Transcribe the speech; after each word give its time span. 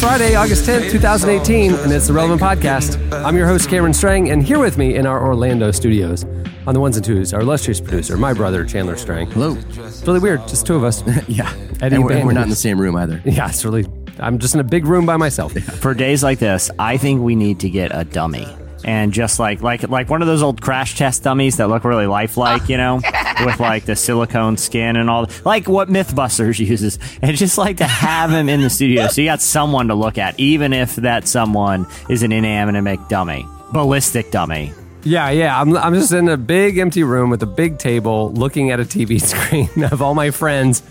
Friday, 0.00 0.34
August 0.34 0.66
10th, 0.66 0.90
2018, 0.90 1.74
and 1.74 1.92
it's 1.92 2.06
the 2.06 2.12
Relevant 2.14 2.40
Podcast. 2.40 2.96
I'm 3.12 3.36
your 3.36 3.46
host, 3.46 3.68
Cameron 3.68 3.92
Strang, 3.92 4.30
and 4.30 4.42
here 4.42 4.58
with 4.58 4.78
me 4.78 4.96
in 4.96 5.06
our 5.06 5.22
Orlando 5.22 5.70
studios 5.72 6.24
on 6.66 6.72
the 6.72 6.80
ones 6.80 6.96
and 6.96 7.04
twos, 7.04 7.34
our 7.34 7.42
illustrious 7.42 7.82
producer, 7.82 8.16
my 8.16 8.32
brother, 8.32 8.64
Chandler 8.64 8.96
Strang. 8.96 9.30
Hello. 9.32 9.58
It's 9.68 10.02
really 10.06 10.18
weird, 10.18 10.40
just 10.48 10.66
two 10.66 10.74
of 10.74 10.84
us. 10.84 11.02
Yeah. 11.28 11.52
Eddie 11.82 11.96
and 11.96 12.04
we're, 12.04 12.12
and 12.12 12.26
we're 12.26 12.32
not 12.32 12.44
in 12.44 12.48
the 12.48 12.56
same 12.56 12.80
room 12.80 12.96
either. 12.96 13.20
Yeah, 13.26 13.50
it's 13.50 13.62
really, 13.62 13.84
I'm 14.18 14.38
just 14.38 14.54
in 14.54 14.60
a 14.60 14.64
big 14.64 14.86
room 14.86 15.04
by 15.04 15.18
myself. 15.18 15.52
for 15.52 15.92
days 15.92 16.22
like 16.22 16.38
this, 16.38 16.70
I 16.78 16.96
think 16.96 17.20
we 17.20 17.36
need 17.36 17.60
to 17.60 17.68
get 17.68 17.90
a 17.94 18.04
dummy. 18.04 18.48
And 18.82 19.12
just 19.12 19.38
like 19.38 19.60
like 19.60 19.86
like 19.90 20.08
one 20.08 20.22
of 20.22 20.26
those 20.28 20.42
old 20.42 20.62
crash 20.62 20.96
test 20.96 21.22
dummies 21.22 21.58
that 21.58 21.68
look 21.68 21.84
really 21.84 22.06
lifelike, 22.06 22.70
you 22.70 22.78
know, 22.78 23.00
with 23.44 23.60
like 23.60 23.84
the 23.84 23.96
silicone 23.96 24.56
skin 24.56 24.96
and 24.96 25.10
all, 25.10 25.28
like 25.44 25.68
what 25.68 25.88
MythBusters 25.88 26.58
uses, 26.58 26.98
and 27.22 27.36
just 27.36 27.58
like 27.58 27.78
to 27.78 27.86
have 27.86 28.30
him 28.30 28.48
in 28.48 28.60
the 28.60 28.70
studio, 28.70 29.08
so 29.08 29.20
you 29.20 29.28
got 29.28 29.40
someone 29.40 29.88
to 29.88 29.94
look 29.94 30.18
at, 30.18 30.38
even 30.38 30.72
if 30.72 30.96
that 30.96 31.26
someone 31.28 31.86
is 32.08 32.22
an 32.22 32.32
inanimate 32.32 33.08
dummy, 33.08 33.46
ballistic 33.72 34.30
dummy. 34.30 34.72
Yeah, 35.02 35.30
yeah. 35.30 35.58
I'm, 35.58 35.76
I'm 35.76 35.94
just 35.94 36.12
in 36.12 36.28
a 36.28 36.36
big 36.36 36.78
empty 36.78 37.04
room 37.04 37.30
with 37.30 37.42
a 37.42 37.46
big 37.46 37.78
table 37.78 38.32
looking 38.32 38.70
at 38.70 38.80
a 38.80 38.84
TV 38.84 39.20
screen 39.22 39.84
of 39.84 40.02
all 40.02 40.14
my 40.14 40.30
friends 40.30 40.82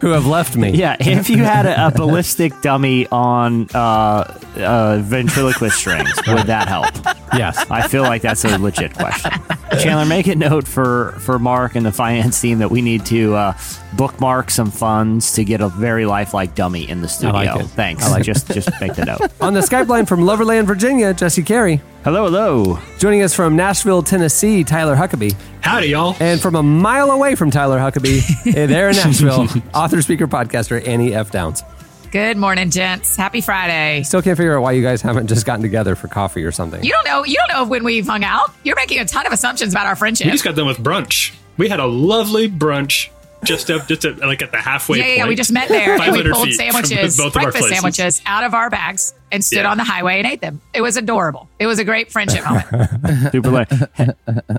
who 0.00 0.10
have 0.10 0.26
left 0.26 0.56
me. 0.56 0.70
Yeah, 0.70 0.96
if 1.00 1.28
you 1.28 1.38
had 1.38 1.66
a, 1.66 1.88
a 1.88 1.90
ballistic 1.94 2.60
dummy 2.62 3.06
on 3.08 3.68
uh, 3.74 4.38
uh, 4.56 4.98
ventriloquist 5.02 5.76
strings, 5.76 6.12
would 6.26 6.46
that 6.46 6.68
help? 6.68 6.86
Yes. 7.34 7.58
I 7.70 7.86
feel 7.88 8.02
like 8.02 8.22
that's 8.22 8.44
a 8.44 8.58
legit 8.58 8.94
question. 8.94 9.32
Chandler, 9.80 10.06
make 10.06 10.26
a 10.26 10.34
note 10.34 10.66
for, 10.66 11.12
for 11.20 11.38
Mark 11.38 11.74
and 11.76 11.84
the 11.84 11.92
finance 11.92 12.40
team 12.40 12.58
that 12.58 12.70
we 12.70 12.80
need 12.80 13.04
to 13.06 13.34
uh, 13.34 13.58
bookmark 13.96 14.50
some 14.50 14.70
funds 14.70 15.32
to 15.34 15.44
get 15.44 15.60
a 15.60 15.68
very 15.68 16.06
lifelike 16.06 16.54
dummy 16.54 16.88
in 16.88 17.00
the 17.00 17.08
studio. 17.08 17.32
like 17.34 17.60
it. 17.60 17.66
Thanks. 17.68 18.04
I 18.06 18.10
like 18.12 18.22
just 18.24 18.46
just 18.48 18.70
make 18.80 18.94
the 18.94 19.04
note. 19.04 19.20
On 19.40 19.52
the 19.54 19.60
Skype 19.60 19.88
line 19.88 20.06
from 20.06 20.20
Loverland, 20.20 20.66
Virginia, 20.66 21.12
Jesse 21.12 21.42
Carey. 21.42 21.80
Hello, 22.04 22.24
hello. 22.24 22.78
Joining 22.98 23.22
us 23.22 23.34
from 23.34 23.56
Nashville, 23.56 24.02
Tennessee, 24.02 24.62
Tyler 24.62 24.94
Huckabee. 24.94 25.34
Howdy, 25.60 25.88
y'all. 25.88 26.16
And 26.20 26.40
from 26.40 26.54
a 26.54 26.62
mile 26.62 27.10
away 27.10 27.34
from 27.34 27.50
Tyler 27.50 27.78
Huckabee, 27.78 28.22
eh, 28.56 28.66
there 28.66 28.88
in 28.88 28.96
Nashville, 28.96 29.48
author, 29.74 30.00
speaker, 30.00 30.28
podcaster 30.28 30.86
Annie 30.86 31.12
F. 31.12 31.32
Downs. 31.32 31.64
Good 32.12 32.36
morning, 32.36 32.70
gents. 32.70 33.16
Happy 33.16 33.40
Friday. 33.40 34.04
Still 34.04 34.22
can't 34.22 34.36
figure 34.36 34.56
out 34.56 34.62
why 34.62 34.72
you 34.72 34.82
guys 34.82 35.02
haven't 35.02 35.26
just 35.26 35.44
gotten 35.44 35.60
together 35.62 35.96
for 35.96 36.06
coffee 36.06 36.44
or 36.44 36.52
something. 36.52 36.82
You 36.84 36.92
don't 36.92 37.04
know. 37.04 37.24
You 37.24 37.36
don't 37.36 37.56
know 37.58 37.68
when 37.68 37.82
we've 37.82 38.06
hung 38.06 38.22
out. 38.22 38.54
You're 38.62 38.76
making 38.76 39.00
a 39.00 39.04
ton 39.04 39.26
of 39.26 39.32
assumptions 39.32 39.74
about 39.74 39.86
our 39.86 39.96
friendship. 39.96 40.26
We 40.26 40.30
just 40.30 40.44
got 40.44 40.54
done 40.54 40.68
with 40.68 40.78
brunch. 40.78 41.34
We 41.58 41.68
had 41.68 41.80
a 41.80 41.86
lovely 41.86 42.48
brunch 42.48 43.10
just 43.44 43.70
up, 43.70 43.86
just 43.86 44.04
at, 44.04 44.18
like 44.18 44.42
at 44.42 44.50
the 44.50 44.58
halfway 44.58 44.98
yeah, 44.98 45.04
yeah, 45.04 45.08
point. 45.10 45.18
yeah. 45.18 45.28
We 45.28 45.34
just 45.36 45.52
met 45.52 45.68
there 45.68 45.92
and 45.94 46.00
we 46.00 46.06
500 46.06 46.32
pulled 46.34 46.46
feet 46.48 46.54
sandwiches, 46.56 47.16
both 47.16 47.32
breakfast 47.32 47.68
sandwiches, 47.68 48.22
out 48.26 48.44
of 48.44 48.54
our 48.54 48.70
bags 48.70 49.14
and 49.30 49.44
stood 49.44 49.58
Yeah. 49.58 49.70
on 49.70 49.76
the 49.76 49.84
highway 49.84 50.18
and 50.18 50.26
ate 50.26 50.40
them. 50.40 50.60
It 50.74 50.80
was 50.80 50.96
adorable. 50.96 51.48
It 51.58 51.66
was 51.66 51.78
a 51.78 51.84
great 51.84 52.10
friendship 52.10 52.44
moment. 52.44 53.32
Super 53.32 53.50
late. 53.50 53.68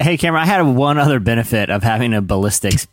Hey, 0.01 0.17
Cameron, 0.17 0.43
I 0.43 0.45
had 0.45 0.61
one 0.61 0.97
other 0.97 1.19
benefit 1.19 1.69
of 1.69 1.83
having 1.83 2.13
a 2.13 2.21
ballistics 2.21 2.87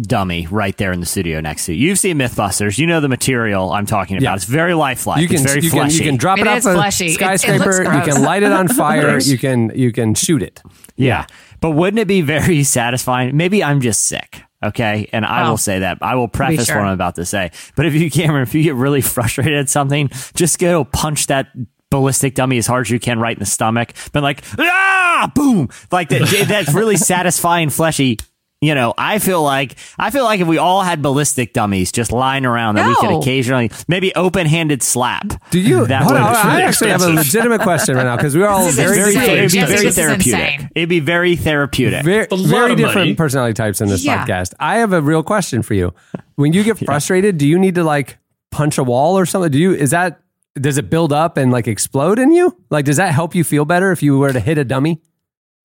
dummy 0.00 0.44
right 0.48 0.76
there 0.76 0.90
in 0.90 0.98
the 0.98 1.06
studio 1.06 1.40
next 1.40 1.66
to 1.66 1.72
you. 1.72 1.88
You've 1.88 2.00
seen 2.00 2.18
Mythbusters. 2.18 2.78
You 2.78 2.86
know 2.88 3.00
the 3.00 3.08
material 3.08 3.72
I'm 3.72 3.86
talking 3.86 4.16
about. 4.16 4.24
Yeah. 4.24 4.34
It's 4.34 4.44
very 4.44 4.74
lifelike. 4.74 5.22
you 5.22 5.28
can, 5.28 5.36
it's 5.36 5.44
very 5.44 5.60
you, 5.60 5.70
can, 5.70 5.88
you 5.90 6.00
can 6.00 6.16
drop 6.16 6.38
it, 6.38 6.42
It 6.42 6.48
off 6.48 6.58
a 6.66 6.74
fleshy. 6.74 7.06
It- 7.06 7.10
it 7.10 7.14
skyscraper. 7.14 7.82
you 7.84 8.02
can 8.02 8.22
light 8.22 8.42
it 8.42 8.50
on 8.52 8.66
fire. 8.76 9.18
You 9.20 9.38
can 9.38 9.70
you 9.74 9.92
can 9.92 10.14
shoot 10.14 10.42
it. 10.42 10.60
Yeah. 10.96 11.26
But 11.60 11.70
wouldn't 11.70 12.00
it 12.00 12.08
be 12.08 12.20
very 12.22 12.64
satisfying? 12.64 13.36
Maybe 13.36 13.62
I'm 13.62 13.80
just 13.80 14.04
sick. 14.04 14.42
Okay. 14.64 15.08
And 15.12 15.24
I 15.24 15.46
Oh. 15.46 15.50
will 15.50 15.56
say 15.58 15.80
that. 15.80 15.98
I 16.02 16.14
will 16.16 16.28
preface 16.28 16.66
sure. 16.66 16.76
what 16.76 16.86
I'm 16.86 16.92
about 16.94 17.16
to 17.16 17.24
say. 17.24 17.50
But 17.76 17.86
if 17.86 17.94
you, 17.94 18.10
Cameron, 18.10 18.42
if 18.42 18.54
you 18.54 18.62
get 18.62 18.74
really 18.74 19.00
frustrated 19.14 19.54
at 19.58 19.68
something, 19.68 20.08
just 20.34 20.58
go 20.58 20.84
punch 20.84 21.26
that 21.28 21.48
ballistic 21.90 22.34
dummy 22.34 22.58
as 22.58 22.66
hard 22.66 22.86
as 22.86 22.90
you 22.90 22.98
can 22.98 23.20
right 23.20 23.36
in 23.36 23.40
the 23.40 23.46
stomach. 23.46 23.92
But 24.12 24.22
like, 24.22 24.42
ah, 24.58 25.30
boom. 25.34 25.68
Like 25.92 26.08
that, 26.08 26.46
that's 26.48 26.72
really 26.74 26.96
satisfying, 27.12 27.70
fleshy. 27.70 28.18
You 28.64 28.74
know, 28.74 28.94
I 28.96 29.18
feel 29.18 29.42
like 29.42 29.76
I 29.98 30.10
feel 30.10 30.24
like 30.24 30.40
if 30.40 30.48
we 30.48 30.56
all 30.58 30.82
had 30.82 31.02
ballistic 31.02 31.52
dummies 31.52 31.92
just 31.92 32.12
lying 32.12 32.46
around, 32.46 32.76
that 32.76 32.88
we 32.88 32.94
could 32.96 33.10
occasionally 33.20 33.70
maybe 33.88 34.14
open-handed 34.14 34.82
slap. 34.82 35.26
Do 35.50 35.60
you? 35.60 35.86
That 35.86 36.02
hold 36.02 36.14
would 36.14 36.22
on, 36.22 36.32
be 36.32 36.38
I 36.38 36.62
actually 36.62 36.90
have 36.90 37.02
a 37.02 37.08
legitimate 37.10 37.60
question 37.60 37.96
right 37.96 38.04
now 38.04 38.16
because 38.16 38.34
we're 38.36 38.46
all 38.48 38.64
This 38.64 38.70
is 38.70 38.76
very 38.76 39.12
very, 39.14 39.38
it'd 39.38 39.52
be 39.52 39.58
Jesse, 39.58 39.76
very 39.76 39.90
therapeutic. 39.92 40.54
insane. 40.54 40.70
It'd 40.74 40.88
be 40.88 41.00
very 41.00 41.36
therapeutic. 41.36 42.04
very, 42.04 42.26
a 42.30 42.34
lot 42.34 42.48
very 42.48 42.72
of 42.72 42.78
different 42.78 42.96
money. 43.08 43.14
personality 43.14 43.52
types 43.54 43.80
in 43.82 43.88
this 43.88 44.02
Yeah. 44.04 44.24
podcast. 44.26 44.54
I 44.58 44.76
have 44.78 44.92
a 44.92 45.00
real 45.02 45.22
question 45.22 45.62
for 45.62 45.74
you. 45.74 45.92
When 46.36 46.52
you 46.52 46.64
get 46.64 46.78
frustrated, 46.78 47.36
do 47.38 47.46
you 47.46 47.58
need 47.58 47.74
to 47.76 47.84
like 47.84 48.18
punch 48.50 48.78
a 48.78 48.82
wall 48.84 49.18
or 49.18 49.26
something? 49.26 49.50
Do 49.50 49.58
you 49.58 49.72
is 49.74 49.90
that 49.90 50.20
does 50.58 50.78
it 50.78 50.88
build 50.88 51.12
up 51.12 51.36
and 51.36 51.52
like 51.52 51.66
explode 51.68 52.18
in 52.18 52.30
you? 52.32 52.56
Like 52.70 52.84
does 52.86 52.96
that 52.96 53.12
help 53.12 53.34
you 53.34 53.44
feel 53.44 53.64
better 53.64 53.92
if 53.92 54.02
you 54.02 54.16
were 54.18 54.32
to 54.32 54.40
hit 54.40 54.56
a 54.56 54.64
dummy? 54.64 55.02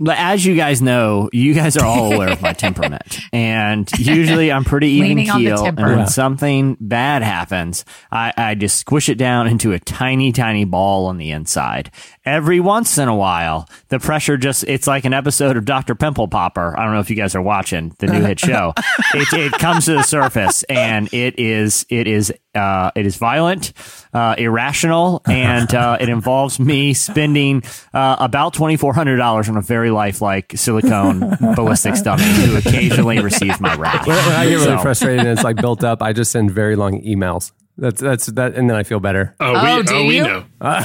But 0.02 0.18
as 0.18 0.46
you 0.46 0.56
guys 0.56 0.82
know, 0.82 1.30
you 1.34 1.54
guys 1.54 1.76
are 1.76 1.86
all 1.86 2.14
aware 2.14 2.30
of 2.30 2.42
my 2.42 2.54
temperament, 2.66 3.20
and 3.34 3.90
usually 3.98 4.50
I'm 4.50 4.64
pretty 4.64 4.88
even 4.92 5.10
Leaning 5.10 5.30
on 5.30 5.44
the 5.44 5.50
keel. 5.50 5.66
And 5.66 5.78
when 5.78 6.08
something 6.08 6.78
bad 6.80 7.22
happens, 7.22 7.84
I, 8.10 8.34
I 8.38 8.56
just 8.56 8.78
squish 8.78 9.10
it 9.10 9.16
down 9.16 9.48
into 9.48 9.74
a 9.74 9.80
tiny, 9.80 10.32
tiny 10.32 10.64
ball 10.64 11.08
on 11.08 11.18
the 11.18 11.32
inside. 11.32 11.92
Every 12.30 12.60
once 12.60 13.00
in 13.00 13.08
a 13.08 13.16
while, 13.16 13.68
the 13.88 13.98
pressure 13.98 14.38
just—it's 14.38 14.86
like 14.86 15.04
an 15.04 15.16
episode 15.16 15.58
of 15.58 15.66
Doctor 15.66 15.96
Pimple 15.96 16.28
Popper. 16.28 16.80
I 16.80 16.86
don't 16.86 16.94
know 16.94 17.00
if 17.00 17.10
you 17.10 17.16
guys 17.16 17.34
are 17.34 17.42
watching 17.42 17.96
the 17.98 18.06
new 18.06 18.22
hit 18.22 18.40
show. 18.40 18.76
it, 19.16 19.34
it 19.34 19.52
comes 19.54 19.86
to 19.86 19.94
the 19.94 20.04
surface, 20.04 20.62
and 20.70 21.12
it 21.12 21.40
is 21.40 21.88
it 21.90 22.08
is 22.08 22.32
uh, 22.54 22.92
it 22.96 23.08
is 23.08 23.16
violent, 23.16 23.74
uh, 24.14 24.36
irrational, 24.38 25.24
and 25.28 25.74
uh, 25.74 25.98
it 26.00 26.08
involves 26.08 26.60
me 26.60 26.94
spending 26.94 27.64
uh, 27.96 28.18
about 28.20 28.54
twenty 28.54 28.78
four 28.78 28.94
hundred 28.94 29.18
dollars 29.18 29.50
on 29.50 29.58
a 29.58 29.62
very 29.62 29.90
lifelike 29.90 30.54
silicone 30.56 31.22
ballistics 31.56 32.04
dummy 32.04 32.22
who 32.24 32.58
occasionally 32.58 33.18
receives 33.22 33.60
my 33.60 33.74
wrath. 33.74 34.06
When, 34.06 34.16
when 34.16 34.36
I 34.36 34.46
get 34.46 34.52
really 34.54 34.66
So- 34.66 34.78
frustrated 34.78 35.22
and 35.22 35.30
it's 35.30 35.44
like 35.44 35.56
built 35.56 35.84
up, 35.84 36.04
I 36.04 36.14
just 36.14 36.32
send 36.32 36.52
very 36.52 36.76
long 36.76 37.02
emails. 37.02 37.52
That's 37.80 38.02
that's 38.02 38.26
that, 38.28 38.56
and 38.56 38.70
then 38.70 38.76
I 38.76 38.84
feel 38.84 39.00
better. 39.00 39.34
Oh, 39.40 39.54
Oh, 39.56 39.78
we, 39.78 39.84
do 39.84 39.96
oh, 39.96 40.06
we 40.06 40.18
you? 40.18 40.24
know. 40.24 40.44
Wait, 40.60 40.76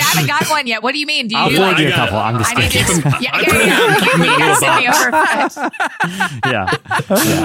I 0.00 0.04
haven't 0.12 0.26
got 0.26 0.48
one 0.48 0.66
yet. 0.66 0.82
What 0.82 0.92
do 0.92 0.98
you 0.98 1.04
mean? 1.06 1.28
Do 1.28 1.34
you 1.36 1.40
I'll 1.40 1.48
like, 1.50 1.56
forward 1.56 1.78
you 1.78 1.88
a 1.88 1.88
I 1.88 1.90
got- 1.96 2.08
couple. 2.08 2.18
I'm 2.18 2.38
just 2.38 2.56
I 2.56 2.60
need 2.60 2.70
kidding. 2.70 3.02
to. 3.02 3.08
Yeah, 3.20 3.40
yeah, 3.40 3.66
yeah. 3.66 3.96
keep 4.00 4.14
'em 4.14 4.20
You 4.24 4.38
gotta 4.38 4.56
send 4.64 4.76
me 4.80 4.88
over. 4.88 5.10
yeah. 6.46 6.66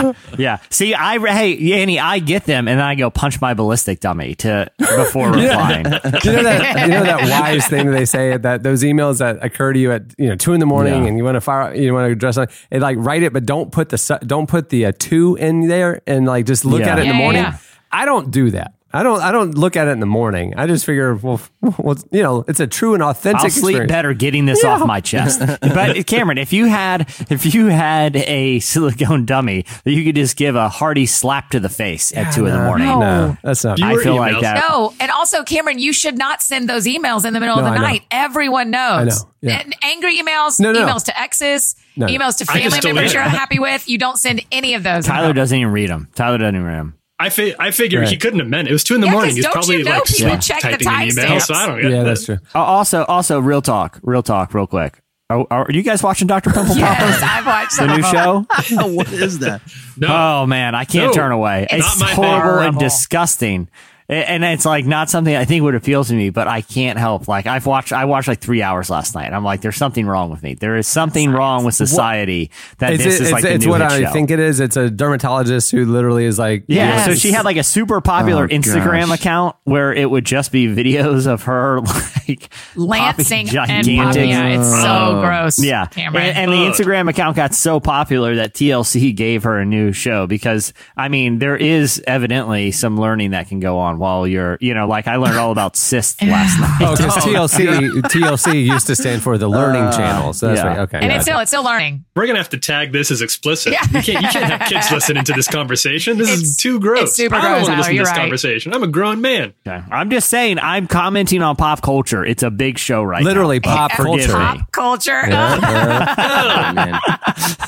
yeah, 0.05 0.13
yeah. 0.37 0.57
See, 0.69 0.93
I 0.93 1.17
hey 1.33 1.73
Annie, 1.81 1.99
I 1.99 2.19
get 2.19 2.45
them, 2.45 2.67
and 2.67 2.79
then 2.79 2.85
I 2.85 2.95
go 2.95 3.09
punch 3.09 3.41
my 3.41 3.53
ballistic 3.53 3.99
dummy 3.99 4.35
to 4.35 4.69
before 4.77 5.31
replying. 5.31 5.85
you 5.85 5.91
know 5.91 5.99
that 6.43 6.87
you 6.87 6.93
know 6.93 7.03
that 7.03 7.21
wise 7.29 7.67
thing 7.67 7.87
that 7.87 7.91
they 7.93 8.05
say 8.05 8.37
that 8.37 8.63
those 8.63 8.83
emails 8.83 9.17
that 9.19 9.43
occur 9.43 9.73
to 9.73 9.79
you 9.79 9.91
at 9.91 10.03
you 10.17 10.29
know 10.29 10.35
two 10.35 10.53
in 10.53 10.59
the 10.59 10.65
morning 10.65 11.01
Yeah. 11.03 11.07
and 11.09 11.17
you 11.17 11.23
want 11.25 11.35
to 11.35 11.41
fire 11.41 11.73
you 11.75 11.93
want 11.93 12.07
to 12.07 12.11
address 12.11 12.37
it, 12.37 12.49
it 12.71 12.81
like 12.81 12.97
write 12.99 13.23
it 13.23 13.33
but 13.33 13.45
don't 13.45 13.71
put 13.71 13.89
the 13.89 14.19
don't 14.25 14.47
put 14.47 14.69
the 14.69 14.85
uh, 14.85 14.91
two 14.97 15.35
in 15.35 15.67
there 15.67 15.72
and 16.07 16.25
like 16.25 16.45
just 16.45 16.65
look 16.65 16.81
Yeah. 16.81 16.93
at 16.93 16.99
it 16.99 17.01
in 17.03 17.07
the 17.09 17.13
Yeah, 17.13 17.19
yeah, 17.19 17.23
morning. 17.23 17.43
yeah. 17.43 17.57
I 17.91 18.05
don't 18.05 18.31
do 18.31 18.51
that. 18.51 18.73
I 18.95 19.01
don't. 19.01 19.19
I 19.21 19.31
don't 19.31 19.57
look 19.57 19.75
at 19.75 19.87
it 19.87 19.91
in 19.91 19.99
the 19.99 20.05
morning. 20.05 20.53
I 20.55 20.67
just 20.67 20.85
figure, 20.85 21.15
well, 21.15 21.41
well 21.79 21.97
you 22.11 22.21
know, 22.21 22.45
it's 22.47 22.59
a 22.59 22.67
true 22.67 22.93
and 22.93 23.01
authentic. 23.01 23.45
I'll 23.45 23.49
sleep 23.49 23.71
experience. 23.73 23.89
better 23.91 24.13
getting 24.13 24.45
this 24.45 24.63
off 24.65 24.85
my 24.85 25.01
chest. 25.01 25.41
But 25.61 26.05
Cameron, 26.05 26.37
if 26.37 26.53
you 26.53 26.65
had 26.67 27.09
if 27.31 27.55
you 27.55 27.67
had 27.67 28.15
a 28.15 28.59
silicone 28.59 29.25
dummy 29.25 29.65
that 29.83 29.91
you 29.91 30.03
could 30.03 30.15
just 30.15 30.37
give 30.37 30.55
a 30.55 30.69
hearty 30.69 31.07
slap 31.07 31.49
to 31.51 31.59
the 31.59 31.69
face 31.69 32.15
at 32.15 32.33
two 32.35 32.45
in 32.45 32.53
the 32.53 32.59
morning, 32.59 32.87
No, 32.87 33.35
that's 33.43 33.63
not. 33.63 33.81
I 33.81 33.93
were 33.93 34.03
feel 34.03 34.15
like 34.15 34.39
that. 34.41 34.63
No, 34.69 34.93
and 34.99 35.09
also, 35.09 35.43
Cameron, 35.43 35.79
you 35.79 35.91
should 35.91 36.17
not 36.17 36.43
send 36.43 36.69
those 36.69 36.85
emails 36.85 37.25
in 37.25 37.33
the 37.33 37.39
middle 37.39 37.55
No, 37.55 37.63
of 37.63 37.67
I 37.67 37.69
the 37.71 37.75
know. 37.79 37.87
night. 37.87 38.03
Everyone 38.11 38.69
knows. 38.69 38.81
I 38.81 39.03
know, 39.05 39.31
yeah. 39.41 39.61
And 39.61 39.75
angry 39.81 40.19
emails, 40.19 40.59
No, 40.59 40.71
no. 40.71 40.85
emails 40.85 41.05
to 41.05 41.19
exes, 41.19 41.75
No, 41.95 42.05
no. 42.05 42.13
emails 42.13 42.37
to 42.37 42.45
family 42.45 42.79
members 42.83 43.11
you're 43.11 43.23
unhappy 43.23 43.57
with. 43.57 43.89
You 43.89 43.97
don't 43.97 44.17
send 44.17 44.45
any 44.51 44.75
of 44.75 44.83
those. 44.83 45.05
Tyler 45.05 45.33
doesn't 45.33 45.57
even 45.57 45.73
read 45.73 45.89
them. 45.89 46.09
Tyler 46.13 46.37
doesn't 46.37 46.55
even 46.55 46.67
read 46.67 46.77
them. 46.77 46.97
I, 47.19 47.29
fi- 47.29 47.55
I 47.59 47.71
figured 47.71 48.01
Right. 48.01 48.09
he 48.09 48.17
couldn't 48.17 48.39
have 48.39 48.49
meant 48.49 48.67
it. 48.67 48.71
It 48.71 48.73
was 48.73 48.83
two 48.83 48.95
in 48.95 49.01
the 49.01 49.07
Yeah, 49.07 49.11
morning. 49.13 49.29
'cause 49.29 49.35
He's 49.35 49.43
don't 49.45 49.53
probably 49.53 49.77
you 49.77 49.83
know 49.85 49.91
like 49.91 50.03
people 50.05 50.29
sleep 50.29 50.41
check 50.41 50.61
the 50.61 50.83
typing 50.83 50.87
an 50.87 50.93
email. 51.03 51.25
timestamps? 51.39 51.41
So 51.43 51.53
I 51.53 51.65
don't 51.67 51.81
get 51.81 51.91
yeah, 51.91 51.97
that. 51.99 52.03
that's 52.05 52.25
true. 52.25 52.39
Uh, 52.55 52.59
Also, 52.63 53.05
also, 53.05 53.39
real 53.39 53.61
talk, 53.61 53.99
real 54.03 54.23
talk, 54.23 54.53
real 54.53 54.67
quick. 54.67 54.99
Oh, 55.29 55.47
are 55.49 55.65
you 55.69 55.83
guys 55.83 56.03
watching 56.03 56.27
Dr. 56.27 56.51
Pimple 56.51 56.75
Yes, 56.75 57.19
Popper? 57.19 57.25
I've 57.25 57.45
watched 57.45 57.77
The 57.79 57.87
new 57.87 58.03
show? 58.03 58.87
what 58.93 59.11
is 59.11 59.39
that? 59.39 59.61
No. 59.97 60.07
Oh 60.09 60.45
man, 60.45 60.75
I 60.75 60.83
can't 60.85 61.07
No. 61.07 61.13
turn 61.13 61.31
away. 61.31 61.65
It's 61.71 61.85
It's, 61.87 61.99
not 61.99 62.07
my 62.09 62.13
horrible 62.15 62.59
and 62.69 62.79
disgusting. 62.79 63.69
A- 64.09 64.29
And 64.29 64.43
it's 64.43 64.65
like 64.65 64.85
not 64.85 65.09
something 65.09 65.35
I 65.35 65.45
think 65.45 65.63
would 65.63 65.75
appeal 65.75 66.03
to 66.03 66.13
me, 66.13 66.29
but 66.29 66.47
I 66.47 66.61
can't 66.61 66.99
help. 66.99 67.27
Like 67.27 67.45
I've 67.47 67.65
watched, 67.65 67.93
I 67.93 68.05
watched 68.05 68.27
like 68.27 68.39
three 68.39 68.61
hours 68.61 68.89
last 68.89 69.15
night. 69.15 69.31
I'm 69.33 69.43
like, 69.43 69.61
there's 69.61 69.77
something 69.77 70.05
wrong 70.05 70.29
with 70.29 70.43
me. 70.43 70.55
There 70.55 70.75
is 70.75 70.87
something 70.87 71.31
wrong 71.31 71.63
with 71.63 71.75
society 71.75 72.51
that 72.79 72.93
It's, 72.93 73.03
this 73.03 73.15
it- 73.15 73.21
is 73.21 73.27
it's, 73.27 73.31
like 73.31 73.43
the 73.43 73.53
it's 73.53 73.65
new 73.65 73.71
what 73.71 73.81
hit 73.81 73.91
I 73.91 74.01
show. 74.03 74.11
think 74.13 74.31
it 74.31 74.39
is. 74.39 74.59
It's 74.59 74.75
a 74.77 74.89
dermatologist 74.89 75.71
who 75.71 75.85
literally 75.85 76.25
is 76.25 76.37
like, 76.39 76.65
Yeah, 76.67 76.95
Yes. 76.95 77.05
so 77.05 77.15
she 77.15 77.31
had 77.31 77.45
like 77.45 77.57
a 77.57 77.63
super 77.63 78.01
popular 78.01 78.43
Oh, 78.45 78.47
Instagram 78.47 79.07
gosh. 79.07 79.19
account 79.19 79.55
where 79.63 79.93
it 79.93 80.09
would 80.09 80.25
just 80.25 80.51
be 80.51 80.67
videos 80.67 81.25
of 81.27 81.43
her 81.43 81.79
like 82.27 82.49
Lancing 82.75 83.47
popping 83.47 83.59
and 83.75 83.85
gigantic- 83.85 83.97
popping. 83.97 84.29
Yeah, 84.29 84.47
it's 84.59 84.69
so 84.81 84.87
Oh. 85.17 85.21
gross. 85.21 85.63
Yeah, 85.63 85.85
Cameron. 85.87 86.25
and, 86.25 86.37
and 86.37 86.51
the 86.51 86.57
Instagram 86.57 87.09
account 87.09 87.35
got 87.35 87.53
so 87.53 87.79
popular 87.79 88.35
that 88.35 88.53
TLC 88.53 89.15
gave 89.15 89.43
her 89.43 89.59
a 89.59 89.65
new 89.65 89.91
show 89.91 90.27
because 90.27 90.73
I 90.97 91.07
mean 91.07 91.39
there 91.39 91.55
is 91.57 92.01
evidently 92.07 92.71
some 92.71 92.97
learning 92.99 93.31
that 93.31 93.47
can 93.47 93.59
go 93.59 93.77
on 93.79 93.92
while 93.97 94.27
you're 94.27 94.57
you 94.61 94.73
know 94.73 94.87
like 94.87 95.07
I 95.07 95.15
learned 95.17 95.37
all 95.37 95.51
about 95.51 95.75
cysts 95.75 96.21
last 96.21 96.59
night. 96.61 96.77
Oh, 96.81 96.95
because 96.95 97.15
TLC 97.23 97.89
TLC 98.03 98.65
used 98.65 98.87
to 98.87 98.95
stand 98.95 99.21
for 99.21 99.37
the 99.37 99.47
Learning 99.47 99.83
uh, 99.83 99.95
Channel. 99.97 100.33
So 100.33 100.47
that's 100.47 100.59
yeah. 100.61 100.67
right. 100.67 100.79
Okay. 100.79 100.97
and 100.97 101.07
gotcha. 101.07 101.15
it's 101.15 101.25
still 101.25 101.39
it's 101.39 101.51
still 101.51 101.63
learning. 101.63 102.05
We're 102.15 102.27
gonna 102.27 102.39
have 102.39 102.49
to 102.49 102.57
tag 102.57 102.91
this 102.91 103.11
as 103.11 103.21
explicit. 103.21 103.73
Yeah. 103.73 103.81
You 103.85 104.01
can't 104.01 104.07
you 104.23 104.29
can't 104.29 104.51
have 104.59 104.69
kids 104.69 104.91
listening 104.91 105.23
to 105.25 105.33
this 105.33 105.47
conversation. 105.47 106.17
This 106.17 106.27
It's- 106.29 106.41
is 106.43 106.57
too 106.57 106.79
gross. 106.79 107.03
it's 107.09 107.15
super 107.15 107.35
I 107.35 107.41
don't 107.41 107.51
gross, 107.51 107.67
want 107.67 107.73
to 107.73 107.77
listen 107.77 107.93
to 107.95 107.99
this 108.01 108.09
right. 108.09 108.17
conversation. 108.17 108.73
I'm 108.73 108.83
a 108.83 108.87
grown 108.87 109.21
man. 109.21 109.53
Okay. 109.67 109.83
I'm 109.91 110.09
just 110.09 110.29
saying 110.29 110.59
I'm 110.59 110.87
commenting 110.87 111.41
on 111.41 111.55
pop 111.55 111.81
culture. 111.81 112.23
It's 112.25 112.43
a 112.43 112.51
big 112.51 112.77
show 112.77 113.03
right 113.03 113.23
literally 113.23 113.59
now. 113.59 113.87
pop 113.87 113.91
culture. 113.91 114.31
Pop 114.31 114.71
culture. 114.71 115.21
Oh, 115.25 116.73
man. 116.73 116.99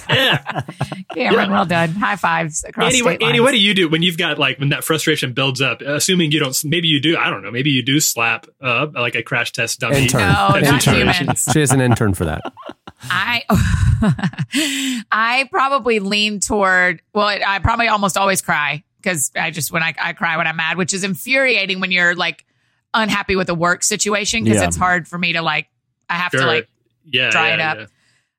Yeah. 0.10 0.62
Cameron, 1.14 1.52
well 1.52 1.66
done. 1.66 1.90
High 1.92 2.16
fives 2.16 2.64
across 2.64 2.86
Andy, 2.86 3.00
state 3.00 3.22
Andy, 3.22 3.26
lines. 3.26 3.42
what 3.42 3.52
do 3.52 3.58
you 3.58 3.74
do 3.74 3.90
when 3.90 4.02
you've 4.04 4.18
got 4.18 4.38
like 4.38 4.60
when 4.60 4.70
that 4.70 4.84
frustration 4.84 5.34
builds 5.34 5.62
up? 5.62 5.82
Uh, 5.82 6.00
Assuming 6.16 6.32
you 6.32 6.40
don't, 6.40 6.66
maybe 6.66 6.88
you 6.88 7.02
do. 7.02 7.18
I 7.18 7.30
don't 7.30 7.44
know. 7.44 7.52
Maybe 7.52 7.70
you 7.72 7.84
do 7.84 8.00
slap 8.00 8.48
uh, 8.62 8.88
like 8.94 9.16
a 9.16 9.24
crash 9.24 9.52
test 9.52 9.80
dummy. 9.82 10.04
Intern. 10.04 10.22
No, 10.22 10.28
not 10.50 10.64
Intern. 10.64 10.96
humans. 10.96 11.48
She 11.52 11.60
has 11.60 11.72
an 11.72 11.82
intern 11.82 12.14
for 12.14 12.26
that. 12.26 12.42
I 13.04 13.44
I 15.12 15.48
probably 15.52 16.00
lean 16.00 16.40
toward 16.40 17.02
well, 17.14 17.28
I 17.28 17.60
probably 17.60 17.88
almost 17.88 18.18
always 18.18 18.42
cry 18.42 18.84
because 19.02 19.32
I 19.36 19.52
just 19.52 19.72
when 19.72 19.84
I, 19.84 19.94
I 20.02 20.14
cry 20.14 20.38
when 20.38 20.48
I'm 20.48 20.56
mad, 20.56 20.78
which 20.78 20.94
is 20.94 21.04
infuriating 21.04 21.80
when 21.80 21.92
you're 21.92 22.16
like 22.16 22.46
unhappy 22.94 23.36
with 23.36 23.50
a 23.50 23.56
work 23.56 23.84
situation 23.84 24.44
because 24.44 24.60
Yeah. 24.62 24.68
it's 24.68 24.78
hard 24.78 25.08
for 25.08 25.18
me 25.18 25.34
to 25.34 25.42
like 25.42 25.68
I 26.10 26.14
have 26.16 26.32
Sure. 26.32 26.42
to 26.42 26.48
like 26.48 26.70
yeah, 27.06 27.30
dry 27.30 27.50
yeah, 27.50 27.54
it 27.56 27.60
up. 27.60 27.78
yeah. 27.80 27.86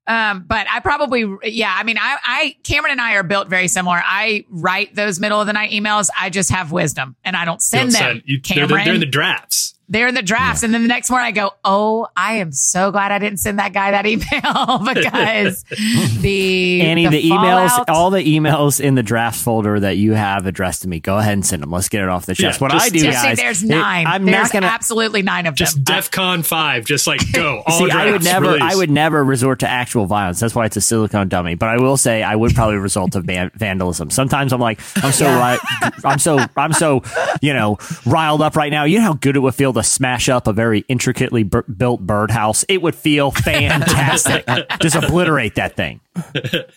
Um 0.09 0.45
but 0.47 0.67
I 0.71 0.81
probably 0.81 1.25
yeah, 1.45 1.75
I 1.77 1.83
mean 1.85 1.99
I 1.99 2.17
I 2.23 2.57
Cameron 2.65 2.93
and 2.93 3.01
I 3.01 3.15
are 3.15 3.23
built 3.23 3.49
very 3.49 3.69
similar. 3.69 4.01
I 4.05 4.45
write 4.51 4.95
those 4.95 5.19
middle 5.21 5.41
of 5.41 5.47
the 5.47 5.53
night 5.53 5.71
emails. 5.73 6.09
I 6.19 6.31
just 6.31 6.51
have 6.51 6.73
wisdom 6.73 7.17
and 7.25 7.37
I 7.37 7.45
don't 7.45 7.57
You 7.57 7.61
send 7.61 7.91
don't 7.93 8.01
them. 8.01 8.11
send- 8.17 8.23
you- 8.27 8.41
they're, 8.41 8.55
Cameron. 8.67 8.79
the, 8.79 8.85
they're 8.85 8.95
in 8.95 9.01
the 9.01 9.07
drafts. 9.07 9.75
They're 9.89 10.09
in 10.09 10.15
the 10.15 10.23
drafts. 10.23 10.63
And 10.63 10.75
then 10.75 10.83
the 10.83 10.89
next 10.89 11.11
morning 11.11 11.29
I 11.29 11.31
go, 11.33 11.53
Oh, 11.65 12.09
I 12.17 12.35
am 12.39 12.51
so 12.53 12.91
glad 12.91 13.13
I 13.13 13.19
didn't 13.19 13.39
send 13.39 13.59
that 13.59 13.73
guy 13.73 13.93
that 13.93 14.05
email 14.07 14.79
because 14.95 15.63
the 16.21 16.83
Annie, 16.83 17.07
the, 17.07 17.23
emails, 17.23 17.69
fallout- 17.71 17.89
all 17.91 18.11
the 18.11 18.19
emails 18.25 18.81
in 18.81 18.95
the 18.97 19.03
drafts 19.03 19.43
folder 19.43 19.81
that 19.81 19.97
you 19.97 20.13
have 20.15 20.47
addressed 20.47 20.83
to 20.83 20.89
me, 20.89 21.01
go 21.01 21.19
ahead 21.19 21.35
and 21.35 21.47
send 21.47 21.63
them. 21.63 21.71
Let's 21.71 21.89
get 21.89 22.03
it 22.03 22.09
off 22.09 22.27
the 22.27 22.35
chest. 22.35 22.61
Yeah, 22.61 22.65
what 22.65 22.73
just- 22.73 22.87
I 22.87 22.89
do, 22.89 22.99
Just 23.01 23.21
say 23.23 23.29
guys, 23.29 23.39
there's 23.39 23.63
it- 23.63 23.69
nine. 23.69 24.07
I'm 24.07 24.25
there's 24.25 24.37
not 24.49 24.53
gonna. 24.53 24.67
absolutely 24.67 25.23
nine 25.23 25.47
of 25.47 25.55
Just 25.55 25.77
them. 25.77 25.85
DEF 25.85 26.11
CON 26.11 26.43
5. 26.43 26.85
Just 26.85 27.07
like 27.07 27.21
go. 27.33 27.63
All 27.67 27.79
See, 27.79 27.85
drafts. 27.89 27.97
I 27.97 28.11
would 28.11 28.25
never, 28.25 28.47
release. 28.47 28.63
I 28.63 28.75
would 28.77 28.91
never 28.91 29.25
resort 29.25 29.61
to 29.61 29.69
actual 29.69 30.07
violence. 30.07 30.41
That's 30.41 30.55
why 30.55 30.67
it's 30.67 30.77
a 30.77 30.81
silicone 30.81 31.29
dummy. 31.29 31.55
But 31.55 31.69
I 31.69 31.77
will 31.79 31.97
say, 31.97 32.23
I 32.23 32.35
would 32.35 32.55
probably 32.55 32.77
result 32.77 33.13
to 33.13 33.21
van- 33.21 33.51
vandalism. 33.55 34.11
Sometimes 34.11 34.53
I'm 34.53 34.61
like, 34.61 34.81
I'm 34.97 35.13
so 35.13 35.27
right, 35.27 35.59
I'm 36.05 36.19
so, 36.19 36.45
I'm 36.57 36.73
so, 36.73 37.03
you 37.41 37.53
know, 37.55 37.79
riled 38.05 38.43
up 38.43 38.57
right 38.57 38.71
now. 38.71 38.85
You 38.85 38.99
know 38.99 39.05
how 39.05 39.15
good 39.15 39.37
it 39.37 39.41
would 39.41 39.55
feel 39.55 39.73
to 39.77 39.83
smash 39.83 40.29
up 40.29 40.47
a 40.47 40.53
very 40.53 40.81
intricately 40.89 41.43
b- 41.43 41.61
built 41.77 42.01
birdhouse. 42.01 42.65
It 42.69 42.83
would 42.83 42.95
feel 42.95 43.31
fantastic. 43.31 44.45
Just 44.81 44.97
obliterate 44.97 45.55
that 45.57 45.77
thing. 45.77 46.01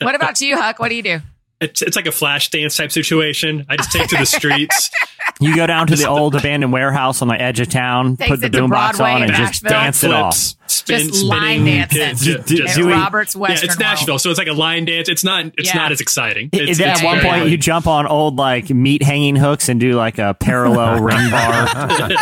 what 0.01 0.16
about 0.16 0.40
you, 0.42 0.57
Huck? 0.57 0.80
What 0.80 0.90
do 0.90 0.96
you 0.96 1.04
do? 1.04 1.19
It's, 1.62 1.81
it's 1.81 1.96
like 1.98 2.07
a 2.07 2.12
flash 2.12 2.50
dance 2.51 2.78
type 2.78 2.90
situation. 2.92 3.66
I 3.68 3.75
just 3.75 3.92
take 3.92 4.07
to 4.10 4.18
the 4.18 4.25
streets. 4.25 4.90
You 5.42 5.56
go 5.56 5.68
down 5.68 5.88
to 5.88 5.96
the 5.96 6.06
old 6.07 6.36
abandoned 6.36 6.74
warehouse 6.74 7.22
on 7.22 7.30
the 7.30 7.40
edge 7.42 7.62
of 7.62 7.69
town, 7.69 8.18
Takes 8.18 8.30
put 8.30 8.40
the 8.42 8.48
it 8.48 8.51
to 8.54 8.60
boombox 8.60 8.98
Broadway 8.98 9.12
on, 9.12 9.22
and 9.22 9.31
in 9.31 9.38
just 9.38 9.63
Nashville. 9.63 9.69
dance 9.69 10.04
it 10.04 10.12
off. 10.12 10.34
Flips, 10.36 10.56
spin, 10.71 11.07
Just 11.10 11.24
line 11.24 11.62
spinning, 11.62 11.75
dancing. 11.89 11.98
kids, 12.00 12.25
Do- 12.25 12.38
ju- 12.56 12.63
just- 12.63 12.75
do 12.77 12.86
we- 12.88 12.94
Robert's 12.94 13.36
yeah, 13.36 13.48
it's 13.51 13.80
Nashville, 13.80 14.13
World. 14.13 14.21
so 14.21 14.30
it's 14.30 14.39
like 14.39 14.48
a 14.48 14.54
line 14.54 14.86
dance. 14.86 15.10
It's 15.10 15.24
not. 15.24 15.45
It's 15.57 15.69
Yeah. 15.69 15.81
not 15.81 15.92
as 15.92 16.01
exciting. 16.01 16.50
It- 16.51 16.69
It's, 16.69 16.80
at 16.80 16.88
it's 16.98 17.04
one 17.04 17.19
very- 17.19 17.30
point, 17.39 17.50
you 17.50 17.57
jump 17.57 17.88
on 17.88 18.07
old 18.07 18.36
like 18.38 18.69
meat 18.69 19.04
hanging 19.04 19.36
hooks 19.36 19.69
and 19.69 19.80
do 19.80 19.94
like 19.94 20.18
a 20.19 20.33
parallel 20.33 21.00
ring 21.04 21.30
bar 21.30 21.68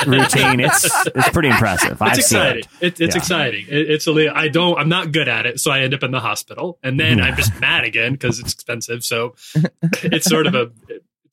routine. 0.06 0.60
It's 0.60 0.86
it's 1.16 1.30
pretty 1.30 1.50
impressive. 1.50 2.02
I've 2.02 2.18
It's 2.18 2.28
seen 2.28 2.40
exciting. 2.40 2.64
it. 2.82 2.88
It, 2.88 3.02
it's 3.02 3.16
Yeah. 3.16 3.22
exciting. 3.22 3.66
It, 3.70 3.90
it's 3.92 4.08
a 4.08 4.12
li- 4.12 4.30
I 4.30 4.48
don't. 4.48 4.78
I'm 4.78 4.90
not 4.90 5.12
good 5.12 5.28
at 5.28 5.46
it, 5.46 5.60
so 5.60 5.72
I 5.72 5.80
end 5.82 5.94
up 5.94 6.04
in 6.04 6.12
the 6.12 6.20
hospital, 6.20 6.80
and 6.84 7.00
then 7.00 7.22
I'm 7.22 7.36
just 7.36 7.60
mad 7.60 7.84
again 7.84 8.14
because 8.14 8.40
it's 8.40 8.54
expensive. 8.54 9.04
So 9.04 9.36
it's 10.04 10.26
sort 10.26 10.48
of 10.48 10.56
a 10.56 10.72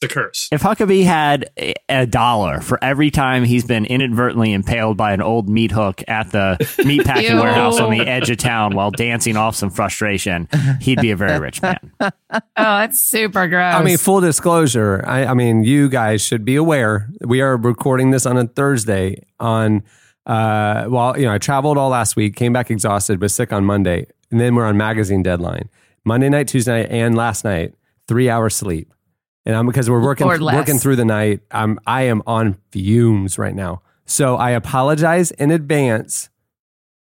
it's 0.01 0.11
a 0.13 0.15
curse. 0.15 0.49
If 0.53 0.63
Huckabee 0.63 1.05
had 1.05 1.51
a- 1.59 1.75
a 1.89 2.07
dollar 2.07 2.61
for 2.61 2.79
every 2.83 3.11
time 3.11 3.45
he's 3.45 3.65
been 3.65 3.85
inadvertently 3.85 4.53
impaled 4.53 4.97
by 4.97 5.13
an 5.13 5.21
old 5.23 5.49
meat 5.49 5.71
hook 5.71 6.03
at 6.09 6.31
the 6.33 6.57
meat 6.85 7.05
packing 7.05 7.37
warehouse 7.39 7.79
on 7.81 7.91
the 7.91 8.01
edge 8.07 8.31
of 8.31 8.37
town 8.39 8.75
while 8.75 8.91
dancing 8.91 9.37
off 9.37 9.55
some 9.57 9.71
frustration, 9.71 10.49
he'd 10.81 11.01
be 11.01 11.11
a 11.11 11.17
very 11.17 11.39
rich 11.39 11.61
man. 11.63 11.79
Oh, 12.57 12.79
that's 12.79 13.01
super 13.01 13.47
gross. 13.47 13.75
I 13.75 13.83
mean, 13.85 13.97
full 13.97 14.21
disclosure. 14.21 15.05
I, 15.07 15.27
I 15.27 15.35
mean, 15.35 15.63
you 15.63 15.89
guys 15.89 16.21
should 16.25 16.45
be 16.45 16.57
aware. 16.57 17.09
We 17.21 17.41
are 17.41 17.57
recording 17.57 18.11
this 18.11 18.27
on 18.27 18.37
a 18.37 18.47
Thursday. 18.47 19.23
On 19.39 19.83
uh, 20.27 20.87
well, 20.89 21.17
you 21.19 21.27
know, 21.27 21.33
I 21.35 21.39
traveled 21.39 21.79
all 21.79 21.91
last 21.91 22.17
week, 22.17 22.35
came 22.35 22.53
back 22.53 22.71
exhausted, 22.71 23.21
was 23.21 23.35
sick 23.35 23.53
on 23.53 23.65
Monday, 23.65 24.07
and 24.33 24.41
then 24.41 24.55
we're 24.57 24.65
on 24.65 24.77
magazine 24.77 25.23
deadline. 25.23 25.69
Monday 26.05 26.29
night, 26.29 26.49
Tuesday 26.49 26.83
night, 26.83 26.91
and 26.91 27.15
last 27.17 27.45
night, 27.45 27.75
three 28.09 28.29
hours 28.29 28.55
sleep. 28.57 28.93
And 29.47 29.55
I'm 29.55 29.67
because 29.67 29.91
we're 29.91 30.03
working 30.03 30.27
working 30.27 30.79
through 30.79 30.97
the 30.97 31.05
night. 31.05 31.41
I'm 31.51 31.79
I 31.87 32.03
am 32.05 32.23
on 32.27 32.57
fumes 32.71 33.39
right 33.39 33.55
now. 33.55 33.83
So 34.07 34.37
I 34.37 34.51
apologize 34.53 35.31
in 35.33 35.51
advance 35.51 36.29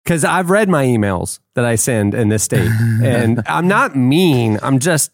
because 0.04 0.24
I've 0.24 0.50
read 0.50 0.68
my 0.68 0.84
emails 0.84 1.38
that 1.54 1.64
I 1.64 1.76
send 1.76 2.14
in 2.14 2.28
this 2.28 2.42
state, 2.42 2.68
and 3.02 3.42
I'm 3.46 3.68
not 3.68 3.94
mean. 3.96 4.58
I'm 4.62 4.78
just 4.80 5.10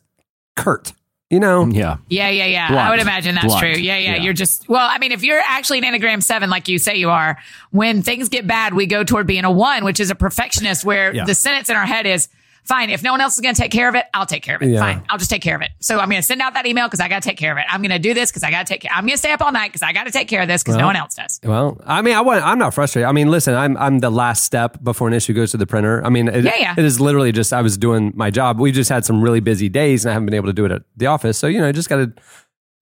curt. 0.57 0.93
You 1.31 1.41
know, 1.41 1.67
Yeah. 1.67 1.99
yeah, 2.09 2.31
yeah, 2.31 2.47
yeah. 2.47 2.69
Blunt. 2.69 2.87
I 2.87 2.91
would 2.91 3.01
imagine 3.01 3.35
that's 3.35 3.49
Blunt. 3.49 3.61
true. 3.61 3.69
Yeah, 3.73 3.99
yeah, 3.99 4.15
Yeah. 4.17 4.23
You're 4.23 4.33
just, 4.33 4.67
well, 4.67 4.89
I 4.91 4.97
mean, 4.97 5.13
if 5.13 5.23
you're 5.23 5.43
actually 5.47 5.79
an 5.79 5.85
Enneagram 5.85 6.23
7, 6.23 6.49
like 6.49 6.69
you 6.69 6.79
say 6.79 6.97
you 6.97 7.11
are, 7.11 7.37
when 7.71 8.01
things 8.01 8.31
get 8.31 8.47
bad, 8.47 8.73
we 8.73 8.87
go 8.87 9.05
toward 9.05 9.27
being 9.27 9.45
a 9.45 9.51
1, 9.51 9.85
which 9.85 10.01
is 10.01 10.11
a 10.11 10.15
perfectionist, 10.15 10.87
where 10.87 11.15
Yeah. 11.15 11.27
the 11.27 11.35
sentence 11.35 11.69
in 11.69 11.77
our 11.77 11.85
head 11.85 12.07
is, 12.07 12.29
fine, 12.69 12.91
if 12.91 13.03
no 13.03 13.11
one 13.13 13.21
else 13.21 13.35
is 13.35 13.41
going 13.41 13.55
to 13.55 13.61
take 13.61 13.73
care 13.73 13.89
of 13.89 13.95
it, 13.95 14.05
I'll 14.15 14.27
take 14.27 14.43
care 14.43 14.55
of 14.57 14.63
it. 14.63 14.69
Yeah. 14.69 14.81
Fine, 14.81 15.03
I'll 15.09 15.19
just 15.19 15.31
take 15.31 15.43
care 15.43 15.57
of 15.57 15.63
it. 15.63 15.71
So 15.81 15.99
I'm 15.99 16.09
going 16.09 16.21
to 16.21 16.27
send 16.27 16.41
out 16.41 16.55
that 16.55 16.67
email 16.67 16.87
because 16.87 17.01
I 17.01 17.09
got 17.09 17.23
to 17.23 17.29
take 17.29 17.39
care 17.39 17.51
of 17.53 17.59
it. 17.59 17.65
I'm 17.69 17.81
going 17.81 17.91
to 17.91 17.99
do 17.99 18.15
this 18.15 18.31
because 18.31 18.43
I 18.45 18.51
got 18.51 18.67
to 18.67 18.73
take 18.73 18.83
care. 18.83 18.91
I'm 18.95 19.05
going 19.05 19.15
to 19.15 19.19
stay 19.19 19.33
up 19.33 19.41
all 19.41 19.51
night 19.51 19.69
because 19.69 19.83
I 19.83 19.93
got 19.93 20.05
to 20.05 20.13
take 20.13 20.29
care 20.29 20.43
of 20.43 20.49
this 20.49 20.63
because 20.63 20.77
no 20.77 20.87
one 20.87 20.95
else 20.97 21.15
does. 21.15 21.41
Well, 21.43 21.81
I 21.85 22.03
mean, 22.03 22.15
I 22.15 22.21
want, 22.21 22.45
I'm 22.45 22.59
not 22.59 22.75
frustrated. 22.75 23.09
I 23.09 23.13
mean, 23.13 23.31
listen, 23.31 23.55
I'm 23.55 23.77
I'm 23.77 23.99
the 23.99 24.11
last 24.11 24.45
step 24.45 24.83
before 24.83 25.09
an 25.09 25.15
issue 25.15 25.33
goes 25.33 25.51
to 25.53 25.57
the 25.57 25.67
printer. 25.67 26.05
I 26.05 26.11
mean, 26.11 26.29
it, 26.29 26.45
Yeah, 26.45 26.53
yeah. 26.59 26.75
it 26.77 26.85
is 26.85 27.01
literally 27.01 27.33
just 27.33 27.53
I 27.53 27.63
was 27.63 27.77
doing 27.79 28.13
my 28.15 28.31
job. 28.31 28.61
We 28.61 28.71
just 28.71 28.91
had 28.91 29.05
some 29.05 29.23
really 29.23 29.41
busy 29.41 29.69
days, 29.69 30.05
and 30.05 30.11
I 30.11 30.13
haven't 30.13 30.27
been 30.27 30.35
able 30.35 30.49
to 30.49 30.53
do 30.53 30.65
it 30.65 30.73
at 30.73 30.83
the 30.97 31.07
office. 31.07 31.39
So 31.39 31.47
you 31.47 31.59
know, 31.61 31.73
just 31.73 31.89
got 31.89 31.97
to, 31.97 32.13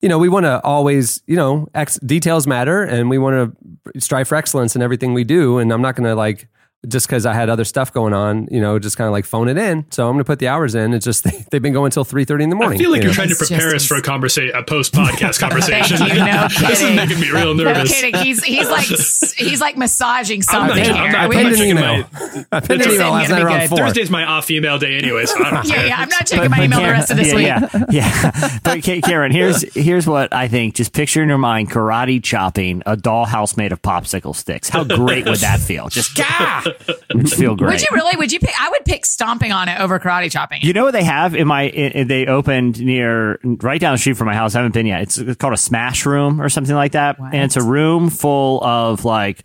you 0.02 0.10
know, 0.10 0.18
we 0.20 0.30
want 0.30 0.46
to 0.46 0.62
always, 0.64 1.22
you 1.28 1.36
know, 1.36 1.68
ex- 1.74 2.00
details 2.00 2.46
matter, 2.48 2.84
and 2.84 3.10
we 3.10 3.18
want 3.18 3.56
to 3.94 4.00
strive 4.00 4.28
for 4.28 4.36
excellence 4.36 4.76
in 4.76 4.82
everything 4.82 5.14
we 5.14 5.24
do. 5.24 5.58
And 5.58 5.72
I'm 5.74 5.82
not 5.82 5.96
going 5.96 6.08
to 6.10 6.16
like 6.16 6.48
just 6.88 7.06
because 7.08 7.26
I 7.28 7.34
had 7.34 7.50
other 7.50 7.64
stuff 7.64 7.94
going 7.94 8.14
on, 8.14 8.48
you 8.50 8.60
know, 8.60 8.80
just 8.80 8.98
kind 8.98 9.08
of 9.08 9.12
like 9.12 9.26
phone 9.26 9.48
it 9.50 9.58
in. 9.58 9.86
So 9.92 10.08
I'm 10.08 10.14
going 10.14 10.20
to 10.24 10.28
put 10.28 10.40
the 10.40 10.48
hours 10.48 10.74
in. 10.74 10.94
It's 10.94 11.06
just 11.06 11.24
they've 11.52 11.62
been 11.62 11.74
going 11.74 11.86
until 11.86 12.04
three 12.04 12.26
thirty 12.26 12.44
in 12.44 12.50
the 12.50 12.56
morning. 12.56 12.80
I 12.80 12.84
feel 12.84 12.92
like 12.92 12.98
you 13.00 13.04
you're 13.04 13.12
know? 13.12 13.16
trying 13.16 13.30
to 13.30 13.36
prepare 13.36 13.72
just- 13.72 13.76
us 13.76 13.86
for 13.86 13.98
a 13.98 14.02
conversation, 14.12 14.56
a 14.56 14.64
post 14.64 14.94
podcast 14.94 15.40
conversation. 15.40 15.98
You. 16.08 16.16
No 16.16 16.48
this 16.60 16.82
is 16.82 16.96
making 16.96 17.20
me 17.20 17.30
real 17.30 17.54
nervous. 17.54 17.64
No 17.64 17.74
nervous. 17.74 18.02
kidding. 18.02 18.16
He's 18.22 18.44
he's 18.44 18.70
like 18.70 18.86
he's 18.86 19.62
like 19.62 19.78
massaging 19.78 20.42
I'm 20.50 20.68
not, 20.68 20.76
something 20.76 20.92
I'm 20.96 21.12
not, 21.12 21.16
I'm 21.16 21.30
not 21.44 21.52
checking 21.54 21.70
email. 21.70 22.06
my. 22.12 22.46
I 22.52 22.60
pinned 22.60 22.80
This 22.82 22.88
an 22.88 22.92
isn't 22.94 22.94
email 22.96 23.12
last 23.12 23.30
night 23.30 23.44
around 23.44 23.68
four. 23.70 23.78
Thursday's 23.78 24.10
my 24.10 24.26
off 24.26 24.50
email 24.50 24.80
day 24.80 24.98
anyway, 24.98 25.26
so 25.26 25.44
I 25.44 25.52
don't 25.52 25.66
yeah, 25.68 25.76
care. 25.76 25.88
yeah. 25.88 25.98
I'm 25.98 26.10
not 26.10 26.26
checking 26.26 26.50
my 26.50 26.64
email 26.64 26.80
the 26.82 26.88
rest 26.88 27.12
of 27.12 27.18
this 27.18 27.28
yeah, 27.34 27.60
week. 27.62 27.72
Yeah, 27.92 28.32
yeah. 28.32 28.60
But 28.64 28.84
Ka- 28.84 29.02
Karen, 29.04 29.32
here's 29.32 29.62
here's 29.74 30.08
what 30.08 30.34
I 30.34 30.48
think. 30.48 30.76
Just 30.76 30.94
picture 30.94 31.22
in 31.22 31.30
your 31.30 31.38
mind 31.38 31.70
karate 31.70 32.24
chopping 32.24 32.82
a 32.86 32.98
dollhouse 32.98 33.56
made 33.56 33.72
of 33.72 33.82
popsicle 33.82 34.36
sticks. 34.36 34.70
How 34.70 34.84
great 34.84 35.26
would 35.26 35.40
that 35.40 35.60
feel? 35.60 35.90
Just 35.90 36.16
gah! 36.16 36.64
It 36.88 37.16
would 37.16 37.32
feel 37.32 37.56
great. 37.56 37.72
Would 37.74 37.82
you 37.82 37.88
really? 37.92 38.16
Would 38.18 38.32
you 38.32 38.40
pick? 38.40 38.54
I 38.60 38.70
would 38.70 38.86
pick 38.86 39.06
stomping 39.06 39.52
on 39.52 39.68
it 39.70 39.80
over 39.80 40.00
karate 40.00 40.32
chopping. 40.32 40.62
You 40.62 40.74
know 40.74 40.84
what 40.84 40.92
they 40.92 41.04
have 41.04 41.36
in 41.36 41.48
my? 41.48 41.64
In, 41.64 42.08
they 42.08 42.26
opened 42.26 42.80
near 42.84 43.40
right 43.44 43.80
down 43.82 43.94
the 43.94 43.98
street 43.98 44.18
from 44.18 44.28
my 44.28 44.34
house. 44.36 44.56
I 44.56 44.60
haven't 44.60 44.74
been 44.74 44.86
yet. 44.86 45.02
It's, 45.04 45.18
it's 45.18 45.38
called 45.38 45.54
a 45.54 45.58
smash 45.58 46.06
room 46.06 46.42
or 46.42 46.50
something 46.50 46.76
like 46.76 46.94
that, 46.94 47.20
What? 47.20 47.34
and 47.34 47.44
it's 47.44 47.56
a 47.58 47.64
room 47.64 48.10
full 48.10 48.64
of 48.64 49.04
like 49.06 49.44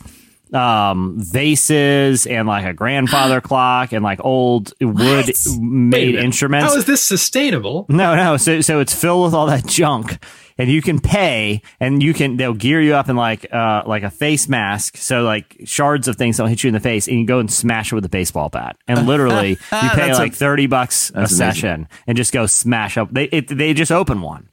um, 0.53 1.17
vases 1.19 2.27
and 2.27 2.47
like 2.47 2.65
a 2.65 2.73
grandfather 2.73 3.41
clock 3.43 3.93
and 3.93 4.03
like 4.05 4.25
old 4.25 4.73
wood 4.81 4.95
Wait 5.27 5.37
made 5.61 6.07
minute. 6.15 6.25
instruments. 6.25 6.73
How 6.73 6.79
is 6.79 6.85
this 6.85 7.03
sustainable? 7.03 7.87
No, 7.89 8.15
no. 8.15 8.37
So, 8.37 8.61
so 8.61 8.81
it's 8.81 8.95
filled 8.95 9.25
with 9.25 9.35
all 9.35 9.47
that 9.47 9.67
junk, 9.67 10.23
and 10.59 10.71
you 10.71 10.81
can 10.83 10.99
pay, 10.99 11.63
and 11.81 12.03
you 12.03 12.15
can 12.15 12.37
they'll 12.37 12.55
gear 12.55 12.81
you 12.81 12.95
up 12.95 13.09
in 13.09 13.17
like 13.17 13.47
uh 13.53 13.83
like 13.87 14.03
a 14.03 14.11
face 14.11 14.49
mask, 14.49 14.97
so 14.97 15.23
like 15.23 15.57
shards 15.65 16.09
of 16.09 16.17
things 16.17 16.37
don't 16.39 16.49
hit 16.49 16.65
you 16.65 16.69
in 16.69 16.75
the 16.75 16.81
face, 16.81 17.09
and 17.09 17.19
you 17.21 17.27
go 17.27 17.39
and 17.39 17.53
smash 17.53 17.93
it 17.93 17.95
with 17.95 18.05
a 18.05 18.09
baseball 18.09 18.49
bat, 18.49 18.77
and 18.89 19.07
literally 19.07 19.51
you 19.51 19.57
pay 19.71 19.89
That's 19.97 20.19
a- 20.19 20.23
like 20.23 20.35
thirty 20.35 20.67
bucks 20.67 21.11
a 21.11 21.13
that's 21.15 21.33
amazing. 21.33 21.37
session, 21.37 21.89
and 22.07 22.17
just 22.17 22.33
go 22.33 22.47
smash 22.47 22.97
up. 22.97 23.11
They 23.13 23.25
it, 23.25 23.49
they 23.49 23.75
just 23.75 23.93
open 23.93 24.21
one. 24.23 24.49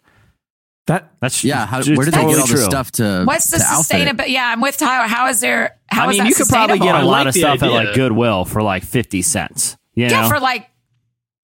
That 0.88 1.14
That's 1.22 1.46
Yeah, 1.46 1.66
how, 1.66 1.78
where 1.82 2.04
did 2.04 2.14
they 2.14 2.18
totally 2.18 2.34
get 2.34 2.42
all 2.42 2.48
the 2.48 2.58
stuff 2.58 2.92
to? 2.94 3.24
What's 3.24 3.50
the 3.50 3.58
to 3.60 3.64
sustainability? 3.64 4.28
Yeah, 4.28 4.48
I'm 4.50 4.60
with 4.60 4.76
Tyler. 4.78 5.08
How 5.08 5.30
is 5.30 5.40
there? 5.40 5.78
How 5.88 6.08
I 6.08 6.10
is 6.10 6.10
mean, 6.10 6.18
that 6.24 6.28
you 6.30 6.36
could 6.36 6.48
probably 6.50 6.80
get 6.80 6.96
a 6.96 7.06
lot 7.06 7.06
like 7.06 7.28
of 7.28 7.34
the 7.36 7.40
stuff 7.40 7.64
at 7.64 7.72
like 7.72 7.96
Goodwill 7.96 8.44
for 8.44 8.62
like 8.62 8.84
fifty 8.84 9.22
cents. 9.22 9.78
You 9.96 10.08
Yeah, 10.08 10.24
know? 10.24 10.28
for 10.28 10.42
like 10.42 10.70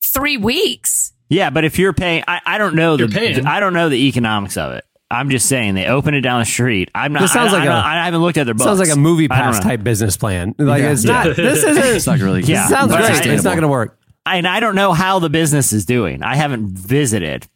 three 0.03 0.35
weeks. 0.35 1.13
Yeah, 1.29 1.49
but 1.51 1.63
if 1.63 1.77
you're 1.79 1.93
paying, 1.93 2.23
I, 2.27 2.41
I 2.45 2.57
don't 2.57 2.75
know 2.75 2.97
the 2.97 3.03
You're 3.03 3.09
paying. 3.11 3.45
I 3.45 3.59
don't 3.59 3.73
know 3.73 3.87
the 3.89 4.07
economics 4.07 4.57
of 4.57 4.73
it. 4.73 4.83
I'm 5.11 5.29
just 5.29 5.47
saying 5.47 5.73
they 5.75 5.87
open 5.87 6.13
it 6.13 6.21
down 6.21 6.39
the 6.39 6.45
street. 6.45 6.91
I'm 6.93 7.13
not. 7.13 7.21
This 7.21 7.33
sounds 7.33 7.53
I, 7.53 7.59
like 7.59 7.69
I, 7.69 7.73
a- 7.79 7.83
I 8.01 8.05
haven't 8.05 8.21
looked 8.21 8.37
at 8.37 8.43
their 8.45 8.53
books. 8.53 8.65
sounds 8.65 8.79
like 8.79 8.91
a 8.91 8.95
movie 8.95 9.27
pass 9.27 9.59
type 9.59 9.83
business 9.83 10.17
plan. 10.17 10.53
Like 10.59 10.81
Yeah. 10.83 10.91
it's 10.91 11.03
not. 11.03 11.25
Yeah. 11.27 11.33
This 11.37 11.63
isn't. 11.63 11.83
It's 11.95 12.05
not 12.07 12.19
really. 12.19 12.41
Yeah. 12.43 12.65
It 12.65 12.69
sounds 12.69 12.95
great. 12.95 13.09
it's 13.09 13.25
It's 13.25 13.43
not 13.43 13.51
going 13.51 13.61
to 13.63 13.67
work. 13.67 13.97
and 14.25 14.47
I 14.47 14.59
don't 14.59 14.75
know 14.75 14.93
how 14.93 15.17
the 15.19 15.29
business 15.29 15.73
is 15.73 15.85
doing. 15.85 16.21
I 16.23 16.35
haven't 16.35 16.67
visited. 16.77 17.47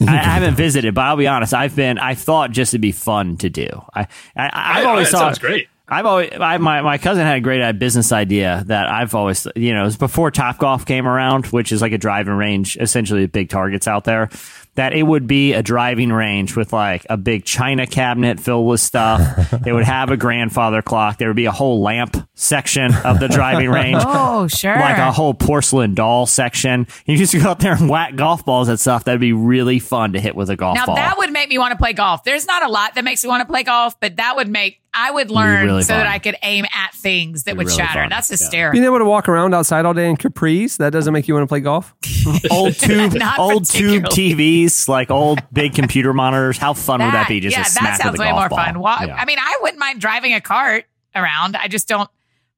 I, 0.00 0.04
I 0.14 0.16
haven't 0.16 0.54
visited, 0.54 0.94
but 0.94 1.02
I'll 1.02 1.16
be 1.16 1.26
honest. 1.26 1.52
I've 1.52 1.74
been. 1.76 1.98
I 1.98 2.14
thought 2.14 2.52
just 2.52 2.70
to 2.72 2.78
be 2.78 2.92
fun 2.92 3.36
to 3.38 3.50
do. 3.50 3.68
I, 3.94 4.06
I 4.36 4.50
I've 4.80 4.86
always 4.86 5.10
that 5.10 5.12
thought 5.18 5.20
sounds 5.36 5.38
great. 5.40 5.68
I've 5.90 6.06
always 6.06 6.30
I, 6.38 6.58
my 6.58 6.82
my 6.82 6.98
cousin 6.98 7.24
had 7.24 7.38
a 7.38 7.40
great 7.40 7.62
uh, 7.62 7.72
business 7.72 8.12
idea 8.12 8.62
that 8.66 8.88
I've 8.88 9.14
always 9.14 9.46
you 9.56 9.72
know 9.74 9.82
it 9.82 9.86
was 9.86 9.96
before 9.96 10.30
Top 10.30 10.58
Golf 10.58 10.84
came 10.84 11.06
around, 11.06 11.46
which 11.46 11.72
is 11.72 11.80
like 11.80 11.92
a 11.92 11.98
driving 11.98 12.34
range, 12.34 12.76
essentially 12.76 13.26
big 13.26 13.48
targets 13.48 13.88
out 13.88 14.04
there. 14.04 14.28
That 14.74 14.92
it 14.92 15.02
would 15.02 15.26
be 15.26 15.54
a 15.54 15.62
driving 15.62 16.12
range 16.12 16.54
with 16.54 16.72
like 16.72 17.04
a 17.10 17.16
big 17.16 17.44
china 17.44 17.84
cabinet 17.84 18.38
filled 18.38 18.68
with 18.68 18.80
stuff. 18.80 19.52
it 19.66 19.72
would 19.72 19.84
have 19.84 20.10
a 20.10 20.16
grandfather 20.16 20.82
clock. 20.82 21.18
There 21.18 21.26
would 21.28 21.36
be 21.36 21.46
a 21.46 21.50
whole 21.50 21.82
lamp 21.82 22.16
section 22.34 22.94
of 22.94 23.18
the 23.18 23.26
driving 23.26 23.70
range 23.70 24.00
Oh, 24.06 24.46
sure. 24.46 24.76
like 24.76 24.98
a 24.98 25.10
whole 25.10 25.34
porcelain 25.34 25.94
doll 25.94 26.26
section. 26.26 26.86
You 27.06 27.16
just 27.16 27.34
go 27.34 27.48
out 27.48 27.58
there 27.58 27.72
and 27.72 27.88
whack 27.88 28.14
golf 28.14 28.44
balls 28.44 28.68
at 28.68 28.78
stuff. 28.78 29.02
That'd 29.02 29.20
be 29.20 29.32
really 29.32 29.80
fun 29.80 30.12
to 30.12 30.20
hit 30.20 30.36
with 30.36 30.48
a 30.48 30.54
golf 30.54 30.76
now 30.76 30.86
ball. 30.86 30.94
that 30.94 31.18
would 31.18 31.32
make 31.32 31.48
me 31.48 31.58
want 31.58 31.72
to 31.72 31.76
play 31.78 31.92
golf. 31.92 32.22
There's 32.22 32.46
not 32.46 32.62
a 32.62 32.68
lot 32.68 32.94
that 32.94 33.02
makes 33.02 33.24
me 33.24 33.28
want 33.30 33.40
to 33.40 33.46
play 33.52 33.64
golf, 33.64 33.98
but 33.98 34.14
that 34.16 34.36
would 34.36 34.48
make 34.48 34.80
I 34.94 35.10
would 35.10 35.30
learn 35.30 35.66
really 35.66 35.82
so 35.82 35.94
fun. 35.94 35.98
that 36.04 36.06
I 36.06 36.18
could 36.18 36.36
aim 36.42 36.64
at 36.74 36.92
things 36.94 37.44
that 37.44 37.52
Be 37.52 37.58
would 37.58 37.66
really 37.66 37.76
shatter. 37.78 38.00
fun. 38.00 38.08
That's 38.08 38.30
Yeah. 38.30 38.34
hysterical. 38.38 38.72
Being 38.72 38.84
able 38.84 38.98
to 38.98 39.04
walk 39.04 39.28
around 39.28 39.54
outside 39.54 39.84
all 39.84 39.94
day 39.94 40.08
in 40.08 40.16
capris, 40.16 40.78
that 40.78 40.90
doesn't 40.92 41.12
make 41.12 41.28
you 41.28 41.34
want 41.34 41.44
to 41.44 41.46
play 41.48 41.60
golf? 41.60 41.94
old 42.50 42.74
tube, 42.74 43.14
old 43.38 43.66
tube. 43.68 44.04
TVs, 44.04 44.88
like 44.88 45.10
old 45.10 45.40
big 45.52 45.74
computer 45.74 46.12
monitors. 46.12 46.58
How 46.58 46.72
fun 46.74 47.00
would 47.02 47.12
that 47.14 47.28
be? 47.28 47.40
Just 47.40 47.56
yeah, 47.56 47.62
to 47.64 47.70
smack 47.70 47.84
that 47.98 48.02
sounds 48.02 48.12
with 48.12 48.20
a 48.20 48.24
way 48.24 48.30
golf 48.30 48.40
more 48.40 48.48
ball? 48.48 48.58
fun. 48.58 48.78
Wa- 48.80 48.98
Yeah. 49.06 49.14
I 49.16 49.24
mean, 49.24 49.38
I 49.38 49.58
wouldn't 49.62 49.78
mind 49.78 50.00
driving 50.00 50.32
a 50.34 50.40
cart 50.40 50.84
around. 51.14 51.56
I 51.56 51.68
just 51.68 51.86
don't 51.88 52.10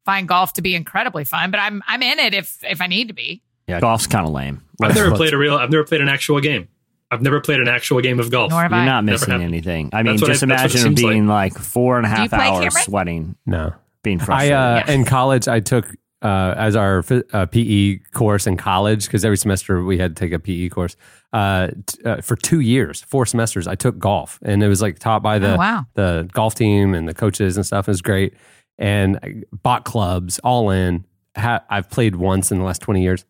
find 0.05 0.27
golf 0.27 0.55
to 0.55 0.63
be 0.63 0.75
incredibly 0.75 1.25
fun, 1.25 1.51
but 1.51 1.61
I'm 1.61 1.83
I'm 1.87 2.03
in 2.03 2.19
it 2.19 2.33
if 2.35 2.57
if 2.63 2.81
I 2.81 2.87
need 2.87 3.09
to 3.09 3.15
be. 3.15 3.43
yeah, 3.69 3.81
golf's 3.81 4.07
kind 4.07 4.27
of 4.27 4.33
lame. 4.33 4.63
I've 4.83 4.95
never 4.95 5.15
played 5.15 5.35
a 5.35 5.39
real. 5.39 5.57
I've 5.57 5.71
never 5.71 5.85
played 5.85 6.01
an 6.01 6.09
actual 6.09 6.41
game. 6.41 6.69
I've 7.11 7.23
never 7.23 7.41
played 7.41 7.61
an 7.61 7.69
actual 7.69 8.01
game 8.01 8.21
of 8.21 8.31
golf. 8.31 8.51
Nor 8.51 8.63
have 8.63 8.71
You're 8.71 8.81
I. 8.81 8.85
not 8.85 9.05
missing 9.05 9.31
happened. 9.33 9.49
anything. 9.49 9.91
I 9.93 10.03
mean, 10.03 10.13
That's 10.15 10.23
what 10.23 10.29
just 10.29 10.43
I- 10.43 10.47
that's 10.47 10.63
what 10.63 10.71
it 10.71 10.75
imagine 10.77 10.97
seems 10.97 11.01
being 11.11 11.27
like. 11.27 11.55
four 11.59 11.97
and 11.99 12.07
a 12.07 12.09
you 12.11 12.15
half 12.15 12.31
play, 12.31 12.39
hours 12.47 12.59
Cameron? 12.65 12.85
sweating, 12.85 13.37
No. 13.47 13.73
being 14.03 14.21
I 14.21 14.25
frustrated. 14.25 14.57
uh, 14.57 14.83
Yeah. 14.87 14.93
in 14.95 15.05
college 15.05 15.49
I 15.49 15.61
took 15.61 15.95
uh, 16.23 16.53
as 16.59 16.77
our 16.77 17.03
phy- 17.03 17.23
uh, 17.33 17.47
PE 17.47 17.97
course 18.13 18.47
in 18.47 18.57
college 18.59 19.07
because 19.07 19.25
every 19.25 19.39
semester 19.39 19.83
we 19.83 19.97
had 19.97 20.15
to 20.15 20.21
take 20.21 20.33
a 20.33 20.39
PE 20.39 20.69
course. 20.69 20.95
Uh, 21.33 21.69
t- 21.87 22.03
uh, 22.05 22.21
for 22.21 22.37
two 22.37 22.61
years, 22.61 23.01
four 23.01 23.25
semesters, 23.25 23.67
I 23.67 23.75
took 23.75 23.99
golf, 23.99 24.39
and 24.43 24.63
it 24.63 24.69
was 24.69 24.83
like 24.83 24.99
taught 24.99 25.23
by 25.23 25.39
the 25.39 25.55
Oh, 25.55 25.57
wow. 25.57 25.87
the 25.95 26.29
golf 26.35 26.55
team 26.55 26.93
and 26.95 27.09
the 27.09 27.15
coaches 27.15 27.57
and 27.57 27.65
stuff. 27.65 27.89
It 27.89 27.93
was 27.93 28.03
great, 28.03 28.35
and 28.79 29.19
I 29.23 29.43
bought 29.63 29.87
clubs 29.87 30.39
all 30.41 30.69
in. 30.71 31.07
Ha- 31.39 31.63
I've 31.71 31.89
played 31.89 32.17
once 32.17 32.53
in 32.53 32.59
the 32.59 32.65
last 32.65 32.83
twenty 32.83 33.03
years. 33.03 33.25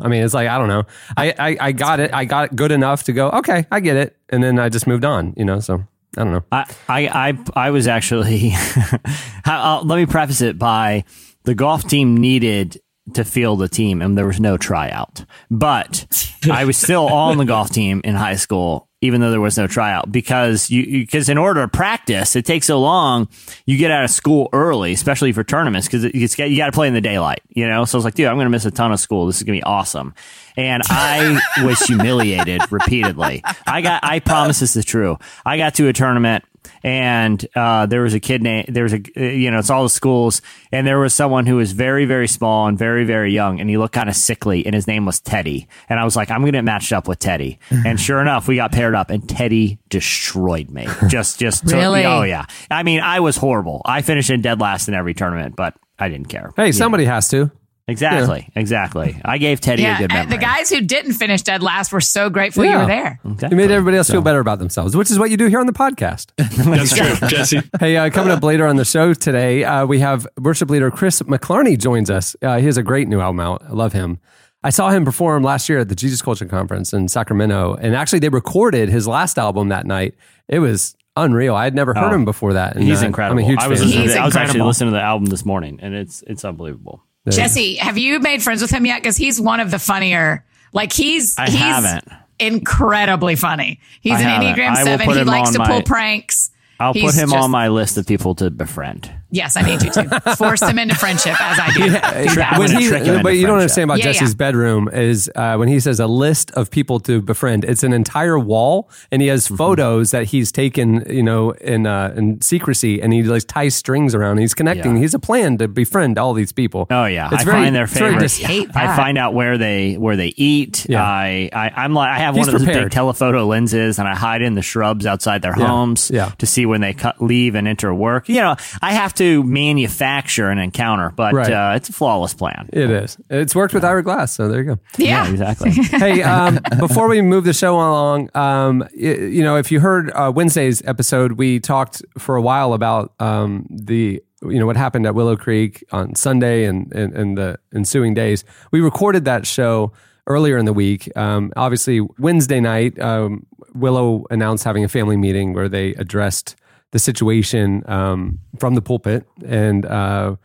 I 0.00 0.08
mean, 0.08 0.22
it's 0.22 0.34
like 0.34 0.48
I 0.48 0.58
don't 0.58 0.68
know. 0.68 0.84
I, 1.16 1.34
I 1.38 1.56
I 1.68 1.72
got 1.72 2.00
it. 2.00 2.14
I 2.14 2.24
got 2.24 2.46
it 2.46 2.56
good 2.56 2.72
enough 2.72 3.04
to 3.04 3.12
go. 3.12 3.28
Okay, 3.30 3.66
I 3.70 3.80
get 3.80 3.96
it, 3.96 4.16
and 4.30 4.42
then 4.42 4.58
I 4.58 4.68
just 4.68 4.86
moved 4.86 5.04
on. 5.04 5.34
You 5.36 5.44
know, 5.44 5.60
so 5.60 5.84
I 6.16 6.24
don't 6.24 6.32
know. 6.32 6.44
I, 6.50 6.74
I, 6.88 7.08
I, 7.08 7.66
I 7.66 7.70
was 7.70 7.86
actually. 7.86 8.52
I'll, 9.44 9.84
let 9.84 9.96
me 9.96 10.06
preface 10.06 10.40
it 10.40 10.58
by 10.58 11.04
the 11.44 11.54
golf 11.54 11.86
team 11.86 12.16
needed 12.16 12.80
to 13.14 13.24
field 13.24 13.60
the 13.60 13.68
team, 13.68 14.00
and 14.00 14.16
there 14.16 14.26
was 14.26 14.40
no 14.40 14.56
tryout. 14.56 15.24
But 15.50 16.06
I 16.50 16.64
was 16.64 16.76
still 16.76 17.08
on 17.08 17.36
the 17.36 17.44
golf 17.44 17.70
team 17.70 18.00
in 18.04 18.14
high 18.14 18.36
school, 18.36 18.88
even 19.02 19.20
though 19.20 19.30
there 19.30 19.40
was 19.40 19.58
no 19.58 19.66
tryout, 19.66 20.10
because 20.10 20.70
you 20.70 21.00
because 21.00 21.28
in 21.28 21.36
order 21.36 21.60
to 21.60 21.68
practice, 21.68 22.34
it 22.36 22.46
takes 22.46 22.66
so 22.66 22.80
long. 22.80 23.28
You 23.66 23.76
get 23.76 23.90
out 23.90 24.04
of 24.04 24.10
school 24.10 24.48
early, 24.52 24.92
especially 24.92 25.32
for 25.32 25.44
tournaments, 25.44 25.88
because 25.88 26.04
you 26.04 26.56
got 26.56 26.66
to 26.66 26.72
play 26.72 26.88
in 26.88 26.94
the 26.94 27.00
daylight. 27.00 27.42
You 27.50 27.68
know, 27.68 27.84
so 27.84 27.96
I 27.96 27.98
was 27.98 28.04
like, 28.04 28.14
dude, 28.14 28.28
I'm 28.28 28.36
to 28.46 28.50
miss 28.50 28.64
a 28.64 28.70
ton 28.70 28.92
of 28.92 29.00
school. 29.00 29.26
This 29.26 29.36
is 29.36 29.44
to 29.58 29.60
be 29.60 29.62
awesome. 29.64 30.14
And 30.56 30.82
I 30.86 31.40
was 31.64 31.80
humiliated 31.80 32.62
repeatedly. 32.70 33.42
I 33.66 33.80
got, 33.80 34.04
I 34.04 34.20
promise 34.20 34.60
this 34.60 34.76
is 34.76 34.84
true. 34.84 35.18
I 35.44 35.56
got 35.56 35.74
to 35.74 35.88
a 35.88 35.92
tournament 35.92 36.44
and 36.82 37.44
uh, 37.54 37.86
there 37.86 38.02
was 38.02 38.14
a 38.14 38.20
kid 38.20 38.42
named 38.42 38.66
there 38.68 38.82
was 38.84 38.92
a 38.94 39.00
you 39.16 39.50
know 39.50 39.58
it's 39.58 39.70
all 39.70 39.82
the 39.82 39.88
schools. 39.88 40.42
And 40.70 40.86
there 40.86 40.98
was 40.98 41.14
someone 41.14 41.46
who 41.46 41.56
was 41.56 41.72
very 41.72 42.04
very 42.04 42.28
small 42.28 42.66
and 42.66 42.78
very 42.78 43.04
very 43.04 43.32
young 43.32 43.60
and 43.60 43.68
he 43.70 43.76
looked 43.78 43.94
kind 43.94 44.08
of 44.08 44.16
sickly 44.16 44.64
and 44.66 44.74
his 44.74 44.86
name 44.86 45.04
was 45.06 45.20
Teddy. 45.20 45.68
And 45.88 45.98
I 46.00 46.04
was 46.04 46.16
like 46.16 46.30
I'm 46.30 46.40
gonna 46.40 46.52
get 46.52 46.64
matched 46.64 46.92
up 46.92 47.08
with 47.08 47.18
Teddy. 47.18 47.58
And 47.84 47.98
sure 48.00 48.20
enough 48.20 48.48
we 48.48 48.56
got 48.56 48.72
paired 48.72 48.94
up 48.94 49.10
and 49.10 49.28
Teddy 49.28 49.78
destroyed 49.88 50.70
me. 50.70 50.86
Just 51.08 51.38
just 51.40 51.62
took- 51.64 51.72
Really? 51.74 52.04
oh 52.04 52.22
yeah. 52.22 52.46
I 52.70 52.82
mean 52.82 53.00
I 53.00 53.20
was 53.20 53.36
horrible. 53.36 53.82
I 53.84 54.02
finished 54.02 54.30
in 54.30 54.40
dead 54.42 54.60
last 54.60 54.88
in 54.88 54.94
every 54.94 55.14
tournament 55.14 55.56
but 55.56 55.74
I 55.98 56.08
didn't 56.08 56.28
care. 56.28 56.52
Hey, 56.56 56.66
Yeah. 56.66 56.70
somebody 56.72 57.04
has 57.04 57.28
to. 57.30 57.50
Exactly 57.92 58.48
exactly 58.56 59.20
I 59.24 59.38
gave 59.38 59.60
Teddy 59.60 59.84
a 59.84 59.94
good 59.96 60.02
and 60.04 60.12
memory 60.12 60.30
the 60.36 60.40
guys 60.42 60.70
who 60.70 60.80
didn't 60.80 61.12
finish 61.14 61.42
dead 61.42 61.62
last 61.62 61.92
were 61.92 62.00
so 62.00 62.28
grateful 62.30 62.64
you 62.64 62.76
were 62.76 62.86
there. 62.86 63.20
You 63.24 63.56
made 63.56 63.70
everybody 63.70 63.96
else 63.96 64.10
feel 64.10 64.22
better 64.22 64.40
about 64.40 64.58
themselves, 64.58 64.96
which 64.96 65.10
is 65.10 65.18
what 65.18 65.30
you 65.30 65.36
do 65.36 65.46
here 65.46 65.60
on 65.60 65.66
the 65.66 65.72
podcast. 65.72 66.32
That's 66.36 66.94
true, 66.96 67.28
Jesse. 67.28 67.60
hey, 67.80 67.96
uh, 67.96 68.10
coming 68.10 68.32
up 68.32 68.42
later 68.42 68.66
on 68.66 68.76
the 68.76 68.84
show 68.84 69.14
today, 69.14 69.64
uh, 69.64 69.86
we 69.86 70.00
have 70.00 70.26
worship 70.40 70.70
leader 70.70 70.90
Chris 70.90 71.22
McClarney 71.22 71.78
joins 71.78 72.10
us. 72.10 72.34
Uh, 72.42 72.58
he 72.58 72.66
has 72.66 72.76
a 72.76 72.82
great 72.82 73.08
new 73.08 73.20
album 73.20 73.40
out. 73.40 73.62
I 73.68 73.72
love 73.72 73.92
him. 73.92 74.18
I 74.64 74.70
saw 74.70 74.90
him 74.90 75.04
perform 75.04 75.42
last 75.42 75.68
year 75.68 75.80
at 75.80 75.88
the 75.88 75.94
Jesus 75.96 76.22
Culture 76.22 76.46
Conference 76.46 76.92
in 76.92 77.08
Sacramento, 77.08 77.74
and 77.80 77.94
actually 77.96 78.20
they 78.20 78.28
recorded 78.28 78.88
his 78.88 79.06
last 79.08 79.38
album 79.38 79.68
that 79.70 79.86
night. 79.86 80.14
It 80.48 80.60
was 80.60 80.94
unreal. 81.16 81.54
I 81.54 81.64
had 81.64 81.74
never 81.74 81.94
heard 81.94 82.12
Oh. 82.12 82.14
him 82.14 82.24
before 82.24 82.52
that. 82.54 82.76
and, 82.76 82.84
He's 82.84 83.02
uh, 83.02 83.06
incredible. 83.06 83.40
I'm 83.40 83.44
a 83.44 83.48
huge 83.48 83.60
I 83.60 83.68
was, 83.68 83.80
fan. 83.80 83.88
He's 83.88 84.14
to, 84.14 84.20
I 84.20 84.24
was 84.24 84.36
actually 84.36 84.62
listening 84.62 84.90
to 84.92 84.96
the 84.96 85.02
album 85.02 85.26
this 85.26 85.44
morning, 85.44 85.78
and 85.82 85.94
it's 85.94 86.22
it's 86.26 86.44
unbelievable. 86.44 87.04
Jesse, 87.30 87.76
have 87.76 87.98
you 87.98 88.18
made 88.20 88.42
friends 88.42 88.62
with 88.62 88.70
him 88.70 88.84
yet? 88.86 89.00
Because 89.02 89.16
he's 89.16 89.40
one 89.40 89.60
of 89.60 89.70
the 89.70 89.78
funnier. 89.78 90.44
Like 90.72 90.92
he's 90.92 91.38
I 91.38 91.48
he's 91.50 91.58
haven't. 91.58 92.08
incredibly 92.40 93.36
funny. 93.36 93.80
He's 94.00 94.14
I 94.14 94.20
an 94.20 94.26
haven't. 94.28 94.48
Enneagram 94.64 94.70
I 94.70 94.84
Seven. 94.84 95.08
He 95.10 95.24
likes 95.24 95.50
to 95.52 95.58
my- 95.58 95.66
pull 95.68 95.82
pranks. 95.82 96.50
I'll 96.80 96.92
He's 96.94 97.04
put 97.04 97.14
him 97.14 97.30
just- 97.30 97.44
on 97.44 97.50
my 97.50 97.68
list 97.68 97.96
of 97.96 98.06
people 98.06 98.34
to 98.36 98.50
befriend. 98.50 99.10
Yes, 99.32 99.56
I 99.56 99.62
need 99.62 99.82
you 99.82 99.90
to 99.90 100.20
force 100.36 100.60
them 100.60 100.78
into 100.78 100.94
friendship 100.94 101.34
as 101.40 101.58
I 101.58 101.72
do. 101.72 102.28
Tra- 102.34 102.44
I'm 102.52 102.58
When 102.60 102.68
gonna 102.68 102.80
he- 102.80 102.88
trick 102.88 103.02
him 103.04 103.14
into 103.14 103.22
but 103.22 103.30
you 103.30 103.46
don't 103.46 103.56
friendship. 103.56 103.62
understand 103.62 103.84
about 103.90 103.98
Yeah, 103.98 104.04
Jesse's 104.12 104.30
yeah. 104.32 104.36
bedroom 104.36 104.88
is 104.92 105.30
uh, 105.34 105.56
when 105.56 105.68
he 105.68 105.80
says 105.80 105.98
a 106.00 106.06
list 106.06 106.50
of 106.52 106.70
people 106.70 107.00
to 107.00 107.20
befriend. 107.22 107.64
It's 107.64 107.82
an 107.82 107.92
entire 107.92 108.38
wall, 108.38 108.88
and 109.10 109.20
he 109.22 109.28
has 109.28 109.46
Mm-hmm. 109.46 109.56
photos 109.56 110.10
that 110.12 110.24
he's 110.26 110.52
taken, 110.52 111.02
you 111.10 111.22
know, 111.22 111.50
in 111.52 111.86
uh, 111.86 112.12
in 112.16 112.40
secrecy, 112.42 113.00
and 113.02 113.12
he 113.12 113.22
like 113.22 113.44
ties 113.48 113.74
strings 113.74 114.14
around. 114.14 114.38
He's 114.38 114.54
connecting. 114.54 114.96
Yeah. 114.96 115.02
He's 115.02 115.14
a 115.14 115.18
plan 115.18 115.56
to 115.58 115.66
befriend 115.66 116.18
all 116.18 116.34
these 116.34 116.52
people. 116.52 116.86
Oh 116.90 117.06
yeah, 117.06 117.28
it's 117.32 117.40
I 117.42 117.44
very, 117.44 117.56
find 117.56 117.74
their 117.74 117.84
it's 117.84 117.92
very 117.94 118.12
favorites. 118.12 118.36
dis- 118.38 118.46
hate 118.46 118.68
I 118.76 118.94
find 118.96 119.16
out 119.18 119.32
where 119.34 119.56
they 119.58 119.94
where 119.96 120.16
they 120.16 120.32
eat. 120.36 120.86
Yeah. 120.88 121.02
I, 121.02 121.48
I 121.52 121.70
I'm 121.84 121.94
like 121.94 122.10
I 122.10 122.18
have 122.18 122.34
He's 122.36 122.46
one 122.46 122.54
of 122.54 122.60
those 122.60 122.64
prepared. 122.66 122.84
big 122.86 122.92
telephoto 122.92 123.46
lenses, 123.46 123.98
and 123.98 124.06
I 124.06 124.14
hide 124.14 124.42
in 124.42 124.54
the 124.54 124.62
shrubs 124.62 125.06
outside 125.06 125.40
their 125.42 125.58
Yeah. 125.58 125.66
homes 125.66 126.10
Yeah. 126.12 126.30
to 126.38 126.46
see 126.46 126.66
when 126.66 126.80
they 126.82 126.92
cut, 126.92 127.20
leave 127.22 127.54
and 127.54 127.66
enter 127.66 127.92
work. 127.94 128.28
You 128.28 128.40
know, 128.42 128.56
I 128.82 128.92
have 128.92 129.14
to 129.14 129.21
manufacture 129.44 130.48
an 130.48 130.58
encounter, 130.58 131.12
but 131.16 131.32
Right. 131.32 131.52
uh, 131.52 131.72
it's 131.76 131.88
a 131.88 131.92
flawless 131.92 132.34
plan. 132.34 132.68
It 132.72 132.90
is. 132.90 133.16
It's 133.30 133.54
worked 133.54 133.74
with 133.74 133.84
Ira 133.84 134.02
Glass, 134.02 134.32
so 134.32 134.48
there 134.48 134.58
you 134.62 134.74
go. 134.74 134.78
Yeah. 134.98 135.28
exactly. 135.30 135.70
hey, 135.72 136.22
um, 136.22 136.58
before 136.78 137.08
we 137.08 137.22
move 137.22 137.44
the 137.44 137.52
show 137.52 137.74
along, 137.76 138.28
um, 138.34 138.80
y- 138.94 139.14
you 139.36 139.42
know, 139.42 139.56
if 139.56 139.70
you 139.72 139.80
heard 139.80 140.10
uh, 140.12 140.32
Wednesday's 140.34 140.82
episode, 140.84 141.32
we 141.32 141.60
talked 141.60 142.02
for 142.18 142.36
a 142.36 142.42
while 142.42 142.72
about 142.74 143.12
um, 143.20 143.66
the 143.70 144.22
you 144.44 144.58
know 144.58 144.66
what 144.66 144.76
happened 144.76 145.06
at 145.06 145.14
Willow 145.14 145.36
Creek 145.36 145.84
on 145.92 146.14
Sunday 146.16 146.64
and 146.64 146.92
and, 146.92 147.12
and 147.14 147.38
the 147.38 147.58
ensuing 147.74 148.12
days. 148.14 148.44
We 148.72 148.80
recorded 148.80 149.24
that 149.26 149.46
show 149.46 149.92
earlier 150.26 150.56
in 150.58 150.64
the 150.64 150.72
week. 150.72 151.08
Um, 151.16 151.52
obviously, 151.56 152.00
Wednesday 152.18 152.60
night, 152.60 152.98
um, 153.00 153.46
Willow 153.74 154.24
announced 154.30 154.64
having 154.64 154.82
a 154.84 154.88
family 154.88 155.16
meeting 155.16 155.52
where 155.54 155.68
they 155.68 155.94
addressed 155.94 156.56
the 156.92 156.98
situation 156.98 157.82
um, 157.86 158.38
from 158.58 158.74
the 158.74 158.82
pulpit, 158.82 159.26
and 159.44 159.84
uh, 159.84 160.36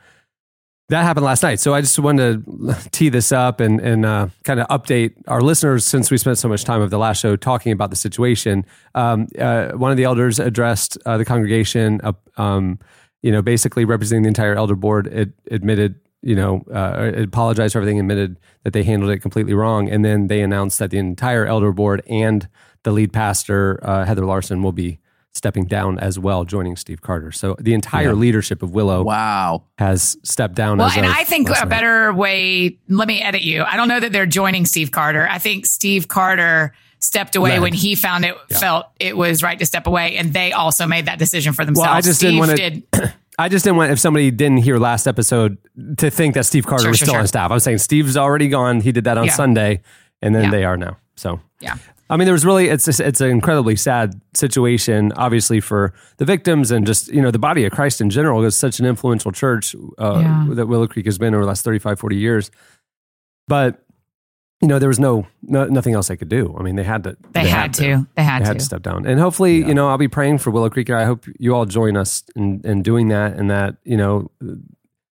that 0.89 1.04
happened 1.04 1.25
last 1.25 1.44
night. 1.44 1.60
So 1.60 1.74
I 1.74 1.82
just 1.82 2.00
wanted 2.00 2.46
to 2.46 2.89
tee 2.92 3.10
this 3.10 3.32
up 3.32 3.60
and 3.60 3.80
and 3.80 4.06
uh, 4.06 4.30
kind 4.44 4.60
of 4.60 4.68
update 4.68 5.13
our 5.27 5.42
listeners 5.42 5.86
since 5.86 6.10
we 6.10 6.18
spent 6.18 6.38
so 6.38 6.48
much 6.48 6.63
time 6.63 6.82
of 6.82 6.89
the 6.89 6.98
last 6.98 7.22
show 7.22 7.36
talking 7.36 7.72
about 7.72 7.89
the 7.89 7.96
situation. 7.96 8.66
Um, 8.96 9.27
uh, 9.38 9.72
one 9.72 9.92
of 9.92 9.98
the 9.98 10.06
elders 10.06 10.39
addressed 10.39 10.98
uh, 11.06 11.18
the 11.18 11.25
congregation, 11.25 12.00
uh, 12.04 12.13
um, 12.38 12.80
you 13.22 13.32
know, 13.32 13.42
basically 13.42 13.84
representing 13.84 14.24
the 14.24 14.30
entire 14.30 14.56
elder 14.56 14.75
board. 14.75 15.08
It 15.08 15.34
admitted, 15.51 16.00
you 16.22 16.36
know, 16.36 16.63
uh, 16.74 17.12
apologized 17.18 17.74
for 17.74 17.80
everything, 17.80 18.00
admitted 18.00 18.39
that 18.63 18.72
they 18.72 18.84
handled 18.84 19.12
it 19.12 19.20
completely 19.20 19.54
wrong, 19.54 19.89
and 19.89 20.06
then 20.06 20.27
they 20.27 20.42
announced 20.42 20.80
that 20.80 20.92
the 20.92 20.98
entire 20.98 21.46
elder 21.46 21.74
board 21.74 22.01
and 22.08 22.48
the 22.84 22.94
lead 22.94 23.12
pastor 23.12 23.82
Heather 23.84 24.25
Larson 24.25 24.63
will 24.63 24.72
be 24.72 25.00
stepping 25.38 25.65
down 25.65 26.00
as 26.00 26.17
well, 26.20 26.44
joining 26.44 26.75
Steve 26.75 27.01
Carter. 27.01 27.32
So 27.32 27.56
the 27.60 27.74
entire 27.74 28.13
leadership 28.15 28.62
of 28.63 28.72
Willow 28.72 29.03
Wow. 29.03 29.63
has 29.77 30.17
stepped 30.24 30.56
down. 30.56 30.79
Well, 30.79 30.88
as 30.88 30.98
and 30.98 31.06
I 31.06 31.24
think 31.24 31.48
a 31.50 31.53
night. 31.53 31.70
better 31.70 32.12
way, 32.13 32.77
let 32.89 33.08
me 33.08 33.22
edit 33.22 33.41
you. 33.44 33.63
I 33.63 33.77
don't 33.77 33.88
know 33.88 34.00
that 34.00 34.12
they're 34.12 34.25
joining 34.25 34.65
Steve 34.65 34.91
Carter. 34.91 35.27
I 35.29 35.38
think 35.38 35.65
Steve 35.65 36.08
Carter 36.08 36.74
stepped 37.00 37.36
away 37.36 37.51
Led. 37.51 37.62
when 37.62 37.74
he 37.74 37.94
found 37.96 38.25
it 38.25 38.36
felt 38.50 38.88
it 39.00 39.15
was 39.15 39.44
right 39.44 39.60
to 39.60 39.65
step 39.65 39.86
away 39.88 40.17
and 40.17 40.34
they 40.34 40.51
also 40.51 40.88
made 40.88 41.06
that 41.06 41.20
decision 41.20 41.53
for 41.53 41.63
themselves. 41.63 41.88
Well, 41.88 41.96
I 41.96 42.01
just 42.01 42.17
Steve 42.20 42.32
didn't 42.32 42.39
want 42.48 42.58
did 42.58 42.91
to. 42.94 43.13
I 43.39 43.50
just 43.50 43.63
didn't 43.63 43.77
want 43.77 43.91
if 43.91 44.00
somebody 44.00 44.32
didn't 44.32 44.58
hear 44.58 44.79
last 44.79 45.06
episode 45.08 45.58
to 46.00 46.10
think 46.10 46.34
that 46.34 46.48
Steve 46.48 46.65
Carter 46.65 46.82
Sure, 46.86 46.89
was 46.89 46.98
sure, 46.98 47.06
still 47.06 47.13
sure. 47.13 47.22
on 47.22 47.27
staff. 47.27 47.51
I'm 47.51 47.60
saying 47.60 47.77
Steve's 47.77 48.17
already 48.17 48.48
gone. 48.48 48.82
He 48.82 48.91
did 48.91 49.03
that 49.03 49.20
on 49.20 49.25
Yeah. 49.25 49.34
Sunday, 49.34 49.82
and 50.24 50.34
then 50.34 50.46
Yeah. 50.46 50.50
they 50.51 50.65
are 50.65 50.75
now. 50.75 50.98
So 51.15 51.39
Yeah. 51.60 51.75
I 52.10 52.16
mean, 52.18 52.26
there 52.26 52.34
was 52.34 52.46
really 52.46 52.70
it's 52.70 52.86
just, 52.86 53.00
it's 53.00 53.20
an 53.22 53.30
incredibly 53.30 53.76
sad 53.76 54.22
situation, 54.34 55.12
obviously 55.18 55.60
for 55.60 55.94
the 56.18 56.26
victims 56.26 56.72
and 56.72 56.86
just 56.86 57.10
you 57.10 57.22
know 57.22 57.32
the 57.32 57.40
body 57.40 57.66
of 57.66 57.72
Christ 57.74 58.00
in 58.02 58.10
general. 58.10 58.44
It's 58.46 58.56
such 58.56 58.80
an 58.80 58.86
influential 58.86 59.32
church 59.32 59.76
uh, 60.00 60.20
Yeah. 60.22 60.48
that 60.52 60.68
Willow 60.68 60.88
Creek 60.88 61.06
has 61.06 61.18
been 61.18 61.34
over 61.34 61.44
the 61.44 61.48
last 61.48 61.66
35, 61.66 62.00
40 62.00 62.16
years. 62.16 62.52
But 63.48 63.84
you 64.62 64.68
know, 64.68 64.80
there 64.80 64.90
was 64.90 65.00
no, 65.00 65.28
no 65.44 65.66
nothing 65.66 65.94
else 65.94 66.08
they 66.08 66.18
could 66.18 66.30
do. 66.30 66.56
I 66.58 66.64
mean, 66.64 66.76
they 66.78 66.84
had 66.84 67.04
to. 67.04 67.16
They, 67.34 67.48
had, 67.48 67.74
to. 67.76 68.08
They 68.16 68.24
had 68.24 68.42
They 68.42 68.46
to. 68.46 68.48
had 68.48 68.60
to 68.60 68.66
step 68.66 68.82
down, 68.82 69.06
and 69.06 69.20
hopefully, 69.20 69.58
you 69.58 69.76
know, 69.76 69.88
I'll 69.88 70.00
be 70.00 70.08
praying 70.08 70.40
for 70.40 70.50
Willow 70.50 70.70
Creek. 70.72 70.90
I 70.90 71.06
hope 71.06 71.26
you 71.38 71.54
all 71.54 71.66
join 71.68 71.96
us 71.96 72.24
in, 72.36 72.62
in 72.64 72.82
doing 72.82 73.10
that, 73.10 73.36
and 73.38 73.52
that 73.52 73.76
you 73.84 73.98
know, 73.98 74.32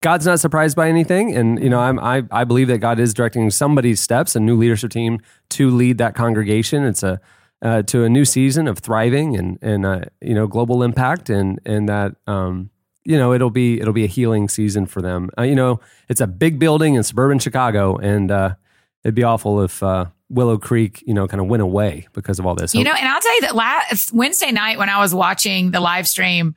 God's 0.00 0.26
not 0.26 0.38
surprised 0.38 0.76
by 0.76 0.88
anything, 0.88 1.34
and 1.34 1.60
you 1.60 1.68
know, 1.68 1.80
I'm, 1.80 1.98
I 1.98 2.22
I 2.30 2.44
believe 2.44 2.68
that 2.68 2.78
God 2.78 3.00
is 3.00 3.12
directing 3.12 3.50
somebody's 3.50 4.00
steps, 4.00 4.36
a 4.36 4.40
new 4.40 4.56
leadership 4.56 4.90
team 4.90 5.20
to 5.50 5.70
lead 5.70 5.98
that 5.98 6.14
congregation. 6.14 6.84
It's 6.84 7.02
a 7.02 7.20
uh, 7.62 7.82
to 7.82 8.04
a 8.04 8.08
new 8.08 8.24
season 8.24 8.68
of 8.68 8.78
thriving 8.78 9.36
and 9.36 9.58
and 9.60 9.84
uh, 9.84 10.02
you 10.20 10.34
know 10.34 10.46
global 10.46 10.82
impact, 10.82 11.30
and 11.30 11.58
and 11.66 11.88
that 11.88 12.14
um, 12.28 12.70
you 13.04 13.18
know 13.18 13.32
it'll 13.32 13.50
be 13.50 13.80
it'll 13.80 13.92
be 13.92 14.04
a 14.04 14.08
healing 14.08 14.48
season 14.48 14.86
for 14.86 15.02
them. 15.02 15.30
Uh, 15.36 15.42
you 15.42 15.56
know, 15.56 15.80
it's 16.08 16.20
a 16.20 16.28
big 16.28 16.60
building 16.60 16.94
in 16.94 17.02
suburban 17.02 17.40
Chicago, 17.40 17.96
and 17.96 18.30
uh, 18.30 18.54
it'd 19.02 19.16
be 19.16 19.24
awful 19.24 19.62
if 19.62 19.82
uh, 19.82 20.06
Willow 20.28 20.58
Creek, 20.58 21.02
you 21.06 21.14
know, 21.14 21.26
kind 21.26 21.40
of 21.40 21.48
went 21.48 21.62
away 21.62 22.06
because 22.12 22.38
of 22.38 22.46
all 22.46 22.54
this. 22.54 22.74
You 22.74 22.84
know, 22.84 22.94
and 22.94 23.08
I'll 23.08 23.20
tell 23.20 23.34
you 23.34 23.40
that 23.42 23.56
last 23.56 24.12
Wednesday 24.12 24.52
night 24.52 24.78
when 24.78 24.88
I 24.88 25.00
was 25.00 25.14
watching 25.14 25.70
the 25.70 25.80
live 25.80 26.06
stream 26.06 26.54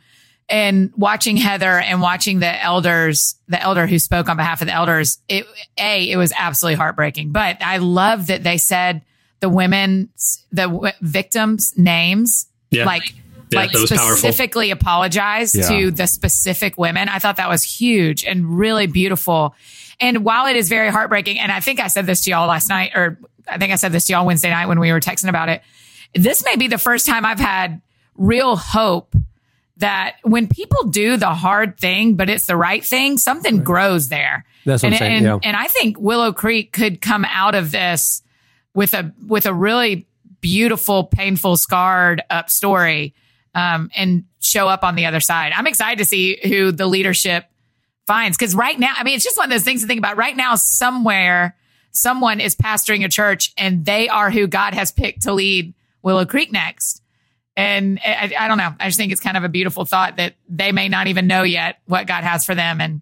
and 0.52 0.92
watching 0.96 1.38
Heather 1.38 1.80
and 1.80 2.02
watching 2.02 2.40
the 2.40 2.64
elders, 2.64 3.36
the 3.48 3.62
elder 3.62 3.88
who 3.88 3.98
spoke 4.00 4.30
on 4.30 4.38
behalf 4.38 4.62
of 4.62 4.68
the 4.68 4.74
elders, 4.74 5.20
it 5.30 5.46
a 5.80 6.10
it 6.12 6.18
was 6.18 6.34
absolutely 6.38 6.76
heartbreaking. 6.76 7.32
But 7.32 7.62
I 7.64 7.78
love 7.78 8.28
that 8.28 8.44
they 8.44 8.58
said 8.58 9.02
the 9.40 9.50
women, 9.50 10.10
the 10.52 10.64
w- 10.68 10.94
victims' 11.02 11.74
names, 11.78 12.48
Yeah. 12.70 12.86
like. 12.86 13.16
Yeah, 13.54 13.60
like 13.60 13.72
that 13.74 13.82
was 13.82 13.90
powerful. 13.92 14.16
specifically 14.16 14.72
apologized 14.72 15.56
Yeah. 15.58 15.68
to 15.68 15.92
the 15.92 16.08
specific 16.08 16.78
women. 16.78 17.10
I 17.10 17.20
thought 17.20 17.36
that 17.36 17.50
was 17.50 17.64
huge 17.64 18.24
and 18.24 18.58
really 18.58 18.88
beautiful. 18.88 19.56
And 20.00 20.24
while 20.24 20.46
it 20.48 20.56
is 20.56 20.70
very 20.70 20.90
heartbreaking, 20.90 21.38
and 21.38 21.52
I 21.52 21.60
think 21.60 21.82
I 21.82 21.88
said 21.88 22.06
this 22.06 22.22
to 22.22 22.30
y'all 22.30 22.48
last 22.48 22.70
night, 22.70 22.92
or 22.96 23.20
I 23.50 23.58
think 23.58 23.74
I 23.74 23.76
said 23.76 23.92
this 23.92 24.06
to 24.06 24.14
y'all 24.14 24.26
Wednesday 24.26 24.52
night 24.52 24.68
when 24.68 24.80
we 24.80 24.94
were 24.94 25.02
texting 25.02 25.28
about 25.28 25.50
it. 25.50 25.64
This 26.16 26.46
may 26.46 26.56
be 26.56 26.70
the 26.70 26.78
first 26.78 27.06
time 27.06 27.26
I've 27.26 27.42
had 27.42 27.82
real 28.16 28.56
hope 28.56 29.14
that 29.82 30.16
when 30.24 30.48
people 30.48 30.86
do 30.86 31.18
the 31.18 31.34
hard 31.34 31.78
thing, 31.78 32.16
but 32.16 32.30
it's 32.30 32.46
the 32.46 32.56
right 32.56 32.84
thing, 32.84 33.18
something 33.18 33.64
grows 33.64 34.10
there. 34.10 34.46
That's 34.66 34.84
what 34.84 34.88
and, 34.88 34.96
I'm 34.96 35.00
saying, 35.00 35.14
And, 35.18 35.26
yeah. 35.26 35.40
and 35.44 35.58
I 35.58 35.68
think 35.68 36.00
Willow 36.00 36.32
Creek 36.32 36.72
could 36.72 37.02
come 37.02 37.26
out 37.26 37.54
of 37.54 37.72
this 37.72 38.24
with 38.74 38.94
a 38.94 39.14
with 39.28 39.46
a 39.46 39.54
really 39.54 40.08
beautiful, 40.40 41.04
painful, 41.04 41.58
scarred 41.58 42.22
up 42.30 42.50
story, 42.50 43.14
um, 43.54 43.90
and 43.96 44.24
show 44.40 44.68
up 44.68 44.84
on 44.84 44.96
the 44.96 45.06
other 45.06 45.20
side. 45.20 45.52
I'm 45.56 45.68
excited 45.68 46.00
to 46.00 46.06
see 46.06 46.40
who 46.44 46.72
the 46.72 46.88
leadership 46.88 47.46
finds 48.08 48.38
because 48.38 48.56
right 48.56 48.80
now, 48.80 48.94
I 48.96 49.04
mean, 49.04 49.16
it's 49.16 49.24
just 49.24 49.38
one 49.38 49.46
of 49.46 49.52
those 49.52 49.64
things 49.64 49.82
to 49.82 49.88
think 49.88 50.00
about. 50.00 50.18
Right 50.18 50.36
now, 50.36 50.56
somewhere, 50.56 51.56
someone 51.92 52.40
is 52.40 52.56
pastoring 52.56 53.06
a 53.06 53.10
church, 53.10 53.54
and 53.58 53.86
they 53.86 54.10
are 54.10 54.32
who 54.32 54.48
God 54.48 54.74
has 54.74 54.92
picked 54.92 55.24
to 55.24 55.34
lead 55.34 55.74
Willow 56.02 56.26
Creek 56.26 56.52
next. 56.52 57.01
And 57.58 58.00
I, 58.06 58.32
I 58.40 58.48
don't 58.48 58.58
know. 58.58 58.74
I 58.80 58.86
just 58.88 58.98
think 58.98 59.12
it's 59.12 59.22
kind 59.22 59.36
of 59.38 59.44
a 59.44 59.50
beautiful 59.50 59.86
thought 59.86 60.18
that 60.18 60.36
they 60.48 60.72
may 60.72 60.88
not 60.90 61.08
even 61.08 61.28
know 61.28 61.44
yet 61.44 61.80
what 61.86 62.08
God 62.08 62.24
has 62.24 62.46
for 62.46 62.56
them. 62.56 62.80
And 62.80 63.02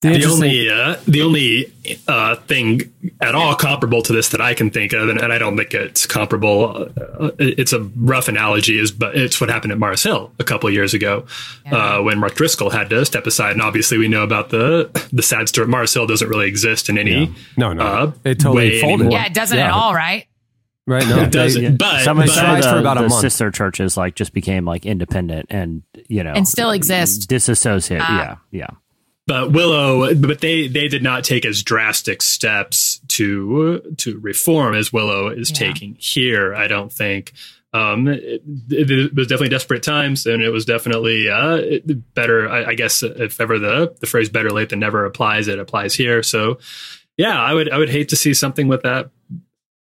the 0.00 0.10
The 0.10 0.24
only 0.26 0.70
uh, 0.70 0.96
the 1.08 1.22
only 1.22 1.72
uh, 2.06 2.36
thing 2.36 2.82
at 3.20 3.34
all 3.34 3.54
comparable 3.56 4.00
to 4.02 4.12
this 4.12 4.28
that 4.28 4.40
I 4.40 4.54
can 4.54 4.70
think 4.70 4.92
of, 4.92 5.08
and, 5.08 5.20
and 5.20 5.32
I 5.32 5.38
don't 5.38 5.56
think 5.56 5.74
it's 5.74 6.06
comparable. 6.06 6.88
Uh, 7.20 7.30
it's 7.40 7.72
a 7.72 7.80
rough 7.80 8.28
analogy, 8.28 8.78
is 8.78 8.92
but 8.92 9.16
it's 9.16 9.40
what 9.40 9.50
happened 9.50 9.72
at 9.72 9.78
Mars 9.78 10.02
Hill 10.04 10.30
a 10.38 10.44
couple 10.44 10.68
of 10.68 10.72
years 10.72 10.94
ago 10.94 11.26
uh, 11.72 11.98
when 12.00 12.20
Mark 12.20 12.36
Driscoll 12.36 12.70
had 12.70 12.88
to 12.90 13.04
step 13.04 13.26
aside. 13.26 13.52
And 13.52 13.60
obviously, 13.60 13.98
we 13.98 14.06
know 14.06 14.22
about 14.22 14.50
the 14.50 14.88
the 15.12 15.22
sad 15.22 15.48
story. 15.48 15.66
Mars 15.66 15.92
Hill 15.92 16.06
doesn't 16.06 16.28
really 16.28 16.46
exist 16.46 16.88
in 16.88 16.96
any 16.96 17.34
No, 17.56 17.72
no, 17.72 17.82
uh, 17.84 18.12
it 18.24 18.38
totally 18.38 18.68
way 18.70 18.80
folded. 18.80 19.00
anymore. 19.06 19.18
yeah, 19.18 19.26
it 19.26 19.34
doesn't 19.34 19.58
Yeah. 19.58 19.66
at 19.66 19.72
all, 19.72 19.94
right? 19.94 20.26
Right? 20.88 21.06
No, 21.08 21.20
It 21.22 21.30
doesn't. 21.30 21.62
they- 21.62 21.70
But, 21.70 22.02
Somebody 22.02 22.28
but 22.30 22.34
said 22.34 22.64
for 22.64 22.74
the, 22.74 22.80
about 22.80 22.96
a 22.98 23.02
the 23.02 23.08
month. 23.08 23.20
sister 23.20 23.50
churches 23.50 23.96
like 23.96 24.14
just 24.14 24.32
became 24.32 24.64
like 24.64 24.86
independent 24.86 25.46
and 25.50 25.82
you 26.08 26.24
know 26.24 26.32
And 26.32 26.48
still 26.48 26.70
exist. 26.70 27.28
disassociate. 27.28 28.00
Ah. 28.02 28.40
yeah, 28.50 28.60
yeah. 28.60 28.76
but 29.26 29.52
Willow, 29.52 30.14
but 30.14 30.40
they 30.40 30.66
they 30.68 30.88
did 30.88 31.02
not 31.02 31.22
take 31.24 31.44
as 31.44 31.62
drastic 31.62 32.22
steps 32.22 33.00
to 33.08 33.82
to 33.98 34.18
reform 34.20 34.74
as 34.74 34.92
Willow 34.92 35.28
is 35.28 35.50
Yeah. 35.50 35.56
taking 35.68 35.96
here. 35.98 36.54
I 36.54 36.66
don't 36.66 36.92
think. 36.92 37.32
Um, 37.74 38.08
it, 38.08 38.40
it 38.70 39.14
was 39.14 39.26
definitely 39.26 39.50
desperate 39.50 39.82
times, 39.82 40.24
and 40.24 40.42
it 40.42 40.48
was 40.48 40.64
definitely 40.64 41.28
uh, 41.28 41.60
better. 42.14 42.48
I, 42.48 42.70
I 42.70 42.74
guess 42.74 43.02
if 43.02 43.38
ever 43.42 43.58
the 43.58 43.94
the 44.00 44.06
phrase 44.06 44.30
"better 44.30 44.48
late 44.50 44.70
than 44.70 44.78
never" 44.80 45.04
applies, 45.04 45.48
it 45.48 45.58
applies 45.58 45.92
here. 45.94 46.22
So, 46.22 46.58
yeah, 47.18 47.38
I 47.38 47.52
would 47.52 47.70
I 47.70 47.76
would 47.76 47.90
hate 47.90 48.08
to 48.08 48.16
see 48.16 48.32
something 48.32 48.68
with 48.68 48.84
that 48.84 49.10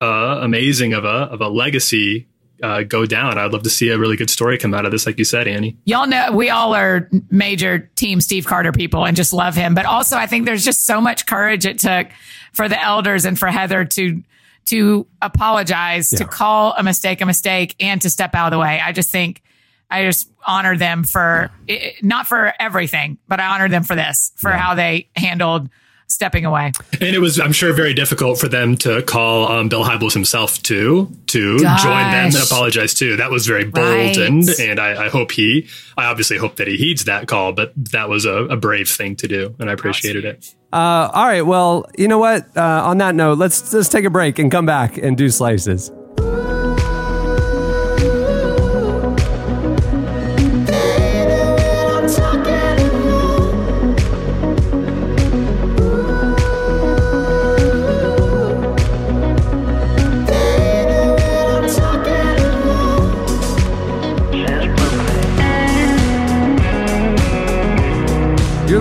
uh, 0.02 0.40
amazing 0.42 0.94
of 0.94 1.06
a 1.06 1.08
of 1.08 1.42
a 1.42 1.48
legacy 1.48 2.28
uh, 2.64 2.84
go 2.84 3.06
down. 3.06 3.38
I'd 3.38 3.52
love 3.54 3.64
to 3.64 3.70
see 3.70 3.90
a 3.90 3.98
really 3.98 4.16
good 4.18 4.30
story 4.30 4.58
come 4.58 4.74
out 4.74 4.86
of 4.86 4.92
this, 4.92 5.06
like 5.06 5.18
you 5.18 5.26
said, 5.26 5.48
Annie. 5.48 5.78
Y'all 5.86 6.06
know 6.08 6.32
we 6.32 6.50
all 6.50 6.74
are 6.76 7.10
major 7.32 7.90
team 7.96 8.22
Steve 8.22 8.46
Carter 8.46 8.72
people 8.72 9.06
and 9.06 9.16
just 9.18 9.34
love 9.34 9.56
him. 9.56 9.74
But 9.74 9.86
also 9.86 10.16
I 10.18 10.28
think 10.28 10.46
there's 10.46 10.64
just 10.66 10.86
so 10.86 11.02
much 11.02 11.26
courage 11.26 11.66
it 11.66 11.80
took 11.80 12.08
for 12.54 12.68
the 12.70 12.80
elders 12.82 13.26
and 13.26 13.38
for 13.40 13.48
Heather 13.48 13.86
to 13.86 14.22
to 14.68 15.08
apologize, 15.22 16.10
to 16.12 16.24
call 16.26 16.74
a 16.78 16.84
mistake 16.84 17.20
a 17.22 17.26
mistake 17.26 17.76
and 17.80 18.00
to 18.04 18.10
step 18.12 18.36
out 18.36 18.48
of 18.48 18.52
the 18.52 18.60
way. 18.60 18.80
I 18.80 18.92
just 18.92 19.10
think 19.10 19.42
I 19.90 20.04
just 20.06 20.30
honor 20.46 20.78
them 20.78 21.04
for 21.04 21.52
i- 21.68 21.94
not 22.04 22.28
for 22.28 22.54
everything, 22.60 23.18
but 23.28 23.40
I 23.40 23.48
honor 23.56 23.70
them 23.70 23.84
for 23.84 23.96
this, 23.96 24.32
for 24.38 24.52
how 24.52 24.76
they 24.76 25.10
handled 25.16 25.70
stepping 26.12 26.45
away. 26.45 26.71
And 26.93 27.15
it 27.15 27.19
was, 27.19 27.39
I'm 27.39 27.52
sure, 27.52 27.74
very 27.74 27.93
difficult 27.93 28.39
for 28.39 28.47
them 28.47 28.76
to 28.78 29.02
call 29.04 29.47
um, 29.52 29.69
Bill 29.69 29.84
Hybels 29.84 30.13
himself 30.13 30.62
to 30.63 31.10
to 31.28 31.60
Gosh. 31.60 31.84
join 31.84 32.12
them 32.12 32.26
and 32.26 32.36
apologize 32.36 32.93
too. 32.93 33.17
That 33.17 33.32
was 33.32 33.47
very 33.47 33.65
bold, 33.65 33.86
Right. 33.86 34.17
and 34.17 34.47
and 34.60 34.80
I, 34.80 35.06
I 35.06 35.10
hope 35.10 35.32
he, 35.32 35.67
I 35.97 36.06
obviously 36.06 36.38
hope 36.38 36.58
that 36.58 36.67
he 36.67 36.78
heeds 36.78 37.06
that 37.06 37.28
call. 37.28 37.54
But 37.54 37.74
that 37.91 38.10
was 38.10 38.26
a, 38.26 38.43
a 38.45 38.58
brave 38.58 38.89
thing 38.89 39.15
to 39.17 39.28
do, 39.28 39.56
and 39.60 39.69
I 39.69 39.74
appreciated 39.74 40.26
it. 40.26 40.54
Uh, 40.74 41.10
all 41.13 41.26
right. 41.28 41.41
Well, 41.41 41.86
you 41.97 42.08
know 42.08 42.19
what? 42.19 42.45
Uh, 42.56 42.62
on 42.86 42.97
that 43.00 43.15
note, 43.15 43.38
let's 43.38 43.74
let's 43.74 43.89
take 43.89 44.06
a 44.06 44.10
break 44.10 44.39
and 44.39 44.52
come 44.52 44.65
back 44.65 44.97
and 44.97 45.17
do 45.17 45.30
slices. 45.30 45.91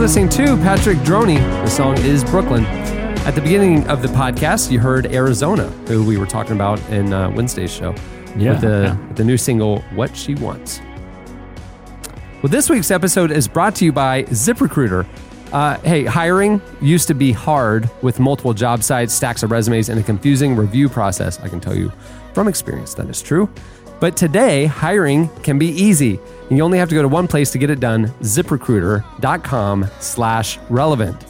Listening 0.00 0.30
to 0.30 0.56
Patrick 0.56 0.96
Droney. 1.00 1.36
The 1.62 1.68
song 1.68 1.98
is 1.98 2.24
Brooklyn. 2.24 2.64
At 3.26 3.34
the 3.34 3.42
beginning 3.42 3.86
of 3.86 4.00
the 4.00 4.08
podcast, 4.08 4.70
you 4.70 4.80
heard 4.80 5.04
Arizona, 5.04 5.66
who 5.88 6.02
we 6.02 6.16
were 6.16 6.24
talking 6.24 6.52
about 6.54 6.80
in 6.88 7.12
uh, 7.12 7.28
Wednesday's 7.28 7.70
show, 7.70 7.94
Yeah, 8.34 8.52
with 8.52 8.60
the 8.62 8.82
yeah. 8.96 9.08
with 9.08 9.16
the 9.18 9.24
new 9.24 9.36
single 9.36 9.80
"What 9.94 10.16
She 10.16 10.34
Wants." 10.36 10.80
Well, 12.42 12.50
this 12.50 12.70
week's 12.70 12.90
episode 12.90 13.30
is 13.30 13.46
brought 13.46 13.74
to 13.76 13.84
you 13.84 13.92
by 13.92 14.22
ZipRecruiter. 14.24 15.06
Uh, 15.52 15.78
hey, 15.80 16.06
hiring 16.06 16.62
used 16.80 17.06
to 17.08 17.14
be 17.14 17.32
hard 17.32 17.90
with 18.00 18.18
multiple 18.18 18.54
job 18.54 18.82
sites, 18.82 19.12
stacks 19.12 19.42
of 19.42 19.50
resumes, 19.50 19.90
and 19.90 20.00
a 20.00 20.02
confusing 20.02 20.56
review 20.56 20.88
process. 20.88 21.38
I 21.40 21.48
can 21.48 21.60
tell 21.60 21.76
you 21.76 21.92
from 22.32 22.48
experience 22.48 22.94
that 22.94 23.10
is 23.10 23.20
true. 23.20 23.50
But 24.00 24.16
today, 24.16 24.66
hiring 24.66 25.28
can 25.42 25.58
be 25.58 25.68
easy. 25.68 26.18
And 26.48 26.58
you 26.58 26.64
only 26.64 26.78
have 26.78 26.88
to 26.88 26.94
go 26.94 27.02
to 27.02 27.08
one 27.08 27.28
place 27.28 27.50
to 27.52 27.58
get 27.58 27.70
it 27.70 27.80
done, 27.80 28.08
ziprecruiter.com 28.22 29.86
slash 30.00 30.58
relevant. 30.68 31.24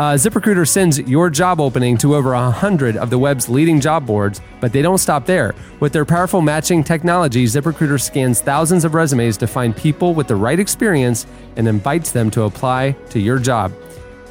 Uh, 0.00 0.14
ZipRecruiter 0.14 0.66
sends 0.66 0.98
your 0.98 1.28
job 1.28 1.60
opening 1.60 1.98
to 1.98 2.14
over 2.14 2.32
100 2.32 2.96
of 2.96 3.10
the 3.10 3.18
web's 3.18 3.50
leading 3.50 3.80
job 3.80 4.06
boards, 4.06 4.40
but 4.58 4.72
they 4.72 4.80
don't 4.80 4.96
stop 4.96 5.26
there. 5.26 5.54
With 5.80 5.92
their 5.92 6.06
powerful 6.06 6.40
matching 6.40 6.82
technology, 6.82 7.44
ZipRecruiter 7.44 8.00
scans 8.00 8.40
thousands 8.40 8.86
of 8.86 8.94
resumes 8.94 9.36
to 9.36 9.46
find 9.46 9.76
people 9.76 10.14
with 10.14 10.26
the 10.26 10.36
right 10.36 10.58
experience 10.58 11.26
and 11.56 11.68
invites 11.68 12.12
them 12.12 12.30
to 12.30 12.44
apply 12.44 12.92
to 13.10 13.20
your 13.20 13.38
job. 13.38 13.74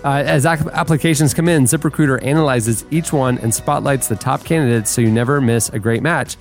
Uh, 0.03 0.23
as 0.25 0.45
applications 0.45 1.35
come 1.35 1.47
in, 1.47 1.65
ZipRecruiter 1.65 2.23
analyzes 2.23 2.83
each 2.89 3.13
one 3.13 3.37
and 3.39 3.53
spotlights 3.53 4.07
the 4.07 4.15
top 4.15 4.43
candidates 4.43 4.89
so 4.89 5.01
you 5.01 5.11
never 5.11 5.39
miss 5.39 5.69
a 5.69 5.77
great 5.77 6.01
match. 6.01 6.35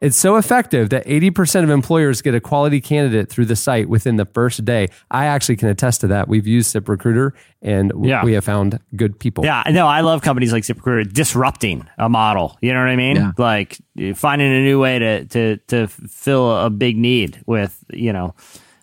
It's 0.00 0.16
so 0.16 0.36
effective 0.36 0.88
that 0.90 1.04
80% 1.06 1.62
of 1.62 1.68
employers 1.68 2.22
get 2.22 2.34
a 2.34 2.40
quality 2.40 2.80
candidate 2.80 3.28
through 3.28 3.44
the 3.44 3.54
site 3.56 3.86
within 3.86 4.16
the 4.16 4.24
first 4.24 4.64
day. 4.64 4.88
I 5.10 5.26
actually 5.26 5.56
can 5.56 5.68
attest 5.68 6.00
to 6.00 6.06
that. 6.06 6.26
We've 6.26 6.46
used 6.46 6.74
ZipRecruiter 6.74 7.32
and 7.60 7.90
w- 7.90 8.08
Yeah. 8.08 8.24
we 8.24 8.32
have 8.32 8.42
found 8.44 8.78
good 8.96 9.18
people. 9.18 9.44
Yeah, 9.44 9.62
no, 9.70 9.86
I 9.86 10.00
love 10.00 10.22
companies 10.22 10.52
like 10.54 10.62
ZipRecruiter 10.64 11.12
disrupting 11.12 11.86
a 11.98 12.08
model. 12.08 12.56
You 12.62 12.72
know 12.72 12.78
what 12.80 12.88
I 12.88 12.96
mean? 12.96 13.16
Yeah. 13.16 13.32
Like 13.36 13.76
finding 14.14 14.50
a 14.50 14.62
new 14.62 14.80
way 14.80 14.98
to 14.98 15.24
to 15.26 15.56
to 15.68 15.86
fill 15.88 16.50
a 16.64 16.70
big 16.70 16.96
need 16.96 17.42
with 17.46 17.84
you 17.92 18.14
know 18.14 18.34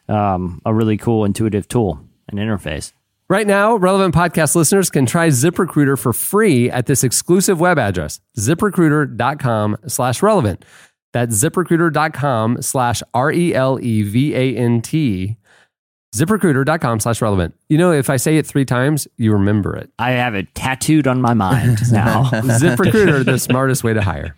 um, 0.07 0.61
a 0.65 0.73
really 0.73 0.97
cool 0.97 1.25
intuitive 1.25 1.67
tool 1.67 1.99
and 2.29 2.37
interface. 2.39 2.93
Right 3.29 3.47
now, 3.47 3.75
relevant 3.75 4.13
podcast 4.15 4.55
listeners 4.55 4.89
can 4.91 5.05
try 5.07 5.29
ZipRecruiter 5.29 5.97
for 5.99 6.13
free 6.13 6.69
at 6.69 6.85
this 6.85 7.03
exclusive 7.03 7.59
web 7.59 7.77
address, 7.79 8.21
ziprecruiter.com 8.37 9.77
slash 9.87 10.21
relevant. 10.21 10.63
That's 11.13 11.35
ziprecruiter.com 11.43 12.61
slash 12.61 13.01
R 13.13 13.31
E 13.31 13.53
L 13.55 13.79
E 13.81 14.03
V 14.03 14.35
A 14.35 14.55
N 14.57 14.81
T. 14.81 15.37
ZipRecruiter.com 16.15 16.99
slash 16.99 17.21
relevant. 17.21 17.53
You 17.69 17.77
know, 17.77 17.91
if 17.91 18.09
I 18.09 18.15
say 18.17 18.37
it 18.37 18.45
three 18.45 18.65
times, 18.65 19.07
you 19.17 19.33
remember 19.33 19.75
it. 19.75 19.91
I 19.99 20.11
have 20.11 20.35
it 20.35 20.53
tattooed 20.55 21.05
on 21.07 21.21
my 21.21 21.33
mind 21.33 21.79
now. 21.91 22.23
ZipRecruiter, 22.31 23.25
the 23.25 23.37
smartest 23.37 23.83
way 23.83 23.93
to 23.93 24.01
hire. 24.01 24.35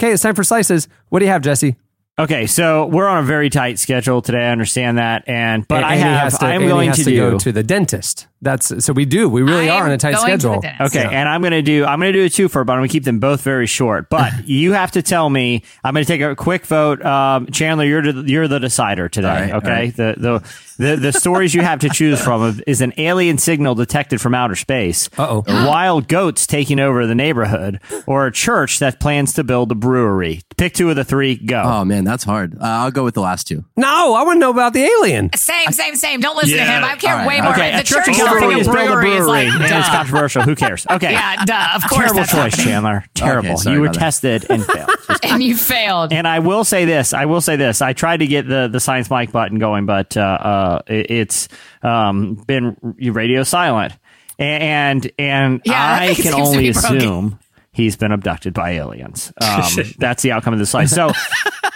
Okay, 0.00 0.12
it's 0.12 0.22
time 0.22 0.34
for 0.34 0.42
slices. 0.42 0.88
What 1.10 1.20
do 1.20 1.26
you 1.26 1.30
have, 1.30 1.42
Jesse? 1.42 1.76
Okay, 2.18 2.46
so 2.46 2.86
we're 2.86 3.06
on 3.08 3.18
a 3.24 3.26
very 3.26 3.50
tight 3.50 3.78
schedule 3.78 4.22
today. 4.22 4.46
I 4.46 4.50
understand 4.50 4.98
that, 4.98 5.24
and 5.28 5.66
but 5.68 5.78
And- 5.78 5.84
I 5.86 5.96
have 5.96 6.38
to- 6.38 6.44
I 6.46 6.54
am 6.54 6.62
and 6.62 6.70
going 6.70 6.92
to, 6.92 7.04
to 7.04 7.10
do 7.10 7.16
go 7.32 7.38
to 7.38 7.52
the 7.52 7.62
dentist. 7.62 8.26
That's 8.44 8.84
so 8.84 8.92
we 8.92 9.04
do. 9.04 9.28
We 9.28 9.42
really 9.42 9.68
I 9.70 9.76
are 9.76 9.80
am 9.80 9.86
on 9.86 9.92
a 9.92 9.98
tight 9.98 10.14
going 10.14 10.26
to 10.26 10.36
the 10.36 10.40
schedule. 10.40 10.60
dentist. 10.60 10.96
Okay, 10.96 11.14
and 11.14 11.28
I'm 11.28 11.42
gonna 11.42 11.62
do 11.62 11.84
I'm 11.84 11.98
gonna 11.98 12.12
do 12.12 12.22
a 12.24 12.28
twofer, 12.28 12.64
but 12.64 12.72
I'm 12.74 12.78
gonna 12.78 12.88
keep 12.88 13.04
them 13.04 13.18
both 13.18 13.42
very 13.42 13.66
short. 13.66 14.08
But 14.10 14.32
you 14.46 14.72
have 14.72 14.92
to 14.92 15.02
tell 15.02 15.28
me. 15.28 15.62
I'm 15.82 15.94
gonna 15.94 16.04
take 16.04 16.20
a 16.20 16.36
quick 16.36 16.66
vote. 16.66 17.04
Um, 17.04 17.46
Chandler, 17.48 17.84
you're 17.84 18.12
the, 18.12 18.30
you're 18.30 18.48
the 18.48 18.60
decider 18.60 19.08
today. 19.08 19.28
All 19.28 19.34
right, 19.34 19.50
all 19.52 19.56
okay, 19.58 19.68
right. 19.70 19.96
the 19.96 20.14
the 20.18 20.54
the 20.76 20.96
the 20.96 21.12
stories 21.12 21.54
you 21.54 21.62
have 21.62 21.80
to 21.80 21.88
choose 21.88 22.20
from 22.20 22.60
is 22.66 22.80
an 22.80 22.92
alien 22.98 23.38
signal 23.38 23.74
detected 23.74 24.20
from 24.20 24.34
outer 24.34 24.56
space, 24.56 25.08
Uh-oh. 25.16 25.44
wild 25.46 26.08
goats 26.08 26.46
taking 26.46 26.80
over 26.80 27.06
the 27.06 27.14
neighborhood, 27.14 27.80
or 28.06 28.26
a 28.26 28.32
church 28.32 28.78
that 28.80 29.00
plans 29.00 29.32
to 29.34 29.44
build 29.44 29.70
a 29.72 29.74
brewery. 29.74 30.40
Pick 30.56 30.74
two 30.74 30.90
of 30.90 30.96
the 30.96 31.04
three. 31.04 31.36
Go. 31.36 31.62
Oh 31.64 31.84
man, 31.84 32.04
that's 32.04 32.24
hard. 32.24 32.54
Uh, 32.54 32.64
I'll 32.64 32.90
go 32.90 33.04
with 33.04 33.14
the 33.14 33.20
last 33.20 33.46
two. 33.46 33.64
No, 33.76 34.14
I 34.14 34.22
want 34.24 34.36
to 34.36 34.40
know 34.40 34.50
about 34.50 34.72
the 34.72 34.82
alien. 34.82 35.30
Same, 35.36 35.70
same, 35.70 35.96
same. 35.96 36.20
Don't 36.20 36.36
listen 36.36 36.56
to 36.58 36.64
him. 36.64 36.84
I 36.84 36.96
care 36.96 37.12
All 37.12 37.18
right, 37.18 37.28
way 37.28 37.38
all 37.38 37.44
more. 37.44 37.52
Okay, 37.54 37.72
the 37.72 37.80
a 37.80 37.84
church 37.84 38.06
church 38.40 38.42
in 38.42 38.48
building 38.50 38.56
a 38.56 38.60
is 38.60 38.66
build 38.68 38.88
a 38.90 38.92
brewery 39.00 39.20
like, 39.20 39.48
and 39.48 39.62
it's 39.64 39.88
controversial. 39.88 40.42
Who 40.42 40.54
cares? 40.54 40.86
Okay, 40.90 41.12
Yeah, 41.12 41.44
duh. 41.44 41.68
Of 41.76 41.82
course, 41.88 42.02
terrible 42.12 42.20
choice, 42.24 42.30
happening. 42.54 42.66
Chandler. 42.66 43.04
Terrible. 43.14 43.56
sorry 43.56 43.76
you 43.76 43.82
were 43.82 43.88
tested 43.88 44.46
and 44.50 44.64
failed. 44.66 44.90
And 45.22 45.42
you 45.42 45.56
failed. 45.56 46.12
And 46.12 46.26
I 46.28 46.38
will 46.40 46.64
say 46.64 46.84
this. 46.84 47.12
I 47.12 47.24
will 47.26 47.40
say 47.40 47.56
this. 47.56 47.80
I 47.82 47.92
tried 47.92 48.18
to 48.18 48.26
get 48.26 48.46
the 48.48 48.68
the 48.68 48.80
science 48.80 49.10
mic 49.10 49.32
button 49.32 49.58
going, 49.58 49.86
but 49.86 50.16
uh, 50.16 50.20
uh, 50.20 50.82
it- 50.86 51.10
it's 51.10 51.48
um, 51.82 52.34
been 52.34 52.76
radio 53.00 53.42
silent, 53.42 53.92
and 54.38 55.10
and 55.18 55.60
Yeah, 55.64 55.98
I 56.00 56.14
can 56.14 56.34
only 56.34 56.68
assume 56.68 57.38
he's 57.72 57.96
been 57.96 58.12
abducted 58.12 58.54
by 58.54 58.72
aliens. 58.72 59.32
Um, 59.40 59.62
that's 59.98 60.22
the 60.22 60.32
outcome 60.32 60.52
of 60.52 60.58
the 60.60 60.66
slide. 60.66 60.90
So, 60.90 61.10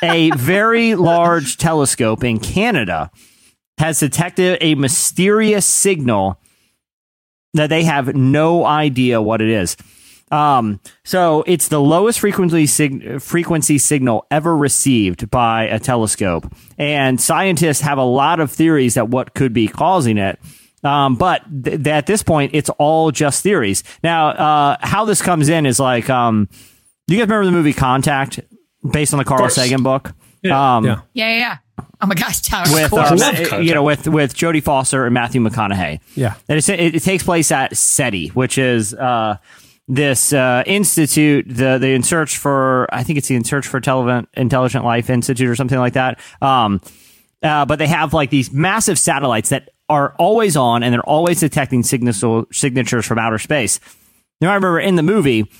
a 0.03 0.31
very 0.33 0.94
large 0.94 1.57
telescope 1.57 2.23
in 2.25 2.38
Canada 2.38 3.11
has 3.79 4.01
detected 4.01 4.59
a 4.61 4.75
mysterious 4.75 5.64
signal 5.66 6.40
that 7.54 7.68
they 7.68 7.84
have 7.84 8.14
no 8.14 8.64
idea 8.64 9.20
what 9.22 9.40
it 9.40 9.48
is. 9.50 9.76
Um, 10.30 10.80
so 11.04 11.42
it's 11.46 11.68
the 11.68 11.80
lowest 11.80 12.20
frequency 12.20 12.66
sig- 12.66 13.22
frequency 13.22 13.78
signal 13.78 14.26
ever 14.30 14.54
received 14.54 15.30
by 15.30 15.64
a 15.64 15.78
telescope, 15.78 16.52
and 16.76 17.18
scientists 17.18 17.80
have 17.80 17.96
a 17.96 18.04
lot 18.04 18.38
of 18.38 18.50
theories 18.52 18.94
that 18.94 19.08
what 19.08 19.32
could 19.34 19.54
be 19.54 19.68
causing 19.68 20.18
it. 20.18 20.38
Um, 20.84 21.14
but 21.16 21.42
th- 21.64 21.87
at 21.87 22.06
this 22.06 22.22
point, 22.22 22.50
it's 22.54 22.68
all 22.78 23.11
just 23.11 23.42
theories. 23.42 23.82
Now, 24.02 24.28
uh, 24.28 24.76
how 24.80 25.06
this 25.06 25.22
comes 25.22 25.48
in 25.48 25.64
is 25.64 25.80
like, 25.80 26.11
um, 26.11 26.48
do 27.08 27.14
you 27.14 27.20
guys 27.20 27.28
remember 27.28 27.46
the 27.46 27.52
movie 27.52 27.72
Contact, 27.72 28.38
based 28.92 29.14
on 29.14 29.18
the 29.18 29.24
Carl. 29.24 29.48
Sagan 29.48 29.82
book? 29.82 30.12
Yeah. 30.42 30.76
Um, 30.76 30.84
Yeah. 30.84 31.00
yeah, 31.14 31.28
yeah, 31.30 31.38
yeah. 31.38 31.56
Oh 32.00 32.06
my 32.06 32.14
gosh, 32.14 32.40
Tyler. 32.42 32.72
with 32.74 32.84
of 32.84 32.90
course. 32.90 33.10
uh, 33.10 33.16
Love 33.16 33.34
Ma- 33.34 33.38
Contact. 33.40 33.62
you 33.64 33.74
know 33.74 33.82
with 33.82 34.06
with 34.08 34.34
Jodie 34.34 34.62
Foster 34.62 35.04
and 35.04 35.14
Matthew 35.14 35.40
McConaughey. 35.40 36.00
Yeah. 36.14 36.34
and 36.48 36.58
it's, 36.58 36.68
it, 36.68 36.94
it 36.94 37.02
takes 37.02 37.22
place 37.24 37.50
at 37.50 37.76
SETI, 37.76 38.28
which 38.28 38.58
is 38.58 38.94
uh, 38.94 39.36
this 39.88 40.32
uh, 40.32 40.62
institute, 40.66 41.46
the 41.48 41.78
the 41.78 41.88
in 41.94 42.02
search 42.02 42.36
for 42.36 42.86
I 42.92 43.02
think 43.02 43.18
it's 43.18 43.28
the 43.28 43.34
in 43.36 43.44
search 43.44 43.66
for 43.66 43.78
Intelligent 43.78 44.28
Intelligent 44.34 44.84
Life 44.84 45.10
Institute 45.10 45.48
or 45.48 45.56
something 45.56 45.78
like 45.78 45.94
that. 45.94 46.20
Um, 46.42 46.80
uh, 47.42 47.64
but 47.66 47.78
they 47.78 47.86
have 47.86 48.12
like 48.14 48.30
these 48.30 48.52
massive 48.52 48.98
satellites 48.98 49.48
that 49.50 49.70
are 49.88 50.14
always 50.18 50.56
on 50.56 50.82
and 50.82 50.92
they're 50.92 51.00
always 51.08 51.40
detecting 51.40 51.82
signal 51.82 52.46
signatures 52.52 53.06
from 53.06 53.18
outer 53.18 53.38
space. 53.38 53.80
Now 54.40 54.50
I 54.50 54.54
remember 54.54 54.78
in 54.80 54.96
the 54.96 55.02
movie, 55.02 55.50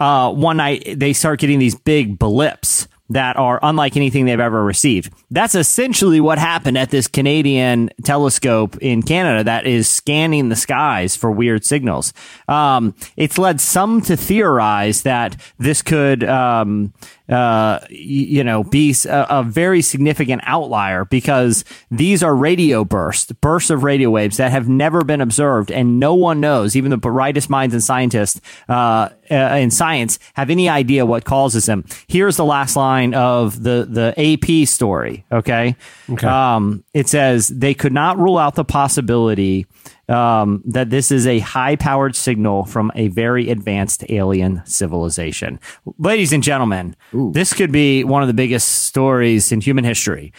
uh, 0.00 0.32
one 0.32 0.56
night 0.56 0.94
they 0.98 1.12
start 1.12 1.40
getting 1.40 1.58
these 1.58 1.74
big 1.74 2.18
blips 2.18 2.88
that 3.10 3.36
are 3.36 3.60
unlike 3.62 3.96
anything 3.96 4.24
they've 4.24 4.40
ever 4.40 4.64
received. 4.64 5.12
That's 5.30 5.54
essentially 5.54 6.20
what 6.20 6.38
happened 6.38 6.76
at 6.78 6.90
this 6.90 7.06
Canadian 7.06 7.90
telescope 8.04 8.76
in 8.78 9.02
Canada 9.02 9.44
that 9.44 9.66
is 9.66 9.88
scanning 9.88 10.48
the 10.48 10.56
skies 10.56 11.14
for 11.16 11.30
weird 11.30 11.64
signals. 11.64 12.12
Um, 12.48 12.94
it's 13.16 13.38
led 13.38 13.60
some 13.60 14.00
to 14.02 14.16
theorize 14.16 15.02
that 15.02 15.36
this 15.58 15.82
could, 15.82 16.24
um, 16.24 16.92
uh, 17.28 17.80
you 17.90 18.44
know, 18.44 18.64
be 18.64 18.94
a 19.06 19.42
very 19.42 19.82
significant 19.82 20.42
outlier 20.44 21.04
because 21.04 21.64
these 21.90 22.22
are 22.22 22.34
radio 22.34 22.84
bursts, 22.84 23.32
bursts 23.32 23.70
of 23.70 23.82
radio 23.82 24.10
waves 24.10 24.36
that 24.36 24.50
have 24.52 24.68
never 24.68 25.02
been 25.02 25.20
observed, 25.20 25.70
and 25.70 25.98
no 25.98 26.14
one 26.14 26.40
knows, 26.40 26.76
even 26.76 26.90
the 26.90 26.96
brightest 26.96 27.50
minds 27.50 27.74
and 27.74 27.82
scientists 27.82 28.40
uh, 28.68 29.08
uh, 29.30 29.34
in 29.34 29.70
science, 29.70 30.18
have 30.34 30.50
any 30.50 30.68
idea 30.68 31.04
what 31.04 31.24
causes 31.24 31.66
them. 31.66 31.84
Here's 32.06 32.36
the 32.36 32.44
last 32.44 32.76
line 32.76 33.14
of 33.14 33.62
the 33.62 33.86
the 33.88 34.14
AP 34.16 34.68
story. 34.68 35.24
Okay, 35.32 35.76
Okay. 36.08 36.26
Um, 36.26 36.84
it 36.94 37.08
says 37.08 37.48
they 37.48 37.74
could 37.74 37.92
not 37.92 38.18
rule 38.18 38.38
out 38.38 38.54
the 38.54 38.64
possibility 38.64 39.66
um, 40.08 40.62
that 40.66 40.90
this 40.90 41.10
is 41.10 41.26
a 41.26 41.40
high 41.40 41.76
powered 41.76 42.14
signal 42.14 42.64
from 42.64 42.92
a 42.94 43.08
very 43.08 43.50
advanced 43.50 44.04
alien 44.08 44.62
civilization. 44.64 45.58
Ladies 45.98 46.32
and 46.32 46.42
gentlemen, 46.42 46.96
this 47.32 47.52
could 47.52 47.72
be 47.72 48.04
one 48.04 48.22
of 48.22 48.28
the 48.28 48.34
biggest 48.34 48.84
stories 48.84 49.52
in 49.52 49.60
human 49.60 49.84
history. 49.84 50.32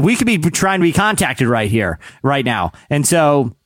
We 0.00 0.16
could 0.16 0.26
be 0.26 0.38
trying 0.38 0.80
to 0.80 0.84
be 0.84 0.92
contacted 0.92 1.46
right 1.48 1.70
here, 1.70 1.98
right 2.22 2.44
now. 2.44 2.72
And 2.90 3.06
so, 3.06 3.56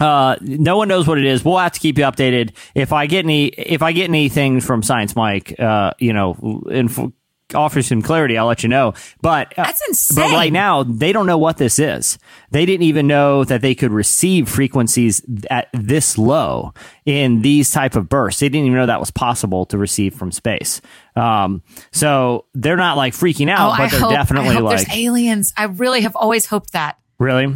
uh, 0.00 0.36
no 0.40 0.76
one 0.76 0.88
knows 0.88 1.08
what 1.08 1.18
it 1.18 1.24
is. 1.24 1.44
We'll 1.44 1.58
have 1.58 1.72
to 1.72 1.80
keep 1.80 1.98
you 1.98 2.04
updated. 2.04 2.54
If 2.74 2.92
I 2.92 3.06
get 3.06 3.24
any, 3.24 3.46
if 3.46 3.82
I 3.82 3.92
get 3.92 4.04
anything 4.04 4.60
from 4.60 4.82
Science 4.82 5.16
Mike, 5.16 5.58
uh, 5.58 5.92
you 5.98 6.12
know, 6.12 6.62
inf- 6.70 7.12
offer 7.54 7.82
some 7.82 8.02
clarity, 8.02 8.36
I'll 8.36 8.46
let 8.46 8.62
you 8.62 8.68
know. 8.68 8.94
But 9.22 9.58
uh, 9.58 9.64
That's 9.64 9.82
insane. 9.88 10.16
But 10.30 10.32
right 10.34 10.52
now, 10.52 10.82
they 10.82 11.12
don't 11.12 11.26
know 11.26 11.38
what 11.38 11.56
this 11.56 11.78
is. 11.78 12.18
They 12.50 12.66
didn't 12.66 12.84
even 12.84 13.06
know 13.06 13.44
that 13.44 13.60
they 13.62 13.74
could 13.74 13.90
receive 13.92 14.48
frequencies 14.48 15.22
at 15.50 15.68
this 15.72 16.18
low 16.18 16.74
in 17.06 17.42
these 17.42 17.70
type 17.70 17.96
of 17.96 18.08
bursts. 18.08 18.40
They 18.40 18.48
didn't 18.48 18.66
even 18.66 18.76
know 18.78 18.86
that 18.86 19.00
was 19.00 19.10
possible 19.10 19.64
to 19.66 19.78
receive 19.78 20.14
from 20.14 20.30
space. 20.32 20.80
Um, 21.16 21.62
so 21.90 22.44
they're 22.54 22.76
not 22.76 22.96
like 22.96 23.12
freaking 23.14 23.50
out, 23.50 23.72
Oh, 23.72 23.76
but 23.76 23.80
I 23.84 23.88
they're 23.88 24.00
hope, 24.00 24.12
definitely 24.12 24.56
like, 24.58 24.84
there's 24.84 24.96
aliens. 24.96 25.52
I 25.56 25.64
really 25.64 26.02
have 26.02 26.14
always 26.16 26.46
hoped 26.46 26.72
that. 26.72 26.98
really. 27.18 27.54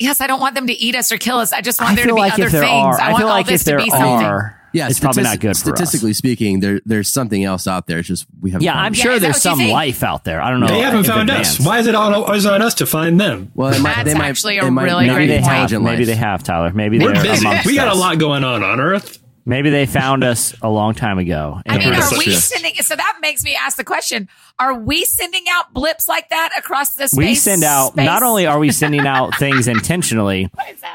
Yes, 0.00 0.20
I 0.20 0.28
don't 0.28 0.38
want 0.40 0.54
them 0.54 0.68
to 0.68 0.72
eat 0.72 0.94
us 0.94 1.10
or 1.10 1.18
kill 1.18 1.38
us. 1.38 1.52
I 1.52 1.60
just 1.60 1.80
want 1.80 1.94
I 1.94 1.96
there 1.96 2.06
to 2.06 2.14
be 2.14 2.20
like 2.20 2.34
other 2.34 2.48
things. 2.50 2.62
are, 2.64 3.00
I 3.00 3.06
I 3.08 3.12
want 3.12 3.20
feel 3.20 3.28
all 3.28 3.34
like 3.34 3.46
this 3.46 3.64
to 3.64 3.76
be 3.78 3.90
something. 3.90 4.06
are, 4.06 4.57
Yeah, 4.72 4.88
it's 4.88 5.00
probably 5.00 5.22
not 5.22 5.40
good 5.40 5.56
for 5.56 5.72
us. 5.72 5.78
Statistically 5.78 6.12
speaking, 6.12 6.60
there 6.60 6.80
there's 6.84 7.08
something 7.08 7.42
else 7.42 7.66
out 7.66 7.86
there. 7.86 7.98
It's 7.98 8.08
just 8.08 8.26
we 8.40 8.50
haven't. 8.50 8.64
Yeah, 8.64 8.74
I'm 8.74 8.92
it. 8.92 8.98
Yeah, 8.98 9.02
sure 9.02 9.18
there's 9.18 9.40
some 9.42 9.58
life 9.58 10.02
out 10.02 10.24
there. 10.24 10.40
I 10.40 10.50
don't 10.50 10.60
know. 10.60 10.68
They 10.68 10.80
haven't 10.80 11.04
found 11.04 11.30
advanced. 11.30 11.60
us. 11.60 11.66
Why 11.66 11.78
is 11.78 11.86
it 11.86 11.94
all 11.94 12.14
always 12.14 12.46
on 12.46 12.62
us 12.62 12.74
to 12.74 12.86
find 12.86 13.20
them? 13.20 13.50
Well, 13.54 13.72
it 13.72 13.80
might, 13.80 13.96
That's 13.96 14.12
they 14.12 14.18
might, 14.18 14.28
actually 14.28 14.58
a 14.58 14.66
it 14.66 14.70
might 14.70 14.84
really 14.84 15.06
not 15.06 15.16
Maybe 15.16 15.26
be 15.32 15.38
they 15.38 15.42
have. 15.42 15.82
Maybe 15.82 16.04
they 16.04 16.14
have, 16.14 16.42
Tyler. 16.42 16.72
Maybe 16.72 16.98
We're 16.98 17.14
they're 17.14 17.22
busy. 17.22 17.46
We 17.66 17.74
got 17.74 17.88
a 17.88 17.98
lot 17.98 18.18
going 18.18 18.44
on 18.44 18.62
on 18.62 18.80
Earth. 18.80 19.18
Maybe 19.48 19.70
they 19.70 19.86
found 19.86 20.24
us 20.24 20.54
a 20.60 20.68
long 20.68 20.92
time 20.92 21.18
ago. 21.18 21.62
I 21.66 21.78
mean, 21.78 21.94
are 21.94 22.18
we 22.18 22.32
sending? 22.32 22.74
So 22.74 22.94
that 22.94 23.18
makes 23.22 23.42
me 23.42 23.56
ask 23.56 23.78
the 23.78 23.84
question: 23.84 24.28
Are 24.58 24.74
we 24.74 25.06
sending 25.06 25.44
out 25.50 25.72
blips 25.72 26.06
like 26.06 26.28
that 26.28 26.50
across 26.58 26.96
the 26.96 27.08
space? 27.08 27.16
we 27.16 27.34
send 27.34 27.64
out 27.64 27.92
space? 27.92 28.04
not 28.04 28.22
only 28.22 28.46
are 28.46 28.58
we 28.58 28.70
sending 28.82 29.06
out 29.06 29.34
things 29.36 29.66
intentionally 29.66 30.50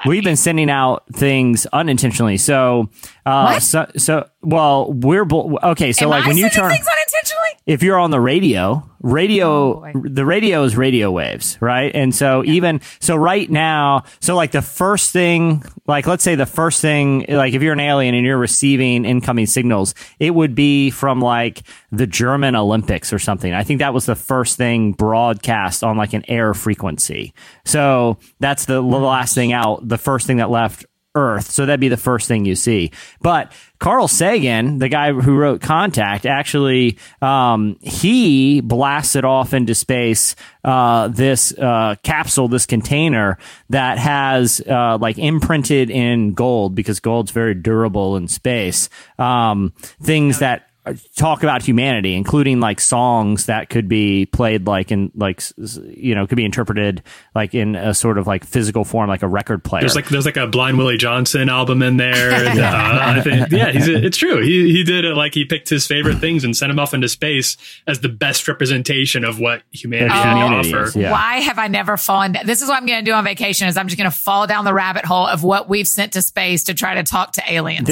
we've 0.05 0.23
been 0.23 0.35
sending 0.35 0.69
out 0.69 1.03
things 1.11 1.65
unintentionally 1.73 2.37
so 2.37 2.89
uh 3.25 3.59
so 3.59 3.89
so 3.97 4.29
well 4.43 4.91
we're 4.91 5.25
bl- 5.25 5.58
okay 5.63 5.91
so 5.93 6.06
Am 6.06 6.10
like 6.12 6.25
I 6.25 6.27
when 6.27 6.38
you 6.38 6.49
turn 6.49 6.69
things 6.69 6.86
unintentionally. 6.88 7.49
if 7.65 7.82
you're 7.84 7.97
on 7.97 8.12
the 8.12 8.19
radio, 8.19 8.88
radio, 9.01 9.84
Oh, 9.86 9.91
the 10.03 10.25
radio 10.25 10.63
is 10.63 10.75
radio 10.77 11.12
waves, 11.12 11.58
right? 11.62 11.91
And 11.93 12.13
so 12.13 12.43
even, 12.45 12.82
so 12.99 13.15
right 13.15 13.49
now, 13.49 14.03
so 14.19 14.36
like 14.36 14.51
the 14.51 14.62
first 14.62 15.12
thing, 15.12 15.63
like 15.88 16.08
let's 16.08 16.23
say 16.23 16.36
the 16.36 16.45
first 16.45 16.82
thing, 16.82 17.25
like 17.29 17.53
if 17.53 17.62
you're 17.62 17.73
an 17.73 17.79
alien 17.79 18.15
and 18.15 18.25
you're 18.25 18.38
receiving 18.38 19.06
incoming 19.06 19.45
signals, 19.45 19.93
it 20.19 20.32
would 20.36 20.56
be 20.56 20.89
from 20.89 21.19
like 21.21 21.63
the 21.91 22.08
German 22.08 22.56
Olympics 22.56 23.12
or 23.13 23.19
something. 23.19 23.53
I 23.53 23.63
think 23.63 23.79
that 23.79 23.93
was 23.93 24.06
the 24.06 24.15
first 24.15 24.58
thing 24.58 24.91
broadcast 24.93 25.84
on 25.84 25.97
like 25.97 26.13
an 26.13 26.23
air 26.29 26.53
frequency. 26.53 27.34
So 27.65 28.17
that's 28.39 28.65
the 28.65 28.82
last 28.82 29.36
thing 29.36 29.53
out, 29.53 29.88
the 29.88 29.97
first 29.97 30.27
thing 30.27 30.38
that 30.38 30.49
left 30.49 30.86
Earth. 31.15 31.51
So 31.51 31.65
that'd 31.67 31.79
be 31.79 31.89
the 31.89 31.97
first 31.97 32.27
thing 32.27 32.43
you 32.45 32.56
see. 32.56 32.91
But 33.21 33.51
Carl 33.83 34.07
Sagan, 34.07 34.77
the 34.77 34.87
guy 34.87 35.11
who 35.11 35.35
wrote 35.35 35.59
Contact, 35.59 36.25
actually, 36.25 36.97
um, 37.21 37.75
he 37.81 38.61
blasted 38.61 39.25
off 39.25 39.53
into 39.53 39.75
space 39.75 40.37
uh, 40.63 41.09
this 41.09 41.51
uh, 41.57 41.95
capsule, 42.01 42.47
this 42.47 42.65
container 42.65 43.37
that 43.71 43.97
has 43.97 44.61
uh, 44.61 44.97
like 45.01 45.17
imprinted 45.17 45.89
in 45.89 46.31
gold 46.31 46.75
because 46.75 47.01
gold's 47.01 47.31
very 47.31 47.53
durable 47.53 48.15
in 48.15 48.29
space. 48.29 48.87
Um, 49.19 49.73
things 50.01 50.39
that 50.39 50.69
talk 51.15 51.43
about 51.43 51.61
humanity, 51.61 52.13
including 52.15 52.59
like 52.59 52.81
songs 52.81 53.45
that 53.45 53.69
could 53.69 53.87
be 53.87 54.25
played 54.25 54.67
like 54.67 54.91
in 54.91 55.11
like 55.15 55.39
s- 55.39 55.53
s- 55.61 55.79
you 55.95 56.13
know 56.13 56.27
could 56.27 56.35
be 56.35 56.43
interpreted 56.43 57.01
like 57.33 57.53
in 57.55 57.75
a 57.75 57.93
sort 57.93 58.17
of 58.17 58.27
like 58.27 58.43
physical 58.43 58.83
form, 58.83 59.07
like 59.07 59.23
a 59.23 59.27
record 59.27 59.63
player. 59.63 59.81
There's 59.81 59.95
like 59.95 60.09
there's 60.09 60.25
like 60.25 60.35
a 60.37 60.45
Blind 60.47 60.77
Willie 60.77 60.97
Johnson 60.97 61.47
album 61.49 61.81
in 61.81 61.97
there. 61.97 62.31
And, 62.53 62.59
uh, 62.59 62.99
I 63.01 63.21
think, 63.21 63.51
yeah, 63.51 63.71
he's 63.71 63.87
it's 63.87 64.17
true. 64.17 64.41
He 64.43 64.71
he 64.73 64.83
did 64.83 65.05
it 65.05 65.15
like 65.15 65.33
he 65.33 65.45
picked 65.45 65.69
his 65.69 65.87
favorite 65.87 66.17
things 66.19 66.43
and 66.43 66.55
sent 66.55 66.69
them 66.69 66.79
off 66.79 66.93
into 66.93 67.07
space 67.07 67.55
as 67.87 68.01
the 68.01 68.09
best 68.09 68.47
representation 68.47 69.23
of 69.23 69.39
what 69.39 69.63
humanity 69.71 70.09
That 70.09 70.25
had 70.37 70.49
to 70.63 70.69
offer. 70.69 70.83
is, 70.83 70.95
yeah. 70.95 71.11
Why 71.11 71.35
have 71.39 71.57
I 71.59 71.67
never 71.69 71.95
fallen? 71.97 72.35
This 72.45 72.61
is 72.61 72.67
what 72.67 72.77
I'm 72.77 72.85
going 72.85 72.99
to 73.03 73.09
do 73.09 73.13
on 73.13 73.23
vacation. 73.23 73.67
Is 73.67 73.77
I'm 73.77 73.87
just 73.87 73.97
going 73.97 74.09
to 74.11 74.15
fall 74.15 74.47
down 74.47 74.65
the 74.65 74.73
rabbit 74.73 75.05
hole 75.05 75.25
of 75.27 75.43
what 75.43 75.69
we've 75.69 75.87
sent 75.87 76.13
to 76.13 76.21
space 76.21 76.65
to 76.65 76.73
try 76.73 76.95
to 76.95 77.03
talk 77.03 77.33
to 77.33 77.43
aliens. 77.51 77.89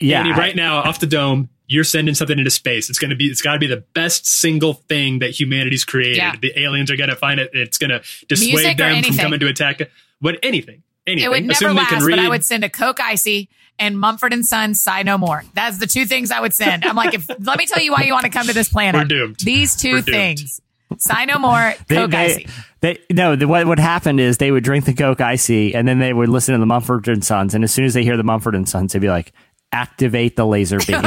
yeah, 0.00 0.20
Andy, 0.20 0.32
right 0.32 0.56
now 0.56 0.78
off 0.78 0.98
the 1.00 1.06
dome, 1.06 1.48
you're 1.72 1.84
sending 1.84 2.14
something 2.14 2.38
into 2.38 2.50
space. 2.50 2.90
It's 2.90 2.98
going 2.98 3.10
to 3.10 3.16
be, 3.16 3.26
it's 3.26 3.40
got 3.40 3.54
to 3.54 3.58
be 3.58 3.66
the 3.66 3.84
best 3.94 4.26
single 4.26 4.74
thing 4.74 5.20
that 5.20 5.30
humanity's 5.30 5.84
created. 5.86 6.18
Yeah. 6.18 6.34
The 6.40 6.52
aliens 6.60 6.90
are 6.90 6.96
going 6.96 7.08
to 7.08 7.16
find 7.16 7.40
it. 7.40 7.50
It's 7.54 7.78
going 7.78 7.90
to 7.90 8.02
dissuade 8.28 8.52
Music 8.52 8.76
them 8.76 9.02
from 9.02 9.16
coming 9.16 9.40
to 9.40 9.46
attack. 9.46 9.80
What 10.20 10.38
anything, 10.42 10.82
anything. 11.06 11.24
it 11.24 11.30
would 11.30 11.42
never 11.44 11.52
Assume 11.52 11.76
last, 11.76 11.88
can 11.88 12.04
read. 12.04 12.16
but 12.16 12.18
I 12.18 12.28
would 12.28 12.44
send 12.44 12.62
a 12.62 12.68
Coke 12.68 13.00
Icy 13.00 13.48
and 13.78 13.98
Mumford 13.98 14.34
and 14.34 14.44
Sons. 14.44 14.82
Sigh 14.82 15.02
no 15.02 15.16
more. 15.16 15.44
That's 15.54 15.78
the 15.78 15.86
two 15.86 16.04
things 16.04 16.30
I 16.30 16.40
would 16.40 16.52
send. 16.52 16.84
I'm 16.84 16.94
like, 16.94 17.14
if 17.14 17.26
let 17.40 17.58
me 17.58 17.64
tell 17.66 17.82
you 17.82 17.92
why 17.92 18.02
you 18.02 18.12
want 18.12 18.24
to 18.24 18.30
come 18.30 18.46
to 18.46 18.52
this 18.54 18.68
planet. 18.68 19.00
We're 19.00 19.04
doomed. 19.06 19.36
These 19.40 19.76
2 19.76 19.88
We're 19.88 19.94
doomed. 20.02 20.06
things. 20.06 20.60
Sigh 20.98 21.24
no 21.24 21.38
more. 21.38 21.74
they, 21.88 21.94
Coke 21.94 22.10
they, 22.10 22.34
Icy. 22.34 22.46
they, 22.80 22.98
no, 23.10 23.34
the, 23.34 23.48
what 23.48 23.66
would 23.66 23.78
happen 23.78 24.18
is 24.18 24.36
they 24.36 24.50
would 24.50 24.62
drink 24.62 24.84
the 24.84 24.92
Coke 24.92 25.22
Icy 25.22 25.74
and 25.74 25.88
then 25.88 25.98
they 26.00 26.12
would 26.12 26.28
listen 26.28 26.52
to 26.52 26.58
the 26.58 26.66
Mumford 26.66 27.08
and 27.08 27.24
Sons. 27.24 27.54
And 27.54 27.64
as 27.64 27.72
soon 27.72 27.86
as 27.86 27.94
they 27.94 28.04
hear 28.04 28.18
the 28.18 28.22
Mumford 28.24 28.54
and 28.54 28.68
Sons, 28.68 28.92
they'd 28.92 28.98
be 28.98 29.08
like, 29.08 29.32
activate 29.72 30.36
the 30.36 30.46
laser 30.46 30.78
beams. 30.86 31.02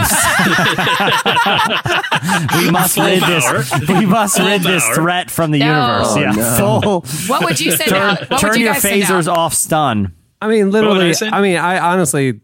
we 2.57 2.71
must 2.71 2.95
Full 2.95 3.05
rid 3.05 3.21
power. 3.21 3.59
this, 3.59 3.89
we 3.89 4.05
must 4.05 4.37
Full 4.37 4.45
rid 4.47 4.61
this 4.61 4.87
threat 4.89 5.29
from 5.31 5.51
the 5.51 5.59
No. 5.59 5.65
universe. 5.65 6.07
Oh, 6.09 6.19
yeah. 6.19 6.31
no. 6.31 6.81
Full, 6.81 7.01
What 7.27 7.43
would 7.45 7.59
you 7.59 7.71
send 7.71 7.89
turn, 7.89 8.01
out? 8.01 8.29
What 8.29 8.39
turn 8.39 8.49
would 8.51 8.59
you 8.59 8.65
your 8.65 8.75
phasers 8.75 9.27
out? 9.27 9.37
off 9.37 9.53
stun. 9.53 10.13
I 10.41 10.47
mean, 10.47 10.71
would 10.71 10.75
I 10.75 10.79
literally. 10.81 11.13
I 11.31 11.41
mean, 11.41 11.57
I 11.57 11.79
honestly, 11.79 12.39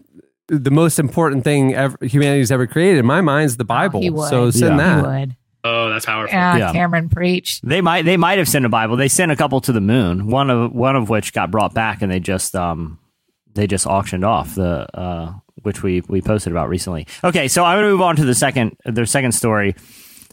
the 0.47 0.71
most 0.71 0.99
important 0.99 1.43
thing 1.43 1.73
ever, 1.75 1.97
humanity's 2.01 2.51
ever 2.51 2.67
created 2.67 2.99
in 2.99 3.05
my 3.05 3.21
mind 3.21 3.45
is 3.47 3.57
the 3.57 3.65
Bible. 3.65 3.99
Oh, 3.99 4.03
he 4.03 4.09
would. 4.09 4.29
so 4.29 4.51
send 4.51 4.77
Yeah. 4.77 4.95
You 4.97 5.01
that. 5.03 5.19
would. 5.19 5.35
oh, 5.63 5.89
that's 5.89 6.05
powerful. 6.05 6.33
Yeah, 6.35 6.57
Yeah. 6.57 6.71
Cameron 6.71 7.09
preach. 7.09 7.61
They 7.61 7.81
might 7.81 8.03
they 8.05 8.17
might 8.17 8.37
have 8.37 8.47
sent 8.47 8.65
a 8.65 8.69
Bible. 8.69 8.95
They 8.97 9.07
sent 9.07 9.31
a 9.31 9.35
couple 9.35 9.61
to 9.61 9.71
the 9.71 9.81
moon. 9.81 10.27
One 10.27 10.49
of 10.49 10.71
one 10.71 10.95
of 10.95 11.09
which 11.09 11.33
got 11.33 11.51
brought 11.51 11.73
back, 11.73 12.01
and 12.01 12.11
they 12.11 12.19
just 12.19 12.55
um 12.55 12.97
they 13.53 13.67
just 13.67 13.85
auctioned 13.85 14.23
off 14.25 14.55
the 14.55 14.87
uh 14.97 15.33
which 15.61 15.83
we 15.83 16.01
we 16.07 16.21
posted 16.21 16.51
about 16.51 16.69
recently. 16.69 17.07
Okay, 17.23 17.47
so 17.47 17.63
I'm 17.63 17.77
gonna 17.77 17.89
move 17.89 18.01
on 18.01 18.15
to 18.17 18.25
the 18.25 18.35
second 18.35 18.77
their 18.85 19.05
second 19.05 19.33
story. 19.33 19.75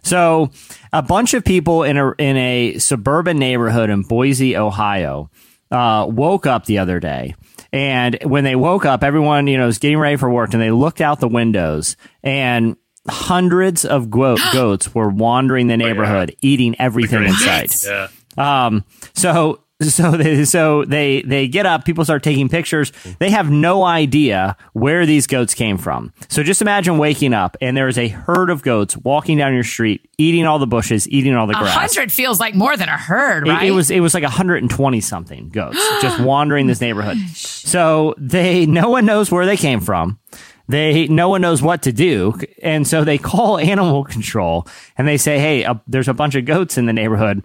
So 0.03 0.51
a 0.93 1.03
bunch 1.03 1.35
of 1.35 1.45
people 1.45 1.83
in 1.83 1.97
a 1.97 2.13
in 2.19 2.37
a 2.37 2.79
suburban 2.79 3.39
neighborhood 3.39 3.91
in 3.91 4.03
Boise, 4.03 4.57
Ohio, 4.57 5.31
uh, 5.71 6.07
woke 6.09 6.47
up 6.47 6.67
the 6.67 6.79
other 6.79 7.01
day. 7.01 7.35
And 7.73 8.19
when 8.23 8.45
they 8.45 8.57
woke 8.57 8.87
up, 8.87 9.05
everyone, 9.05 9.47
you 9.47 9.59
know, 9.59 9.67
was 9.67 9.79
getting 9.79 9.99
ready 9.99 10.17
for 10.17 10.31
work 10.31 10.55
and 10.55 10.63
they 10.63 10.71
looked 10.71 11.01
out 11.01 11.21
the 11.21 11.29
windows 11.29 11.97
and 12.23 12.77
hundreds 13.09 13.85
of 13.85 14.11
goat, 14.11 14.41
goats 14.53 14.95
were 14.95 15.09
wandering 15.09 15.67
the 15.67 15.77
neighborhood, 15.77 16.35
eating 16.41 16.77
everything 16.79 17.25
in 17.25 17.33
sight. 17.35 17.75
Yeah. 17.85 18.09
Um, 18.39 18.85
so 19.15 19.63
so 19.83 20.11
they 20.13 20.45
so 20.45 20.85
they 20.85 21.23
they 21.23 21.47
get 21.47 21.65
up. 21.65 21.85
People 21.85 22.05
start 22.05 22.25
taking 22.25 22.49
pictures. 22.49 22.91
They 23.21 23.31
have 23.31 23.49
no 23.49 23.85
idea 23.85 24.57
where 24.73 25.07
these 25.07 25.29
goats 25.29 25.55
came 25.55 25.79
from. 25.79 26.13
So 26.29 26.43
just 26.43 26.61
imagine 26.61 26.99
waking 26.99 27.33
up 27.33 27.57
and 27.61 27.77
there 27.77 27.87
is 27.87 27.97
a 27.97 28.09
herd 28.09 28.51
of 28.51 28.63
goats 28.63 28.97
walking 28.97 29.39
down 29.39 29.55
your 29.55 29.63
street, 29.63 30.09
eating 30.19 30.47
all 30.47 30.59
the 30.59 30.67
bushes, 30.67 31.09
eating 31.09 31.37
all 31.37 31.47
the 31.47 31.57
A 31.57 31.61
grass. 31.61 31.75
hundred 31.95 32.11
feels 32.11 32.41
like 32.41 32.57
more 32.57 32.77
than 32.77 32.89
a 32.89 32.97
herd, 32.99 33.47
It- 33.47 33.51
right? 33.53 33.69
It, 33.69 33.71
was 33.71 33.89
it 33.93 34.01
was 34.01 34.15
like 34.15 34.25
120 34.25 35.01
something 35.01 35.49
goats 35.51 35.79
just 36.03 36.19
wandering 36.21 36.67
this 36.67 36.81
neighborhood. 36.81 37.19
So 37.37 38.17
they 38.19 38.67
no 38.67 38.89
one 38.89 39.07
knows 39.07 39.31
where 39.31 39.47
they 39.47 39.57
came 39.57 39.81
from. 39.81 40.19
They 40.67 41.07
no 41.07 41.29
one 41.29 41.41
knows 41.41 41.63
what 41.63 41.83
to 41.83 41.93
do, 41.93 42.35
and 42.63 42.85
so 42.87 43.05
they 43.05 43.17
call 43.17 43.59
animal 43.75 44.03
control 44.05 44.67
and 44.99 45.07
they 45.07 45.17
say, 45.19 45.39
"Hey, 45.39 45.65
uh, 45.65 45.75
there's 45.87 46.09
a 46.09 46.15
bunch 46.15 46.35
of 46.35 46.45
goats 46.47 46.77
in 46.77 46.87
the 46.87 46.93
neighborhood." 46.93 47.43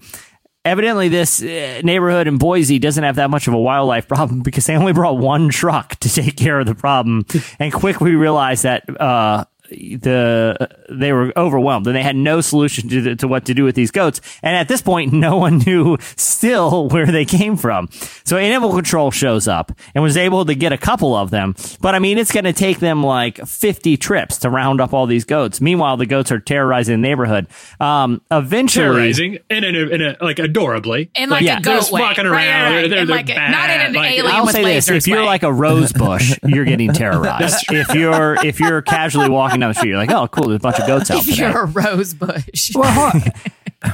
Evidently, 0.65 1.10
this 1.10 1.43
uh, 1.43 1.82
neighborhood 1.84 2.26
in 2.26 2.38
Boise 2.38 2.80
doesn't 2.80 3.04
have 3.04 3.17
that 3.17 3.30
much 3.30 3.47
of 3.47 3.54
a 3.54 3.60
wildlife 3.60 4.08
problem 4.08 4.41
because 4.41 4.65
they 4.65 4.76
only 4.76 4.93
brought 4.93 5.17
one 5.17 5.49
truck 5.49 5.95
to 5.97 6.10
take 6.10 6.38
care 6.38 6.60
of 6.60 6.65
the 6.65 6.76
problem, 6.76 7.26
and 7.60 7.73
quickly 7.73 8.15
realized 8.15 8.63
that 8.63 8.84
uh, 9.02 9.45
the 9.77 10.69
they 10.89 11.12
were 11.13 11.33
overwhelmed 11.38 11.88
and 11.88 11.95
they 11.95 12.03
had 12.03 12.15
no 12.15 12.41
solution 12.41 12.89
to, 12.89 13.01
the, 13.01 13.15
to 13.17 13.27
what 13.27 13.45
to 13.45 13.53
do 13.53 13.63
with 13.63 13.75
these 13.75 13.91
goats. 13.91 14.21
And 14.41 14.55
at 14.55 14.67
this 14.67 14.81
point, 14.81 15.13
no 15.13 15.38
one 15.38 15.59
knew 15.59 15.97
still 16.15 16.88
where 16.89 17.05
they 17.07 17.25
came 17.25 17.57
from. 17.57 17.89
So 18.25 18.38
animal 18.38 18.73
control 18.73 19.12
shows 19.12 19.47
up 19.47 19.71
and 19.95 20.03
was 20.03 20.17
able 20.17 20.45
to 20.45 20.55
get 20.55 20.71
a 20.71 20.77
couple 20.77 21.15
of 21.15 21.29
them. 21.31 21.55
But 21.81 21.95
I 21.95 21.99
mean, 21.99 22.17
it's 22.17 22.31
going 22.31 22.45
to 22.45 22.53
take 22.53 22.79
them 22.79 23.03
like 23.03 23.38
50 23.45 23.97
trips 23.97 24.38
to 24.39 24.49
round 24.49 24.81
up 24.81 24.93
all 24.93 25.05
these 25.07 25.25
goats. 25.25 25.62
Meanwhile, 25.62 25.97
the 25.97 26.05
goats 26.05 26.31
are 26.31 26.39
terrorizing 26.39 26.93
the 27.01 27.07
neighborhood. 27.07 27.47
Um, 27.79 28.21
eventually, 28.31 28.83
Terrorizing 28.86 29.38
and 29.49 29.65
in 29.65 29.75
a, 29.75 29.79
in 29.88 30.01
a 30.01 30.17
like 30.21 30.39
adorably. 30.39 31.09
in 31.15 31.29
like 31.29 31.43
Yeah. 31.43 31.57
a 31.57 31.62
They're 31.62 31.79
goat 31.79 31.91
way. 31.91 32.01
walking 32.01 32.25
Right, 32.25 32.45
around. 32.47 32.73
right, 32.73 32.81
right. 32.81 32.81
They're, 32.81 32.89
they're, 32.89 32.99
In 32.99 33.07
they're 33.07 33.15
like 33.15 33.29
a- 33.29 33.36
bad. 33.36 33.51
not 33.51 33.69
in 33.69 33.81
an 33.81 33.93
Like, 33.93 34.12
alien 34.12 34.36
I'll 34.36 34.45
with 34.45 34.55
say 34.55 34.63
this: 34.63 34.89
lasers 34.89 34.95
if 34.97 35.07
you're 35.07 35.19
way. 35.19 35.25
like 35.25 35.43
a 35.43 35.51
rose 35.53 35.91
bush, 35.93 36.38
you're 36.43 36.65
getting 36.65 36.91
terrorized. 36.93 37.65
if 37.71 37.93
you're 37.95 38.36
if 38.45 38.59
you're 38.59 38.81
casually 38.81 39.29
walking 39.29 39.62
down 39.63 39.69
the 39.71 39.76
street, 39.76 39.89
you're 39.89 39.97
like, 39.97 40.12
"Oh, 40.12 40.28
cool! 40.28 40.49
There's 40.49 40.58
a 40.58 40.60
bunch 40.60 40.80
of 40.80 40.88
goats 40.88 41.10
out 41.10 41.17
if 41.21 41.26
today." 41.26 41.43
you're 41.43 41.63
a 41.63 41.65
rose 41.65 42.13
bush. 42.13 42.71
Well, 42.76 43.12
hold- 43.12 43.93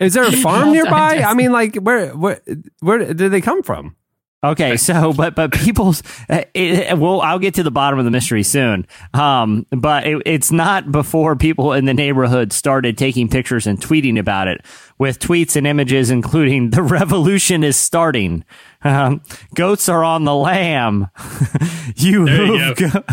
is 0.00 0.14
there 0.14 0.24
a 0.24 0.32
farm 0.32 0.72
nearby? 0.72 1.22
I 1.26 1.34
mean, 1.34 1.52
like, 1.52 1.76
where, 1.76 2.16
where, 2.16 2.40
where 2.80 3.12
did 3.12 3.32
they 3.32 3.40
come 3.40 3.62
from? 3.62 3.96
Okay, 4.42 4.78
so 4.78 5.12
but 5.12 5.34
but 5.34 5.52
people's 5.52 6.02
uh, 6.30 6.44
it, 6.54 6.96
well, 6.96 7.20
I'll 7.20 7.38
get 7.38 7.54
to 7.54 7.62
the 7.62 7.70
bottom 7.70 7.98
of 7.98 8.06
the 8.06 8.10
mystery 8.10 8.42
soon. 8.42 8.86
Um, 9.12 9.66
but 9.70 10.06
it, 10.06 10.22
it's 10.24 10.50
not 10.50 10.90
before 10.90 11.36
people 11.36 11.74
in 11.74 11.84
the 11.84 11.92
neighborhood 11.92 12.50
started 12.54 12.96
taking 12.96 13.28
pictures 13.28 13.66
and 13.66 13.78
tweeting 13.78 14.18
about 14.18 14.48
it 14.48 14.64
with 14.98 15.18
tweets 15.18 15.56
and 15.56 15.66
images, 15.66 16.10
including 16.10 16.70
"the 16.70 16.82
revolution 16.82 17.62
is 17.62 17.76
starting." 17.76 18.44
Um, 18.82 19.20
goats 19.54 19.88
are 19.88 20.02
on 20.02 20.24
the 20.24 20.34
lam. 20.34 21.08
you 21.96 22.24
There 22.24 22.44
you 22.46 22.58
hoof 22.74 22.76
go- 22.92 23.04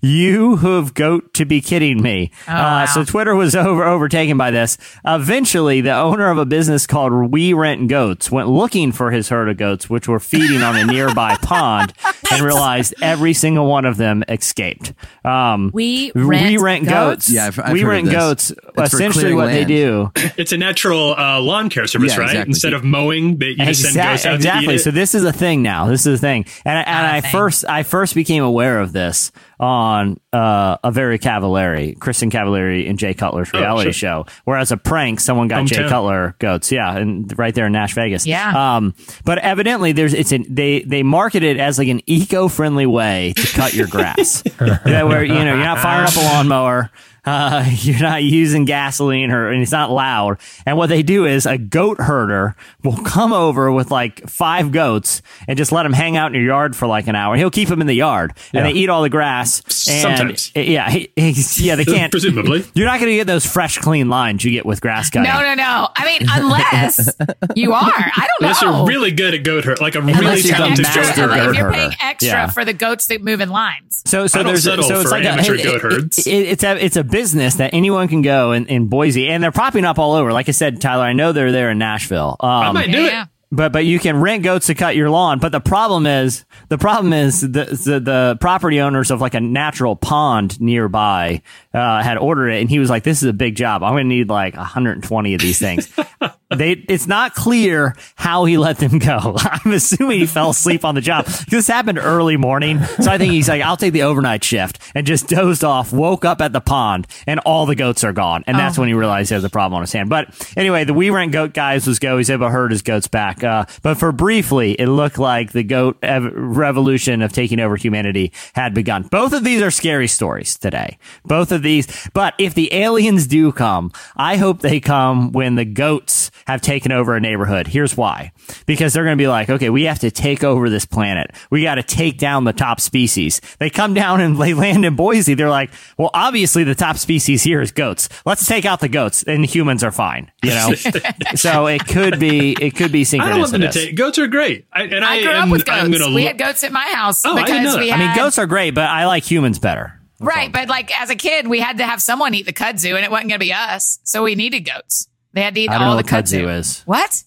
you 0.00 0.56
hoof 0.56 0.94
goat 0.94 1.32
to 1.34 1.44
be 1.44 1.60
kidding 1.60 2.02
me. 2.02 2.30
uh, 2.48 2.52
wow. 2.52 2.86
So 2.86 3.04
Twitter 3.04 3.34
was 3.36 3.54
over 3.54 3.84
overtaken 3.84 4.36
by 4.36 4.50
this. 4.50 4.78
Eventually, 5.04 5.80
the 5.80 5.94
owner 5.94 6.28
of 6.30 6.38
a 6.38 6.44
business 6.44 6.86
called 6.86 7.12
We 7.30 7.52
Rent 7.52 7.88
Goats 7.88 8.30
went 8.30 8.48
looking 8.48 8.90
for 8.92 9.10
his 9.12 9.28
herd 9.28 9.48
of 9.48 9.56
goats, 9.56 9.88
which 9.88 10.08
were 10.08 10.20
feeding 10.20 10.62
on 10.62 10.76
a 10.76 10.84
nearby 10.84 11.36
pond, 11.42 11.92
and 12.30 12.42
realized 12.42 12.94
every 13.00 13.32
single 13.32 13.66
one 13.66 13.84
of 13.84 13.96
them 13.96 14.24
escaped. 14.28 14.92
Um, 15.24 15.70
We 15.72 16.10
rent 16.14 16.86
goats? 16.88 17.30
Yeah, 17.30 17.46
I've- 17.46 17.62
I've 17.62 17.72
we 17.72 17.80
heard 17.82 17.86
of 17.86 17.92
rent 17.92 18.04
this. 18.06 18.14
goats. 18.14 18.52
for 18.74 18.82
essentially, 18.82 19.22
clearing 19.22 19.36
what 19.36 19.46
they 19.46 19.64
do. 19.64 20.10
It's 20.36 20.50
a 20.52 20.56
natural 20.56 21.14
uh, 21.14 21.40
lawn 21.40 21.68
care 21.70 21.86
service, 21.86 22.12
Yeah, 22.14 22.18
right? 22.20 22.30
exactly. 22.30 22.50
Instead 22.50 22.72
of 22.72 22.82
mowing, 22.84 23.36
they, 23.38 23.50
you 23.50 23.56
just 23.66 23.82
send 23.82 23.94
goats 23.94 24.26
out 24.26 24.34
exactly. 24.36 24.66
to 24.66 24.72
eat 24.72 24.76
it. 24.76 24.78
So 24.80 24.90
this 24.90 25.11
is 25.14 25.24
a 25.24 25.32
thing 25.32 25.62
now. 25.62 25.86
This 25.86 26.06
is 26.06 26.18
a 26.18 26.20
thing, 26.20 26.44
and 26.64 26.78
and 26.78 27.06
I 27.06 27.20
thing. 27.20 27.30
first 27.30 27.64
I 27.68 27.82
first 27.82 28.14
became 28.14 28.42
aware 28.42 28.80
of 28.80 28.92
this 28.92 29.32
on 29.60 30.18
uh, 30.32 30.76
a 30.82 30.90
very 30.90 31.18
Cavallari, 31.18 31.96
Kristin 31.96 32.30
Cavallari 32.30 32.88
and 32.90 32.98
Jay 32.98 33.14
Cutler's 33.14 33.52
reality 33.52 33.90
Oh, 33.90 33.92
sure. 33.92 34.24
show, 34.24 34.26
where 34.44 34.56
as 34.58 34.72
a 34.72 34.76
prank, 34.76 35.20
someone 35.20 35.46
got 35.48 35.66
Jay 35.66 35.76
Hometown. 35.76 35.88
Cutler 35.88 36.36
goats, 36.40 36.72
yeah, 36.72 36.96
and 36.96 37.32
right 37.38 37.54
there 37.54 37.66
in 37.66 37.72
Nash 37.72 37.94
Vegas, 37.94 38.26
Yeah. 38.26 38.76
Um, 38.76 38.94
but 39.24 39.38
evidently, 39.38 39.92
there's 39.92 40.14
it's 40.14 40.32
an 40.32 40.44
they 40.48 40.80
they 40.82 41.02
market 41.02 41.42
it 41.44 41.58
as 41.58 41.78
like 41.78 41.88
an 41.88 42.00
eco 42.06 42.48
friendly 42.48 42.86
way 42.86 43.34
to 43.36 43.46
cut 43.56 43.72
your 43.74 43.86
grass, 43.86 44.42
yeah, 44.60 45.02
where 45.04 45.22
you 45.22 45.34
know 45.34 45.44
you're 45.54 45.56
not 45.64 45.78
firing 45.78 46.08
up 46.08 46.16
a 46.16 46.20
lawnmower. 46.34 46.90
Uh, 47.24 47.64
you're 47.70 48.00
not 48.00 48.22
using 48.24 48.64
gasoline 48.64 49.30
or 49.30 49.48
and 49.50 49.62
it's 49.62 49.70
not 49.70 49.90
loud. 49.90 50.38
And 50.66 50.76
what 50.76 50.88
they 50.88 51.02
do 51.04 51.24
is 51.24 51.46
a 51.46 51.56
goat 51.56 52.00
herder 52.00 52.56
will 52.82 52.96
come 53.04 53.32
over 53.32 53.70
with 53.70 53.90
like 53.92 54.28
five 54.28 54.72
goats 54.72 55.22
and 55.46 55.56
just 55.56 55.70
let 55.70 55.84
them 55.84 55.92
hang 55.92 56.16
out 56.16 56.28
in 56.28 56.34
your 56.34 56.50
yard 56.50 56.74
for 56.74 56.88
like 56.88 57.06
an 57.06 57.14
hour. 57.14 57.36
He'll 57.36 57.50
keep 57.50 57.68
them 57.68 57.80
in 57.80 57.86
the 57.86 57.94
yard 57.94 58.32
and 58.52 58.66
they 58.66 58.72
eat 58.72 58.88
all 58.88 59.02
the 59.02 59.08
grass. 59.08 59.62
And 59.88 60.02
Sometimes. 60.18 60.50
yeah, 60.56 60.90
he, 60.90 61.10
he- 61.14 61.34
yeah, 61.66 61.76
they 61.76 61.84
can't. 61.86 62.10
Presumably. 62.10 62.64
You're 62.74 62.86
not 62.86 62.98
going 62.98 63.10
to 63.10 63.16
get 63.16 63.26
those 63.28 63.46
fresh, 63.46 63.78
clean 63.78 64.08
lines 64.08 64.42
you 64.44 64.50
get 64.50 64.66
with 64.66 64.80
grass 64.80 65.08
cutting. 65.10 65.30
No, 65.30 65.40
no, 65.42 65.54
no. 65.54 65.88
I 65.94 66.04
mean, 66.04 66.28
unless 66.28 67.08
you 67.54 67.72
are. 67.72 67.80
I 67.84 68.12
don't 68.26 68.28
Unless 68.40 68.62
know. 68.62 68.68
Unless 68.68 68.78
you're 68.78 68.86
really 68.88 69.12
good 69.12 69.34
at 69.34 69.44
goat 69.44 69.64
herd, 69.64 69.80
like 69.80 69.94
a 69.94 70.00
really 70.00 70.14
Unless 70.18 70.44
you're 70.44 70.56
talented 70.56 70.86
goat 70.86 71.04
herder. 71.06 71.26
like 71.28 71.48
if 71.50 71.56
you're 71.56 71.72
paying 71.72 71.92
extra 72.00 72.28
Yeah. 72.32 72.46
for 72.50 72.64
the 72.64 72.72
goats 72.72 73.06
that 73.06 73.22
move 73.22 73.40
in 73.40 73.50
lines. 73.50 74.02
So, 74.06 74.26
so 74.26 74.42
there's 74.42 74.64
so 74.64 74.74
it's 74.74 75.10
like 75.12 75.24
a, 75.24 75.36
goat 75.36 75.60
it- 75.60 75.80
herds. 75.82 76.18
it- 76.26 76.30
it's 76.32 76.64
a 76.64 76.84
it's 76.84 76.96
a 76.96 77.04
business 77.12 77.54
that 77.56 77.72
anyone 77.72 78.08
can 78.08 78.22
go 78.22 78.50
in, 78.50 78.66
in 78.66 78.88
Boise, 78.88 79.28
and 79.28 79.40
they're 79.40 79.52
popping 79.52 79.84
up 79.84 80.00
all 80.00 80.14
over. 80.14 80.32
Like 80.32 80.48
I 80.48 80.52
said, 80.52 80.80
Tyler, 80.80 81.04
I 81.04 81.12
know 81.12 81.30
they're 81.30 81.52
there 81.52 81.70
in 81.70 81.78
Nashville. 81.78 82.34
Um, 82.40 82.48
I 82.50 82.72
might 82.72 82.90
do 82.90 83.02
Yeah. 83.02 83.22
it. 83.24 83.28
but 83.52 83.70
but 83.70 83.84
you 83.84 83.98
can 84.00 84.16
rent 84.18 84.42
goats 84.42 84.66
to 84.68 84.74
cut 84.74 84.96
your 84.96 85.10
lawn. 85.10 85.38
But 85.38 85.52
the 85.52 85.60
problem 85.60 86.06
is 86.06 86.44
the 86.70 86.78
problem 86.78 87.12
is 87.12 87.42
the 87.42 87.48
the, 87.84 88.00
the 88.00 88.38
property 88.40 88.80
owners 88.80 89.10
of 89.10 89.20
like 89.20 89.34
a 89.34 89.40
natural 89.40 89.94
pond 89.94 90.58
nearby 90.60 91.42
uh, 91.74 92.02
had 92.02 92.16
ordered 92.16 92.48
it, 92.48 92.62
and 92.62 92.70
he 92.70 92.78
was 92.78 92.88
like, 92.90 93.02
"This 93.04 93.22
is 93.22 93.28
a 93.28 93.32
big 93.34 93.54
job. 93.54 93.82
I'm 93.82 93.92
going 93.92 94.04
to 94.04 94.08
need 94.08 94.28
like 94.30 94.56
120 94.56 95.34
of 95.34 95.40
these 95.42 95.58
things." 95.58 95.88
they 96.54 96.72
it's 96.72 97.06
not 97.06 97.34
clear 97.34 97.94
how 98.14 98.44
he 98.44 98.58
let 98.58 98.78
them 98.78 98.98
go. 98.98 99.36
I'm 99.38 99.72
assuming 99.72 100.20
he 100.20 100.26
fell 100.26 100.50
asleep 100.50 100.84
on 100.84 100.94
the 100.94 101.00
job. 101.00 101.26
This 101.26 101.66
happened 101.66 101.98
early 101.98 102.36
morning, 102.36 102.82
so 102.82 103.10
I 103.10 103.18
think 103.18 103.32
he's 103.32 103.48
like, 103.48 103.62
"I'll 103.62 103.76
take 103.76 103.92
the 103.92 104.02
overnight 104.02 104.44
shift," 104.44 104.78
and 104.94 105.06
just 105.06 105.28
dozed 105.28 105.64
off. 105.64 105.92
Woke 105.92 106.24
up 106.24 106.40
at 106.40 106.52
the 106.52 106.60
pond, 106.60 107.06
and 107.26 107.40
all 107.40 107.66
the 107.66 107.74
goats 107.74 108.04
are 108.04 108.12
gone, 108.12 108.44
and 108.46 108.58
that's 108.58 108.78
when 108.78 108.88
he 108.88 108.94
realized 108.94 109.30
he 109.30 109.34
has 109.34 109.44
a 109.44 109.50
problem 109.50 109.76
on 109.76 109.82
his 109.82 109.92
hand. 109.92 110.08
But 110.08 110.52
anyway, 110.56 110.84
the 110.84 110.94
we 110.94 111.10
rent 111.10 111.32
goat 111.32 111.54
guys 111.54 111.86
was 111.86 111.98
go. 111.98 112.18
He's 112.18 112.30
able 112.30 112.46
to 112.46 112.50
herd 112.50 112.70
his 112.70 112.82
goats 112.82 113.08
back. 113.08 113.42
Uh, 113.42 113.64
but 113.82 113.98
for 113.98 114.12
briefly, 114.12 114.72
it 114.72 114.86
looked 114.86 115.18
like 115.18 115.52
the 115.52 115.62
goat 115.62 115.98
ev- 116.02 116.30
revolution 116.32 117.22
of 117.22 117.32
taking 117.32 117.60
over 117.60 117.76
humanity 117.76 118.32
had 118.54 118.74
begun. 118.74 119.02
Both 119.04 119.32
of 119.32 119.44
these 119.44 119.62
are 119.62 119.70
scary 119.70 120.08
stories 120.08 120.58
today. 120.58 120.98
Both 121.24 121.52
of 121.52 121.62
these. 121.62 122.08
But 122.12 122.34
if 122.38 122.54
the 122.54 122.72
aliens 122.72 123.26
do 123.26 123.52
come, 123.52 123.92
I 124.16 124.36
hope 124.36 124.60
they 124.60 124.80
come 124.80 125.32
when 125.32 125.54
the 125.54 125.64
goats 125.64 126.30
have 126.46 126.60
taken 126.60 126.92
over 126.92 127.14
a 127.16 127.20
neighborhood. 127.20 127.66
Here's 127.66 127.96
why. 127.96 128.32
Because 128.66 128.92
they're 128.92 129.04
going 129.04 129.16
to 129.16 129.22
be 129.22 129.28
like, 129.28 129.48
okay, 129.50 129.70
we 129.70 129.84
have 129.84 129.98
to 130.00 130.10
take 130.10 130.44
over 130.44 130.68
this 130.68 130.84
planet. 130.84 131.30
We 131.50 131.62
got 131.62 131.76
to 131.76 131.82
take 131.82 132.18
down 132.18 132.44
the 132.44 132.52
top 132.52 132.80
species. 132.80 133.40
They 133.58 133.70
come 133.70 133.94
down 133.94 134.20
and 134.20 134.40
they 134.40 134.54
land 134.54 134.84
in 134.84 134.96
Boise. 134.96 135.34
They're 135.34 135.50
like, 135.50 135.70
well, 135.96 136.10
obviously 136.14 136.64
the 136.64 136.74
top 136.74 136.96
species 136.96 137.42
here 137.42 137.60
is 137.60 137.72
goats. 137.72 138.08
Let's 138.26 138.46
take 138.46 138.64
out 138.64 138.80
the 138.80 138.88
goats 138.88 139.22
and 139.22 139.44
humans 139.44 139.82
are 139.84 139.92
fine, 139.92 140.30
you 140.42 140.50
know? 140.50 140.74
so 141.34 141.66
it 141.66 141.86
could 141.86 142.18
be, 142.18 142.56
it 142.60 142.76
could 142.76 142.92
be 142.92 143.04
synchronous. 143.04 143.30
I 143.30 143.38
don't 143.38 143.40
want 143.40 143.52
them 143.52 143.60
to 143.62 143.72
take 143.72 143.96
goats 143.96 144.18
are 144.18 144.26
great, 144.26 144.66
I, 144.72 144.82
and 144.82 145.04
I, 145.04 145.14
I 145.16 145.22
grew 145.22 145.30
am, 145.32 145.42
up 145.44 145.50
with 145.50 145.68
I'm 145.68 145.90
goats. 145.90 146.02
gonna 146.02 146.14
we 146.14 146.22
lo- 146.22 146.28
had 146.28 146.38
goats 146.38 146.64
at 146.64 146.72
my 146.72 146.86
house 146.92 147.24
Oh, 147.24 147.36
I 147.36 147.42
because 147.42 147.74
know 147.74 147.78
we 147.80 147.88
had. 147.88 148.00
I 148.00 148.06
mean, 148.06 148.16
goats 148.16 148.38
are 148.38 148.46
great, 148.46 148.74
but 148.74 148.88
I 148.88 149.06
like 149.06 149.24
humans 149.30 149.58
better. 149.58 149.98
Right, 150.20 150.52
but 150.52 150.68
like 150.68 150.96
as 151.00 151.10
a 151.10 151.16
kid, 151.16 151.48
we 151.48 151.58
had 151.58 151.78
to 151.78 151.84
have 151.86 152.00
someone 152.00 152.32
eat 152.34 152.46
the 152.46 152.52
kudzu, 152.52 152.94
and 152.94 153.04
it 153.04 153.10
wasn't 153.10 153.30
going 153.30 153.40
to 153.40 153.44
be 153.44 153.52
us, 153.52 153.98
so 154.04 154.22
we 154.22 154.34
needed 154.36 154.60
goats. 154.60 155.08
They 155.32 155.42
had 155.42 155.54
to 155.54 155.60
eat 155.60 155.70
I 155.70 155.74
don't 155.74 155.82
all 155.82 155.90
know 155.96 156.02
the 156.02 156.12
what 156.14 156.24
kudzu. 156.24 156.42
kudzu 156.44 156.58
is. 156.58 156.80
What? 156.86 157.22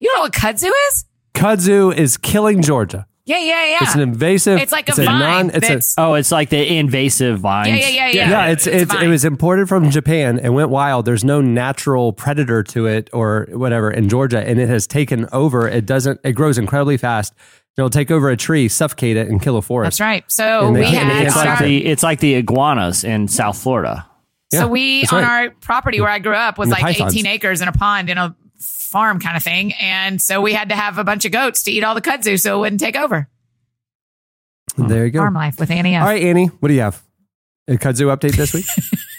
You 0.00 0.08
don't 0.08 0.18
know 0.18 0.22
what 0.22 0.32
kudzu 0.32 0.70
is? 0.88 1.04
Kudzu 1.34 1.94
is 1.96 2.16
killing 2.16 2.62
Georgia. 2.62 3.06
Yeah, 3.26 3.38
yeah, 3.38 3.64
yeah. 3.66 3.78
It's 3.82 3.94
an 3.94 4.00
invasive. 4.00 4.58
It's 4.58 4.72
like 4.72 4.88
a 4.88 4.92
it's 4.92 4.98
vine 4.98 5.18
non. 5.20 5.46
It's 5.50 5.60
that's- 5.60 5.94
a, 5.96 6.00
Oh, 6.00 6.14
it's 6.14 6.32
like 6.32 6.48
the 6.48 6.76
invasive 6.78 7.38
vines. 7.38 7.68
yeah, 7.68 7.74
yeah, 7.76 7.88
yeah, 7.88 8.08
yeah. 8.08 8.30
yeah, 8.30 8.46
it's, 8.46 8.66
a 8.66 8.74
it's, 8.74 8.92
it 8.92 8.96
vine. 8.96 9.08
was 9.10 9.24
imported 9.24 9.68
from 9.68 9.90
Japan 9.90 10.40
and 10.40 10.54
went 10.54 10.70
wild. 10.70 11.04
There's 11.04 11.22
no 11.22 11.40
natural 11.40 12.12
predator 12.12 12.64
to 12.64 12.86
it 12.86 13.08
or 13.12 13.46
whatever 13.52 13.90
in 13.90 14.08
Georgia, 14.08 14.40
and 14.44 14.58
it 14.58 14.68
has 14.68 14.86
taken 14.88 15.28
over. 15.32 15.68
It 15.68 15.86
doesn't. 15.86 16.18
It 16.24 16.32
grows 16.32 16.58
incredibly 16.58 16.96
fast. 16.96 17.32
It'll 17.78 17.88
take 17.90 18.10
over 18.10 18.30
a 18.30 18.36
tree, 18.36 18.66
suffocate 18.66 19.16
it, 19.16 19.28
and 19.28 19.40
kill 19.40 19.56
a 19.56 19.62
forest. 19.62 19.98
That's 19.98 20.00
right. 20.00 20.24
So 20.26 20.66
And 20.66 20.74
they 20.74 20.80
we 20.80 20.86
can't- 20.86 21.04
had 21.04 21.12
can't 21.12 21.26
It's 21.28 21.36
on 21.36 21.46
like 21.46 21.58
the 21.60 21.86
it's 21.86 22.02
like 22.02 22.20
the 22.20 22.34
iguanas 22.34 23.04
in 23.04 23.28
South 23.28 23.58
Florida. 23.62 24.06
Yeah, 24.52 24.60
so 24.60 24.68
we 24.68 25.04
on 25.04 25.22
right. 25.22 25.24
our 25.24 25.50
property 25.50 26.00
where 26.00 26.10
I 26.10 26.18
grew 26.18 26.34
up 26.34 26.58
was 26.58 26.68
like 26.68 26.82
pythons. 26.82 27.14
18 27.14 27.26
acres 27.26 27.60
and 27.60 27.70
a 27.70 27.72
pond 27.72 28.10
and 28.10 28.18
a 28.18 28.34
farm 28.58 29.20
kind 29.20 29.36
of 29.36 29.42
thing, 29.42 29.72
and 29.74 30.20
so 30.20 30.40
we 30.40 30.52
had 30.52 30.70
to 30.70 30.76
have 30.76 30.98
a 30.98 31.04
bunch 31.04 31.24
of 31.24 31.32
goats 31.32 31.62
to 31.64 31.70
eat 31.70 31.84
all 31.84 31.94
the 31.94 32.02
kudzu 32.02 32.40
so 32.40 32.56
it 32.56 32.60
wouldn't 32.60 32.80
take 32.80 32.96
over. 32.96 33.28
There 34.76 35.04
you 35.04 35.12
go. 35.12 35.20
Farm 35.20 35.34
life 35.34 35.58
with 35.58 35.70
Annie. 35.70 35.94
F. 35.94 36.02
All 36.02 36.08
right, 36.08 36.22
Annie, 36.22 36.46
what 36.46 36.68
do 36.68 36.74
you 36.74 36.80
have? 36.80 37.00
A 37.68 37.72
kudzu 37.74 38.14
update 38.14 38.36
this 38.36 38.52
week? 38.52 38.66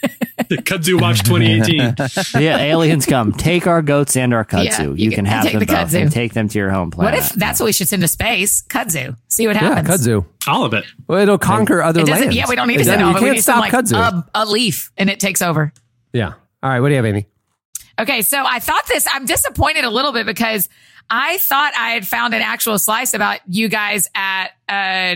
Kudzu 0.49 0.99
Watch 1.01 1.23
2018. 1.23 2.41
yeah, 2.41 2.57
aliens 2.57 3.05
come, 3.05 3.31
take 3.33 3.67
our 3.67 3.81
goats 3.81 4.15
and 4.15 4.33
our 4.33 4.43
kudzu. 4.45 4.65
Yeah, 4.65 4.81
you, 4.83 4.93
you 4.95 5.09
can 5.09 5.17
can 5.17 5.25
have 5.25 5.43
take 5.43 5.51
them 5.53 5.59
the 5.59 5.65
both 5.65 5.75
kudzu. 5.75 6.01
and 6.01 6.11
take 6.11 6.33
them 6.33 6.47
to 6.47 6.57
your 6.57 6.69
home 6.69 6.91
planet. 6.91 7.13
What 7.19 7.23
if 7.23 7.29
that's 7.33 7.59
what 7.59 7.65
we 7.67 7.71
should 7.73 7.87
send 7.87 8.01
to 8.01 8.07
space? 8.07 8.63
Kudzu. 8.63 9.15
See 9.27 9.47
what 9.47 9.55
happens. 9.55 9.87
yeah, 9.87 9.91
happens. 9.91 10.07
kudzu. 10.07 10.25
All 10.47 10.65
of 10.65 10.73
it. 10.73 10.85
Well, 11.07 11.19
it'll 11.19 11.37
conquer 11.37 11.81
other 11.81 12.01
It 12.01 12.07
lands. 12.09 12.35
Yeah, 12.35 12.45
we 12.49 12.55
don't 12.55 12.67
need 12.67 12.75
It 12.75 12.79
to 12.79 12.85
send 12.85 13.01
all. 13.01 13.11
You 13.11 13.15
of 13.17 13.21
it. 13.21 13.25
We 13.25 13.25
can't 13.27 13.35
need 13.35 13.39
to 13.39 13.43
send 13.43 13.63
stop 13.63 13.73
like 13.73 13.85
kudzu. 14.13 14.27
a, 14.33 14.43
a 14.43 14.45
leaf, 14.45 14.91
and 14.97 15.09
it 15.09 15.19
takes 15.19 15.41
over. 15.41 15.71
yeah. 16.13 16.33
All 16.63 16.69
right, 16.69 16.79
what 16.79 16.89
do 16.89 16.93
you 16.93 16.97
have, 16.97 17.05
Amy? 17.05 17.25
Okay, 17.99 18.21
so 18.21 18.43
I 18.45 18.59
thought 18.59 18.83
this. 18.87 19.07
I'm 19.11 19.25
disappointed 19.25 19.83
a 19.83 19.89
little 19.89 20.11
bit 20.11 20.25
because 20.25 20.69
I 21.09 21.37
thought 21.39 21.73
I 21.77 21.89
had 21.91 22.07
found 22.07 22.33
an 22.33 22.41
actual 22.41 22.77
slice 22.79 23.13
about 23.13 23.39
you 23.47 23.67
guys 23.67 24.07
at 24.15 24.47
uh, 24.69 25.15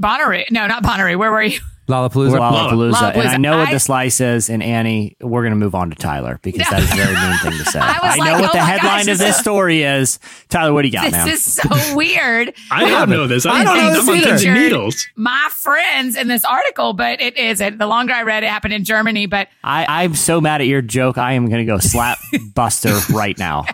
Bonnaroo. 0.00 0.50
No, 0.50 0.66
not 0.66 0.82
Bonnaroo. 0.82 1.16
Where 1.16 1.30
were 1.32 1.42
you? 1.42 1.58
Lollapalooza. 1.88 2.30
We're 2.30 2.38
Lollapalooza. 2.38 3.12
And 3.12 3.22
I 3.22 3.34
Lollapalooza. 3.34 3.40
know 3.40 3.58
what 3.58 3.68
I- 3.68 3.72
the 3.72 3.80
slice 3.80 4.20
is, 4.20 4.48
and 4.48 4.62
Annie, 4.62 5.16
we're 5.20 5.42
going 5.42 5.52
to 5.52 5.56
move 5.58 5.74
on 5.74 5.90
to 5.90 5.96
Tyler 5.96 6.38
because 6.42 6.66
that 6.70 6.80
is 6.80 6.92
a 6.92 6.94
very 6.94 7.12
mean 7.14 7.38
thing 7.38 7.52
to 7.52 7.64
say. 7.70 7.78
I 7.82 7.98
was 8.02 8.16
know 8.18 8.32
what 8.40 8.50
oh 8.50 8.52
the 8.52 8.58
headline 8.64 8.90
gosh, 8.90 9.00
of 9.02 9.06
this 9.06 9.18
this 9.18 9.34
is- 9.36 9.40
story 9.40 9.82
is. 9.82 10.18
Tyler, 10.48 10.72
what 10.72 10.82
do 10.82 10.88
you 10.88 10.92
got, 10.92 11.10
now? 11.10 11.24
This 11.24 11.64
man? 11.64 11.72
is 11.72 11.82
so 11.88 11.96
weird. 11.96 12.54
I 12.70 12.88
don't 12.88 13.10
know 13.10 13.26
this. 13.26 13.44
I'm, 13.46 13.52
I 13.52 13.64
don't 13.64 13.76
know 13.76 13.86
I'm 13.88 13.92
this 13.94 14.08
on 14.08 14.14
either. 14.16 14.26
pins 14.28 14.44
and 14.44 14.54
Featured 14.54 14.54
needles. 14.72 15.06
My 15.16 15.48
friends 15.50 16.16
in 16.16 16.28
this 16.28 16.44
article, 16.44 16.92
but 16.92 17.20
it 17.20 17.36
isn't. 17.36 17.78
The 17.78 17.86
longer 17.86 18.12
I 18.14 18.22
read, 18.22 18.44
it 18.44 18.48
happened 18.50 18.74
in 18.74 18.84
Germany. 18.84 19.26
But 19.26 19.48
I, 19.64 19.84
I'm 20.04 20.14
so 20.14 20.40
mad 20.40 20.60
at 20.60 20.66
your 20.68 20.82
joke. 20.82 21.18
I 21.18 21.32
am 21.32 21.46
going 21.48 21.66
to 21.66 21.70
go 21.72 21.78
slap 21.78 22.18
Buster 22.54 22.96
right 23.12 23.36
now. 23.38 23.64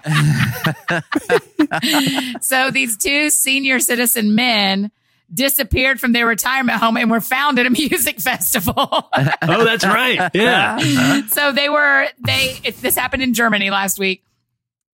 so 2.40 2.70
these 2.70 2.96
two 2.96 3.30
senior 3.30 3.78
citizen 3.80 4.34
men 4.34 4.90
disappeared 5.32 6.00
from 6.00 6.12
their 6.12 6.26
retirement 6.26 6.78
home 6.78 6.96
and 6.96 7.10
were 7.10 7.20
found 7.20 7.58
at 7.58 7.66
a 7.66 7.70
music 7.88 8.20
festival. 8.20 9.10
Oh, 9.50 9.64
that's 9.64 9.84
right. 9.84 10.18
Uh-huh. 10.18 10.30
Yeah. 10.34 11.26
so 11.28 11.52
they 11.52 11.68
were 11.68 12.06
they 12.24 12.58
it, 12.64 12.76
this 12.80 12.96
happened 12.96 13.22
in 13.22 13.34
Germany 13.34 13.70
last 13.70 13.98
week. 13.98 14.24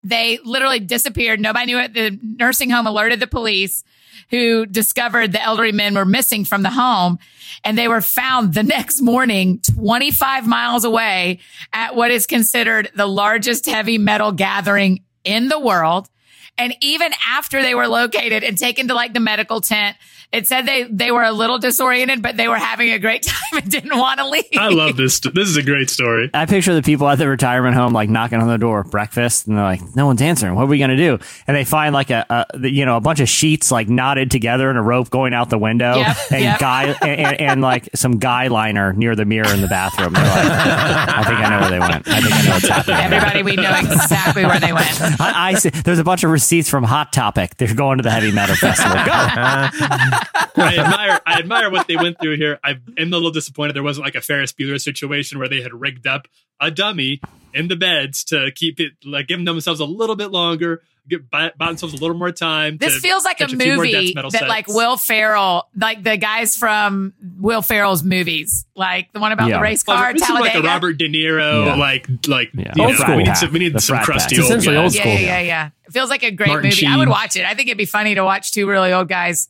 They 0.04 0.40
literally 0.44 0.80
disappeared. 0.80 1.40
Nobody 1.40 1.66
knew 1.68 1.80
it. 1.80 1.94
The 1.94 2.20
nursing 2.22 2.70
home 2.70 2.88
alerted 2.88 3.20
the 3.20 3.28
police 3.28 3.84
who 4.30 4.66
discovered 4.66 5.32
the 5.32 5.42
elderly 5.42 5.72
men 5.72 5.96
were 5.96 6.06
missing 6.06 6.46
from 6.46 6.62
the 6.64 6.70
home 6.70 7.20
and 7.64 7.78
they 7.78 7.88
were 7.88 8.02
found 8.02 8.54
the 8.54 8.64
next 8.64 9.02
morning 9.02 9.60
25 9.76 10.48
miles 10.48 10.84
away 10.84 11.40
at 11.72 11.96
what 11.96 12.12
is 12.12 12.26
considered 12.26 12.92
the 12.96 13.08
largest 13.08 13.66
heavy 13.66 13.98
metal 13.98 14.32
gathering 14.32 15.04
in 15.24 15.50
the 15.50 15.60
world. 15.60 16.10
And 16.58 16.76
even 16.82 17.12
after 17.28 17.62
they 17.62 17.74
were 17.74 17.88
located 17.88 18.44
and 18.44 18.58
taken 18.58 18.88
to 18.88 18.94
like 18.94 19.14
the 19.14 19.20
medical 19.20 19.62
tent, 19.62 19.98
it 20.34 20.48
said 20.48 20.66
they, 20.66 20.84
they 20.84 21.12
were 21.12 21.24
a 21.24 21.32
little 21.32 21.60
disoriented, 21.60 22.22
but 22.24 22.36
they 22.38 22.48
were 22.48 22.58
having 22.58 22.92
a 22.92 22.98
great 23.00 23.22
time 23.28 23.62
and 23.62 23.70
didn't 23.72 23.96
want 23.98 24.20
to 24.20 24.28
leave. 24.28 24.44
I 24.58 24.70
love 24.70 24.98
this. 24.98 25.20
This 25.20 25.48
is 25.48 25.58
a 25.58 25.64
great 25.64 25.90
story. 25.92 26.30
I 26.34 26.48
picture 26.48 26.74
the 26.74 26.82
people 26.82 27.08
at 27.08 27.20
the 27.20 27.28
retirement 27.28 27.76
home 27.76 27.94
like 27.94 28.10
knocking 28.10 28.42
on 28.42 28.48
the 28.48 28.58
door, 28.58 28.84
breakfast, 28.84 29.48
and 29.48 29.56
they're 29.56 29.64
like, 29.64 29.96
"No 29.96 30.08
one's 30.08 30.22
answering. 30.22 30.56
What 30.56 30.64
are 30.64 30.68
we 30.68 30.80
gonna 30.80 30.98
do?" 30.98 31.20
And 31.48 31.56
they 31.56 31.64
find 31.64 31.94
like 31.94 32.10
a, 32.10 32.26
a 32.30 32.68
you 32.68 32.86
know 32.86 32.98
a 32.98 33.02
bunch 33.02 33.20
of 33.20 33.30
sheets 33.30 33.72
like 33.72 33.88
knotted 33.90 34.32
together 34.32 34.70
and 34.70 34.78
a 34.78 34.82
rope 34.82 35.10
going 35.12 35.34
out 35.34 35.50
the 35.52 35.58
window, 35.60 35.96
Yep, 35.98 36.18
and 36.32 36.42
yep. 36.42 36.60
guy 36.60 36.96
and, 37.02 37.20
and, 37.20 37.42
and 37.42 37.62
like 37.62 37.90
some 37.94 38.18
guy 38.18 38.48
liner 38.48 38.92
near 38.94 39.16
the 39.16 39.26
mirror 39.26 39.54
in 39.54 39.62
the 39.62 39.68
bathroom. 39.68 40.14
They're 40.14 40.24
like, 40.24 40.34
I 40.36 41.24
think 41.24 41.40
I 41.40 41.50
know 41.50 41.60
where 41.62 41.70
they 41.70 41.80
went. 41.80 42.08
I 42.08 42.22
think 42.22 42.34
I 42.34 42.42
know 42.42 42.52
what's 42.52 42.68
happening. 42.68 42.98
Everybody, 42.98 43.44
we 43.44 43.56
know 43.56 43.78
exactly 43.78 44.46
where 44.46 44.60
they 44.60 44.74
went. 44.74 45.00
I, 45.22 45.50
I 45.50 45.54
see. 45.56 45.70
There's 45.70 46.00
a 46.00 46.04
bunch 46.04 46.24
of 46.24 46.32
receipts 46.32 46.70
from 46.70 46.84
Hot 46.84 47.14
Topic. 47.14 47.56
They're 47.58 47.74
going 47.76 47.98
to 48.00 48.04
the 48.04 48.12
heavy 48.12 48.32
metal 48.32 48.56
festival. 48.56 48.96
Go. 49.06 50.20
I 50.56 50.78
admire 50.78 51.20
I 51.26 51.40
admire 51.40 51.70
what 51.70 51.88
they 51.88 51.96
went 51.96 52.20
through 52.20 52.38
here. 52.38 52.60
I 52.64 52.72
am 52.98 53.08
a 53.14 53.16
little 53.16 53.32
disappointed 53.32 53.76
there 53.76 53.84
wasn't 53.84 54.06
like 54.06 54.16
a 54.16 54.22
Ferris 54.22 54.52
Bueller 54.54 54.80
situation 54.82 55.40
where 55.40 55.48
they 55.50 55.62
had 55.62 55.74
rigged 55.74 56.08
up 56.08 56.28
a 56.60 56.72
dummy 56.72 57.20
in 57.54 57.68
the 57.68 57.76
beds 57.76 58.24
to 58.26 58.52
keep 58.56 58.80
it 58.80 58.94
like 59.06 59.28
giving 59.28 59.46
themselves 59.46 59.80
a 59.80 59.86
little 59.86 60.16
bit 60.16 60.32
longer, 60.32 60.82
get 61.10 61.30
buy, 61.30 61.52
buy 61.58 61.68
themselves 61.68 61.94
a 61.94 61.98
little 61.98 62.16
more 62.16 62.32
time. 62.32 62.78
This 62.78 62.96
to 62.96 63.00
feels 63.00 63.24
like 63.26 63.42
a 63.42 63.46
catch 63.48 63.56
few 63.56 63.76
more 63.76 63.86
death 63.86 63.94
movie 63.94 64.14
metal 64.16 64.32
that 64.32 64.40
sets. 64.40 64.50
like 64.50 64.68
Will 64.68 64.96
Ferrell, 64.98 65.68
like 65.76 66.04
the 66.04 66.18
guys 66.18 66.56
from 66.56 67.14
Will 67.40 67.62
Ferrell's 67.62 68.04
movies, 68.04 68.66
like 68.76 69.12
the 69.14 69.20
one 69.20 69.32
about 69.34 69.50
Yeah. 69.50 69.58
the 69.58 69.64
race 69.64 69.84
Well, 69.86 69.98
car, 69.98 70.14
this 70.14 70.22
is 70.24 70.30
like 70.30 70.56
a 70.56 70.62
Robert 70.62 70.94
De 70.98 71.10
Niro, 71.10 71.66
Yeah. 71.66 71.76
like 71.76 72.08
like 72.28 72.52
Yeah. 72.54 72.72
Old 72.80 72.92
know, 72.92 72.96
school 72.98 73.18
we 73.18 73.24
need 73.24 73.36
some 73.38 73.52
we 73.54 73.60
need 73.60 73.80
some 73.82 74.00
crusty 74.04 74.38
old 74.38 74.46
Essentially 74.46 74.76
guys. 74.76 74.84
old 74.84 74.96
yeah, 74.96 75.02
school. 75.02 75.14
yeah, 75.14 75.20
yeah, 75.20 75.40
yeah. 75.42 75.70
It 75.86 75.92
feels 75.92 76.10
like 76.10 76.24
a 76.24 76.32
great 76.32 76.48
Martin 76.48 76.70
movie. 76.70 76.86
I 76.88 76.98
would 76.98 77.10
watch 77.10 77.36
it. 77.36 77.44
I 77.46 77.54
think 77.56 77.68
it'd 77.68 77.78
be 77.78 77.86
funny 77.86 78.16
to 78.16 78.24
watch 78.24 78.52
two 78.52 78.68
really 78.70 78.94
old 78.94 79.10
guys 79.10 79.50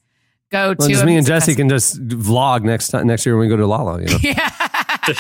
go 0.54 0.76
Well, 0.78 0.88
to. 0.88 0.94
just 0.94 1.06
me 1.06 1.18
and 1.18 1.26
Jesse 1.28 1.52
festival. 1.54 1.62
can 1.64 1.70
just 1.70 2.08
vlog 2.08 2.64
next 2.64 2.90
time 2.90 3.08
next 3.08 3.26
year 3.26 3.36
when 3.38 3.48
we 3.48 3.50
go 3.50 3.58
to 3.58 3.68
Lala. 3.68 4.02
You 4.02 4.08
know? 4.08 4.18
Yeah. 4.22 4.50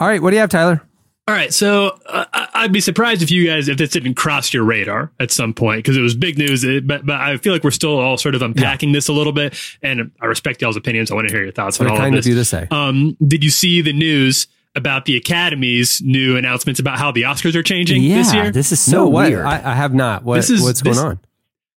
All 0.00 0.06
right, 0.06 0.22
what 0.22 0.30
do 0.30 0.36
you 0.36 0.40
have, 0.40 0.50
Tyler? 0.50 0.82
All 1.26 1.34
right, 1.34 1.52
so 1.52 1.98
uh, 2.06 2.24
I- 2.32 2.48
I'd 2.54 2.72
be 2.72 2.80
surprised 2.80 3.20
if 3.22 3.30
you 3.30 3.46
guys 3.46 3.68
if 3.68 3.76
this 3.76 3.90
didn't 3.90 4.14
cross 4.14 4.54
your 4.54 4.64
radar 4.64 5.12
at 5.20 5.30
some 5.30 5.52
point 5.52 5.80
because 5.80 5.96
it 5.96 6.00
was 6.00 6.14
big 6.14 6.38
news. 6.38 6.64
But 6.84 7.04
but 7.04 7.16
I 7.16 7.36
feel 7.36 7.52
like 7.52 7.64
we're 7.64 7.70
still 7.70 7.98
all 7.98 8.16
sort 8.16 8.34
of 8.34 8.40
unpacking 8.42 8.92
this 8.92 9.08
a 9.08 9.12
little 9.12 9.32
bit, 9.34 9.58
and 9.82 10.10
I 10.22 10.26
respect 10.26 10.62
y'all's 10.62 10.76
opinions. 10.76 11.10
I 11.10 11.14
want 11.14 11.28
to 11.28 11.34
hear 11.34 11.42
your 11.42 11.52
thoughts 11.52 11.78
on 11.80 11.86
What 11.86 11.92
all 11.92 11.98
kind 11.98 12.14
of 12.14 12.20
of 12.20 12.26
you 12.26 12.34
to 12.36 12.44
say? 12.46 12.66
Um, 12.70 13.16
did 13.26 13.44
you 13.44 13.50
see 13.50 13.82
the 13.82 13.92
news 13.92 14.46
about 14.74 15.04
the 15.04 15.16
Academy's 15.16 16.00
new 16.02 16.36
announcements 16.36 16.80
about 16.80 16.98
how 16.98 17.10
the 17.12 17.22
Oscars 17.22 17.54
are 17.56 17.62
changing 17.62 18.02
Yeah, 18.02 18.16
this 18.18 18.34
year? 18.34 18.50
this 18.50 18.72
is 18.72 18.80
so 18.80 19.04
no, 19.04 19.08
what? 19.08 19.28
weird. 19.28 19.44
I, 19.44 19.72
I 19.72 19.74
have 19.74 19.92
not. 19.92 20.24
What, 20.24 20.36
This 20.36 20.50
is- 20.50 20.62
what's 20.62 20.80
this- 20.82 20.96
going 20.96 21.08
on? 21.10 21.20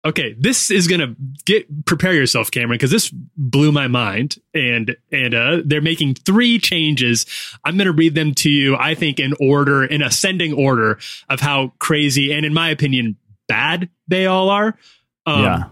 Okay, 0.06 0.36
this 0.40 0.72
is 0.72 0.88
gonna 0.88 1.16
get 1.46 1.86
prepare 1.86 2.14
yourself, 2.14 2.52
Cameron, 2.52 2.78
because 2.78 2.92
this 2.92 3.10
blew 3.36 3.72
my 3.72 3.88
mind. 3.88 4.38
And 4.54 4.96
and 5.12 5.34
uh, 5.34 5.62
they're 5.66 5.82
making 5.82 6.16
three 6.16 6.60
changes. 6.60 7.26
I'm 7.66 7.78
gonna 7.78 7.92
read 7.92 8.16
them 8.16 8.34
to 8.36 8.50
you. 8.50 8.76
I 8.76 8.96
think 8.96 9.20
in 9.20 9.34
order, 9.40 9.84
in 9.84 10.02
ascending 10.02 10.54
order 10.54 11.00
of 11.30 11.40
how 11.40 11.74
crazy 11.80 12.32
and, 12.34 12.46
in 12.46 12.54
my 12.54 12.70
opinion, 12.70 13.18
bad 13.48 13.90
they 14.08 14.26
all 14.26 14.50
are. 14.50 14.78
Um, 15.26 15.44
yeah. 15.44 15.64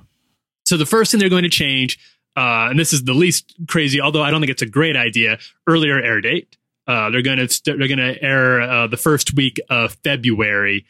So 0.65 0.75
the 0.75 0.85
first 0.85 1.11
thing 1.11 1.19
they're 1.19 1.29
going 1.29 1.43
to 1.43 1.49
change, 1.49 1.97
uh, 2.35 2.67
and 2.69 2.77
this 2.77 2.91
is 2.91 3.05
the 3.05 3.13
least 3.13 3.55
crazy, 3.69 4.01
although 4.01 4.21
I 4.21 4.31
don't 4.31 4.41
think 4.41 4.51
it's 4.51 4.61
a 4.61 4.67
great 4.67 4.97
idea. 4.97 5.39
Earlier 5.65 5.97
air 6.01 6.19
date. 6.19 6.57
Uh, 6.85 7.09
they're 7.09 7.21
going 7.21 7.37
to 7.37 7.49
st- 7.49 7.77
they're 7.79 7.87
to 7.87 8.21
air 8.21 8.61
uh, 8.61 8.87
the 8.87 8.97
first 8.97 9.33
week 9.35 9.59
of 9.69 9.97
February 10.03 10.85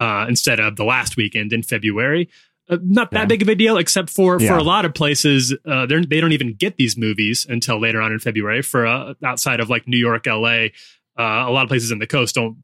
uh, 0.00 0.26
instead 0.28 0.60
of 0.60 0.76
the 0.76 0.84
last 0.84 1.16
weekend 1.16 1.52
in 1.52 1.62
February. 1.62 2.28
Uh, 2.68 2.78
not 2.82 3.10
that 3.12 3.20
Yeah. 3.20 3.24
big 3.26 3.42
of 3.42 3.48
a 3.48 3.54
deal, 3.54 3.76
except 3.78 4.10
for 4.10 4.40
Yeah. 4.40 4.48
for 4.48 4.54
a 4.58 4.62
lot 4.62 4.84
of 4.84 4.92
places, 4.94 5.54
uh, 5.66 5.86
they're, 5.86 6.04
they 6.04 6.20
don't 6.20 6.32
even 6.32 6.54
get 6.54 6.76
these 6.76 6.96
movies 6.96 7.46
until 7.48 7.80
later 7.80 8.00
on 8.00 8.12
in 8.12 8.18
February. 8.18 8.62
For 8.62 8.86
uh, 8.86 9.14
outside 9.24 9.60
of 9.60 9.68
like 9.70 9.86
New 9.86 9.98
York, 9.98 10.26
L.A., 10.26 10.72
uh, 11.18 11.22
a 11.48 11.50
lot 11.50 11.62
of 11.62 11.68
places 11.68 11.90
in 11.92 11.98
the 11.98 12.06
coast 12.06 12.34
don't 12.34 12.56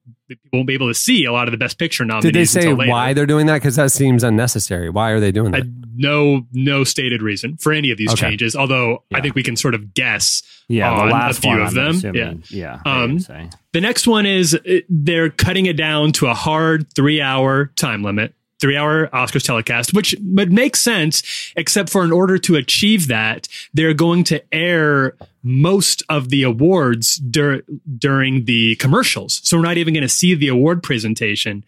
won't 0.53 0.67
be 0.67 0.75
able 0.75 0.89
to 0.89 0.95
see 0.95 1.25
a 1.25 1.33
lot 1.33 1.47
of 1.49 1.53
the 1.53 1.57
Best 1.59 1.79
Picture 1.79 2.05
nominees. 2.05 2.25
Did 2.25 2.35
they 2.35 2.45
say 2.45 2.61
until 2.61 2.77
later. 2.77 2.91
why 2.91 3.13
they're 3.15 3.25
doing 3.27 3.47
that? 3.47 3.55
Because 3.55 3.77
that 3.77 3.93
seems 3.93 4.23
unnecessary. 4.23 4.91
Why 4.91 5.11
are 5.11 5.21
they 5.21 5.33
doing 5.33 5.55
I, 5.55 5.61
that? 5.61 5.73
no 5.95 6.47
no 6.53 6.85
stated 6.85 7.23
reason 7.23 7.57
for 7.57 7.73
any 7.73 7.91
of 7.91 7.97
these 7.99 8.11
Okay. 8.13 8.29
changes. 8.29 8.55
Although 8.57 9.05
I 9.15 9.21
think 9.23 9.35
we 9.35 9.43
can 9.43 9.57
sort 9.57 9.75
of 9.75 9.95
guess. 9.95 10.43
Yeah, 10.69 10.91
on 10.91 11.09
the 11.09 11.13
a 11.13 11.17
last 11.17 11.41
few 11.41 11.51
one, 11.51 11.61
of 11.63 11.69
I'm 11.69 11.75
them. 11.75 11.91
assuming. 11.97 12.43
Yeah. 12.51 12.81
Um, 12.85 13.15
would 13.15 13.23
say. 13.23 13.49
The 13.73 13.81
next 13.81 14.07
one 14.07 14.27
is 14.27 14.55
uh, 14.55 14.81
they're 14.91 15.31
cutting 15.31 15.65
it 15.67 15.77
down 15.79 16.13
to 16.13 16.27
a 16.27 16.35
hard 16.35 16.93
three 16.95 17.21
hour 17.23 17.67
time 17.77 18.03
limit. 18.03 18.35
Three 18.63 18.77
hour 18.77 19.09
Oscars 19.09 19.43
telecast, 19.43 19.93
which 19.93 20.15
would 20.23 20.53
make 20.53 20.77
sense, 20.77 21.53
except 21.57 21.91
for 21.91 22.05
in 22.05 22.13
order 22.13 22.39
to 22.39 22.55
achieve 22.55 23.09
that, 23.09 23.49
they're 23.75 23.93
going 23.93 24.23
to 24.23 24.41
air 24.55 25.17
most 25.43 26.05
of 26.09 26.29
the 26.29 26.45
awards 26.45 27.17
dur- 27.17 27.65
during 27.99 28.45
the 28.45 28.77
commercials. 28.77 29.41
So 29.43 29.57
we're 29.57 29.65
not 29.65 29.79
even 29.79 29.95
going 29.95 30.03
to 30.03 30.09
see 30.09 30.37
the 30.37 30.47
award 30.47 30.81
presentation. 30.81 31.65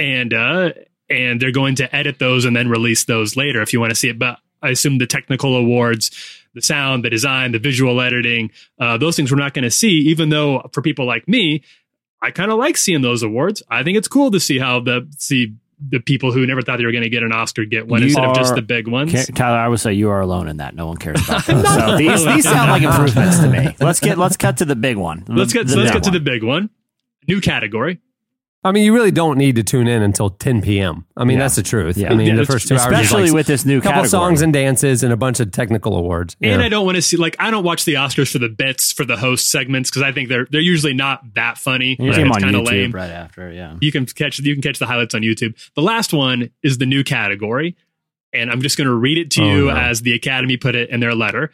And, 0.00 0.34
uh, 0.34 0.72
and 1.08 1.40
they're 1.40 1.52
going 1.52 1.76
to 1.76 1.94
edit 1.94 2.18
those 2.18 2.44
and 2.44 2.56
then 2.56 2.68
release 2.68 3.04
those 3.04 3.36
later 3.36 3.62
if 3.62 3.72
you 3.72 3.78
want 3.78 3.90
to 3.90 3.96
see 3.96 4.08
it. 4.08 4.18
But 4.18 4.40
I 4.60 4.70
assume 4.70 4.98
the 4.98 5.06
technical 5.06 5.54
awards, 5.54 6.10
the 6.54 6.62
sound, 6.62 7.04
the 7.04 7.10
design, 7.10 7.52
the 7.52 7.60
visual 7.60 8.00
editing, 8.00 8.50
uh, 8.80 8.98
those 8.98 9.14
things 9.14 9.30
we're 9.30 9.38
not 9.38 9.54
going 9.54 9.62
to 9.62 9.70
see, 9.70 10.08
even 10.08 10.30
though 10.30 10.68
for 10.72 10.82
people 10.82 11.06
like 11.06 11.28
me, 11.28 11.62
I 12.20 12.32
kind 12.32 12.50
of 12.50 12.58
like 12.58 12.76
seeing 12.76 13.02
those 13.02 13.22
awards. 13.22 13.62
I 13.68 13.84
think 13.84 13.96
it's 13.96 14.08
cool 14.08 14.32
to 14.32 14.40
see 14.40 14.58
how 14.58 14.80
the 14.80 15.08
see 15.18 15.54
the 15.88 15.98
people 16.00 16.32
who 16.32 16.46
never 16.46 16.62
thought 16.62 16.76
they 16.78 16.84
were 16.84 16.92
going 16.92 17.02
to 17.02 17.10
get 17.10 17.22
an 17.22 17.32
Oscar 17.32 17.64
get 17.64 17.86
one 17.88 18.00
You 18.00 18.06
instead 18.06 18.24
of 18.24 18.36
just 18.36 18.54
the 18.54 18.62
big 18.62 18.86
ones. 18.88 19.12
Ca- 19.12 19.32
Tyler, 19.34 19.58
I 19.58 19.68
would 19.68 19.80
say 19.80 19.92
you 19.92 20.10
are 20.10 20.20
alone 20.20 20.48
in 20.48 20.58
that. 20.58 20.74
No 20.74 20.86
one 20.86 20.96
cares 20.96 21.20
about 21.24 21.44
those. 21.46 21.74
so 21.74 21.96
these, 21.96 22.24
these 22.24 22.44
sound 22.44 22.70
like 22.70 22.82
improvements 22.82 23.38
to 23.40 23.48
me. 23.48 23.74
Let's 23.80 24.00
get 24.00 24.18
let's 24.18 24.36
cut 24.36 24.58
to 24.58 24.64
the 24.64 24.76
big 24.76 24.96
one. 24.96 25.24
let's 25.28 25.52
get 25.52 25.66
The 25.66 25.72
so 25.72 25.78
let's 25.78 25.90
big 25.90 26.02
get 26.02 26.12
to 26.12 26.18
the 26.18 26.24
big 26.24 26.42
one. 26.44 26.70
New 27.28 27.40
category. 27.40 28.00
I 28.64 28.70
mean, 28.70 28.84
you 28.84 28.94
really 28.94 29.10
don't 29.10 29.38
need 29.38 29.56
to 29.56 29.64
tune 29.64 29.88
in 29.88 30.02
until 30.02 30.30
10 30.30 30.62
p.m. 30.62 31.04
I 31.16 31.24
mean, 31.24 31.36
Yeah. 31.36 31.44
that's 31.44 31.56
the 31.56 31.64
truth. 31.64 31.96
Yeah. 31.96 32.12
I 32.12 32.14
mean, 32.14 32.28
Yeah, 32.28 32.36
the 32.36 32.44
first 32.46 32.68
two 32.68 32.74
hours, 32.76 32.84
especially 32.84 33.24
like 33.24 33.32
with 33.34 33.46
this 33.48 33.64
new 33.64 33.78
a 33.78 33.80
couple 33.80 34.02
category. 34.02 34.08
songs 34.10 34.40
and 34.42 34.52
dances 34.52 35.02
and 35.02 35.12
a 35.12 35.16
bunch 35.16 35.40
of 35.40 35.50
technical 35.50 35.96
awards. 35.96 36.36
And 36.40 36.60
Yeah. 36.60 36.66
I 36.66 36.68
don't 36.68 36.86
want 36.86 36.94
to 36.94 37.02
see 37.02 37.16
like 37.16 37.34
I 37.40 37.50
don't 37.50 37.64
watch 37.64 37.84
the 37.84 37.94
Oscars 37.94 38.30
for 38.30 38.38
the 38.38 38.48
bits 38.48 38.92
for 38.92 39.04
the 39.04 39.16
host 39.16 39.50
segments 39.50 39.90
because 39.90 40.02
I 40.02 40.12
think 40.12 40.28
they're 40.28 40.46
they're 40.50 40.60
usually 40.60 40.94
not 40.94 41.34
that 41.34 41.58
funny. 41.58 41.96
You 41.98 42.12
Like, 42.12 42.20
it's 42.24 42.38
kind 42.38 42.54
of 42.54 42.62
lame. 42.62 42.92
right 42.92 43.10
after. 43.10 43.50
Yeah. 43.52 43.76
You 43.80 43.90
can 43.90 44.06
catch 44.06 44.38
you 44.38 44.54
can 44.54 44.62
catch 44.62 44.78
the 44.78 44.86
highlights 44.86 45.14
on 45.16 45.22
YouTube. 45.22 45.54
The 45.74 45.82
last 45.82 46.12
one 46.12 46.50
is 46.62 46.78
the 46.78 46.86
new 46.86 47.02
category, 47.02 47.74
and 48.32 48.48
I'm 48.48 48.62
just 48.62 48.78
going 48.78 48.86
to 48.88 48.94
read 48.94 49.18
it 49.18 49.32
to 49.32 49.42
Oh, 49.42 49.54
you 49.56 49.64
no. 49.66 49.76
as 49.76 50.02
the 50.02 50.12
Academy 50.14 50.56
put 50.56 50.76
it 50.76 50.88
in 50.90 51.00
their 51.00 51.16
letter. 51.16 51.50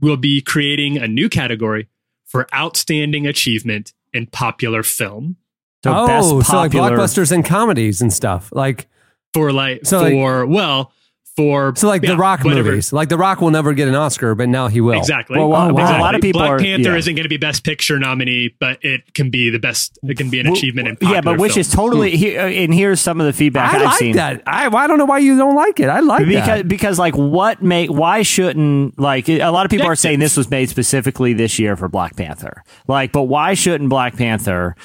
We'll 0.00 0.16
be 0.16 0.40
creating 0.40 0.96
a 0.98 1.08
new 1.08 1.28
category 1.28 1.88
for 2.24 2.46
outstanding 2.54 3.26
achievement 3.26 3.92
in 4.12 4.26
popular 4.26 4.82
film. 4.84 5.36
So 5.84 5.92
oh, 5.94 6.06
best 6.06 6.50
so 6.50 6.56
like 6.56 6.70
blockbusters 6.72 7.32
and 7.32 7.44
comedies 7.44 8.00
and 8.00 8.12
stuff. 8.12 8.50
Like, 8.52 8.88
For 9.34 9.52
like 9.52 9.84
So, 9.84 10.00
like- 10.02 10.12
for 10.12 10.46
well 10.46 10.92
for 11.36 11.72
so 11.76 11.88
like 11.88 12.02
yeah, 12.02 12.10
the 12.10 12.16
Rock 12.18 12.44
whatever. 12.44 12.70
movies. 12.70 12.92
Like 12.92 13.08
the 13.08 13.16
Rock 13.16 13.40
will 13.40 13.50
never 13.50 13.72
get 13.72 13.88
an 13.88 13.94
Oscar, 13.94 14.34
but 14.34 14.50
now 14.50 14.68
he 14.68 14.82
will. 14.82 14.98
Exactly. 14.98 15.38
Well, 15.38 15.48
well, 15.48 15.70
Oh, 15.70 15.72
wow. 15.72 15.98
a 15.98 16.00
lot 16.00 16.14
of 16.14 16.20
people 16.20 16.40
Black 16.40 16.50
are- 16.50 16.58
Panther 16.58 16.90
yeah. 16.90 16.96
isn't 16.96 17.14
going 17.14 17.22
to 17.22 17.28
be 17.30 17.38
Best 17.38 17.64
Picture 17.64 17.98
nominee, 17.98 18.54
but 18.60 18.78
it 18.84 19.14
can 19.14 19.30
be 19.30 19.48
the 19.48 19.58
best. 19.58 19.98
It 20.02 20.18
can 20.18 20.28
be 20.28 20.40
an 20.40 20.46
Well, 20.46 20.54
achievement 20.54 20.88
in 20.88 20.96
yeah, 21.08 21.22
but 21.22 21.38
which 21.38 21.54
film. 21.54 21.60
is 21.60 21.70
totally 21.70 22.10
hmm. 22.10 22.16
here. 22.16 22.40
Uh, 22.40 22.48
and 22.48 22.74
here's 22.74 23.00
some 23.00 23.18
of 23.18 23.26
the 23.26 23.32
feedback 23.32 23.72
I 23.72 23.78
have 23.78 23.86
like 23.86 23.98
seen. 23.98 24.16
that. 24.16 24.42
I, 24.46 24.66
I 24.66 24.86
don't 24.86 24.98
know 24.98 25.06
why 25.06 25.18
you 25.18 25.38
don't 25.38 25.56
like 25.56 25.80
it. 25.80 25.88
I 25.88 26.00
like 26.00 26.26
because 26.26 26.46
that. 26.46 26.68
because 26.68 26.98
like 26.98 27.16
what 27.16 27.62
make 27.62 27.88
why 27.88 28.20
shouldn't 28.22 28.98
like 28.98 29.28
a 29.30 29.48
lot 29.48 29.64
of 29.64 29.70
people 29.70 29.86
are 29.86 29.96
saying 29.96 30.18
this 30.18 30.36
was 30.36 30.50
made 30.50 30.68
specifically 30.68 31.32
this 31.32 31.58
year 31.58 31.76
for 31.76 31.88
Black 31.88 32.14
Panther 32.16 32.62
like 32.88 33.12
but 33.12 33.22
why 33.22 33.54
shouldn't 33.54 33.88
Black 33.88 34.16
Panther 34.16 34.76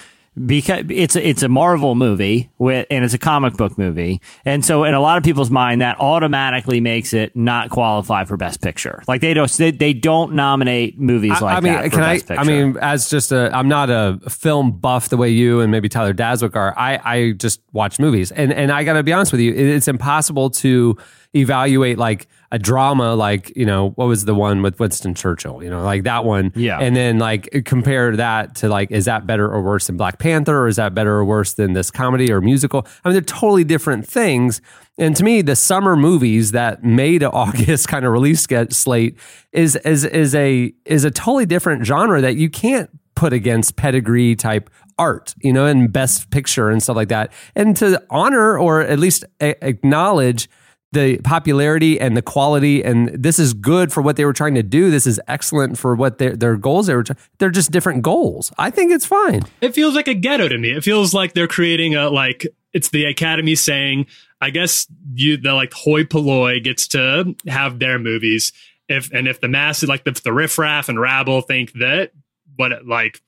because 0.46 0.86
it's 0.90 1.16
a, 1.16 1.28
it's 1.28 1.44
a 1.44 1.50
Marvel 1.50 1.96
movie 1.96 2.50
with 2.58 2.86
and 2.90 3.04
it's 3.04 3.14
a 3.14 3.18
comic 3.18 3.56
book 3.56 3.78
movie 3.78 4.22
and 4.46 4.64
so 4.64 4.84
in 4.84 4.94
a 4.94 5.00
lot 5.00 5.18
of 5.18 5.24
people's 5.24 5.50
mind 5.50 5.82
that 5.82 6.00
automatically 6.00 6.80
makes 6.80 7.14
it 7.14 7.36
not 7.36 7.70
qualify 7.70 8.24
for 8.24 8.38
Best 8.38 8.62
Picture 8.62 9.04
like 9.08 9.22
they 9.22 9.34
don't 9.34 9.52
they, 9.54 9.72
they 9.72 9.94
don't 9.94 10.34
nominate 10.34 11.00
movies 11.00 11.42
like 11.42 11.58
I 11.58 11.60
mean, 11.60 11.74
that 11.74 11.92
can 11.92 12.04
I? 12.04 12.16
Picture. 12.20 12.40
I 12.40 12.44
mean, 12.44 12.78
as 12.78 13.10
just 13.10 13.32
a, 13.32 13.56
I'm 13.56 13.68
not 13.68 13.90
a 13.90 14.20
film 14.30 14.72
buff 14.72 15.10
the 15.10 15.18
way 15.18 15.30
you 15.30 15.62
and 15.62 15.72
maybe 15.72 15.90
Tyler 15.90 16.14
Daswick 16.14 16.56
are. 16.56 16.78
I, 16.78 17.00
I 17.04 17.32
just 17.32 17.62
watch 17.74 18.00
movies, 18.00 18.32
and 18.32 18.54
and 18.54 18.72
I 18.72 18.84
got 18.84 18.94
to 18.94 19.04
be 19.04 19.14
honest 19.14 19.32
with 19.32 19.42
you, 19.42 19.54
it's 19.54 19.88
impossible 19.88 20.50
to 20.52 20.98
evaluate 21.36 21.98
like 21.98 22.28
a 22.52 22.58
drama, 22.60 23.14
like 23.16 23.52
you 23.56 23.66
know 23.66 23.90
what 23.92 24.08
was 24.08 24.26
the 24.26 24.34
one 24.36 24.62
with 24.62 24.80
Winston 24.80 25.14
Churchill, 25.14 25.62
you 25.64 25.70
know, 25.70 25.84
like 25.84 26.04
that 26.04 26.24
one, 26.26 26.52
Yeah. 26.56 26.80
and 26.80 26.96
then 26.96 27.20
like 27.20 27.50
compare 27.66 28.16
that 28.16 28.56
to 28.56 28.70
like, 28.70 28.90
is 28.92 29.06
that 29.06 29.28
better 29.28 29.50
or 29.52 29.62
worse 29.62 29.88
than 29.88 29.98
Black 29.98 30.18
Panther, 30.20 30.58
or 30.60 30.68
is 30.68 30.78
that 30.78 30.94
better 30.94 31.14
or 31.16 31.26
worse 31.26 31.54
than 31.56 31.74
this 31.74 31.92
comedy 31.92 32.32
or 32.32 32.40
musical? 32.42 32.88
I 33.04 33.10
mean, 33.10 33.14
they're 33.14 33.22
totally 33.22 33.64
different 33.64 34.08
things. 34.08 34.62
And 34.98 35.16
to 35.18 35.24
me, 35.24 35.42
the 35.42 35.56
summer 35.56 35.96
movies 35.96 36.52
that 36.54 36.84
made 36.84 37.22
a 37.22 37.30
August 37.44 37.88
kind 37.88 38.06
of 38.06 38.12
release 38.14 38.46
slate 38.72 39.18
is 39.52 39.76
is 39.78 40.06
is 40.06 40.34
a 40.34 40.74
is 40.86 41.04
a 41.04 41.12
totally 41.12 41.46
different 41.46 41.86
genre 41.86 42.22
that 42.22 42.36
you 42.38 42.50
can't 42.50 42.90
put 43.16 43.34
against 43.34 43.76
pedigree 43.76 44.36
type 44.36 44.70
art, 45.00 45.36
you 45.42 45.52
know, 45.54 45.66
and 45.66 45.92
best 45.92 46.30
picture 46.32 46.70
and 46.70 46.82
stuff 46.82 46.96
like 46.96 47.10
that. 47.10 47.32
And 47.56 47.76
to 47.78 48.02
honor 48.10 48.58
or 48.58 48.82
at 48.82 49.00
least 49.00 49.26
a- 49.42 49.56
acknowledge 49.68 50.50
the 50.94 51.18
popularity 51.20 52.00
and 52.00 52.16
the 52.16 52.22
quality 52.22 52.84
and 52.84 53.10
this 53.10 53.40
is 53.40 53.54
good 53.54 53.92
for 53.92 54.02
what 54.02 54.16
they 54.16 54.26
were 54.26 54.34
trying 54.34 54.56
to 54.56 54.64
do. 54.64 54.90
This 54.90 55.06
is 55.06 55.20
excellent 55.28 55.78
for 55.78 55.96
what 55.96 56.18
their 56.18 56.36
their 56.36 56.56
goals 56.56 56.88
they 56.88 56.96
were. 56.96 57.04
tr- 57.04 57.14
They're 57.40 57.50
just 57.50 57.72
different 57.72 58.04
goals. 58.04 58.52
I 58.58 58.70
think 58.70 58.92
it's 58.92 59.06
fine. 59.06 59.42
It 59.62 59.76
feels 59.76 59.96
like 59.96 60.08
a 60.08 60.14
ghetto 60.14 60.48
to 60.48 60.58
me. 60.58 60.72
It 60.72 60.84
feels 60.84 61.14
like 61.14 61.34
they're 61.34 61.48
creating 61.48 61.96
a 61.96 62.10
like 62.10 62.48
it's 62.74 62.90
the 62.90 63.06
academy 63.06 63.56
saying, 63.56 64.08
I 64.40 64.50
guess 64.50 64.88
you 65.14 65.38
the 65.38 65.54
like 65.54 65.74
hoi 65.74 66.06
polloi 66.06 66.60
gets 66.62 66.88
to 66.90 67.36
have 67.48 67.80
their 67.80 68.00
movies. 68.00 68.54
If 68.88 69.12
and 69.12 69.28
if 69.28 69.42
the 69.42 69.50
masses 69.50 69.90
like 69.90 70.06
the, 70.06 70.12
the 70.24 70.32
riffraff 70.32 70.88
and 70.88 71.00
rabble 71.00 71.42
think 71.42 71.74
that 71.74 72.12
what 72.56 72.86
like 72.86 73.22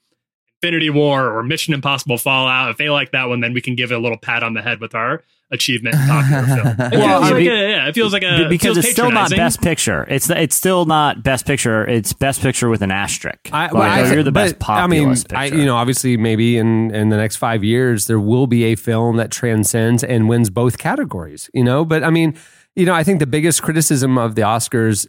Infinity 0.61 0.89
War 0.89 1.29
or 1.31 1.43
Mission 1.43 1.73
Impossible 1.73 2.17
Fallout, 2.17 2.71
if 2.71 2.77
they 2.77 2.89
like 2.89 3.11
that 3.11 3.29
one, 3.29 3.39
then 3.39 3.53
we 3.53 3.61
can 3.61 3.75
give 3.75 3.91
it 3.91 3.95
a 3.95 3.99
little 3.99 4.17
pat 4.17 4.43
on 4.43 4.53
the 4.53 4.61
head 4.61 4.81
with 4.81 4.93
our 4.93 5.23
achievement 5.51 5.95
in 5.95 6.01
popular 6.01 6.45
film. 6.45 6.75
It 6.79 6.91
feels 6.91 7.03
yeah, 7.03 7.17
like 7.17 7.35
be- 7.35 7.47
a, 7.47 7.69
yeah, 7.69 7.87
it 7.87 7.95
feels 7.95 8.13
like 8.13 8.23
a 8.23 8.47
because 8.49 8.75
feels 8.75 8.77
it's 8.79 8.91
still 8.91 9.11
not 9.11 9.29
best 9.29 9.61
picture. 9.61 10.05
It's 10.09 10.29
it's 10.29 10.55
still 10.55 10.85
not 10.85 11.23
best 11.23 11.45
picture. 11.45 11.87
It's 11.87 12.13
best 12.13 12.41
picture 12.41 12.69
with 12.69 12.81
an 12.81 12.91
asterisk. 12.91 13.49
I, 13.51 13.63
Like, 13.63 13.73
well, 13.73 13.83
oh, 13.83 13.85
I 13.85 14.01
oh, 14.01 14.13
you're 14.13 14.23
the 14.23 14.31
best 14.31 14.55
I 14.67 14.87
mean, 14.87 15.15
I, 15.33 15.45
you 15.45 15.65
know, 15.65 15.75
obviously, 15.75 16.17
maybe 16.17 16.57
in 16.57 16.93
in 16.93 17.09
the 17.09 17.17
next 17.17 17.37
five 17.37 17.63
years, 17.63 18.07
there 18.07 18.19
will 18.19 18.47
be 18.47 18.65
a 18.65 18.75
film 18.75 19.17
that 19.17 19.31
transcends 19.31 20.03
and 20.03 20.29
wins 20.29 20.49
both 20.49 20.77
categories. 20.77 21.49
You 21.53 21.63
know, 21.63 21.85
but 21.85 22.03
I 22.03 22.09
mean, 22.09 22.37
you 22.75 22.85
know, 22.85 22.93
I 22.93 23.03
think 23.03 23.19
the 23.19 23.27
biggest 23.27 23.63
criticism 23.63 24.17
of 24.17 24.35
the 24.35 24.41
Oscars 24.41 25.07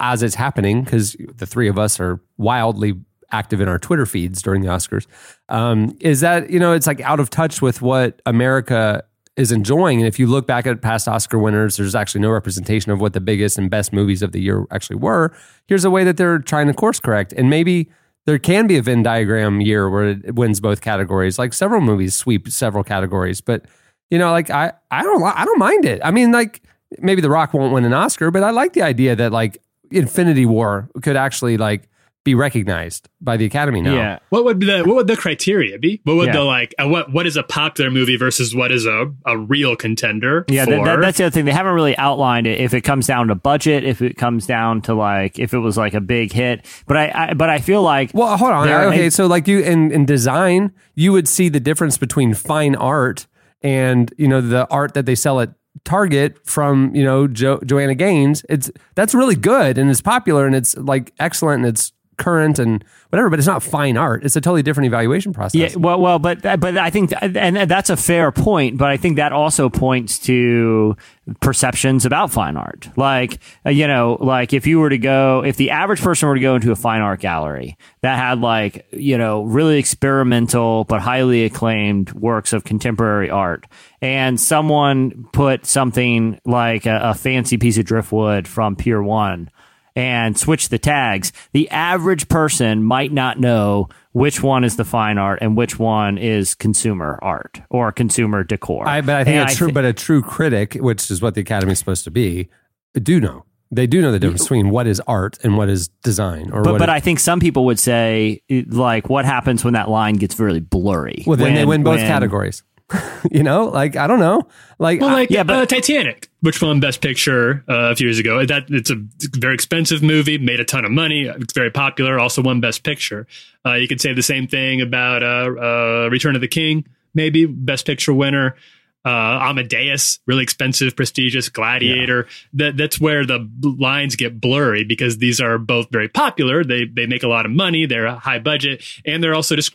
as 0.00 0.22
it's 0.22 0.34
happening, 0.34 0.82
because 0.82 1.16
the 1.34 1.46
three 1.46 1.68
of 1.68 1.78
us 1.78 2.00
are 2.00 2.20
wildly 2.36 2.94
active 3.30 3.60
in 3.60 3.68
our 3.68 3.78
Twitter 3.78 4.06
feeds 4.06 4.42
during 4.42 4.62
the 4.62 4.68
Oscars, 4.68 5.06
um, 5.48 5.96
is 6.00 6.20
that 6.20 6.50
you 6.50 6.58
know 6.58 6.72
it's 6.72 6.86
like 6.86 7.00
out 7.02 7.20
of 7.20 7.30
touch 7.30 7.62
with 7.62 7.82
what 7.82 8.20
America 8.26 9.04
is 9.38 9.52
enjoying. 9.52 10.00
And 10.00 10.08
if 10.08 10.18
you 10.18 10.26
look 10.26 10.48
back 10.48 10.66
at 10.66 10.82
past 10.82 11.06
Oscar 11.06 11.38
winners, 11.38 11.76
there's 11.76 11.94
actually 11.94 12.20
no 12.20 12.30
representation 12.30 12.90
of 12.90 13.00
what 13.00 13.12
the 13.12 13.20
biggest 13.20 13.56
and 13.56 13.70
best 13.70 13.92
movies 13.92 14.20
of 14.20 14.32
the 14.32 14.40
year 14.40 14.66
actually 14.72 14.96
were. 14.96 15.32
Here's 15.68 15.84
a 15.84 15.90
way 15.90 16.02
that 16.02 16.16
they're 16.16 16.40
trying 16.40 16.66
to 16.66 16.74
course 16.74 16.98
correct. 16.98 17.32
And 17.34 17.48
maybe 17.48 17.88
there 18.26 18.38
can 18.40 18.66
be 18.66 18.76
a 18.76 18.82
Venn 18.82 19.04
diagram 19.04 19.60
year 19.60 19.88
where 19.88 20.08
it 20.08 20.34
wins 20.34 20.60
both 20.60 20.80
categories. 20.80 21.38
Like 21.38 21.54
several 21.54 21.80
movies 21.80 22.16
sweep 22.16 22.48
several 22.48 22.82
categories, 22.82 23.40
but 23.40 23.64
you 24.10 24.18
know, 24.18 24.32
like 24.32 24.50
I, 24.50 24.72
I 24.90 25.04
don't, 25.04 25.22
I 25.22 25.44
don't 25.44 25.58
mind 25.58 25.84
it. 25.84 26.00
I 26.02 26.10
mean, 26.10 26.32
like 26.32 26.60
maybe 26.98 27.20
The 27.20 27.30
Rock 27.30 27.54
won't 27.54 27.72
win 27.72 27.84
an 27.84 27.92
Oscar, 27.92 28.32
but 28.32 28.42
I 28.42 28.50
like 28.50 28.72
the 28.72 28.82
idea 28.82 29.14
that 29.14 29.30
like 29.30 29.62
Infinity 29.92 30.46
War 30.46 30.90
could 31.00 31.16
actually 31.16 31.56
like 31.56 31.88
be 32.24 32.34
recognized 32.34 33.08
by 33.20 33.36
the 33.38 33.44
Academy 33.46 33.80
now. 33.80 33.94
yeah. 33.94 34.18
What 34.28 34.44
would 34.44 34.60
the 34.60 34.82
what 34.84 34.96
would 34.96 35.06
the 35.06 35.16
criteria 35.16 35.78
be? 35.78 36.00
What 36.04 36.16
would 36.16 36.26
Yeah. 36.26 36.32
the 36.34 36.42
like 36.44 36.74
uh, 36.78 36.86
what 36.86 37.10
what 37.12 37.26
is 37.26 37.36
a 37.36 37.42
popular 37.42 37.90
movie 37.90 38.16
versus 38.16 38.54
what 38.54 38.70
is 38.70 38.84
a, 38.84 39.10
a 39.24 39.38
real 39.38 39.76
contender? 39.76 40.44
Yeah, 40.48 40.64
for, 40.66 40.72
that, 40.72 40.84
that, 40.84 41.00
that's 41.00 41.18
the 41.18 41.24
other 41.24 41.30
thing. 41.32 41.46
They 41.46 41.52
haven't 41.52 41.72
really 41.72 41.96
outlined 41.96 42.46
it. 42.46 42.60
If 42.60 42.74
it 42.74 42.82
comes 42.82 43.06
down 43.06 43.28
to 43.28 43.34
budget, 43.34 43.84
if 43.84 44.02
it 44.02 44.16
comes 44.18 44.46
down 44.46 44.82
to 44.82 44.94
like, 44.94 45.38
if 45.38 45.54
it 45.54 45.58
was 45.58 45.78
like 45.78 45.94
a 45.94 46.00
big 46.02 46.32
hit, 46.32 46.66
but 46.86 46.96
I, 46.98 47.12
I 47.30 47.34
but 47.34 47.48
I 47.48 47.60
feel 47.60 47.82
like 47.82 48.10
Well, 48.12 48.36
hold 48.36 48.50
on. 48.52 48.66
There- 48.66 48.88
okay, 48.88 49.04
and- 49.04 49.12
so 49.12 49.26
like 49.26 49.48
you 49.48 49.60
in, 49.60 49.90
in 49.90 50.04
design, 50.04 50.72
you 50.94 51.12
would 51.12 51.28
see 51.28 51.48
the 51.48 51.60
difference 51.60 51.96
between 51.96 52.34
fine 52.34 52.74
art 52.76 53.26
and 53.62 54.12
you 54.18 54.28
know 54.28 54.40
the 54.42 54.68
art 54.70 54.92
that 54.94 55.06
they 55.06 55.14
sell 55.14 55.40
at 55.40 55.50
Target 55.84 56.44
from 56.44 56.94
you 56.94 57.04
know 57.04 57.26
jo- 57.28 57.60
Joanna 57.64 57.94
Gaines. 57.94 58.44
It's 58.48 58.70
that's 58.96 59.14
really 59.14 59.36
good 59.36 59.78
and 59.78 59.88
it's 59.88 60.00
popular 60.02 60.44
and 60.44 60.54
it's 60.54 60.76
like 60.76 61.12
excellent 61.20 61.64
and 61.64 61.68
it's 61.68 61.92
current 62.18 62.58
and 62.58 62.84
whatever. 63.08 63.30
But 63.30 63.38
it's 63.38 63.48
not 63.48 63.62
fine 63.62 63.96
art. 63.96 64.24
It's 64.24 64.36
a 64.36 64.40
totally 64.40 64.62
different 64.62 64.88
evaluation 64.88 65.32
process. 65.32 65.72
Yeah, 65.72 65.76
well, 65.78 65.98
well, 65.98 66.18
but 66.18 66.42
but 66.42 66.76
I 66.76 66.90
think, 66.90 67.12
and 67.20 67.56
that's 67.70 67.88
a 67.88 67.96
fair 67.96 68.30
point. 68.30 68.76
But 68.76 68.90
I 68.90 68.98
think 68.98 69.16
that 69.16 69.32
also 69.32 69.70
points 69.70 70.18
to 70.20 70.96
perceptions 71.40 72.04
about 72.04 72.30
fine 72.30 72.56
art. 72.56 72.88
Like, 72.96 73.38
uh, 73.64 73.70
you 73.70 73.86
know, 73.86 74.16
like 74.20 74.52
if 74.52 74.66
you 74.66 74.80
were 74.80 74.90
to 74.90 74.98
go, 74.98 75.44
if 75.44 75.56
the 75.56 75.70
average 75.70 76.00
person 76.00 76.28
were 76.28 76.34
to 76.34 76.40
go 76.40 76.54
into 76.54 76.72
a 76.72 76.76
fine 76.76 77.00
art 77.00 77.20
gallery 77.20 77.76
that 78.00 78.18
had 78.18 78.40
like, 78.40 78.86
you 78.92 79.18
know, 79.18 79.42
really 79.42 79.78
experimental 79.78 80.84
but 80.84 81.00
highly 81.00 81.44
acclaimed 81.44 82.12
works 82.12 82.52
of 82.52 82.64
contemporary 82.64 83.30
art, 83.30 83.66
and 84.00 84.40
someone 84.40 85.26
put 85.32 85.66
something 85.66 86.40
like 86.44 86.86
a, 86.86 86.98
a 87.02 87.14
fancy 87.14 87.56
piece 87.58 87.78
of 87.78 87.84
driftwood 87.84 88.48
from 88.48 88.76
Pier 88.76 89.02
One 89.02 89.50
and 89.98 90.38
switch 90.38 90.68
the 90.68 90.78
tags, 90.78 91.32
the 91.52 91.68
average 91.70 92.28
person 92.28 92.84
might 92.84 93.12
not 93.12 93.40
know 93.40 93.88
which 94.12 94.42
one 94.42 94.62
is 94.64 94.76
the 94.76 94.84
fine 94.84 95.18
art 95.18 95.40
and 95.42 95.56
which 95.56 95.78
one 95.78 96.16
is 96.18 96.54
consumer 96.54 97.18
art 97.20 97.60
or 97.68 97.90
consumer 97.92 98.44
decor. 98.44 98.86
I, 98.86 99.00
but 99.00 99.16
I 99.16 99.24
think 99.24 99.36
And 99.36 99.50
a 99.50 99.54
true, 99.54 99.66
thi- 99.68 99.72
but 99.72 99.84
a 99.84 99.92
true 99.92 100.22
critic, 100.22 100.74
which 100.74 101.10
is 101.10 101.20
what 101.20 101.34
the 101.34 101.40
Academy 101.40 101.72
is 101.72 101.78
supposed 101.78 102.04
to 102.04 102.10
be, 102.10 102.48
do 102.94 103.20
know. 103.20 103.44
They 103.70 103.86
do 103.86 104.00
know 104.00 104.12
the 104.12 104.18
difference 104.18 104.44
between 104.44 104.70
what 104.70 104.86
is 104.86 104.98
art 105.06 105.36
and 105.44 105.56
what 105.58 105.68
is 105.68 105.88
design. 106.02 106.50
Or 106.52 106.62
but 106.62 106.72
what 106.72 106.78
but 106.78 106.88
is- 106.88 106.94
I 106.94 107.00
think 107.00 107.18
some 107.18 107.38
people 107.38 107.66
would 107.66 107.78
say 107.78 108.40
like 108.48 109.10
what 109.10 109.24
happens 109.26 109.62
when 109.62 109.74
that 109.74 109.90
line 109.90 110.14
gets 110.14 110.38
really 110.38 110.60
blurry. 110.60 111.22
well, 111.26 111.36
then 111.36 111.54
they 111.54 111.66
win 111.66 111.82
both 111.82 111.96
when- 111.98 112.06
categories. 112.06 112.62
you 113.30 113.42
know, 113.42 113.66
like 113.66 113.96
I 113.96 114.06
don't 114.06 114.20
know, 114.20 114.48
like 114.78 115.00
Well, 115.02 115.10
I- 115.10 115.12
like 115.12 115.30
Yeah, 115.30 115.42
but- 115.42 115.56
uh, 115.56 115.66
Titanic, 115.66 116.27
which 116.40 116.62
won 116.62 116.80
Best 116.80 117.00
Picture 117.00 117.64
uh, 117.68 117.90
a 117.90 117.96
few 117.96 118.06
years 118.06 118.18
ago. 118.18 118.44
That 118.44 118.66
it's 118.68 118.90
a 118.90 118.96
very 119.36 119.54
expensive 119.54 120.02
movie, 120.02 120.38
made 120.38 120.60
a 120.60 120.64
ton 120.64 120.84
of 120.84 120.90
money. 120.90 121.24
It's 121.24 121.52
very 121.52 121.70
popular. 121.70 122.18
Also 122.18 122.42
won 122.42 122.60
Best 122.60 122.84
Picture. 122.84 123.26
Uh, 123.66 123.74
you 123.74 123.88
could 123.88 124.00
say 124.00 124.12
the 124.12 124.22
same 124.22 124.46
thing 124.46 124.80
about 124.80 125.22
uh, 125.22 126.06
uh, 126.06 126.08
Return 126.10 126.34
of 126.34 126.40
the 126.40 126.48
King, 126.48 126.86
maybe 127.14 127.46
Best 127.46 127.86
Picture 127.86 128.12
winner. 128.12 128.56
Uh, 129.04 129.38
Amadeus, 129.40 130.18
really 130.26 130.42
expensive, 130.42 130.94
prestigious. 130.94 131.48
Gladiator. 131.48 132.26
That 132.54 132.76
that's 132.76 133.00
where 133.00 133.24
the 133.24 133.48
lines 133.62 134.16
get 134.16 134.40
blurry 134.40 134.84
because 134.84 135.18
these 135.18 135.40
are 135.40 135.56
both 135.56 135.88
very 135.90 136.08
popular. 136.08 136.62
They 136.62 136.84
they 136.84 137.06
make 137.06 137.22
a 137.22 137.28
lot 137.28 137.46
of 137.46 137.52
money. 137.52 137.86
They're 137.86 138.06
a 138.06 138.18
high 138.18 138.40
budget, 138.40 138.84
and 139.06 139.22
they're 139.22 139.34
also 139.34 139.56
just 139.56 139.74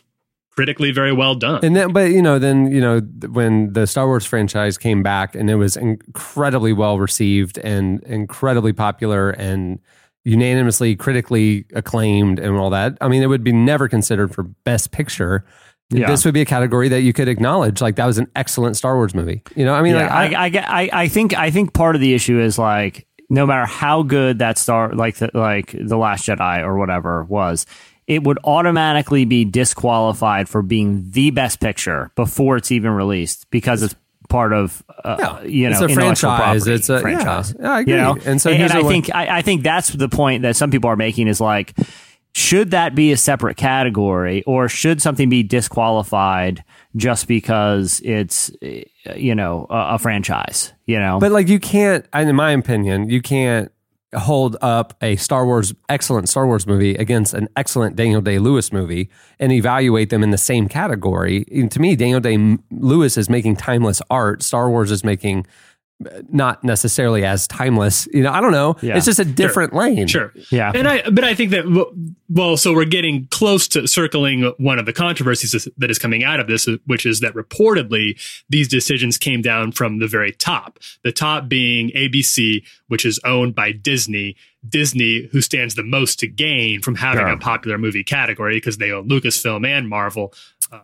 critically 0.56 0.92
very 0.92 1.12
well 1.12 1.34
done. 1.34 1.60
And 1.64 1.74
then, 1.74 1.92
but 1.92 2.10
you 2.10 2.22
know, 2.22 2.38
then 2.38 2.70
you 2.70 2.80
know, 2.80 3.00
when 3.30 3.72
the 3.72 3.86
Star 3.86 4.06
Wars 4.06 4.24
franchise 4.24 4.78
came 4.78 5.02
back 5.02 5.34
and 5.34 5.50
it 5.50 5.56
was 5.56 5.76
incredibly 5.76 6.72
well 6.72 6.98
received 6.98 7.58
and 7.58 8.02
incredibly 8.04 8.72
popular 8.72 9.30
and 9.30 9.80
unanimously 10.24 10.96
critically 10.96 11.66
acclaimed 11.74 12.38
and 12.38 12.56
all 12.56 12.70
that. 12.70 12.96
I 13.00 13.08
mean, 13.08 13.22
it 13.22 13.26
would 13.26 13.44
be 13.44 13.52
never 13.52 13.88
considered 13.88 14.34
for 14.34 14.42
Best 14.42 14.90
Picture. 14.90 15.44
Yeah. 15.90 16.10
This 16.10 16.24
would 16.24 16.34
be 16.34 16.40
a 16.40 16.46
category 16.46 16.88
that 16.88 17.02
you 17.02 17.12
could 17.12 17.28
acknowledge, 17.28 17.82
like 17.82 17.96
that 17.96 18.06
was 18.06 18.16
an 18.16 18.28
excellent 18.34 18.76
Star 18.76 18.96
Wars 18.96 19.14
movie. 19.14 19.42
You 19.54 19.66
know, 19.66 19.74
I 19.74 19.82
mean, 19.82 19.94
Yeah, 19.94 20.14
like, 20.14 20.32
I, 20.32 20.46
I, 20.46 20.46
I, 20.46 20.82
I, 20.82 20.90
I 21.02 21.08
think 21.08 21.36
I 21.36 21.50
think 21.50 21.74
part 21.74 21.94
of 21.94 22.00
the 22.00 22.14
issue 22.14 22.40
is 22.40 22.58
like 22.58 23.06
no 23.28 23.46
matter 23.46 23.66
how 23.66 24.02
good 24.02 24.38
that 24.38 24.58
star 24.58 24.92
like 24.94 25.16
the, 25.16 25.30
like 25.34 25.74
the 25.78 25.96
Last 25.96 26.26
Jedi 26.26 26.62
or 26.64 26.78
whatever 26.78 27.24
was, 27.24 27.66
it 28.06 28.22
would 28.24 28.38
automatically 28.44 29.24
be 29.24 29.44
disqualified 29.44 30.48
for 30.48 30.62
being 30.62 31.10
the 31.10 31.30
best 31.30 31.60
picture 31.60 32.10
before 32.16 32.56
it's 32.56 32.70
even 32.72 32.90
released 32.90 33.50
because 33.50 33.82
it's 33.82 33.94
part 34.28 34.52
of 34.52 34.82
uh, 35.04 35.16
Yeah. 35.18 35.42
you 35.42 35.70
know 35.70 35.82
It's 35.84 35.92
a 35.92 35.94
franchise. 35.94 36.66
It's 36.66 36.88
a- 36.88 37.00
franchise. 37.00 37.54
Yeah, 37.58 37.72
I 37.72 37.80
agree. 37.80 37.92
You 37.94 38.00
know? 38.00 38.16
And 38.24 38.40
so 38.40 38.50
and, 38.50 38.58
here's 38.58 38.72
I 38.72 38.82
way- 38.82 38.88
think 38.88 39.14
I, 39.14 39.38
I 39.38 39.42
think 39.42 39.62
that's 39.62 39.88
the 39.90 40.08
point 40.08 40.42
that 40.42 40.56
some 40.56 40.70
people 40.70 40.88
are 40.90 40.96
making 40.96 41.28
is 41.28 41.40
like 41.40 41.74
should 42.36 42.72
that 42.72 42.94
be 42.96 43.12
a 43.12 43.16
separate 43.16 43.56
category 43.56 44.42
or 44.44 44.68
should 44.68 45.00
something 45.00 45.28
be 45.28 45.42
disqualified 45.44 46.64
just 46.96 47.28
because 47.28 48.00
it's 48.04 48.50
you 49.16 49.34
know 49.34 49.66
a, 49.70 49.94
a 49.94 49.98
franchise 49.98 50.72
you 50.86 50.98
know 50.98 51.18
But 51.20 51.30
like 51.32 51.48
you 51.48 51.60
can't, 51.60 52.04
in 52.14 52.34
my 52.34 52.50
opinion, 52.52 53.08
you 53.10 53.22
can't 53.22 53.70
hold 54.14 54.56
up 54.60 54.94
a 55.02 55.16
Star 55.16 55.44
Wars 55.46 55.74
excellent 55.88 56.28
Star 56.28 56.46
Wars 56.46 56.66
movie 56.66 56.94
against 56.94 57.34
an 57.34 57.48
excellent 57.56 57.96
Daniel 57.96 58.20
Day 58.20 58.38
Lewis 58.38 58.72
movie 58.72 59.10
and 59.38 59.52
evaluate 59.52 60.10
them 60.10 60.22
in 60.22 60.30
the 60.30 60.38
same 60.38 60.68
category. 60.68 61.44
And 61.50 61.70
to 61.72 61.80
me, 61.80 61.96
Daniel 61.96 62.20
Day 62.20 62.58
Lewis 62.70 63.16
is 63.16 63.28
making 63.28 63.56
timeless 63.56 64.00
art. 64.10 64.42
Star 64.42 64.70
Wars 64.70 64.90
is 64.90 65.04
making 65.04 65.46
not 66.30 66.62
necessarily 66.64 67.24
as 67.24 67.46
timeless. 67.48 68.06
You 68.12 68.22
know, 68.22 68.32
I 68.32 68.40
don't 68.40 68.52
know. 68.52 68.76
Yeah. 68.82 68.96
It's 68.96 69.06
just 69.06 69.18
a 69.18 69.24
different 69.24 69.72
lane. 69.74 70.06
Sure. 70.06 70.32
Yeah. 70.50 70.72
And 70.74 70.86
I, 70.88 71.08
but 71.10 71.24
I 71.24 71.34
think 71.34 71.50
that, 71.50 71.64
well, 72.28 72.56
so 72.56 72.72
we're 72.72 72.84
getting 72.84 73.26
close 73.30 73.68
to 73.68 73.86
circling 73.86 74.52
one 74.58 74.78
of 74.78 74.86
the 74.86 74.92
controversies 74.92 75.68
that 75.76 75.90
is 75.90 75.98
coming 75.98 76.24
out 76.24 76.40
of 76.40 76.46
this, 76.46 76.68
which 76.86 77.06
is 77.06 77.20
that 77.20 77.34
reportedly 77.34 78.20
these 78.48 78.68
decisions 78.68 79.18
came 79.18 79.42
down 79.42 79.72
from 79.72 79.98
the 79.98 80.06
very 80.08 80.32
top. 80.32 80.78
The 81.02 81.12
top 81.12 81.48
being 81.48 81.90
ABC, 81.90 82.62
which 82.88 83.04
is 83.04 83.20
owned 83.24 83.54
by 83.54 83.72
Disney. 83.72 84.36
Disney, 84.66 85.28
who 85.30 85.42
stands 85.42 85.74
the 85.74 85.82
most 85.82 86.18
to 86.20 86.26
gain 86.26 86.80
from 86.80 86.94
having 86.94 87.20
Sure. 87.20 87.28
a 87.28 87.36
popular 87.36 87.76
movie 87.76 88.02
category 88.02 88.56
because 88.56 88.78
they 88.78 88.92
own 88.92 89.06
Lucasfilm 89.10 89.66
and 89.66 89.86
Marvel, 89.90 90.32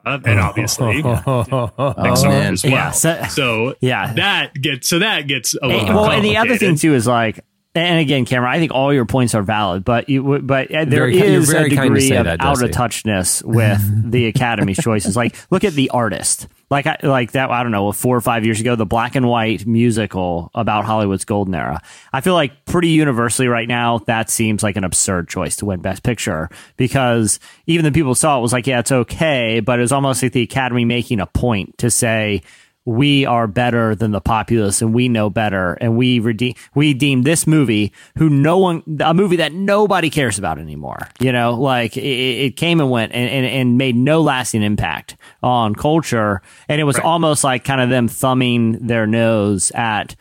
uh, 0.06 0.18
and 0.24 0.40
obviously 0.40 1.02
Pixar 1.02 2.24
man. 2.28 2.52
as 2.54 2.62
well. 2.64 2.72
Yeah, 2.72 2.90
so- 2.90 3.22
so 3.28 3.74
Yeah. 3.80 4.12
that 4.14 4.54
gets 4.54 4.88
so 4.88 4.98
that 5.00 5.26
gets 5.26 5.54
a 5.54 5.66
little 5.66 5.80
And- 5.86 5.94
well, 5.94 6.10
and 6.10 6.24
the 6.24 6.36
other 6.36 6.56
thing 6.56 6.76
too 6.76 6.94
is 6.94 7.06
like 7.06 7.40
And 7.74 8.00
again, 8.00 8.24
Cameron, 8.24 8.52
I 8.52 8.58
think 8.58 8.72
all 8.72 8.92
your 8.92 9.04
points 9.06 9.34
are 9.34 9.42
valid, 9.42 9.84
but 9.84 10.08
you, 10.08 10.40
but 10.42 10.74
uh, 10.74 10.84
there 10.86 11.06
Very 11.06 11.18
is 11.20 11.48
a 11.48 11.52
very 11.52 11.70
kind 11.70 11.94
degree 11.94 12.16
of 12.16 12.24
that, 12.24 12.40
out 12.40 12.60
of 12.62 12.70
touchness 12.72 13.42
with 13.44 13.80
the 14.10 14.26
Academy's 14.26 14.78
choices. 14.78 15.16
Like, 15.16 15.36
look 15.52 15.62
at 15.62 15.74
The 15.74 15.88
Artist. 15.90 16.48
Like, 16.70 16.86
I, 16.86 16.98
like 17.02 17.32
that. 17.32 17.50
I 17.50 17.62
don't 17.62 17.72
know, 17.72 17.90
four 17.92 18.16
or 18.16 18.20
five 18.20 18.44
years 18.44 18.60
ago, 18.60 18.76
the 18.76 18.86
black 18.86 19.16
and 19.16 19.26
white 19.26 19.66
musical 19.66 20.50
about 20.54 20.84
Hollywood's 20.84 21.24
golden 21.24 21.54
era. 21.54 21.82
I 22.12 22.20
feel 22.20 22.34
like 22.34 22.64
pretty 22.64 22.90
universally 22.90 23.48
right 23.48 23.66
now, 23.66 23.98
that 24.06 24.30
seems 24.30 24.62
like 24.62 24.76
an 24.76 24.84
absurd 24.84 25.28
choice 25.28 25.56
to 25.56 25.66
win 25.66 25.80
Best 25.80 26.02
Picture 26.02 26.48
because 26.76 27.40
even 27.66 27.84
the 27.84 27.92
people 27.92 28.14
saw 28.14 28.38
it 28.38 28.42
was 28.42 28.52
like, 28.52 28.66
yeah, 28.66 28.78
it's 28.78 28.92
okay, 28.92 29.60
but 29.60 29.78
it 29.78 29.82
was 29.82 29.92
almost 29.92 30.22
like 30.22 30.32
the 30.32 30.42
Academy 30.42 30.84
making 30.84 31.20
a 31.20 31.26
point 31.26 31.76
to 31.78 31.90
say 31.90 32.42
we 32.86 33.26
are 33.26 33.46
better 33.46 33.94
than 33.94 34.10
the 34.10 34.20
populace 34.20 34.80
and 34.80 34.94
we 34.94 35.08
know 35.08 35.28
better. 35.30 35.74
And 35.74 35.96
we 35.96 36.18
redeem 36.18 36.54
we 36.74 36.94
deem 36.94 37.22
this 37.22 37.46
movie 37.46 37.92
who 38.16 38.30
no 38.30 38.58
one 38.58 38.82
a 39.04 39.14
movie 39.14 39.36
that 39.36 39.52
nobody 39.52 40.10
cares 40.10 40.38
about 40.38 40.58
anymore. 40.58 40.98
You 41.20 41.32
know 41.32 41.54
like 41.54 41.96
it, 41.96 42.00
it 42.00 42.56
came 42.56 42.80
and 42.80 42.90
went 42.90 43.12
and, 43.12 43.30
and, 43.30 43.46
and 43.46 43.78
made 43.78 43.96
no 43.96 44.22
lasting 44.22 44.62
impact 44.62 45.16
on 45.42 45.74
culture. 45.74 46.42
And 46.68 46.80
it 46.80 46.84
was 46.84 46.98
almost 46.98 47.44
like 47.44 47.64
kind 47.64 47.80
of 47.80 47.90
them 47.90 48.08
thumbing 48.08 48.86
their 48.86 49.06
nose 49.06 49.70
at 49.72 50.16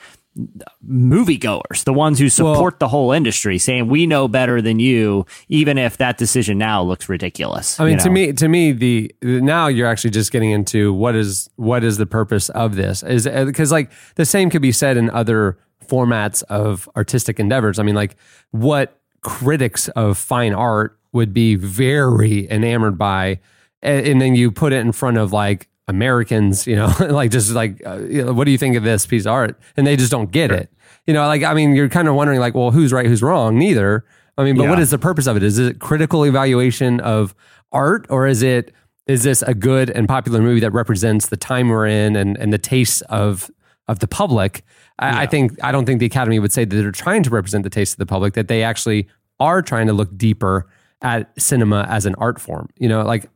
moviegoers, 0.88 1.84
the 1.84 1.93
ones 1.93 2.19
who 2.19 2.30
support 2.30 2.80
the 2.80 2.88
whole 2.88 3.11
industry, 3.11 3.57
saying 3.57 3.88
we 3.88 4.05
know 4.05 4.27
better 4.27 4.61
than 4.61 4.80
you, 4.80 5.25
even 5.47 5.77
if 5.77 5.97
that 5.97 6.17
decision 6.17 6.57
now 6.57 6.82
looks 6.82 7.09
ridiculous. 7.09 7.80
I 7.80 7.86
mean, 7.86 7.93
you 7.93 7.99
to 7.99 8.09
me, 8.09 8.34
to 8.34 8.47
me, 8.47 8.71
the 8.71 9.15
now 9.21 9.67
you're 9.67 9.88
actually 9.88 10.11
just 10.11 10.32
getting 10.32 10.51
into 10.51 10.93
what 10.93 11.15
is 11.15 11.49
what 11.55 11.84
is 11.84 11.97
the 11.97 12.05
purpose 12.05 12.49
of 12.49 12.75
this? 12.75 13.03
Is 13.03 13.27
uh, 13.27 13.45
because 13.45 13.71
like 13.71 13.91
the 14.15 14.25
same 14.25 14.49
could 14.49 14.61
be 14.61 14.71
said 14.71 14.97
in 14.97 15.09
other 15.09 15.57
formats 15.86 16.43
of 16.43 16.88
artistic 16.95 17.39
endeavors. 17.39 17.80
I 17.80 17.84
mean, 17.84 17.95
like 17.95 18.15
what 18.51 18.99
critics 19.21 19.88
of 19.89 20.17
fine 20.17 20.53
art 20.53 20.97
would 21.11 21.34
be 21.34 21.55
very 21.55 22.49
enamored 22.49 22.97
by, 22.97 23.39
and 23.82 24.21
then 24.21 24.36
you 24.36 24.51
put 24.51 24.73
it 24.73 24.77
in 24.77 24.91
front 24.91 25.17
of 25.17 25.34
like 25.34 25.68
Americans, 25.89 26.65
you 26.67 26.75
know, 26.75 26.93
like 27.09 27.31
just 27.31 27.51
like, 27.51 27.81
uh, 27.85 27.97
you 27.99 28.23
know, 28.23 28.33
what 28.33 28.45
do 28.45 28.51
you 28.51 28.57
think 28.57 28.75
of 28.77 28.83
this 28.83 29.05
piece 29.05 29.25
of 29.25 29.33
art? 29.33 29.59
And 29.75 29.85
they 29.85 29.95
just 29.97 30.11
don't 30.11 30.31
get 30.31 30.51
it. 30.51 30.71
You 31.07 31.13
know, 31.13 31.25
like 31.27 31.43
I 31.43 31.53
mean, 31.53 31.75
you're 31.75 31.89
kind 31.89 32.07
of 32.07 32.15
wondering 32.15 32.39
like, 32.39 32.55
well, 32.55 32.71
who's 32.71 32.93
right, 32.93 33.05
who's 33.05 33.21
wrong? 33.23 33.57
Neither. 33.57 34.05
I 34.37 34.43
mean, 34.43 34.55
but 34.55 34.63
Yeah. 34.63 34.69
what 34.69 34.79
is 34.79 34.91
the 34.91 34.97
purpose 34.99 35.27
of 35.27 35.35
it? 35.35 35.43
Is 35.43 35.57
it 35.59 35.79
critical 35.79 36.23
evaluation 36.25 36.99
of 37.01 37.35
art, 37.71 38.05
or 38.09 38.27
is 38.27 38.41
it 38.41 38.73
is 39.07 39.23
this 39.23 39.41
a 39.41 39.53
good 39.55 39.89
and 39.89 40.07
popular 40.07 40.39
movie 40.41 40.59
that 40.61 40.71
represents 40.71 41.27
the 41.27 41.37
time 41.37 41.67
we're 41.69 41.87
in 41.87 42.15
and 42.15 42.37
and 42.37 42.53
the 42.53 42.57
tastes 42.59 43.01
of 43.09 43.49
of 43.87 43.99
the 43.99 44.07
public? 44.07 44.63
I, 44.99 45.23
I 45.23 45.25
think 45.25 45.53
I 45.63 45.71
don't 45.71 45.85
think 45.85 45.99
the 45.99 46.05
Academy 46.05 46.39
would 46.39 46.53
say 46.53 46.63
that 46.65 46.75
they're 46.75 46.91
trying 46.91 47.23
to 47.23 47.29
represent 47.31 47.63
the 47.63 47.69
taste 47.69 47.93
of 47.93 47.97
the 47.97 48.05
public. 48.05 48.33
That 48.35 48.47
they 48.47 48.61
actually 48.63 49.07
are 49.39 49.61
trying 49.61 49.87
to 49.87 49.93
look 49.93 50.15
deeper 50.15 50.69
at 51.01 51.31
cinema 51.41 51.87
as 51.89 52.05
an 52.05 52.13
art 52.15 52.39
form. 52.39 52.69
You 52.77 52.89
know, 52.89 53.01
like 53.03 53.29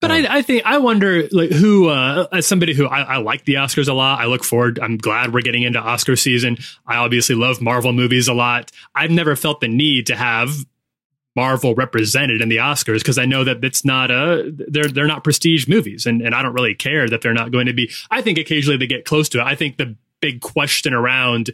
But 0.00 0.10
I, 0.10 0.38
I 0.38 0.42
think 0.42 0.62
I 0.66 0.78
wonder 0.78 1.26
like 1.32 1.50
who 1.50 1.88
uh, 1.88 2.26
as 2.30 2.46
somebody 2.46 2.74
who 2.74 2.86
I, 2.86 3.00
I 3.00 3.16
like 3.16 3.44
the 3.44 3.54
Oscars 3.54 3.88
a 3.88 3.94
lot. 3.94 4.20
I 4.20 4.26
look 4.26 4.44
forward. 4.44 4.78
I'm 4.78 4.98
glad 4.98 5.32
we're 5.32 5.40
getting 5.40 5.62
into 5.62 5.78
Oscar 5.78 6.16
season. 6.16 6.58
I 6.86 6.96
obviously 6.96 7.34
love 7.34 7.62
Marvel 7.62 7.92
movies 7.92 8.28
a 8.28 8.34
lot. 8.34 8.70
I've 8.94 9.10
never 9.10 9.36
felt 9.36 9.60
the 9.60 9.68
need 9.68 10.06
to 10.08 10.16
have 10.16 10.50
Marvel 11.34 11.74
represented 11.74 12.40
in 12.40 12.48
the 12.48 12.58
Oscars 12.58 12.98
because 12.98 13.18
I 13.18 13.24
know 13.24 13.44
that 13.44 13.64
it's 13.64 13.84
not 13.84 14.10
a 14.10 14.50
they're 14.68 14.88
they're 14.88 15.06
not 15.06 15.24
prestige 15.24 15.66
movies 15.66 16.04
and 16.04 16.20
and 16.20 16.34
I 16.34 16.42
don't 16.42 16.54
really 16.54 16.74
care 16.74 17.08
that 17.08 17.22
they're 17.22 17.34
not 17.34 17.50
going 17.50 17.66
to 17.66 17.74
be. 17.74 17.90
I 18.10 18.20
think 18.20 18.38
occasionally 18.38 18.76
they 18.76 18.86
get 18.86 19.04
close 19.06 19.30
to 19.30 19.40
it. 19.40 19.44
I 19.44 19.54
think 19.54 19.76
the 19.78 19.96
big 20.20 20.40
question 20.40 20.92
around 20.92 21.50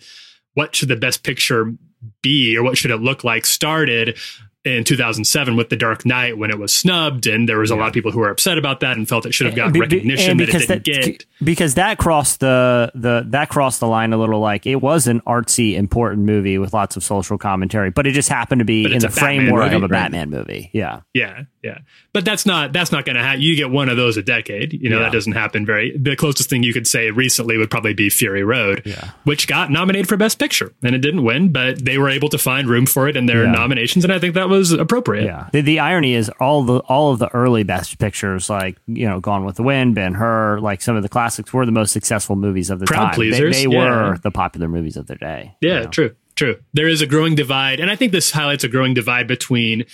what 0.55 0.75
should 0.75 0.89
the 0.89 0.97
best 0.97 1.23
picture 1.23 1.75
be 2.23 2.57
or 2.57 2.63
what 2.63 2.77
should 2.77 2.91
it 2.91 2.97
look 2.99 3.25
like 3.25 3.47
started 3.47 4.19
in 4.65 4.85
2007 4.85 5.57
with 5.57 5.71
The 5.71 5.77
Dark 5.77 6.07
Knight 6.07 6.39
when 6.39 6.51
it 6.51 6.59
was 6.59 6.73
snubbed 6.73 7.27
and 7.27 7.49
there 7.49 7.59
was 7.59 7.73
a 7.73 7.77
lot 7.77 7.89
of 7.89 7.95
people 7.95 8.13
who 8.13 8.21
were 8.21 8.31
upset 8.31 8.59
about 8.59 8.79
that 8.81 8.97
and 8.97 9.09
felt 9.09 9.27
it 9.27 9.35
should 9.35 9.47
have 9.47 9.57
gotten 9.57 9.73
Be- 9.73 9.81
be- 9.81 9.97
recognition 9.97 10.31
and 10.31 10.41
that 10.41 10.45
it 10.45 10.47
because 10.47 10.67
didn't 10.67 10.85
that, 10.85 11.03
get. 11.19 11.27
because 11.43 11.75
that 11.75 11.99
crossed 11.99 12.39
the 12.41 12.93
the 12.95 13.25
that 13.31 13.49
crossed 13.49 13.81
the 13.81 13.89
line 13.89 14.13
a 14.13 14.17
little 14.17 14.39
like 14.39 14.65
it 14.67 14.77
was 14.77 15.09
an 15.09 15.21
artsy 15.23 15.75
important 15.75 16.25
movie 16.27 16.59
with 16.59 16.73
lots 16.73 16.97
of 16.97 17.03
social 17.03 17.39
commentary 17.39 17.91
but 17.91 18.07
it 18.07 18.13
just 18.13 18.29
happened 18.29 18.61
to 18.61 18.65
be 18.65 18.85
in 18.85 19.01
the 19.01 19.09
Batman 19.09 19.11
framework 19.13 19.65
movie, 19.65 19.75
of 19.77 19.83
a 19.83 19.87
right? 19.87 19.91
Batman 19.91 20.31
movie. 20.31 20.71
Yeah. 20.73 21.01
Yeah, 21.13 21.43
yeah. 21.63 21.79
But 22.13 22.25
that's 22.25 22.45
not 22.45 22.73
that's 22.73 22.91
not 22.93 23.05
going 23.05 23.17
to 23.17 23.23
happen. 23.23 23.41
You 23.41 23.57
get 23.57 23.71
one 23.71 23.89
of 23.89 23.97
those 23.97 24.17
a 24.17 24.23
decade. 24.23 24.73
You 24.73 24.91
know 24.91 24.99
Yeah. 24.99 25.05
that 25.05 25.13
doesn't 25.13 25.33
happen 25.33 25.65
very. 25.65 25.97
The 25.97 26.17
closest 26.17 26.51
thing 26.51 26.63
you 26.63 26.73
could 26.73 26.87
say 26.87 27.11
recently 27.11 27.57
would 27.57 27.71
probably 27.71 27.95
be 27.95 28.11
Fury 28.11 28.43
Road, 28.43 28.83
Yeah. 28.85 29.11
which 29.25 29.47
got 29.47 29.71
nominated 29.71 30.09
for 30.09 30.17
Best 30.17 30.39
Picture 30.39 30.73
and 30.83 30.95
it 30.95 30.99
didn't 30.99 31.23
win, 31.23 31.51
but 31.53 31.85
they 31.85 31.99
were 31.99 32.09
able 32.11 32.29
to 32.31 32.39
find 32.39 32.69
room 32.69 32.87
for 32.87 33.09
it 33.09 33.17
in 33.17 33.27
their 33.27 33.45
Yeah. 33.45 33.53
nominations, 33.53 34.05
and 34.05 34.13
I 34.13 34.19
think 34.19 34.35
that 34.35 34.49
was 34.49 34.73
appropriate. 34.73 35.25
Yeah. 35.25 35.49
The, 35.53 35.61
the 35.61 35.79
irony 35.81 36.15
is 36.15 36.29
all 36.41 36.63
the 36.65 36.79
all 36.81 37.13
of 37.13 37.19
the 37.19 37.29
early 37.35 37.63
best 37.63 37.99
pictures, 37.99 38.51
like 38.51 38.77
you 38.87 39.09
know, 39.09 39.21
Gone 39.21 39.45
with 39.45 39.57
the 39.57 39.63
Wind, 39.63 39.95
Ben 39.95 40.15
Hur, 40.15 40.59
like 40.61 40.83
some 40.83 40.97
of 40.97 41.03
the 41.03 41.09
classics, 41.09 41.53
were 41.53 41.65
the 41.65 41.73
most 41.73 41.93
successful 41.93 42.37
movies 42.37 42.71
of 42.71 42.81
the 42.81 42.87
time. 42.87 43.11
They- 43.13 43.17
pleasers, 43.17 43.57
They, 43.63 43.69
yeah. 43.69 44.09
were 44.11 44.19
the 44.19 44.31
popular 44.31 44.69
movies 44.69 44.97
of 44.97 45.07
their 45.07 45.17
day. 45.17 45.53
Yeah, 45.61 45.79
you 45.79 45.85
know? 45.85 45.91
true, 45.91 46.11
true. 46.35 46.57
There 46.75 46.89
is 46.89 47.01
a 47.03 47.07
growing 47.07 47.35
divide, 47.35 47.79
and 47.81 47.91
I 47.91 47.97
think 47.97 48.11
this 48.13 48.31
highlights 48.33 48.65
a 48.65 48.69
growing 48.69 48.95
divide 48.95 49.27
between 49.29 49.85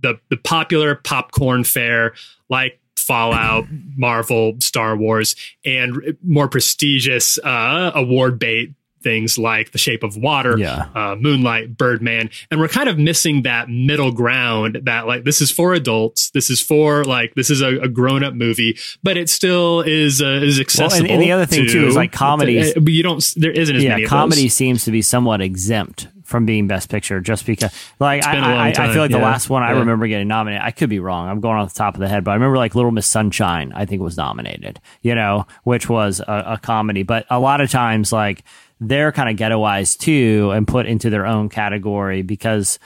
the 0.00 0.18
the 0.28 0.36
popular 0.36 0.94
popcorn 0.94 1.64
fare 1.64 2.14
like 2.48 2.80
Fallout, 2.96 3.66
Marvel, 3.96 4.56
Star 4.60 4.96
Wars, 4.96 5.36
and 5.64 6.16
more 6.24 6.48
prestigious 6.48 7.38
uh, 7.38 7.92
award 7.94 8.38
bait 8.38 8.74
things 9.06 9.38
like 9.38 9.70
The 9.70 9.78
Shape 9.78 10.02
of 10.02 10.16
Water, 10.16 10.58
Yeah. 10.58 10.88
uh, 10.94 11.14
Moonlight, 11.14 11.76
Birdman, 11.78 12.30
and 12.50 12.58
we're 12.58 12.66
kind 12.66 12.88
of 12.88 12.98
missing 12.98 13.42
that 13.42 13.68
middle 13.68 14.10
ground. 14.10 14.80
That 14.82 15.06
like 15.06 15.22
this 15.22 15.40
is 15.40 15.52
for 15.52 15.74
adults, 15.74 16.30
this 16.30 16.50
is 16.50 16.60
for 16.60 17.04
like 17.04 17.34
this 17.36 17.48
is 17.50 17.60
a, 17.60 17.76
a 17.78 17.88
grown 17.88 18.24
up 18.24 18.34
movie, 18.34 18.76
but 19.04 19.16
it 19.16 19.30
still 19.30 19.80
is 19.82 20.20
uh, 20.20 20.40
is 20.42 20.58
accessible. 20.58 21.08
and 21.10 21.22
the 21.22 21.30
other 21.30 21.46
thing, 21.46 21.68
too, 21.68 21.86
is, 21.86 21.94
like, 21.94 22.10
comedies- 22.10 22.74
but 22.74 22.88
you 22.92 23.02
don't. 23.04 23.24
There 23.36 23.52
isn't 23.52 23.76
as 23.76 23.84
yeah, 23.84 23.90
many. 23.90 24.06
comedy 24.06 24.48
seems 24.48 24.84
to 24.86 24.90
be 24.90 25.02
somewhat 25.02 25.40
exempt 25.40 26.08
from 26.24 26.44
being 26.44 26.66
Best 26.66 26.90
Picture 26.90 27.20
just 27.20 27.46
because, 27.46 27.72
like, 28.00 28.26
I, 28.26 28.34
been 28.34 28.42
a 28.42 28.48
long 28.48 28.58
I, 28.58 28.68
I 28.70 28.92
feel 28.92 29.00
like 29.00 29.12
the 29.12 29.18
last 29.18 29.48
one 29.48 29.62
I 29.62 29.70
Yeah. 29.72 29.78
remember 29.78 30.08
getting 30.08 30.26
nominated. 30.26 30.60
I 30.66 30.72
could 30.72 30.90
be 30.90 30.98
wrong. 30.98 31.28
I'm 31.28 31.38
going 31.40 31.56
off 31.56 31.72
the 31.72 31.78
top 31.78 31.94
of 31.94 32.00
the 32.00 32.08
head, 32.08 32.24
but 32.24 32.32
I 32.32 32.34
remember 32.34 32.56
like 32.56 32.74
Little 32.74 32.90
Miss 32.90 33.06
Sunshine. 33.06 33.72
I 33.76 33.84
think 33.84 34.02
was 34.02 34.16
nominated. 34.16 34.80
You 35.02 35.14
know, 35.14 35.46
which 35.62 35.88
was 35.88 36.18
a, 36.18 36.44
a 36.54 36.58
comedy, 36.60 37.04
but 37.04 37.26
a 37.30 37.38
lot 37.38 37.60
of 37.60 37.70
times 37.70 38.12
like 38.12 38.42
they're 38.80 39.12
kind 39.12 39.28
of 39.28 39.36
ghettoized 39.36 39.98
too 39.98 40.50
and 40.54 40.66
put 40.66 40.86
into 40.86 41.10
their 41.10 41.26
own 41.26 41.48
category 41.48 42.22
because 42.22 42.78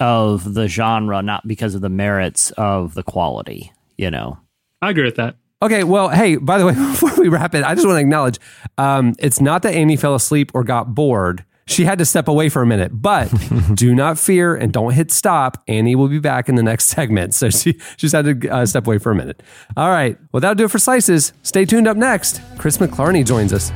of 0.00 0.54
the 0.54 0.68
genre, 0.68 1.22
not 1.22 1.46
because 1.46 1.74
of 1.74 1.80
the 1.80 1.88
merits 1.88 2.50
of 2.52 2.94
the 2.94 3.02
quality. 3.02 3.72
You 3.96 4.10
know. 4.10 4.38
I 4.82 4.90
agree 4.90 5.04
with 5.04 5.16
that. 5.16 5.36
Okay, 5.62 5.82
well, 5.82 6.10
hey, 6.10 6.36
by 6.36 6.58
the 6.58 6.66
way, 6.66 6.74
before 6.74 7.14
we 7.16 7.28
wrap 7.28 7.54
it, 7.54 7.64
I 7.64 7.74
just 7.74 7.86
want 7.86 7.96
to 7.96 8.00
acknowledge 8.00 8.38
um, 8.76 9.14
it's 9.18 9.40
not 9.40 9.62
that 9.62 9.74
Annie 9.74 9.96
fell 9.96 10.14
asleep 10.14 10.50
or 10.54 10.62
got 10.62 10.94
bored. 10.94 11.44
She 11.66 11.84
had 11.84 11.98
to 11.98 12.04
step 12.04 12.28
away 12.28 12.50
for 12.50 12.60
a 12.60 12.66
minute, 12.66 12.90
but 12.92 13.32
do 13.74 13.94
not 13.94 14.18
fear 14.18 14.54
and 14.54 14.70
don't 14.70 14.92
hit 14.92 15.10
stop. 15.10 15.62
Annie 15.66 15.94
will 15.94 16.08
be 16.08 16.18
back 16.18 16.50
in 16.50 16.56
the 16.56 16.62
next 16.62 16.84
segment. 16.88 17.34
So 17.34 17.48
she, 17.48 17.72
she 17.72 17.96
just 17.96 18.14
had 18.14 18.40
to 18.40 18.48
uh, 18.50 18.66
step 18.66 18.86
away 18.86 18.98
for 18.98 19.10
a 19.10 19.14
minute. 19.14 19.42
All 19.76 19.88
right, 19.88 20.18
well, 20.32 20.40
that'll 20.40 20.54
do 20.54 20.64
it 20.64 20.70
for 20.70 20.78
Slices. 20.78 21.32
Stay 21.42 21.64
tuned 21.64 21.88
up 21.88 21.96
next. 21.96 22.42
Chris 22.58 22.76
McClarney 22.76 23.24
joins 23.24 23.54
us. 23.54 23.72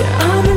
I'm 0.00 0.47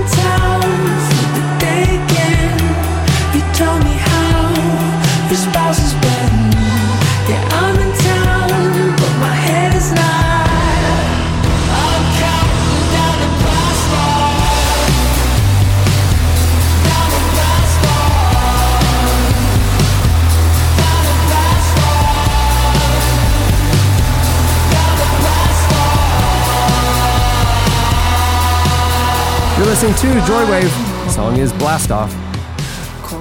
listening 29.81 30.13
to 30.13 30.19
Joywave. 30.21 30.69
The 31.05 31.09
song 31.09 31.37
is 31.37 31.51
Blast 31.53 31.89
Off. 31.89 32.11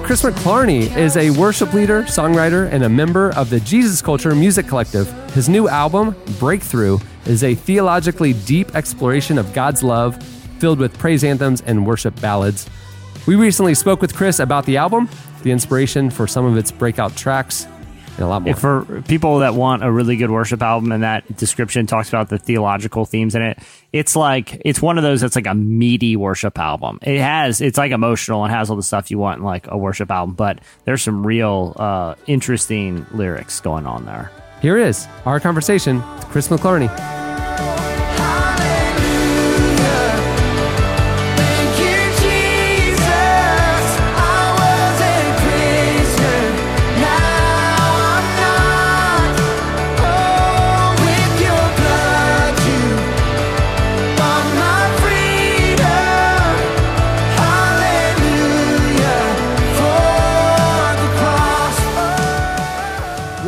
Chris 0.03 0.21
McClarney 0.21 0.95
is 0.95 1.17
a 1.17 1.31
worship 1.31 1.73
leader, 1.73 2.03
songwriter, 2.03 2.71
and 2.71 2.83
a 2.83 2.89
member 2.89 3.31
of 3.31 3.49
the 3.49 3.59
Jesus 3.61 3.99
Culture 3.99 4.35
Music 4.35 4.67
Collective. 4.67 5.11
His 5.31 5.49
new 5.49 5.67
album, 5.67 6.15
Breakthrough, 6.37 6.99
is 7.25 7.43
a 7.43 7.55
theologically 7.55 8.33
deep 8.33 8.75
exploration 8.75 9.39
of 9.39 9.51
God's 9.53 9.81
love, 9.81 10.21
filled 10.59 10.77
with 10.77 10.95
praise 10.99 11.23
anthems 11.23 11.61
and 11.61 11.83
worship 11.83 12.19
ballads. 12.21 12.69
We 13.25 13.33
recently 13.33 13.73
spoke 13.73 13.99
with 13.99 14.15
Chris 14.15 14.37
about 14.37 14.67
the 14.67 14.77
album, 14.77 15.09
the 15.41 15.49
inspiration 15.49 16.11
for 16.11 16.27
some 16.27 16.45
of 16.45 16.57
its 16.57 16.69
breakout 16.69 17.15
tracks, 17.15 17.65
a 18.19 18.25
lot 18.25 18.41
more. 18.41 18.55
For 18.55 19.01
people 19.07 19.39
that 19.39 19.53
want 19.53 19.83
a 19.83 19.91
really 19.91 20.15
good 20.15 20.31
worship 20.31 20.61
album 20.61 20.91
and 20.91 21.03
that 21.03 21.37
description 21.37 21.87
talks 21.87 22.09
about 22.09 22.29
the 22.29 22.37
theological 22.37 23.05
themes 23.05 23.35
in 23.35 23.41
it, 23.41 23.59
it's 23.91 24.15
like 24.15 24.61
it's 24.65 24.81
one 24.81 24.97
of 24.97 25.03
those 25.03 25.21
that's 25.21 25.35
like 25.35 25.47
a 25.47 25.55
meaty 25.55 26.15
worship 26.15 26.57
album. 26.59 26.99
It 27.01 27.19
has 27.19 27.61
it's 27.61 27.77
like 27.77 27.91
emotional 27.91 28.43
and 28.43 28.53
has 28.53 28.69
all 28.69 28.75
the 28.75 28.83
stuff 28.83 29.11
you 29.11 29.17
want 29.17 29.39
in 29.39 29.45
like 29.45 29.67
a 29.67 29.77
worship 29.77 30.11
album, 30.11 30.35
but 30.35 30.59
there's 30.85 31.01
some 31.01 31.25
real 31.25 31.73
uh, 31.77 32.15
interesting 32.27 33.05
lyrics 33.13 33.59
going 33.61 33.85
on 33.85 34.05
there. 34.05 34.31
Here 34.61 34.77
it 34.77 34.87
is, 34.87 35.07
our 35.25 35.39
conversation 35.39 35.97
with 36.15 36.25
Chris 36.25 36.47
McClarney. 36.47 37.80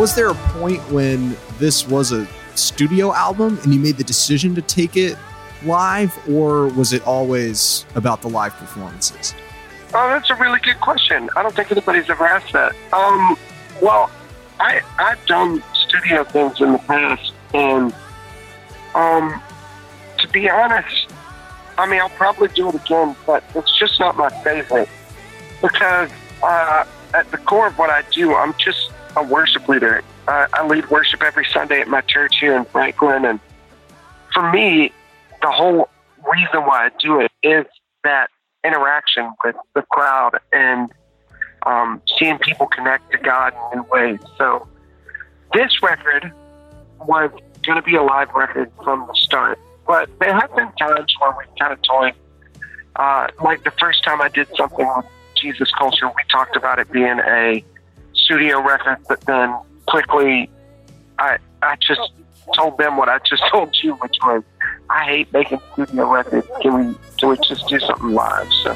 Was 0.03 0.15
there 0.15 0.27
a 0.27 0.35
point 0.35 0.81
when 0.91 1.37
this 1.59 1.87
was 1.87 2.11
a 2.11 2.27
studio 2.55 3.13
album 3.13 3.57
and 3.63 3.73
you 3.73 3.79
made 3.79 3.95
the 3.95 4.03
decision 4.03 4.53
to 4.55 4.61
take 4.61 4.97
it 4.97 5.17
live, 5.63 6.13
or 6.29 6.67
was 6.67 6.91
it 6.91 7.07
always 7.07 7.85
about 7.95 8.21
the 8.21 8.27
live 8.27 8.51
performances? 8.55 9.33
Oh, 9.93 10.09
that's 10.09 10.29
a 10.29 10.35
really 10.35 10.59
good 10.59 10.77
question. 10.81 11.29
I 11.37 11.41
don't 11.41 11.55
think 11.55 11.71
anybody's 11.71 12.09
ever 12.09 12.25
asked 12.25 12.51
that. 12.51 12.75
Um, 12.91 13.37
well, 13.81 14.11
I 14.59 14.81
I've 14.99 15.25
done 15.25 15.63
studio 15.73 16.25
things 16.25 16.59
in 16.59 16.73
the 16.73 16.79
past, 16.79 17.31
and 17.53 17.95
um, 18.95 19.41
to 20.19 20.27
be 20.27 20.49
honest, 20.49 21.13
I 21.77 21.89
mean 21.89 22.01
I'll 22.01 22.09
probably 22.09 22.49
do 22.49 22.67
it 22.67 22.75
again, 22.75 23.15
but 23.25 23.41
it's 23.55 23.79
just 23.79 24.01
not 24.01 24.17
my 24.17 24.29
favorite 24.43 24.89
because 25.61 26.09
uh, 26.43 26.83
at 27.13 27.31
the 27.31 27.37
core 27.37 27.67
of 27.67 27.77
what 27.77 27.89
I 27.89 28.01
do, 28.11 28.35
I'm 28.35 28.53
just 28.57 28.91
a 29.15 29.23
worship 29.23 29.67
leader. 29.67 30.03
Uh, 30.27 30.47
I 30.53 30.65
lead 30.65 30.89
worship 30.89 31.21
every 31.21 31.45
Sunday 31.45 31.81
at 31.81 31.87
my 31.87 32.01
church 32.01 32.39
here 32.39 32.55
in 32.55 32.65
Franklin, 32.65 33.25
and 33.25 33.39
for 34.33 34.51
me, 34.51 34.91
the 35.41 35.51
whole 35.51 35.89
reason 36.31 36.61
why 36.61 36.87
I 36.87 36.89
do 36.99 37.19
it 37.19 37.31
is 37.43 37.65
that 38.03 38.29
interaction 38.63 39.31
with 39.43 39.55
the 39.75 39.81
crowd 39.83 40.39
and 40.51 40.89
um, 41.65 42.01
seeing 42.17 42.37
people 42.39 42.67
connect 42.67 43.11
to 43.11 43.17
God 43.17 43.53
in 43.71 43.79
new 43.79 43.85
ways. 43.89 44.19
So 44.37 44.67
this 45.53 45.81
record 45.81 46.31
was 47.01 47.31
going 47.65 47.77
to 47.77 47.81
be 47.81 47.95
a 47.95 48.03
live 48.03 48.29
record 48.33 48.71
from 48.83 49.05
the 49.07 49.13
start, 49.15 49.59
but 49.85 50.09
there 50.19 50.33
have 50.33 50.53
been 50.55 50.71
times 50.73 51.13
where 51.19 51.35
we've 51.37 51.59
kind 51.59 51.73
of 51.73 51.81
toyed. 51.81 52.13
Uh, 52.95 53.27
like 53.43 53.63
the 53.63 53.71
first 53.71 54.03
time 54.03 54.21
I 54.21 54.29
did 54.29 54.47
something 54.55 54.87
with 54.95 55.05
Jesus 55.35 55.71
Culture, 55.77 56.07
we 56.07 56.23
talked 56.31 56.55
about 56.55 56.79
it 56.79 56.91
being 56.91 57.19
a 57.19 57.63
studio 58.23 58.61
record, 58.61 58.97
but 59.07 59.21
then 59.21 59.55
quickly 59.87 60.49
I 61.19 61.37
I 61.61 61.75
just 61.77 62.11
told 62.55 62.77
them 62.77 62.97
what 62.97 63.09
I 63.09 63.19
just 63.19 63.43
told 63.51 63.75
you, 63.81 63.93
which 63.95 64.15
was 64.23 64.43
I 64.89 65.05
hate 65.05 65.33
making 65.33 65.59
studio 65.73 66.11
records. 66.11 66.47
Can 66.61 66.73
we 66.73 66.95
can 67.17 67.29
we 67.29 67.37
just 67.47 67.67
do 67.67 67.79
something 67.79 68.11
live? 68.11 68.51
So 68.63 68.75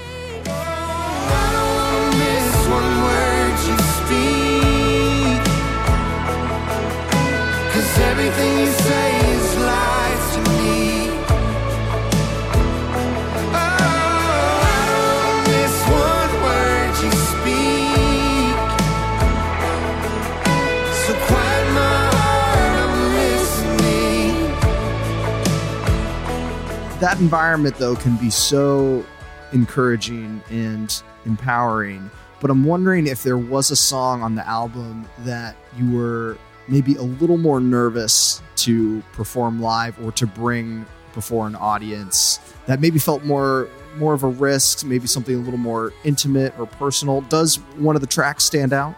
That 27.00 27.20
environment, 27.20 27.76
though, 27.78 27.95
can 27.95 28.18
be 28.18 28.32
so 28.32 29.06
encouraging 29.54 30.41
and 30.50 31.04
empowering. 31.26 32.10
But 32.39 32.50
I'm 32.50 32.64
wondering 32.64 33.06
if 33.08 33.22
there 33.24 33.38
was 33.38 33.70
a 33.70 33.76
song 33.76 34.24
on 34.24 34.36
the 34.36 34.48
album 34.48 35.08
that 35.20 35.56
you 35.78 35.91
were 35.91 36.38
maybe 36.68 36.95
a 36.95 37.04
little 37.04 37.38
more 37.38 37.60
nervous 37.60 38.41
to 38.58 39.02
perform 39.14 39.62
live 39.62 40.04
or 40.04 40.12
to 40.14 40.26
bring 40.26 40.86
before 41.14 41.48
an 41.48 41.56
audience 41.56 42.39
that 42.66 42.80
maybe 42.80 43.00
felt 43.00 43.24
more 43.24 43.70
more 43.95 44.14
of 44.14 44.24
a 44.24 44.28
risk, 44.28 44.86
maybe 44.86 45.08
something 45.08 45.34
a 45.34 45.39
little 45.39 45.58
more 45.58 45.91
intimate 46.04 46.54
or 46.60 46.68
personal. 46.68 47.22
Does 47.22 47.56
one 47.78 47.95
of 47.95 48.02
the 48.02 48.08
tracks 48.08 48.43
stand 48.43 48.74
out? 48.74 48.95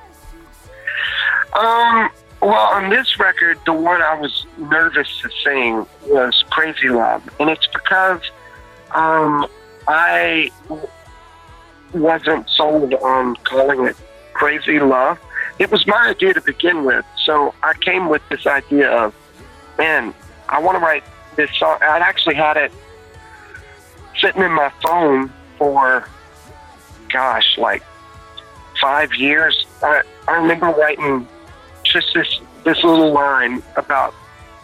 Um, 1.58 2.10
well, 2.42 2.74
on 2.74 2.90
this 2.90 3.20
record, 3.20 3.60
the 3.66 3.74
one 3.74 4.02
I 4.02 4.16
was 4.20 4.46
nervous 4.58 5.20
to 5.22 5.30
sing 5.44 5.86
was 6.08 6.44
Crazy 6.50 6.90
Love. 6.90 7.28
And 7.40 7.50
it's 7.50 7.68
because 7.68 8.22
um, 8.92 9.48
I 9.88 10.50
wasn't 11.94 12.50
sold 12.50 12.94
on 12.94 13.36
calling 13.38 13.86
it 13.86 13.96
Crazy 14.34 14.80
Love. 14.80 15.20
It 15.60 15.70
was 15.70 15.86
my 15.86 16.10
idea 16.10 16.34
to 16.34 16.42
begin 16.42 16.86
with. 16.86 17.04
So 17.26 17.54
I 17.62 17.74
came 17.74 18.08
with 18.08 18.22
this 18.30 18.48
idea 18.48 18.90
of, 18.90 19.14
man, 19.78 20.14
I 20.48 20.62
want 20.62 20.78
to 20.78 20.80
write 20.80 21.04
this 21.36 21.52
song. 21.58 21.78
I'd 21.82 22.02
actually 22.02 22.36
had 22.36 22.56
it 22.56 22.72
sitting 24.18 24.42
in 24.42 24.52
my 24.54 24.72
phone 24.82 25.32
for, 25.58 26.08
gosh, 27.10 27.58
like 27.58 27.84
five 28.80 29.14
years. 29.16 29.66
I, 29.84 30.04
I 30.28 30.38
remember 30.38 30.68
writing 30.68 31.28
just 31.92 32.14
this 32.14 32.40
this 32.64 32.84
little 32.84 33.12
line 33.12 33.64
about 33.76 34.14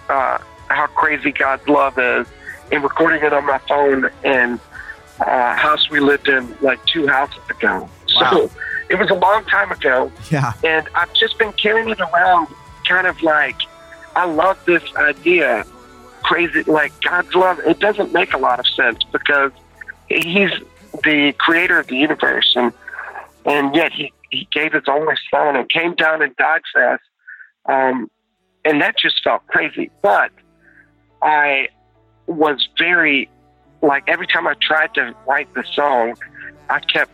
uh, 0.10 0.38
how 0.70 0.88
crazy 0.88 1.32
God's 1.32 1.68
love 1.68 1.98
is, 1.98 2.28
and 2.72 2.84
recording 2.84 3.24
it 3.24 3.34
on 3.34 3.46
my 3.46 3.58
phone 3.68 4.10
in 4.24 4.60
uh, 5.20 5.56
house 5.56 5.90
we 5.90 6.00
lived 6.00 6.28
in 6.28 6.56
like 6.62 6.84
two 6.86 7.08
houses 7.08 7.40
ago. 7.50 7.90
Wow. 8.16 8.32
So 8.32 8.52
it 8.90 8.96
was 9.00 9.10
a 9.10 9.16
long 9.16 9.46
time 9.46 9.72
ago, 9.72 10.12
Yeah. 10.32 10.54
and 10.64 10.88
I've 10.96 11.14
just 11.14 11.38
been 11.40 11.54
carrying 11.54 11.90
it 11.90 12.00
around, 12.00 12.48
kind 12.88 13.08
of 13.08 13.22
like 13.24 13.56
I 14.16 14.26
love 14.26 14.58
this 14.66 14.84
idea, 14.96 15.66
crazy 16.24 16.64
like 16.64 16.94
God's 17.02 17.34
love. 17.36 17.60
It 17.66 17.80
doesn't 17.80 18.14
make 18.14 18.34
a 18.34 18.38
lot 18.38 18.60
of 18.60 18.68
sense 18.68 19.00
because 19.12 19.52
He's 20.08 20.52
the 21.04 21.34
creator 21.40 21.80
of 21.80 21.88
the 21.88 21.96
universe, 21.98 22.54
and 22.56 22.72
and 23.46 23.76
yet 23.76 23.92
He 23.94 24.12
He 24.30 24.48
gave 24.52 24.74
His 24.74 24.84
only 24.88 25.16
Son 25.32 25.56
and 25.56 25.70
came 25.70 25.96
down 25.96 26.22
and 26.22 26.36
died 26.36 26.62
for 26.72 26.88
us. 26.94 27.00
Um, 27.68 28.10
and 28.64 28.82
that 28.82 28.98
just 28.98 29.24
felt 29.24 29.46
crazy. 29.48 29.92
But 30.02 30.32
I 31.22 31.70
was 32.28 32.68
very, 32.78 33.30
like, 33.82 34.04
every 34.08 34.28
time 34.28 34.48
I 34.48 34.56
tried 34.62 34.94
to 34.96 35.16
write 35.28 35.54
the 35.54 35.64
song, 35.74 36.16
I 36.70 36.80
kept 36.80 37.12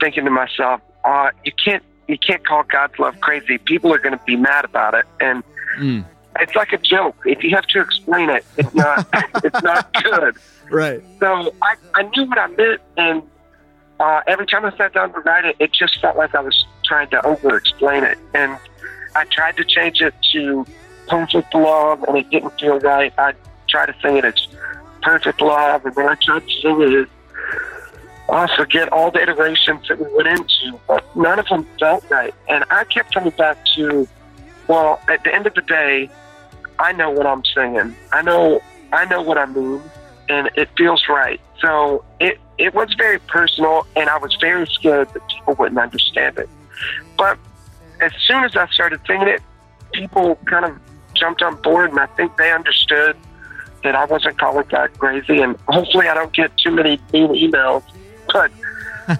thinking 0.00 0.24
to 0.24 0.30
myself, 0.30 0.80
uh, 1.04 1.30
you 1.44 1.52
can't, 1.62 1.82
you 2.08 2.18
can't 2.18 2.46
call 2.46 2.62
God's 2.64 2.98
love 2.98 3.14
crazy. 3.20 3.58
People 3.58 3.92
are 3.92 3.98
going 3.98 4.16
to 4.16 4.24
be 4.26 4.36
mad 4.36 4.64
about 4.64 4.94
it. 4.94 5.04
And 5.20 5.42
Mm. 5.78 6.04
it's 6.38 6.54
like 6.54 6.72
a 6.72 6.78
joke. 6.78 7.16
If 7.24 7.42
you 7.42 7.50
have 7.56 7.66
to 7.66 7.80
explain 7.80 8.30
it, 8.30 8.44
it's 8.56 8.72
not, 8.74 9.04
it's 9.44 9.60
not 9.62 9.92
good. 10.04 10.36
Right. 10.70 11.02
So 11.18 11.52
I, 11.62 11.74
I 11.94 12.02
knew 12.04 12.26
what 12.26 12.38
I 12.38 12.46
meant, 12.46 12.80
and 12.96 13.22
uh, 13.98 14.20
every 14.28 14.46
time 14.46 14.64
I 14.64 14.76
sat 14.76 14.92
down 14.94 15.12
to 15.14 15.20
write 15.20 15.44
it, 15.44 15.56
it 15.58 15.72
just 15.72 16.00
felt 16.00 16.16
like 16.16 16.32
I 16.34 16.40
was 16.40 16.64
trying 16.84 17.10
to 17.10 17.26
over 17.26 17.56
explain 17.56 18.04
it. 18.04 18.18
And 18.34 18.56
I 19.14 19.24
tried 19.24 19.56
to 19.56 19.64
change 19.64 20.00
it 20.00 20.14
to 20.32 20.66
perfect 21.08 21.54
love, 21.54 22.02
and 22.04 22.16
it 22.16 22.30
didn't 22.30 22.58
feel 22.58 22.78
right. 22.80 23.12
I 23.18 23.34
tried 23.68 23.86
to 23.86 23.94
sing 24.02 24.16
it 24.16 24.24
as 24.24 24.48
perfect 25.02 25.40
love, 25.40 25.84
and 25.84 25.94
then 25.94 26.08
I 26.08 26.14
tried 26.16 26.46
to 26.48 26.60
sing 26.60 26.80
it 26.80 26.92
as 26.92 27.08
oh, 28.28 28.34
I 28.34 28.56
forget 28.56 28.92
all 28.92 29.10
the 29.10 29.22
iterations 29.22 29.86
that 29.88 29.98
we 29.98 30.06
went 30.14 30.28
into, 30.28 30.78
but 30.86 31.04
none 31.16 31.38
of 31.38 31.46
them 31.46 31.66
felt 31.78 32.08
right. 32.10 32.34
And 32.48 32.64
I 32.70 32.84
kept 32.84 33.12
coming 33.12 33.32
back 33.36 33.58
to, 33.76 34.08
well, 34.66 35.00
at 35.08 35.22
the 35.24 35.34
end 35.34 35.46
of 35.46 35.54
the 35.54 35.62
day, 35.62 36.10
I 36.78 36.92
know 36.92 37.10
what 37.10 37.26
I'm 37.26 37.44
singing. 37.44 37.94
I 38.12 38.22
know, 38.22 38.60
I 38.92 39.04
know 39.04 39.22
what 39.22 39.38
I 39.38 39.46
mean, 39.46 39.80
and 40.28 40.50
it 40.56 40.68
feels 40.76 41.04
right. 41.08 41.40
So 41.60 42.04
it 42.20 42.38
it 42.56 42.74
was 42.74 42.92
very 42.94 43.18
personal, 43.18 43.86
and 43.96 44.08
I 44.08 44.18
was 44.18 44.36
very 44.40 44.66
scared 44.66 45.08
that 45.12 45.26
people 45.28 45.54
wouldn't 45.54 45.78
understand 45.78 46.38
it. 46.38 46.48
But 47.16 47.38
as 48.04 48.12
soon 48.26 48.44
as 48.44 48.56
I 48.56 48.66
started 48.68 49.00
singing 49.06 49.28
it, 49.28 49.42
people 49.92 50.36
kind 50.46 50.64
of 50.64 50.78
jumped 51.14 51.42
on 51.42 51.60
board, 51.62 51.90
and 51.90 52.00
I 52.00 52.06
think 52.06 52.36
they 52.36 52.52
understood 52.52 53.16
that 53.82 53.94
I 53.94 54.04
wasn't 54.04 54.38
calling 54.38 54.66
God 54.68 54.90
crazy. 54.98 55.40
And 55.40 55.56
hopefully, 55.68 56.08
I 56.08 56.14
don't 56.14 56.32
get 56.32 56.56
too 56.58 56.70
many 56.70 57.00
mean 57.12 57.30
emails. 57.30 57.82
But 58.32 58.50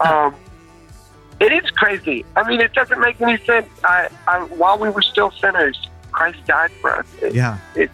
um, 0.01 0.35
it 1.39 1.53
is 1.53 1.70
crazy. 1.72 2.24
I 2.37 2.49
mean, 2.49 2.61
it 2.61 2.72
doesn't 2.72 2.99
make 2.99 3.20
any 3.20 3.37
sense. 3.45 3.68
I, 3.85 4.09
I 4.26 4.41
while 4.45 4.78
we 4.78 4.89
were 4.89 5.03
still 5.03 5.30
sinners, 5.32 5.78
Christ 6.11 6.45
died 6.47 6.72
for 6.80 6.91
us. 6.97 7.07
It, 7.20 7.35
Yeah. 7.35 7.59
It, 7.76 7.91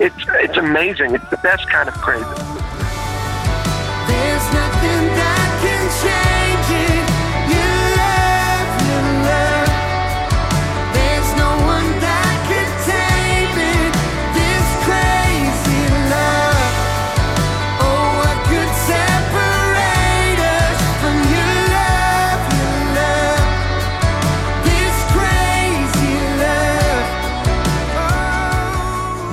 it's 0.00 0.16
it's 0.28 0.56
amazing. 0.56 1.14
It's 1.14 1.28
the 1.30 1.36
best 1.36 1.68
kind 1.68 1.88
of 1.88 1.94
crazy. 1.96 2.83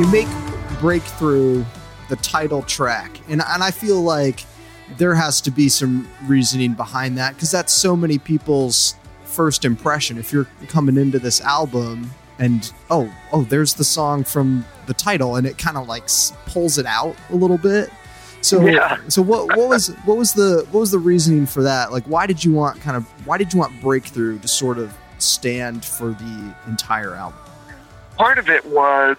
You 0.02 0.08
make 0.12 0.28
breakthrough 0.80 1.64
the 2.10 2.16
title 2.16 2.64
track 2.64 3.12
and 3.30 3.40
and 3.40 3.64
I 3.64 3.70
feel 3.70 4.02
like 4.02 4.44
there 4.98 5.14
has 5.14 5.42
to 5.42 5.52
be 5.52 5.70
some 5.70 6.10
reasoning 6.26 6.74
behind 6.74 7.20
that 7.20 7.36
because 7.36 7.52
that's 7.52 7.72
so 7.72 7.96
many 7.96 8.18
people's 8.18 8.96
first 9.26 9.64
impression. 9.64 10.18
If 10.18 10.34
you're 10.34 10.48
coming 10.70 10.98
into 10.98 11.20
this 11.20 11.40
album 11.40 12.10
and 12.40 12.74
oh 12.90 13.14
oh 13.32 13.44
there's 13.44 13.76
the 13.76 13.84
song 13.84 14.24
from 14.24 14.66
the 14.88 14.96
title 14.96 15.36
and 15.36 15.46
it 15.46 15.60
kind 15.60 15.78
of 15.78 15.88
like 15.88 16.10
pulls 16.48 16.80
it 16.80 16.88
out 16.88 17.16
a 17.30 17.36
little 17.36 17.60
bit. 17.60 17.92
So 18.42 18.66
Yeah. 18.66 18.98
so 19.08 19.22
what 19.22 19.56
what 19.56 19.70
was 19.70 19.90
what 20.06 20.18
was 20.18 20.34
the 20.34 20.66
what 20.72 20.80
was 20.80 20.90
the 20.90 20.98
reasoning 20.98 21.46
for 21.46 21.62
that? 21.62 21.92
Like 21.92 22.06
why 22.06 22.26
did 22.26 22.44
you 22.44 22.54
want 22.54 22.82
kind 22.82 22.98
of 22.98 23.06
why 23.28 23.38
did 23.38 23.54
you 23.54 23.60
want 23.60 23.80
breakthrough 23.80 24.40
to 24.40 24.48
sort 24.48 24.80
of 24.80 24.98
stand 25.20 25.86
for 25.86 26.08
the 26.08 26.56
entire 26.66 27.14
album? 27.14 27.38
Part 28.18 28.40
of 28.40 28.50
it 28.50 28.66
was 28.66 29.16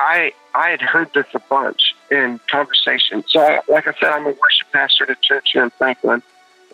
I 0.00 0.32
I 0.54 0.70
had 0.70 0.80
heard 0.80 1.12
this 1.14 1.26
a 1.34 1.38
bunch 1.38 1.94
in 2.10 2.40
conversation. 2.50 3.22
So, 3.28 3.40
I, 3.40 3.60
like 3.68 3.86
I 3.86 3.92
said, 4.00 4.10
I'm 4.10 4.24
a 4.24 4.30
worship 4.30 4.72
pastor 4.72 5.04
at 5.04 5.10
a 5.10 5.14
church 5.20 5.50
here 5.52 5.62
in 5.62 5.70
Franklin, 5.70 6.22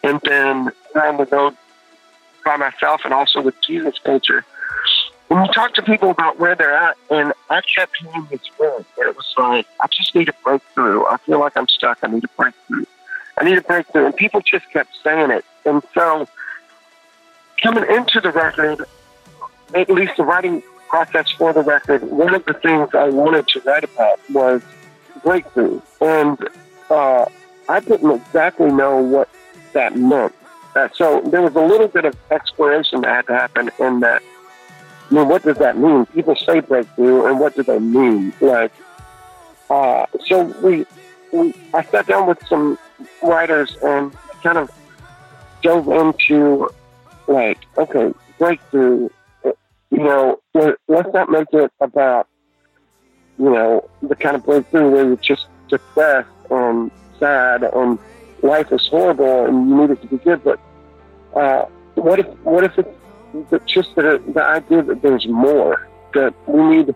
and 0.03 0.21
then 0.23 0.71
on 0.95 1.17
the 1.17 1.27
road 1.27 1.57
by 2.45 2.57
myself 2.57 3.03
and 3.05 3.13
also 3.13 3.43
with 3.43 3.61
Jesus 3.61 3.99
Culture. 3.99 4.45
When 5.29 5.45
you 5.45 5.53
talk 5.53 5.75
to 5.75 5.83
people 5.83 6.11
about 6.11 6.39
where 6.39 6.55
they're 6.55 6.73
at, 6.73 6.97
and 7.11 7.33
I 7.51 7.61
kept 7.61 7.97
hearing 7.97 8.29
this 8.31 8.41
word 8.61 8.85
where 8.95 9.09
it 9.09 9.17
was 9.17 9.35
like, 9.37 9.67
I 9.81 9.89
just 9.89 10.15
need 10.15 10.29
a 10.29 10.35
breakthrough. 10.45 11.05
I 11.05 11.17
feel 11.17 11.41
like 11.41 11.57
I'm 11.57 11.67
stuck. 11.67 11.99
I 12.03 12.07
need 12.07 12.23
a 12.23 12.29
breakthrough. 12.29 12.85
I 13.37 13.45
need 13.45 13.59
a 13.59 13.63
breakthrough. 13.63 14.07
And 14.07 14.17
people 14.17 14.41
just 14.41 14.71
kept 14.71 14.97
saying 15.03 15.33
it. 15.33 15.45
And 15.65 15.83
so, 15.95 16.29
coming 17.61 17.85
into 17.91 18.21
the 18.21 18.31
record, 18.31 18.87
at 19.75 19.91
least 19.91 20.17
the 20.17 20.23
writing 20.23 20.63
process 20.89 21.31
for 21.31 21.53
the 21.53 21.63
record, 21.63 22.03
one 22.03 22.35
of 22.35 22.45
the 22.45 22.55
things 22.55 22.89
I 22.95 23.09
wanted 23.09 23.49
to 23.49 23.61
write 23.61 23.85
about 23.85 24.19
was 24.31 24.63
breakthrough. 25.23 25.81
And 26.01 26.39
uh, 26.91 27.27
I 27.69 27.81
didn't 27.81 28.11
exactly 28.11 28.71
know 28.71 28.97
what 28.99 29.29
that 29.73 29.97
meant. 29.97 30.35
Uh, 30.75 30.89
so 30.95 31.23
there 31.23 31.43
was 31.43 31.55
a 31.55 31.61
little 31.61 31.89
bit 31.89 32.05
of 32.05 32.15
exploration 32.31 33.01
that 33.01 33.09
had 33.09 33.27
to 33.27 33.33
happen 33.33 33.71
in 33.79 34.01
that. 34.01 34.23
I 35.11 35.15
mean, 35.15 35.29
what 35.29 35.43
does 35.43 35.59
that 35.59 35.79
mean? 35.79 36.05
People 36.07 36.37
say 36.37 36.61
breakthrough, 36.61 37.27
and 37.27 37.39
what 37.39 37.55
do 37.55 37.63
they 37.63 37.79
mean? 37.79 38.33
Like, 38.41 38.73
uh, 39.71 40.07
so 40.27 40.43
we, 40.63 40.85
we, 41.33 41.55
I 41.73 41.85
sat 41.85 42.07
down 42.07 42.27
with 42.27 42.45
some 42.47 42.79
writers 43.23 43.77
and 43.83 44.13
kind 44.43 44.59
of 44.59 44.71
dove 45.63 45.89
into, 45.89 46.69
like, 47.29 47.59
okay, 47.79 48.13
breakthrough 48.39 49.09
you 49.91 49.99
know, 49.99 50.41
let- 50.55 50.77
let's 50.89 51.13
not 51.13 51.31
make 51.31 51.49
it 51.53 51.73
about, 51.81 52.27
you 53.39 53.51
know, 53.51 53.89
the 54.03 54.17
kind 54.17 54.37
of 54.37 54.45
breakthrough 54.45 54.91
where 54.91 55.07
you're 55.07 55.17
just 55.17 55.47
depressed 55.69 56.29
and 56.51 56.91
sad 57.19 57.63
and 57.63 57.99
life 58.43 58.71
is 58.73 58.87
horrible 58.89 59.47
and 59.47 59.69
you 59.69 59.77
need 59.77 59.91
it 59.91 60.01
to 60.03 60.07
be 60.09 60.19
good. 60.19 60.43
But 60.45 60.59
uh, 61.35 61.67
what 61.95 62.19
if 62.19 62.27
what 62.45 62.65
if 62.65 62.79
it's 62.79 63.73
just 63.73 63.95
the, 63.97 64.23
the 64.35 64.43
idea 64.43 64.83
that 64.83 65.03
there's 65.03 65.27
more 65.27 65.87
that 66.15 66.35
we 66.47 66.63
need? 66.77 66.95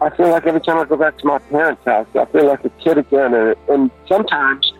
I 0.00 0.08
feel 0.16 0.28
like 0.30 0.46
every 0.46 0.62
time 0.62 0.78
I 0.78 0.84
go 0.84 0.96
back 0.96 1.18
to 1.18 1.26
my 1.26 1.38
parents' 1.38 1.84
house, 1.84 2.06
I 2.14 2.24
feel 2.26 2.46
like 2.46 2.64
a 2.64 2.70
kid 2.82 2.96
again, 2.96 3.34
and, 3.34 3.54
and 3.68 3.90
sometimes 4.08 4.72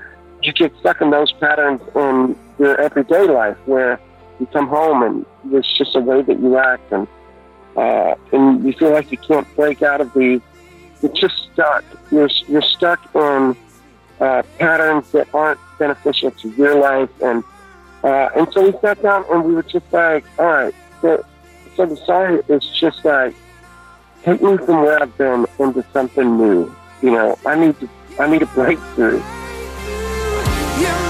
you 0.43 0.53
get 0.53 0.73
stuck 0.81 1.03
in 1.03 1.11
those 1.11 1.31
patterns 1.33 1.83
in 1.95 2.37
your 2.59 2.81
everyday 2.81 3.27
life 3.27 3.59
where 3.67 4.01
you 4.39 4.47
come 4.47 4.67
home 4.69 5.03
and 5.03 5.27
there's 5.53 5.71
just 5.77 5.95
a 5.95 6.01
way 6.01 6.23
that 6.23 6.41
you 6.41 6.57
act 6.57 6.91
and 6.91 7.07
uh, 7.77 8.15
and 8.33 8.65
you 8.65 8.73
feel 8.73 8.91
like 8.91 9.11
you 9.11 9.19
can't 9.19 9.47
break 9.57 9.83
out 9.83 10.01
of 10.01 10.13
these. 10.15 10.41
You're 11.03 11.13
just 11.13 11.37
stuck. 11.53 11.85
You're 12.11 12.29
you're 12.49 12.63
stuck 12.63 13.01
in 13.15 13.57
uh, 14.21 14.43
patterns 14.59 15.11
that 15.13 15.33
aren't 15.35 15.61
beneficial 15.79 16.31
to 16.31 16.49
your 16.51 16.79
life, 16.79 17.11
and 17.23 17.43
uh, 18.05 18.29
and 18.37 18.53
so 18.53 18.71
we 18.71 18.79
sat 18.81 19.03
down 19.03 19.25
and 19.31 19.45
we 19.45 19.55
were 19.55 19.63
just 19.63 19.91
like, 19.93 20.25
all 20.39 20.47
right. 20.47 20.75
So, 21.01 21.25
so 21.77 21.87
the 21.87 21.97
song 21.97 22.41
is 22.49 22.65
just 22.79 23.05
like, 23.05 23.35
take 24.23 24.43
me 24.43 24.57
from 24.59 24.83
where 24.83 25.03
I've 25.03 25.17
been 25.17 25.47
into 25.59 25.85
something 25.93 26.37
new. 26.37 26.75
You 27.03 27.13
know, 27.13 27.39
I 27.47 27.55
need 27.55 27.79
to 27.81 27.89
I 28.19 28.31
need 28.31 28.43
a 28.43 28.47
breakthrough. 28.47 29.23
You're 30.81 31.10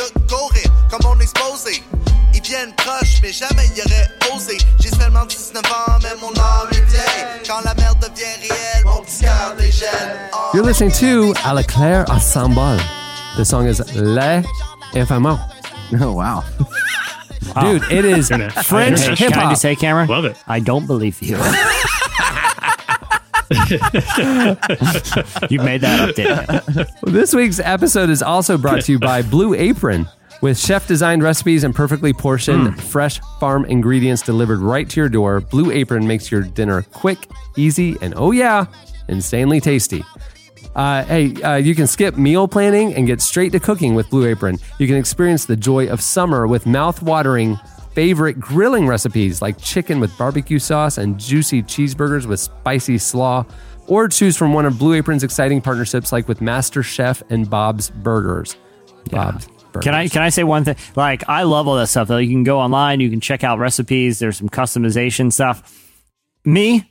courir 0.31 0.63
comme 0.89 1.01
on 1.05 1.19
est 1.19 1.23
exposé. 1.23 1.83
Ils 2.33 2.41
viennent 2.41 2.73
proches, 2.77 3.19
mais 3.21 3.31
jamais 3.31 3.65
ils 3.75 3.81
auraient 3.81 4.35
osé. 4.35 4.57
J'ai 4.79 4.89
seulement 4.89 5.25
19 5.25 5.61
ans, 5.65 5.99
mais 6.01 6.09
mon 6.21 6.29
âme 6.29 6.69
est 6.71 6.89
vieille. 6.89 7.25
Quand 7.45 7.61
la 7.65 7.73
merde 7.75 7.97
devient 7.99 8.23
réelle, 8.41 8.85
mon 8.85 9.01
petit 9.03 9.21
cœur 9.21 9.53
dégèle. 9.57 9.89
Oh. 10.33 10.37
You're 10.53 10.65
listening 10.65 10.91
to 10.93 11.33
À 11.43 11.53
la 11.53 11.63
Claire 11.63 12.05
Ensemble. 12.09 12.79
The 13.37 13.43
song 13.43 13.67
is 13.67 13.81
Les 13.95 14.43
Infamants. 14.95 15.39
Oh 16.01 16.13
wow. 16.13 16.43
Dude, 17.61 17.83
it 17.91 18.05
is 18.05 18.29
French 18.63 19.01
Internet. 19.01 19.19
hip 19.19 19.33
Can 19.33 19.39
I 19.39 19.43
hop. 19.43 19.49
just 19.51 19.61
say, 19.61 19.75
Cameron? 19.75 20.07
Love 20.07 20.23
it. 20.25 20.37
I 20.47 20.61
don't 20.61 20.87
believe 20.87 21.21
you. 21.21 21.35
you 25.49 25.59
made 25.59 25.81
that 25.81 25.99
up, 25.99 26.15
didn't 26.15 26.77
you? 26.77 27.11
This 27.11 27.33
week's 27.35 27.59
episode 27.59 28.09
is 28.09 28.21
also 28.23 28.57
brought 28.57 28.83
to 28.83 28.93
you 28.93 28.99
by 28.99 29.21
Blue 29.21 29.53
Apron. 29.53 30.07
With 30.41 30.57
chef 30.57 30.87
designed 30.87 31.21
recipes 31.21 31.63
and 31.63 31.75
perfectly 31.75 32.13
portioned 32.13 32.81
fresh 32.83 33.19
farm 33.39 33.63
ingredients 33.65 34.23
delivered 34.23 34.57
right 34.57 34.89
to 34.89 34.99
your 34.99 35.07
door, 35.07 35.39
Blue 35.39 35.69
Apron 35.71 36.07
makes 36.07 36.31
your 36.31 36.41
dinner 36.41 36.81
quick, 36.81 37.29
easy, 37.55 37.95
and 38.01 38.15
oh 38.17 38.31
yeah, 38.31 38.65
insanely 39.07 39.59
tasty. 39.61 40.03
Uh, 40.75 41.03
hey, 41.03 41.39
uh, 41.43 41.57
you 41.57 41.75
can 41.75 41.85
skip 41.85 42.17
meal 42.17 42.47
planning 42.47 42.95
and 42.95 43.05
get 43.05 43.21
straight 43.21 43.51
to 43.51 43.59
cooking 43.59 43.93
with 43.93 44.09
Blue 44.09 44.25
Apron. 44.25 44.57
You 44.79 44.87
can 44.87 44.95
experience 44.95 45.45
the 45.45 45.55
joy 45.55 45.87
of 45.87 46.01
summer 46.01 46.47
with 46.47 46.65
mouth-watering 46.65 47.59
favorite 47.93 48.39
grilling 48.39 48.87
recipes 48.87 49.43
like 49.43 49.59
chicken 49.59 49.99
with 49.99 50.17
barbecue 50.17 50.57
sauce 50.57 50.97
and 50.97 51.19
juicy 51.19 51.61
cheeseburgers 51.61 52.25
with 52.25 52.39
spicy 52.39 52.97
slaw, 52.97 53.45
or 53.85 54.07
choose 54.07 54.37
from 54.37 54.53
one 54.53 54.65
of 54.65 54.79
Blue 54.79 54.93
Apron's 54.93 55.23
exciting 55.23 55.61
partnerships 55.61 56.11
like 56.11 56.27
with 56.27 56.41
Master 56.41 56.81
Chef 56.81 57.21
and 57.29 57.47
Bob's 57.47 57.91
Burgers. 57.91 58.55
Bob's 59.11 59.47
Burgers. 59.71 59.83
Can 59.83 59.95
I 59.95 60.07
can 60.07 60.21
I 60.21 60.29
say 60.29 60.43
one 60.43 60.63
thing? 60.63 60.75
Like 60.95 61.27
I 61.29 61.43
love 61.43 61.67
all 61.67 61.75
that 61.75 61.87
stuff. 61.87 62.07
Though 62.07 62.17
you 62.17 62.29
can 62.29 62.43
go 62.43 62.59
online, 62.59 62.99
you 62.99 63.09
can 63.09 63.21
check 63.21 63.43
out 63.43 63.59
recipes. 63.59 64.19
There's 64.19 64.37
some 64.37 64.49
customization 64.49 65.31
stuff. 65.31 65.77
Me, 66.43 66.90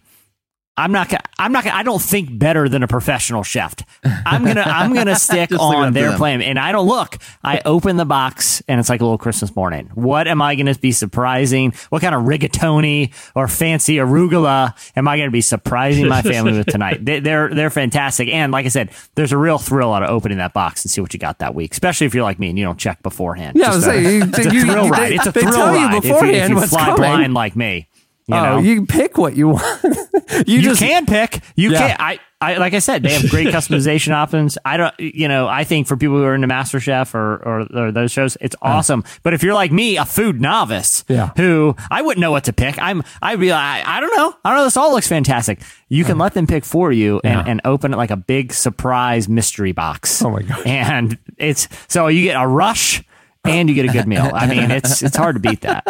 I'm 0.80 0.92
not 0.92 1.08
gonna, 1.08 1.22
I'm 1.38 1.52
not 1.52 1.64
gonna, 1.64 1.76
I 1.76 1.82
don't 1.82 2.00
think 2.02 2.38
better 2.38 2.68
than 2.68 2.82
a 2.82 2.88
professional 2.88 3.42
chef. 3.42 3.74
I'm 4.04 4.44
gonna, 4.44 4.62
I'm 4.62 4.94
gonna 4.94 5.14
stick 5.16 5.50
Just 5.50 5.60
leave 5.62 5.72
it 5.72 5.76
up 5.76 5.86
on 5.86 5.92
their 5.92 6.08
them. 6.10 6.18
plan. 6.18 6.42
And 6.42 6.58
I 6.58 6.72
don't 6.72 6.86
look, 6.88 7.18
I 7.44 7.60
open 7.64 7.96
the 7.96 8.04
box 8.06 8.62
and 8.66 8.80
it's 8.80 8.88
like 8.88 9.00
a 9.00 9.04
little 9.04 9.18
Christmas 9.18 9.54
morning. 9.54 9.90
What 9.94 10.26
am 10.26 10.40
I 10.40 10.54
gonna 10.54 10.74
be 10.74 10.92
surprising? 10.92 11.74
What 11.90 12.02
kind 12.02 12.14
of 12.14 12.22
rigatoni 12.22 13.12
or 13.34 13.46
fancy 13.48 13.96
arugula 13.96 14.74
am 14.96 15.06
I 15.08 15.18
gonna 15.18 15.30
be 15.30 15.40
surprising 15.42 16.08
my 16.08 16.22
family 16.22 16.52
with 16.58 16.66
tonight? 16.66 17.04
They, 17.10 17.20
they're, 17.20 17.52
they're 17.54 17.70
fantastic. 17.70 18.28
And 18.28 18.52
like 18.52 18.66
I 18.66 18.68
said, 18.68 18.90
there's 19.14 19.32
a 19.32 19.36
real 19.38 19.58
thrill 19.58 19.92
out 19.92 20.02
of 20.02 20.10
opening 20.10 20.38
that 20.38 20.52
box 20.52 20.84
and 20.84 20.90
see 20.90 21.00
what 21.00 21.12
you 21.14 21.18
got 21.20 21.38
that 21.40 21.54
week, 21.54 21.72
especially 21.72 22.06
if 22.06 22.14
you're 22.14 22.24
like 22.24 22.38
me 22.38 22.48
and 22.50 22.58
you 22.58 22.64
don't 22.64 22.78
check 22.78 23.02
beforehand. 23.02 23.56
Yeah, 23.56 23.72
I 23.72 23.74
was 23.74 23.86
a- 23.86 23.90
saying, 23.90 24.04
you- 24.14 24.22
it's 24.28 24.38
a 24.38 24.54
you- 24.54 24.62
thrill 24.64 24.84
you- 24.86 24.90
ride. 24.90 25.10
they- 25.10 25.14
It's 25.16 25.26
a 25.26 25.32
thrill 25.32 25.52
tell 25.52 25.76
you 25.76 25.86
ride 25.86 25.94
if 25.96 26.04
you, 26.04 26.16
if 26.24 26.48
you 26.48 26.54
what's 26.56 26.70
fly 26.70 26.80
coming. 26.86 26.96
blind 26.96 27.34
like 27.34 27.56
me. 27.56 27.88
You 28.30 28.36
oh, 28.36 28.42
know? 28.42 28.58
you 28.58 28.86
pick 28.86 29.18
what 29.18 29.36
you 29.36 29.48
want. 29.50 29.82
you, 29.84 30.56
you, 30.56 30.62
just 30.62 30.80
can 30.80 31.06
pick. 31.06 31.40
You 31.56 31.72
Yeah. 31.72 31.78
can. 31.88 31.96
I, 31.98 32.18
I 32.42 32.56
like 32.56 32.72
I 32.72 32.78
said, 32.78 33.02
they 33.02 33.12
have 33.12 33.28
great 33.28 33.48
customization 33.54 34.12
options. 34.12 34.56
I 34.64 34.78
don't, 34.78 34.94
you 34.98 35.28
know, 35.28 35.46
I 35.46 35.64
think 35.64 35.86
for 35.86 35.96
people 35.96 36.16
who 36.16 36.24
are 36.24 36.34
into 36.34 36.46
MasterChef 36.48 37.14
or 37.14 37.36
or, 37.36 37.66
or 37.74 37.92
those 37.92 38.12
shows, 38.12 38.38
it's 38.40 38.56
awesome. 38.62 39.04
But 39.22 39.34
if 39.34 39.42
you're 39.42 39.52
like 39.52 39.70
me, 39.72 39.98
a 39.98 40.06
food 40.06 40.40
novice, 40.40 41.04
Yeah. 41.08 41.32
who 41.36 41.76
I 41.90 42.00
wouldn't 42.00 42.20
know 42.20 42.30
what 42.30 42.44
to 42.44 42.54
pick, 42.54 42.78
I'm, 42.80 43.02
I'd 43.20 43.40
be 43.40 43.50
like, 43.50 43.60
I, 43.86 43.98
I 43.98 44.00
don't 44.00 44.16
know, 44.16 44.34
I 44.42 44.50
don't 44.50 44.58
know. 44.58 44.64
This 44.64 44.78
all 44.78 44.92
looks 44.92 45.06
fantastic. 45.08 45.60
You 45.90 46.04
can 46.04 46.16
let 46.16 46.32
them 46.32 46.46
pick 46.46 46.64
for 46.64 46.90
you 46.92 47.20
and, 47.24 47.46
Yeah. 47.46 47.50
and 47.50 47.60
open 47.66 47.92
it 47.92 47.96
like 47.98 48.10
a 48.10 48.16
big 48.16 48.54
surprise 48.54 49.28
mystery 49.28 49.72
box. 49.72 50.22
Oh 50.22 50.30
my 50.30 50.42
God. 50.42 50.66
And 50.66 51.18
it's 51.36 51.68
so 51.88 52.06
you 52.06 52.22
get 52.22 52.40
a 52.42 52.46
rush. 52.46 53.02
And 53.44 53.68
you 53.68 53.74
get 53.74 53.86
a 53.86 53.92
good 53.92 54.06
meal. 54.06 54.30
I 54.32 54.46
mean, 54.46 54.70
it's 54.70 55.02
it's 55.02 55.16
hard 55.16 55.36
to 55.36 55.40
beat 55.40 55.62
that. 55.62 55.84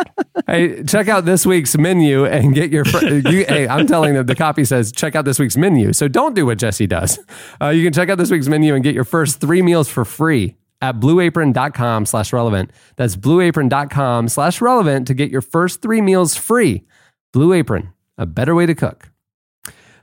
Hey, 0.46 0.82
check 0.84 1.08
out 1.08 1.24
this 1.24 1.44
week's 1.44 1.76
menu 1.76 2.24
and 2.24 2.54
get 2.54 2.70
your. 2.70 2.84
Fr- 2.84 3.04
you, 3.04 3.44
hey, 3.44 3.66
I'm 3.68 3.86
telling 3.86 4.14
them 4.14 4.26
the 4.26 4.34
copy 4.36 4.64
says 4.64 4.92
check 4.92 5.16
out 5.16 5.24
this 5.24 5.38
week's 5.38 5.56
menu. 5.56 5.92
So 5.92 6.08
don't 6.08 6.34
do 6.34 6.46
what 6.46 6.58
Jesse 6.58 6.86
does. 6.86 7.18
Uh, 7.60 7.68
you 7.68 7.82
can 7.84 7.92
check 7.92 8.08
out 8.08 8.18
this 8.18 8.30
week's 8.30 8.48
menu 8.48 8.74
and 8.74 8.84
get 8.84 8.94
your 8.94 9.04
first 9.04 9.40
three 9.40 9.62
meals 9.62 9.88
for 9.88 10.04
free 10.04 10.56
at 10.80 10.98
blueapron.com 10.98 12.06
slash 12.06 12.32
relevant. 12.32 12.70
That's 12.96 13.16
blueapron.com 13.16 14.28
slash 14.28 14.60
relevant 14.60 15.06
to 15.08 15.14
get 15.14 15.30
your 15.30 15.42
first 15.42 15.82
three 15.82 16.00
meals 16.00 16.36
free. 16.36 16.84
Blue 17.32 17.52
Apron, 17.52 17.92
a 18.16 18.26
better 18.26 18.54
way 18.54 18.66
to 18.66 18.74
cook. 18.74 19.09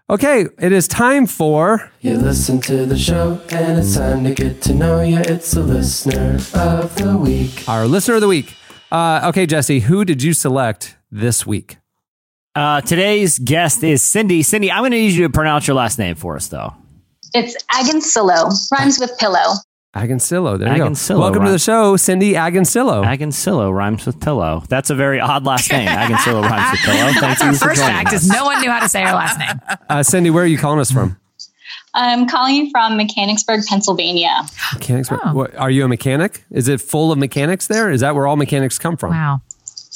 Okay, 0.10 0.46
it 0.58 0.72
is 0.72 0.88
time 0.88 1.28
for 1.28 1.92
You 2.00 2.16
listen 2.16 2.62
to 2.62 2.86
the 2.86 2.98
show, 2.98 3.42
and 3.50 3.78
it's 3.78 3.98
time 3.98 4.24
to 4.24 4.34
get 4.34 4.62
to 4.62 4.74
know 4.74 5.02
you. 5.02 5.18
It's 5.18 5.52
the 5.52 5.62
listener 5.62 6.36
of 6.54 6.96
the 6.96 7.18
week. 7.18 7.68
our 7.68 7.86
listener 7.88 8.16
of 8.16 8.22
the 8.22 8.30
week. 8.30 8.56
Uh, 8.90 9.20
okay, 9.26 9.46
Jesse, 9.46 9.82
who 9.82 10.06
did 10.06 10.24
you 10.24 10.32
select 10.32 10.96
this 11.12 11.46
week? 11.46 11.80
Uh, 12.56 12.80
today's 12.80 13.38
guest 13.38 13.84
is 13.84 14.02
Cindy. 14.02 14.44
Cindy, 14.44 14.72
I'm 14.72 14.80
going 14.80 14.92
to 14.92 14.98
need 14.98 15.12
you 15.12 15.24
to 15.24 15.30
pronounce 15.30 15.68
your 15.68 15.76
last 15.76 16.00
name 16.00 16.16
for 16.16 16.38
us, 16.38 16.48
though. 16.48 16.74
It's 17.34 17.62
Agancillo, 17.66 18.50
rhymes 18.72 19.00
with 19.00 19.12
pillow. 19.20 19.56
Agancillo. 19.96 20.60
There 20.60 20.76
you 20.76 20.84
Agancillo, 20.84 21.16
go. 21.16 21.20
Welcome 21.20 21.46
to 21.46 21.52
the 21.52 21.60
show, 21.60 21.96
Cindy 21.98 22.34
Agancillo. 22.34 23.04
Agancillo 23.04 23.74
rhymes 23.74 24.06
with 24.06 24.20
pillow. 24.20 24.64
That's 24.70 24.90
a 24.90 24.96
very 24.96 25.20
odd 25.20 25.46
last 25.46 25.72
name. 25.72 25.88
Agancillo 25.92 26.42
rhymes 26.42 26.72
with 26.72 26.82
pillow. 26.82 27.12
Thank 27.14 27.22
That's 27.22 27.42
you 27.42 27.48
our 27.48 27.54
for 27.54 27.66
first 27.70 27.82
joining 27.82 27.96
fact 27.96 28.14
us. 28.14 28.24
is 28.24 28.30
no 28.30 28.46
one 28.46 28.60
knew 28.62 28.70
how 28.70 28.82
to 28.82 28.90
say 28.90 29.02
her 29.04 29.14
last 29.14 29.40
name. 29.40 29.60
Uh, 29.90 30.04
Cindy, 30.04 30.30
where 30.30 30.44
are 30.44 30.48
you 30.48 30.58
calling 30.58 30.80
us 30.80 30.92
from? 30.92 31.18
I'm 31.94 32.28
calling 32.28 32.56
you 32.56 32.70
from 32.72 32.98
Mechanicsburg, 32.98 33.66
Pennsylvania. 33.66 34.44
Mechanicsburg. 34.74 35.20
Oh. 35.24 35.34
What, 35.34 35.56
are 35.56 35.72
you 35.72 35.86
a 35.86 35.88
mechanic? 35.88 36.44
Is 36.52 36.68
it 36.68 36.82
full 36.82 37.12
of 37.12 37.18
mechanics 37.18 37.68
there? 37.68 37.90
Is 37.90 38.02
that 38.02 38.14
where 38.16 38.28
all 38.28 38.36
mechanics 38.36 38.78
come 38.78 38.98
from? 38.98 39.12
Wow. 39.12 39.42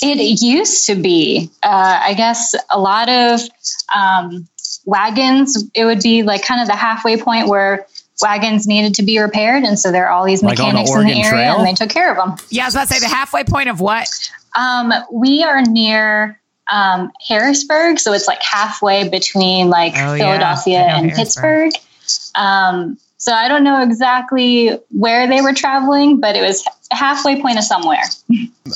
It 0.02 0.42
used 0.42 0.86
to 0.88 0.96
be, 0.96 1.50
uh, 1.62 2.00
I 2.04 2.14
guess, 2.14 2.56
a 2.70 2.80
lot 2.80 3.10
of 3.10 3.42
um, 3.94 4.48
wagons. 4.86 5.64
It 5.76 5.86
would 5.86 6.00
be 6.00 6.24
like 6.24 6.44
kind 6.44 6.62
of 6.62 6.68
the 6.68 6.76
halfway 6.76 7.18
point 7.18 7.50
where 7.50 7.86
wagons 8.22 8.68
needed 8.68 8.94
to 8.96 9.04
be 9.04 9.20
repaired, 9.20 9.64
and 9.64 9.78
so 9.80 9.92
there 9.92 10.08
are 10.08 10.12
all 10.12 10.26
these 10.26 10.42
Like 10.44 10.60
on 10.60 10.68
the 10.74 10.74
mechanics 10.82 10.96
in 10.96 11.06
the 11.06 11.14
area, 11.22 11.30
Trail? 11.30 11.58
and 11.58 11.68
they 11.68 11.74
took 11.74 11.90
care 11.90 12.12
of 12.12 12.18
them. 12.18 12.36
Yeah, 12.50 12.64
I 12.64 12.68
was 12.68 12.76
about 12.76 12.88
to 12.88 12.94
say 12.96 13.00
the 13.00 13.14
halfway 13.14 13.44
point 13.44 13.70
of 13.70 13.80
what? 13.82 14.08
Um, 14.56 14.92
we 15.12 15.44
are 15.44 15.62
near 15.62 16.40
um, 16.72 17.12
Harrisburg, 17.28 18.00
so 18.00 18.14
it's 18.14 18.28
like 18.28 18.42
halfway 18.44 19.08
between 19.10 19.70
like 19.70 19.94
Oh. 19.96 20.16
Philadelphia 20.18 20.84
I 20.84 20.88
know 21.02 21.08
and 21.08 21.12
Pittsburgh. 21.14 21.72
Um, 22.36 22.98
so 23.18 23.34
I 23.34 23.48
don't 23.48 23.64
know 23.64 23.82
exactly 23.84 24.80
where 24.90 25.28
they 25.28 25.42
were 25.42 25.54
traveling, 25.54 26.20
but 26.20 26.36
it 26.36 26.42
was 26.42 26.66
halfway 26.90 27.40
point 27.40 27.58
of 27.60 27.64
somewhere. 27.64 28.02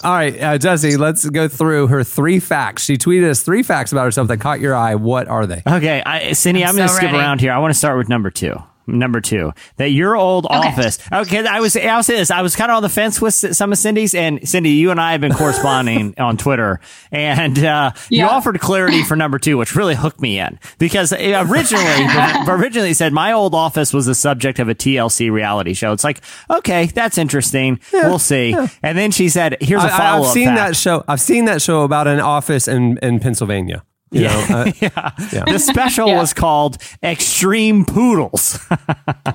All 0.03 0.13
right, 0.13 0.39
uh, 0.39 0.57
Jesse, 0.59 0.97
let's 0.97 1.27
go 1.29 1.47
through 1.47 1.87
her 1.87 2.03
three 2.03 2.39
facts. 2.39 2.83
She 2.83 2.95
tweeted 2.97 3.27
us 3.29 3.41
three 3.41 3.63
facts 3.63 3.91
about 3.91 4.05
herself 4.05 4.27
that 4.27 4.37
caught 4.37 4.59
your 4.59 4.75
eye. 4.75 4.95
What 4.95 5.27
are 5.27 5.47
they? 5.47 5.63
Okay, 5.65 6.03
I, 6.05 6.33
Cindy, 6.33 6.63
I'm, 6.63 6.69
I'm 6.69 6.75
going 6.75 6.87
to 6.89 6.93
skip 6.93 7.11
around 7.11 7.41
here. 7.41 7.51
I 7.53 7.57
want 7.57 7.73
to 7.73 7.77
start 7.77 7.97
with 7.97 8.07
number 8.07 8.29
two. 8.29 8.61
Number 8.87 9.19
two, 9.19 9.51
that 9.77 9.89
your 9.89 10.15
old 10.15 10.45
office. 10.47 10.99
Okay, 11.11 11.45
I 11.45 11.59
was. 11.59 11.75
I'll 11.75 12.03
say 12.03 12.17
this. 12.17 12.29
I 12.29 12.41
was 12.43 12.55
kind 12.55 12.69
of 12.69 12.77
on 12.77 12.83
the 12.83 12.89
fence 12.89 13.19
with 13.19 13.33
some 13.33 13.71
of 13.71 13.77
Cindy's, 13.79 14.13
and 14.13 14.47
Cindy, 14.47 14.71
you 14.71 14.91
and 14.91 15.01
I 15.01 15.13
have 15.13 15.21
been 15.21 15.33
corresponding 15.35 16.13
on 16.19 16.37
Twitter, 16.37 16.79
and 17.11 17.57
uh, 17.63 17.91
you 18.09 18.25
offered 18.25 18.59
clarity 18.59 19.03
for 19.03 19.15
number 19.15 19.39
two, 19.39 19.57
which 19.57 19.75
really 19.75 19.95
hooked 19.95 20.21
me 20.21 20.39
in 20.39 20.59
because 20.77 21.11
it 21.11 21.33
originally, 21.33 22.07
originally 22.47 22.93
said 22.93 23.11
my 23.11 23.31
old 23.31 23.55
office 23.55 23.91
was 23.91 24.05
the 24.05 24.15
subject 24.15 24.59
of 24.59 24.69
a 24.69 24.75
TLC 24.75 25.31
reality 25.31 25.73
show. 25.73 25.91
It's 25.91 26.03
like, 26.03 26.21
okay, 26.49 26.85
that's 26.85 27.17
interesting. 27.17 27.79
we'll 27.91 28.19
see. 28.19 28.55
And 28.83 28.97
then 28.97 29.11
she 29.11 29.29
said, 29.29 29.57
"Here's 29.61 29.83
a 29.83 29.89
follow 29.89 29.97
up." 29.97 30.05
I've 30.15 30.21
up." 30.27 30.33
seen 30.33 30.55
that 30.55 30.75
show. 30.75 31.03
I've 31.07 31.21
seen 31.21 31.45
that 31.45 31.61
show 31.61 31.81
about 31.81 32.07
an 32.07 32.19
office 32.19 32.67
in, 32.67 32.97
in 32.99 33.19
Pennsylvania. 33.19 33.83
You 34.15 34.21
know, 34.27 34.45
uh, 34.49 34.71
yeah. 34.81 35.43
The 35.45 35.59
special 35.59 36.13
was 36.13 36.33
called 36.33 36.77
Extreme 37.03 37.85
Poodles. 37.85 38.59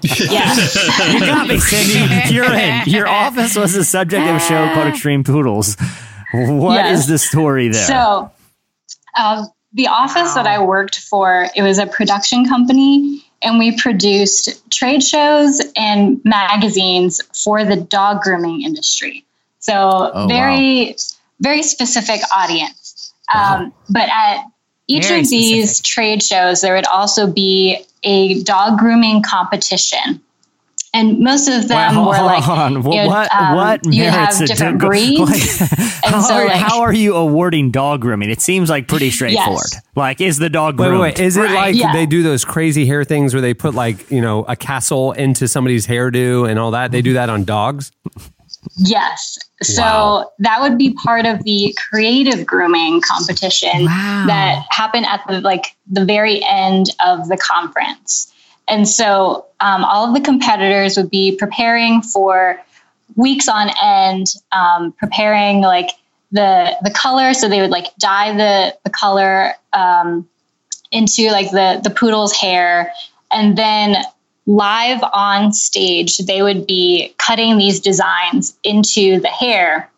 Yeah. 0.02 0.54
you 1.12 1.20
got 1.20 1.46
me, 1.46 1.58
Cindy. 1.58 2.32
You're 2.34 2.52
in. 2.54 2.82
Your 2.86 3.06
office 3.06 3.54
was 3.56 3.74
the 3.74 3.84
subject 3.84 4.26
of 4.26 4.36
a 4.36 4.40
show 4.40 4.72
called 4.72 4.88
Extreme 4.88 5.24
Poodles. 5.24 5.76
What 6.32 6.86
is 6.86 7.00
Yes. 7.00 7.06
the 7.08 7.18
story 7.18 7.68
there? 7.68 7.86
So, 7.86 8.30
uh, 9.16 9.44
the 9.74 9.88
office 9.88 10.32
that 10.34 10.46
I 10.46 10.62
worked 10.62 10.98
for, 11.00 11.48
it 11.54 11.62
was 11.62 11.78
a 11.78 11.86
production 11.86 12.46
company, 12.48 13.22
and 13.42 13.58
we 13.58 13.76
produced 13.76 14.70
trade 14.70 15.02
shows 15.02 15.60
and 15.76 16.20
magazines 16.24 17.20
for 17.44 17.64
the 17.64 17.76
dog 17.76 18.22
grooming 18.22 18.62
industry. 18.62 19.24
So, 19.58 20.10
Oh, 20.14 20.26
very, 20.28 20.96
very 21.40 21.62
specific 21.62 22.20
audience. 22.34 23.12
Um, 23.34 23.72
but 23.90 24.08
at 24.08 24.44
each 24.91 25.07
Very 25.07 25.20
of 25.20 25.28
these 25.30 25.80
trade 25.80 26.22
shows, 26.22 26.61
there 26.61 26.74
would 26.74 26.86
also 26.86 27.26
be 27.26 27.78
a 28.03 28.43
dog 28.43 28.78
grooming 28.78 29.22
competition. 29.22 30.20
And 30.93 31.20
most 31.20 31.47
of 31.47 31.68
them 31.68 31.95
Well, 31.95 32.09
were 32.09 32.14
hold 32.16 32.26
like, 32.26 32.49
on. 32.49 32.72
you 32.72 32.80
What, 32.80 32.97
know, 32.97 33.07
what, 33.07 33.32
um, 33.32 33.55
what 33.55 33.84
you 33.84 34.03
merits 34.03 34.38
have 34.38 34.41
a 34.43 34.47
different 34.49 34.80
dog- 34.80 34.88
breeds. 34.88 35.61
Like, 35.61 35.70
how, 36.05 36.20
so, 36.20 36.34
are, 36.34 36.45
like, 36.47 36.57
how 36.57 36.80
are 36.80 36.93
you 36.93 37.14
awarding 37.14 37.70
dog 37.70 38.01
grooming? 38.01 38.28
It 38.28 38.41
seems 38.41 38.68
like 38.68 38.88
pretty 38.88 39.11
straightforward. 39.12 39.70
Like, 39.95 40.20
is 40.20 40.38
the 40.38 40.49
dog 40.51 40.80
wait, 40.80 40.86
groomed? 40.88 41.01
wait, 41.01 41.18
wait. 41.18 41.24
Is 41.24 41.36
it 41.36 41.43
Right. 41.43 41.55
like 41.55 41.74
Yeah. 41.76 41.93
they 41.93 42.07
do 42.07 42.24
those 42.24 42.45
crazy 42.45 42.86
hair 42.86 43.05
things 43.05 43.34
where 43.34 43.41
they 43.41 43.55
put 43.55 43.72
like 43.74 44.11
you 44.11 44.20
know 44.20 44.43
a 44.49 44.57
castle 44.57 45.12
into 45.12 45.47
somebody's 45.47 45.86
hairdo 45.86 46.49
and 46.51 46.59
all 46.59 46.72
that? 46.72 46.91
They 46.91 47.03
do 47.03 47.12
that 47.12 47.30
on 47.30 47.45
dogs. 47.45 47.93
Yes. 48.82 49.38
So 49.62 49.82
Wow. 49.82 50.32
that 50.38 50.60
would 50.62 50.78
be 50.78 50.94
part 50.94 51.26
of 51.26 51.44
the 51.44 51.76
creative 51.90 52.46
grooming 52.46 53.02
competition 53.02 53.84
Wow. 53.84 54.24
that 54.26 54.64
happened 54.70 55.06
at 55.06 55.22
the 55.28 55.40
like 55.42 55.76
the 55.90 56.04
very 56.04 56.42
end 56.42 56.86
of 57.04 57.28
the 57.28 57.36
conference. 57.36 58.32
And 58.68 58.88
so 58.88 59.46
um, 59.60 59.84
all 59.84 60.08
of 60.08 60.14
the 60.14 60.20
competitors 60.20 60.96
would 60.96 61.10
be 61.10 61.36
preparing 61.36 62.00
for 62.00 62.60
weeks 63.16 63.48
on 63.48 63.70
end, 63.82 64.28
um, 64.52 64.92
preparing 64.92 65.60
like 65.60 65.90
the 66.32 66.76
the 66.82 66.90
color. 66.90 67.34
So 67.34 67.48
they 67.48 67.60
would 67.60 67.70
like 67.70 67.94
dye 67.98 68.34
the 68.34 68.76
the 68.84 68.90
color 68.90 69.52
um, 69.74 70.26
into 70.90 71.30
like 71.30 71.50
the 71.50 71.80
the 71.82 71.90
poodle's 71.90 72.32
hair, 72.32 72.92
and 73.30 73.58
then 73.58 73.96
live 74.51 75.03
on 75.12 75.53
stage 75.53 76.18
they 76.18 76.42
would 76.42 76.66
be 76.66 77.14
cutting 77.18 77.57
these 77.57 77.80
designs 77.80 78.57
into 78.64 79.20
the 79.20 79.28
hair. 79.28 79.90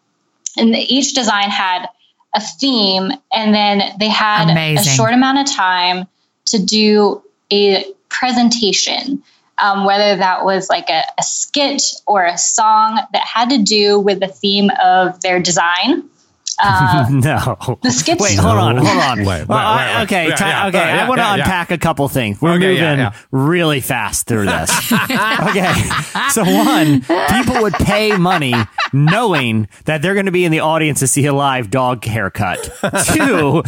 And 0.57 0.77
each 0.77 1.15
design 1.15 1.49
had 1.49 1.87
a 2.35 2.41
theme 2.41 3.13
and 3.33 3.55
then 3.55 3.83
they 3.99 4.09
had 4.09 4.49
a 4.79 4.83
short 4.83 5.13
amount 5.13 5.39
of 5.39 5.55
time 5.55 6.07
to 6.47 6.63
do 6.63 7.23
a 7.51 7.85
presentation 8.09 9.23
um, 9.63 9.85
whether 9.85 10.17
that 10.17 10.45
was 10.45 10.69
like 10.69 10.91
a, 10.91 11.03
a 11.19 11.23
skit 11.23 11.83
or 12.07 12.25
a 12.25 12.37
song 12.37 13.01
that 13.13 13.23
had 13.23 13.51
to 13.51 13.59
do 13.59 14.01
with 14.01 14.21
the 14.21 14.27
theme 14.27 14.71
of 14.83 15.21
their 15.21 15.41
design 15.41 16.09
uh, 16.63 17.07
no. 17.11 17.79
the 17.83 17.91
skits 17.91 18.21
Wait, 18.21 18.37
hold 18.39 18.59
on, 18.59 18.77
hold 18.79 18.89
on. 18.99 19.19
Wait, 19.19 19.27
wait, 19.27 19.49
Well, 19.49 19.77
wait, 19.77 19.95
wait. 19.97 20.03
okay, 20.03 20.29
Yeah, 20.29 20.35
ti- 20.37 20.45
yeah, 20.45 20.67
okay. 20.69 20.79
yeah, 20.79 21.05
I 21.05 21.09
want 21.09 21.19
to 21.19 21.23
yeah, 21.25 21.35
yeah. 21.37 21.43
unpack 21.45 21.71
a 21.71 21.79
couple 21.79 22.09
things. 22.09 22.41
We're 22.41 22.51
Okay, 22.53 22.59
moving 22.69 22.77
yeah, 22.83 22.97
yeah. 22.97 23.13
really 23.31 23.81
fast 23.81 24.27
through 24.27 24.47
this. 24.47 24.93
okay, 24.93 25.73
so 26.31 26.45
one, 26.45 27.01
people 27.31 27.63
would 27.63 27.75
pay 27.75 28.17
money 28.17 28.55
knowing 28.93 29.69
that 29.85 30.03
they're 30.03 30.15
going 30.15 30.27
to 30.27 30.33
be 30.33 30.45
in 30.45 30.53
the 30.53 30.61
audience 30.61 31.01
to 31.01 31.07
see 31.07 31.27
a 31.27 31.33
live 31.33 31.71
dog 31.71 32.05
haircut. 32.05 32.71
Two. 33.15 33.63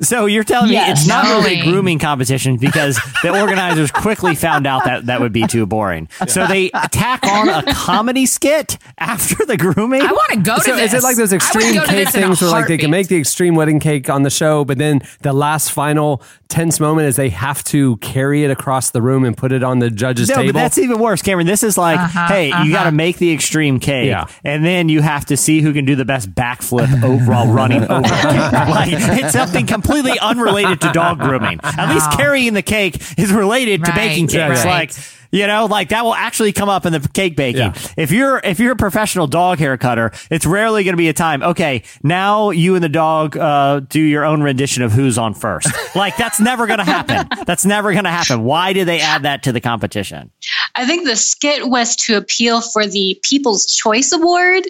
So 0.00 0.26
you're 0.26 0.44
telling 0.44 0.70
me 0.70 0.76
it's 0.78 1.06
not 1.08 1.24
really 1.26 1.56
Knowing. 1.56 1.70
grooming 1.70 1.98
competition 1.98 2.56
because 2.56 2.98
the 3.22 3.30
organizers 3.40 3.90
quickly 3.90 4.34
found 4.34 4.66
out 4.66 4.84
that 4.84 5.06
that 5.06 5.20
would 5.20 5.32
be 5.32 5.46
too 5.46 5.66
boring. 5.66 6.08
So 6.28 6.46
they 6.46 6.68
tack 6.92 7.24
on 7.26 7.48
a 7.48 7.72
comedy 7.74 8.24
skit 8.26 8.78
after 8.98 9.44
the 9.44 9.56
grooming. 9.56 10.02
I 10.02 10.12
want 10.12 10.30
to 10.32 10.36
go 10.38 10.54
to 10.56 10.60
So 10.62 10.76
this. 10.76 10.92
is 10.92 11.02
it 11.02 11.06
like 11.06 11.16
those 11.16 11.32
extreme 11.32 11.74
cake 11.84 11.86
this 11.90 12.14
in 12.14 12.22
a 12.22 12.26
things 12.26 12.40
where 12.40 12.50
like 12.50 12.68
they 12.68 12.78
can 12.78 12.90
make 12.90 13.08
the 13.08 13.16
extreme 13.18 13.54
wedding 13.56 13.80
cake 13.80 14.08
on 14.08 14.22
the 14.22 14.30
show, 14.30 14.64
but 14.64 14.78
then 14.78 15.00
the 15.22 15.32
last 15.32 15.72
final 15.72 16.22
tense 16.48 16.78
moment 16.80 17.08
is 17.08 17.16
they 17.16 17.28
have 17.28 17.62
to 17.64 17.96
carry 17.98 18.44
it 18.44 18.50
across 18.50 18.90
the 18.90 19.02
room 19.02 19.24
and 19.24 19.36
put 19.36 19.52
it 19.52 19.62
on 19.62 19.80
the 19.80 19.90
judge's 19.90 20.28
No, 20.28 20.36
table? 20.36 20.52
but 20.52 20.60
that's 20.60 20.78
even 20.78 20.98
worse, 20.98 21.20
Cameron. 21.22 21.46
This 21.46 21.62
is 21.62 21.76
like, 21.76 21.98
Uh-huh, 21.98 22.28
hey, 22.28 22.46
you 22.48 22.54
uh-huh. 22.54 22.70
got 22.72 22.84
to 22.84 22.92
make 22.92 23.18
the 23.18 23.32
extreme 23.32 23.78
cake, 23.80 24.06
Yeah. 24.06 24.26
and 24.44 24.64
then 24.64 24.88
you 24.88 25.02
have 25.02 25.26
to 25.26 25.36
see 25.36 25.60
who 25.60 25.72
can 25.74 25.84
do 25.84 25.94
the 25.96 26.04
best 26.06 26.34
backflip 26.34 27.02
over 27.02 27.32
while 27.32 27.48
running 27.52 27.82
over. 27.82 28.00
the 28.02 28.08
like 28.70 28.88
it's 28.92 29.32
something 29.32 29.66
completely 29.66 29.87
unrelated 30.20 30.80
to 30.82 30.92
dog 30.92 31.18
grooming. 31.18 31.60
At 31.62 31.92
least 31.92 32.12
carrying 32.12 32.54
the 32.54 32.62
cake 32.62 32.96
is 33.18 33.32
related 33.32 33.84
to 33.84 33.92
baking 33.94 34.28
cakes. 34.28 34.64
right. 34.64 34.88
Like 34.88 34.92
you 35.30 35.46
know, 35.46 35.66
like 35.66 35.90
that 35.90 36.04
will 36.04 36.14
actually 36.14 36.52
come 36.52 36.68
up 36.68 36.86
in 36.86 36.92
the 36.92 37.00
cake 37.12 37.36
baking. 37.36 37.60
Yeah. 37.60 37.88
If 37.96 38.10
you're 38.10 38.40
if 38.42 38.58
you're 38.60 38.72
a 38.72 38.76
professional 38.76 39.26
dog 39.26 39.58
hair 39.58 39.76
cutter, 39.76 40.10
it's 40.30 40.46
rarely 40.46 40.84
going 40.84 40.94
to 40.94 40.98
be 40.98 41.08
a 41.08 41.12
time. 41.12 41.42
Okay, 41.42 41.82
now 42.02 42.50
you 42.50 42.74
and 42.74 42.82
the 42.82 42.88
dog 42.88 43.36
uh, 43.36 43.80
do 43.80 44.00
your 44.00 44.24
own 44.24 44.42
rendition 44.42 44.82
of 44.82 44.92
who's 44.92 45.18
on 45.18 45.34
first. 45.34 45.68
like 45.94 46.16
that's 46.16 46.40
never 46.40 46.66
going 46.66 46.78
to 46.78 46.84
happen. 46.84 47.28
That's 47.48 47.64
never 47.64 47.92
going 47.92 48.04
to 48.04 48.10
happen. 48.10 48.44
Why 48.44 48.72
did 48.72 48.86
they 48.86 49.00
add 49.00 49.22
that 49.22 49.42
to 49.44 49.52
the 49.52 49.60
competition? 49.60 50.30
I 50.74 50.84
think 50.86 51.06
the 51.06 51.16
skit 51.16 51.68
was 51.68 51.96
to 51.96 52.16
appeal 52.16 52.60
for 52.60 52.86
the 52.86 53.18
People's 53.22 53.64
Choice 53.66 54.12
Award, 54.12 54.64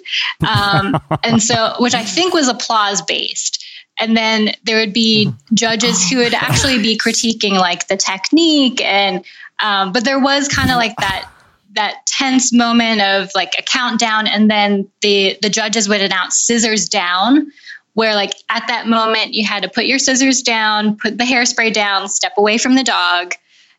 um, 0.48 1.00
and 1.24 1.42
so 1.42 1.74
which 1.80 1.94
I 1.94 2.04
think 2.04 2.34
was 2.34 2.48
applause 2.48 3.02
based. 3.02 3.57
And 4.00 4.16
then 4.16 4.52
there 4.64 4.78
would 4.78 4.92
be 4.92 5.32
judges 5.54 6.08
who 6.08 6.18
would 6.18 6.34
actually 6.34 6.80
be 6.80 6.96
critiquing 7.04 7.58
like 7.58 7.88
the 7.88 7.96
technique, 7.96 8.80
and 8.82 9.24
um, 9.60 9.92
but 9.92 10.04
there 10.04 10.20
was 10.20 10.48
kind 10.48 10.70
of 10.70 10.76
like 10.76 10.96
that 10.96 11.28
that 11.74 12.06
tense 12.06 12.52
moment 12.52 13.00
of 13.00 13.30
like 13.34 13.54
a 13.58 13.62
countdown, 13.62 14.26
and 14.26 14.50
then 14.50 14.88
the 15.00 15.38
the 15.42 15.50
judges 15.50 15.88
would 15.88 16.00
announce 16.00 16.36
scissors 16.36 16.88
down. 16.88 17.52
Where, 17.94 18.14
like, 18.14 18.34
at 18.48 18.62
that 18.68 18.86
moment, 18.86 19.34
you 19.34 19.44
had 19.44 19.64
to 19.64 19.68
put 19.68 19.86
your 19.86 19.98
scissors 19.98 20.40
down, 20.40 20.96
put 20.98 21.18
the 21.18 21.24
hairspray 21.24 21.72
down, 21.72 22.08
step 22.08 22.32
away 22.38 22.56
from 22.56 22.76
the 22.76 22.84
dog, 22.84 23.34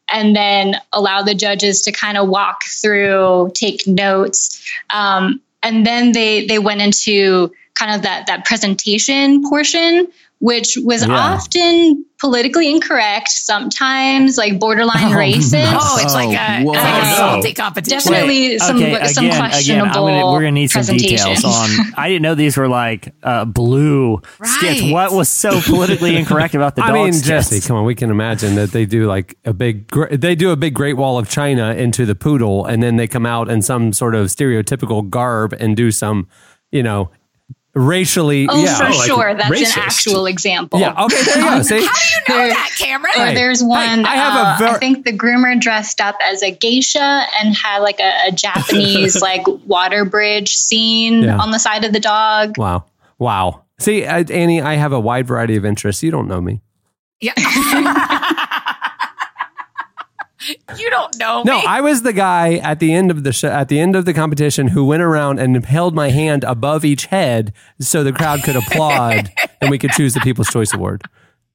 and 0.10 0.36
then 0.36 0.76
allow 0.92 1.22
the 1.22 1.34
judges 1.34 1.82
to 1.84 1.94
kind 1.94 2.18
of 2.18 2.28
walk 2.28 2.64
through, 2.66 3.52
take 3.54 3.88
notes. 3.88 4.62
Um, 4.90 5.42
and 5.64 5.86
then 5.86 6.12
they 6.12 6.46
they 6.46 6.60
went 6.60 6.82
into 6.82 7.52
kind 7.80 7.96
of 7.96 8.02
that 8.02 8.28
that 8.28 8.44
presentation 8.46 9.42
portion, 9.48 10.08
which 10.40 10.78
was 10.84 11.06
Yeah. 11.08 11.14
often 11.16 12.06
politically 12.20 12.70
incorrect, 12.70 13.30
sometimes 13.30 14.38
like 14.38 14.60
borderline 14.60 15.12
racist. 15.24 15.72
Oh, 15.74 15.98
it's 16.02 16.14
like 16.14 16.30
a, 16.38 16.62
it's 16.62 16.68
like 16.68 16.78
a 16.78 17.12
Oh, 17.12 17.16
salty 17.16 17.54
competition. 17.54 17.98
Definitely 18.12 18.58
some 18.60 18.78
some 18.78 19.26
again, 19.26 19.38
questionable 19.40 20.08
Again, 20.08 20.20
gonna, 20.20 20.32
we're 20.32 20.40
gonna 20.42 20.52
need 20.52 20.70
some 20.72 20.84
details 20.98 21.46
on. 21.46 21.70
I 21.98 22.10
didn't 22.10 22.24
know 22.24 22.36
these 22.36 22.58
were 22.58 22.68
like 22.68 23.14
uh, 23.24 23.46
blue 23.46 24.22
skits. 24.44 24.82
Right. 24.82 24.92
What 24.92 25.14
was 25.14 25.30
so 25.30 25.62
politically 25.62 26.18
incorrect 26.18 26.56
about 26.56 26.76
the 26.76 26.84
I 26.86 26.88
dog 26.88 26.96
mean, 26.96 27.14
skits? 27.14 27.28
Jesse, 27.50 27.66
come 27.66 27.78
on. 27.78 27.86
We 27.86 27.96
can 27.96 28.10
imagine 28.10 28.56
that 28.56 28.72
they 28.72 28.86
do 28.86 29.06
like 29.08 29.38
a 29.46 29.54
big, 29.54 29.88
gr- 29.88 30.08
they 30.14 30.36
do 30.36 30.52
a 30.52 30.58
big 30.58 30.74
Great 30.74 30.96
Wall 30.98 31.18
of 31.18 31.30
China 31.30 31.74
into 31.74 32.06
the 32.06 32.16
poodle, 32.16 32.66
and 32.66 32.84
then 32.84 32.98
they 32.98 33.08
come 33.08 33.26
out 33.26 33.50
in 33.50 33.62
some 33.62 33.94
sort 33.94 34.14
of 34.16 34.28
stereotypical 34.28 35.10
garb 35.10 35.54
and 35.54 35.78
do 35.78 35.92
some, 35.92 36.28
you 36.72 36.84
know, 36.84 37.12
racially. 37.76 38.48
Oh, 38.50 38.64
yeah, 38.64 38.76
for 38.78 38.84
like 38.86 39.08
sure. 39.08 39.34
That's 39.36 39.50
racist. 39.50 39.78
an 39.78 39.84
actual 39.84 40.26
example. 40.26 40.80
yeah. 40.80 41.04
Okay, 41.06 41.22
there 41.24 41.38
you 41.38 41.44
go. 41.58 41.62
See, 41.62 41.86
How 41.86 41.94
do 41.94 42.00
you 42.00 42.22
know 42.28 42.38
There- 42.44 42.50
that, 42.50 42.70
Cameron? 42.78 43.12
Or 43.18 43.26
Hey, 43.26 43.36
there's 43.36 43.62
hey, 43.62 43.68
one. 43.68 44.06
I 44.06 44.16
have 44.16 44.34
a 44.34 44.48
uh, 44.48 44.58
ver- 44.72 44.76
I 44.76 44.80
think 44.80 45.06
the 45.06 45.12
groomer 45.18 45.60
dressed 45.60 46.02
up 46.02 46.16
as 46.24 46.42
a 46.44 46.52
geisha 46.52 47.00
and 47.40 47.56
had 47.56 47.80
like 47.80 48.00
a, 48.00 48.28
a 48.28 48.32
Japanese 48.32 49.22
like 49.22 49.44
water 49.66 50.06
bridge 50.06 50.56
scene 50.56 51.24
Yeah. 51.24 51.38
on 51.38 51.52
the 51.52 51.60
side 51.60 51.84
of 51.86 51.94
the 51.94 52.00
dog. 52.00 52.58
wow, 52.58 52.86
wow. 53.18 53.64
See, 53.80 54.04
uh, 54.06 54.24
Annie, 54.30 54.62
I 54.62 54.74
have 54.76 54.92
a 54.92 55.00
wide 55.00 55.26
variety 55.28 55.56
of 55.56 55.64
interests. 55.66 56.04
You 56.04 56.12
don't 56.12 56.28
know 56.28 56.42
me. 56.42 56.62
Yeah. 57.22 57.34
you 60.78 60.90
don't 60.90 61.18
know 61.18 61.44
No. 61.44 61.62
I 61.66 61.82
was 61.82 62.02
the 62.02 62.14
guy 62.14 62.56
at 62.56 62.80
the 62.80 62.94
end 62.94 63.12
of 63.12 63.24
the 63.24 63.32
show, 63.34 63.50
at 63.50 63.68
the 63.70 63.80
end 63.80 63.96
of 63.96 64.06
the 64.06 64.14
competition 64.14 64.68
who 64.70 64.86
went 64.86 65.02
around 65.04 65.40
and 65.40 65.64
held 65.66 65.96
my 65.96 66.10
hand 66.10 66.44
above 66.44 66.84
each 66.86 67.06
head 67.08 67.54
so 67.80 68.04
the 68.04 68.14
crowd 68.14 68.44
could 68.44 68.56
applaud 68.56 69.32
and 69.62 69.70
we 69.70 69.78
could 69.78 69.92
choose 69.92 70.14
the 70.14 70.20
People's 70.22 70.50
Choice 70.50 70.74
Award. 70.74 71.04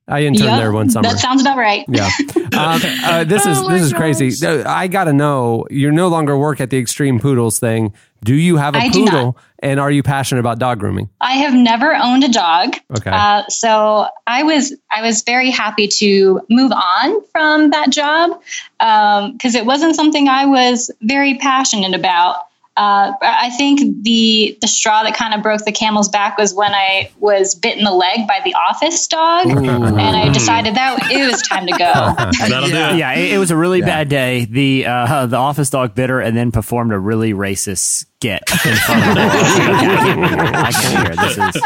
I 0.07 0.21
interned 0.21 0.51
Yep, 0.51 0.59
there 0.59 0.73
one 0.73 0.91
summer. 0.91 1.09
That 1.09 1.19
sounds 1.19 1.41
about 1.41 1.57
right. 1.57 1.85
Yeah. 1.89 2.11
Um, 2.37 2.43
uh, 2.53 3.25
this 3.25 3.47
is 3.47 3.59
Oh 3.59 3.71
this 3.71 3.83
is 3.83 3.93
gosh. 3.93 4.01
crazy. 4.19 4.47
I 4.47 4.87
got 4.87 5.05
to 5.05 5.13
know. 5.13 5.67
You 5.71 5.91
no 5.91 6.09
longer 6.09 6.37
work 6.37 6.61
at 6.61 6.69
the 6.71 6.79
Extreme 6.79 7.21
Poodles 7.21 7.59
thing. 7.59 7.95
Do 8.23 8.35
you 8.35 8.57
have 8.57 8.75
a 8.75 8.79
I 8.79 8.91
poodle? 8.91 9.39
And 9.61 9.81
are 9.81 9.91
you 9.91 10.03
passionate 10.03 10.41
about 10.41 10.59
dog 10.59 10.79
grooming? 10.79 11.09
I 11.23 11.33
have 11.33 11.55
never 11.55 11.95
owned 11.95 12.23
a 12.23 12.29
dog. 12.29 12.77
Okay. 12.97 13.11
Uh, 13.11 13.45
so 13.49 14.07
I 14.27 14.43
was 14.43 14.75
I 14.91 15.01
was 15.01 15.23
very 15.23 15.51
happy 15.51 15.89
to 15.89 16.41
move 16.51 16.73
on 16.73 17.23
from 17.33 17.71
that 17.71 17.91
job 17.91 18.41
because 18.79 19.55
it 19.55 19.65
wasn't 19.65 19.97
something 19.97 20.29
I 20.29 20.45
was 20.45 20.91
very 21.01 21.39
passionate 21.39 21.95
about. 21.95 22.37
Uh, 22.77 23.13
I 23.23 23.51
think 23.51 24.03
the 24.03 24.59
the 24.61 24.67
straw 24.67 25.05
that 25.05 25.15
kind 25.17 25.33
of 25.33 25.43
broke 25.45 25.65
the 25.65 25.71
camel's 25.71 26.09
back 26.09 26.37
was 26.37 26.53
when 26.53 26.75
I 26.75 27.09
was 27.21 27.55
bit 27.55 27.79
in 27.79 27.85
the 27.85 27.93
leg 27.93 28.27
by 28.27 28.41
the 28.45 28.53
office 28.55 29.07
dog, 29.07 29.47
and 29.47 30.01
I 30.01 30.33
decided 30.33 30.75
that 30.75 30.99
it 31.11 31.31
was 31.31 31.41
time 31.43 31.67
to 31.67 31.73
go. 31.73 31.79
That'll 32.49 32.69
do 32.69 32.75
it. 32.75 32.97
Yeah, 32.97 33.13
it, 33.15 33.35
it 33.35 33.39
was 33.39 33.53
a 33.53 33.57
really 33.57 33.81
bad 33.81 34.09
day. 34.09 34.47
The 34.47 34.87
uh, 34.87 35.27
the 35.27 35.37
office 35.37 35.71
dog 35.71 35.95
bit 35.95 36.11
her 36.11 36.21
and 36.21 36.37
then 36.37 36.51
performed 36.51 36.93
a 36.93 36.99
really 36.99 37.33
racist 37.33 37.79
skit 37.79 38.43
in 38.51 38.75
front 38.75 39.05
of 39.05 39.17
I 39.19 40.73
can't 40.73 41.07
hear. 41.07 41.17
This 41.17 41.39
is 41.57 41.63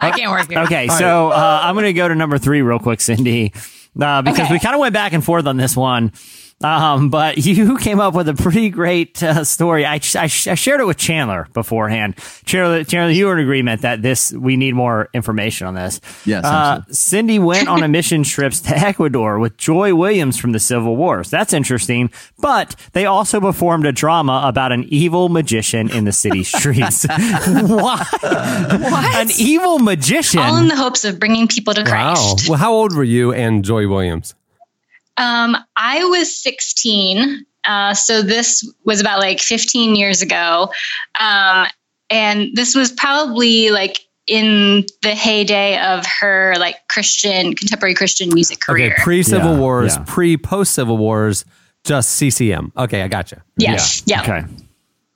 I 0.00 0.10
can't 0.10 0.30
work 0.30 0.50
here. 0.50 0.58
okay. 0.60 0.88
So 0.88 1.30
uh, 1.30 1.60
I'm 1.62 1.74
going 1.74 1.86
to 1.86 1.92
go 1.94 2.08
to 2.08 2.14
number 2.14 2.36
three 2.36 2.60
real 2.62 2.78
quick, 2.78 3.00
Cindy, 3.00 3.52
uh, 4.00 4.20
because 4.22 4.40
Okay. 4.40 4.52
we 4.52 4.58
kind 4.58 4.74
of 4.74 4.80
went 4.80 4.92
back 4.92 5.12
and 5.14 5.24
forth 5.24 5.46
on 5.46 5.56
this 5.56 5.76
one. 5.76 6.12
Um, 6.64 7.10
but 7.10 7.38
you 7.44 7.76
came 7.78 8.00
up 8.00 8.14
with 8.14 8.28
a 8.28 8.34
pretty 8.34 8.70
great 8.70 9.22
uh, 9.22 9.44
story. 9.44 9.84
I, 9.84 9.94
I, 10.14 10.24
I 10.24 10.26
shared 10.28 10.80
it 10.80 10.86
with 10.86 10.96
Chandler 10.96 11.48
beforehand. 11.52 12.16
Chandler, 12.44 12.84
Chandler, 12.84 13.12
you 13.12 13.26
were 13.26 13.34
in 13.38 13.40
agreement 13.42 13.82
that 13.82 14.02
this 14.02 14.32
we 14.32 14.56
need 14.56 14.74
more 14.74 15.08
information 15.12 15.66
on 15.66 15.74
this. 15.74 16.00
Yes, 16.24 16.44
Uh. 16.44 16.82
Cindy 16.90 17.38
went 17.38 17.68
on 17.68 17.82
a 17.82 17.88
mission 17.98 18.22
trips 18.22 18.60
to 18.62 18.76
Ecuador 18.76 19.38
with 19.38 19.56
Joy 19.56 19.94
Williams 19.94 20.38
from 20.38 20.52
the 20.52 20.60
Civil 20.60 20.96
Wars. 20.96 21.30
That's 21.30 21.52
interesting. 21.52 22.10
But 22.38 22.76
they 22.92 23.06
also 23.06 23.40
performed 23.40 23.86
a 23.86 23.92
drama 23.92 24.42
about 24.44 24.72
an 24.72 24.84
evil 24.88 25.28
magician 25.28 25.90
in 25.90 26.04
the 26.04 26.12
city 26.12 26.44
streets. 26.44 27.04
what? 27.08 28.06
What? 28.22 29.16
An 29.16 29.28
evil 29.38 29.78
magician? 29.78 30.40
All 30.40 30.56
in 30.56 30.68
the 30.68 30.76
hopes 30.76 31.04
of 31.04 31.18
bringing 31.18 31.48
people 31.48 31.74
to 31.74 31.82
Wow. 31.82 32.36
Well, 32.48 32.58
how 32.58 32.72
old 32.72 32.94
were 32.94 33.04
you 33.04 33.32
and 33.32 33.64
Joy 33.64 33.86
Williams? 33.88 34.34
Um, 35.16 35.56
I 35.76 36.04
was 36.04 36.34
16. 36.42 37.44
Uh, 37.64 37.94
so 37.94 38.22
this 38.22 38.68
was 38.84 39.00
about 39.00 39.20
like 39.20 39.40
15 39.40 39.94
years 39.94 40.22
ago. 40.22 40.70
Um, 41.20 41.66
and 42.10 42.50
this 42.54 42.74
was 42.74 42.92
probably 42.92 43.70
like 43.70 44.00
in 44.26 44.84
the 45.02 45.14
heyday 45.14 45.78
of 45.80 46.04
her 46.20 46.54
like 46.58 46.76
Christian, 46.88 47.54
contemporary 47.54 47.94
Christian 47.94 48.30
music 48.32 48.60
career. 48.60 48.92
Okay, 48.92 49.02
pre 49.02 49.22
Civil 49.22 49.54
Yeah, 49.54 49.60
Wars, 49.60 49.96
yeah. 49.96 50.04
pre 50.06 50.36
post 50.36 50.74
Civil 50.74 50.98
Wars, 50.98 51.44
just 51.84 52.10
CCM. 52.10 52.72
Okay, 52.76 53.02
I 53.02 53.08
got 53.08 53.32
you. 53.32 53.38
yes. 53.56 54.02
Yeah. 54.06 54.22
Okay. 54.22 54.44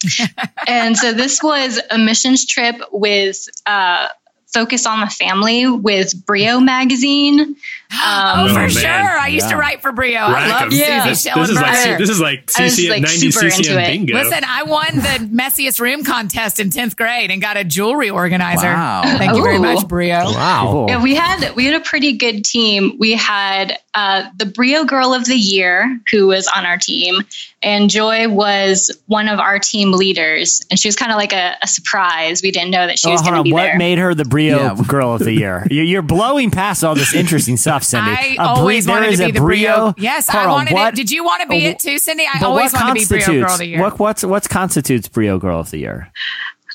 and 0.68 0.96
so 0.96 1.12
this 1.12 1.42
was 1.42 1.80
a 1.90 1.98
missions 1.98 2.46
trip 2.46 2.76
with 2.92 3.48
uh, 3.66 4.08
focus 4.52 4.86
on 4.86 5.00
the 5.00 5.06
family 5.06 5.66
with 5.68 6.24
Brio 6.26 6.60
magazine. 6.60 7.56
oh, 7.92 8.44
Um, 8.46 8.48
for 8.50 8.54
man. 8.60 8.70
sure. 8.70 9.18
I 9.18 9.28
used 9.28 9.48
to 9.48 9.56
write 9.56 9.80
for 9.82 9.92
Brio. 9.92 10.18
I 10.20 10.48
love 10.48 10.48
love 10.48 10.62
'em. 10.62 10.70
Susie 10.70 10.84
This, 10.84 11.24
this 11.24 11.48
is 11.50 11.56
like 11.56 11.66
Shellenberger. 11.76 11.98
this 11.98 12.10
is 12.10 12.20
like 12.20 12.50
I 12.58 12.62
was, 12.64 12.76
CC, 12.78 12.90
like, 12.90 13.02
90 13.02 13.30
super 13.30 13.44
into 13.46 13.56
CCM 13.64 13.78
it. 13.78 13.86
bingo. 13.86 14.14
Listen, 14.14 14.44
I 14.46 14.62
won 14.64 14.86
the 14.96 15.28
messiest 15.32 15.80
room 15.80 16.02
contest 16.04 16.58
in 16.60 16.70
10th 16.70 16.96
grade 16.96 17.30
and 17.30 17.40
got 17.40 17.56
a 17.56 17.64
jewelry 17.64 18.10
organizer. 18.10 18.66
Wow. 18.66 19.02
Thank 19.04 19.36
you 19.36 19.42
very 19.42 19.58
much, 19.58 19.86
Brio. 19.86 20.24
Wow. 20.32 20.86
Yeah, 20.88 21.02
we 21.02 21.14
had 21.14 21.54
we 21.54 21.66
had 21.66 21.80
a 21.80 21.84
pretty 21.84 22.12
good 22.16 22.44
team. 22.44 22.96
We 22.98 23.12
had 23.12 23.78
uh, 23.94 24.24
the 24.36 24.46
Brio 24.46 24.84
Girl 24.84 25.14
of 25.14 25.24
the 25.24 25.36
Year 25.36 25.98
who 26.10 26.26
was 26.26 26.46
on 26.54 26.66
our 26.66 26.76
team, 26.78 27.22
and 27.62 27.88
Joy 27.88 28.28
was 28.28 28.90
one 29.06 29.28
of 29.28 29.38
our 29.38 29.58
team 29.58 29.92
leaders, 29.92 30.60
and 30.70 30.78
she 30.78 30.86
was 30.88 30.96
kind 30.96 31.10
of 31.12 31.16
like 31.16 31.32
a, 31.32 31.56
a 31.62 31.66
surprise. 31.66 32.42
We 32.42 32.50
didn't 32.50 32.70
know 32.72 32.86
that 32.86 32.98
she 32.98 33.08
Oh, 33.08 33.12
was 33.12 33.20
hold 33.22 33.32
going 33.32 33.34
to 33.36 33.38
on. 33.40 33.44
be 33.44 33.52
What 33.52 33.62
there. 33.62 33.78
made 33.78 33.98
her 33.98 34.14
the 34.14 34.24
Brio 34.26 34.58
Yeah. 34.58 34.76
Girl 34.86 35.14
of 35.14 35.20
the 35.20 35.32
Year? 35.32 35.66
You're 35.70 36.02
blowing 36.02 36.50
past 36.50 36.84
all 36.84 36.94
this 36.94 37.14
interesting 37.14 37.56
stuff, 37.56 37.75
Cindy. 37.84 38.10
I 38.10 38.14
A 38.14 38.28
Bri- 38.36 38.38
always 38.38 38.86
there 38.86 38.94
wanted 38.96 39.12
is 39.12 39.18
to 39.18 39.24
a 39.24 39.26
be 39.28 39.32
the 39.32 39.40
Brio. 39.40 39.94
Yes, 39.98 40.28
Hold 40.28 40.42
I 40.42 40.46
on, 40.46 40.52
wanted 40.52 40.74
what- 40.74 40.92
it. 40.94 40.96
Did 40.96 41.10
you 41.10 41.24
want 41.24 41.42
to 41.42 41.48
be 41.48 41.64
it 41.66 41.78
too, 41.78 41.98
Cindy? 41.98 42.24
I 42.26 42.42
always 42.44 42.72
what 42.72 42.82
wanted 42.82 43.00
to 43.00 43.08
be 43.08 43.24
Brio 43.24 43.40
Girl 43.42 43.52
of 43.52 43.58
the 43.58 43.66
Year. 43.66 43.80
what 43.80 43.98
what's 43.98 44.24
what 44.24 44.48
constitutes 44.48 45.08
Brio 45.08 45.38
Girl 45.38 45.60
of 45.60 45.70
the 45.70 45.78
Year? 45.78 46.12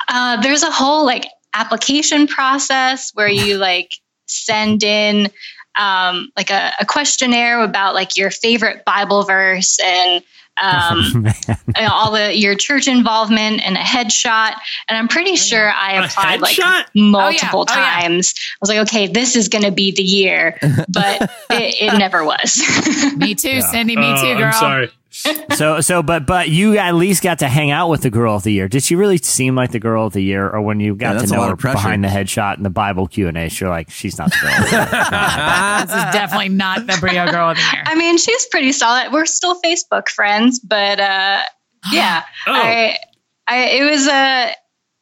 Uh, 0.07 0.41
there's 0.41 0.63
a 0.63 0.71
whole 0.71 1.05
like 1.05 1.25
application 1.53 2.27
process 2.27 3.11
where 3.13 3.27
you 3.29 3.57
like 3.69 3.91
send 4.27 4.83
in 4.83 5.29
um, 5.75 6.29
like 6.35 6.49
a, 6.49 6.71
a 6.79 6.85
questionnaire 6.85 7.61
about 7.63 7.93
like 7.93 8.17
your 8.17 8.29
favorite 8.29 8.83
Bible 8.85 9.23
verse 9.23 9.79
and 9.79 10.21
um, 10.61 11.25
and 11.75 11.87
all 11.91 12.11
the 12.11 12.35
your 12.37 12.55
church 12.55 12.87
involvement 12.87 13.65
and 13.65 13.75
a 13.75 13.79
headshot. 13.79 14.53
And 14.87 14.97
I'm 14.97 15.07
pretty 15.07 15.35
sure 15.35 15.69
I 15.71 16.03
applied 16.05 16.41
like 16.41 16.57
multiple 16.95 17.65
Oh, 17.69 17.73
yeah. 17.73 17.77
Oh, 17.77 17.81
yeah. 17.81 18.01
times. 18.01 18.33
I 18.37 18.57
was 18.61 18.69
like, 18.69 18.79
okay, 18.87 19.07
this 19.07 19.35
is 19.35 19.47
going 19.49 19.63
to 19.63 19.71
be 19.71 19.91
the 19.91 20.03
year, 20.03 20.57
but 20.89 21.21
it, 21.49 21.75
it 21.81 21.97
never 21.97 22.23
was. 22.23 22.61
Me 23.17 23.35
too, 23.35 23.61
Cindy. 23.61 23.95
Me 23.95 24.13
Oh, 24.13 24.21
too, 24.21 24.35
girl. 24.37 24.45
I'm 24.47 24.53
sorry. 24.53 24.91
so 25.55 25.81
so 25.81 26.03
but 26.03 26.25
but 26.25 26.49
you 26.49 26.77
at 26.77 26.95
least 26.95 27.23
got 27.23 27.39
to 27.39 27.47
hang 27.47 27.71
out 27.71 27.89
with 27.89 28.01
the 28.01 28.09
girl 28.09 28.35
of 28.35 28.43
the 28.43 28.51
year. 28.51 28.67
Did 28.67 28.83
she 28.83 28.95
really 28.95 29.17
seem 29.17 29.55
like 29.55 29.71
the 29.71 29.79
girl 29.79 30.05
of 30.07 30.13
the 30.13 30.23
year, 30.23 30.49
or 30.49 30.61
when 30.61 30.79
you 30.79 30.95
got 30.95 31.13
that's 31.13 31.29
to 31.31 31.35
know 31.37 31.43
her 31.43 31.55
behind 31.55 32.03
the 32.03 32.07
headshot 32.07 32.55
and 32.55 32.65
the 32.65 32.69
Bible 32.69 33.07
Q 33.07 33.27
and 33.27 33.37
A? 33.37 33.47
You're 33.47 33.69
like, 33.69 33.89
she's 33.89 34.17
not 34.17 34.31
the 34.31 34.37
girl. 34.41 34.51
Of 34.51 34.69
the 34.69 34.75
year. 34.77 34.87
This 35.81 35.95
is 35.95 36.13
definitely 36.13 36.49
not 36.49 36.87
the 36.87 36.97
Brio 36.99 37.29
girl 37.29 37.49
of 37.49 37.57
the 37.57 37.63
year. 37.73 37.83
I 37.85 37.95
mean, 37.95 38.17
she's 38.17 38.45
pretty 38.47 38.71
solid. 38.71 39.11
We're 39.11 39.25
still 39.25 39.59
Facebook 39.61 40.09
friends, 40.09 40.59
but 40.59 40.99
uh, 40.99 41.41
yeah, 41.91 42.23
Oh. 42.47 42.53
I, 42.53 42.97
I, 43.47 43.57
it 43.69 43.89
was 43.89 44.07
a, 44.07 44.53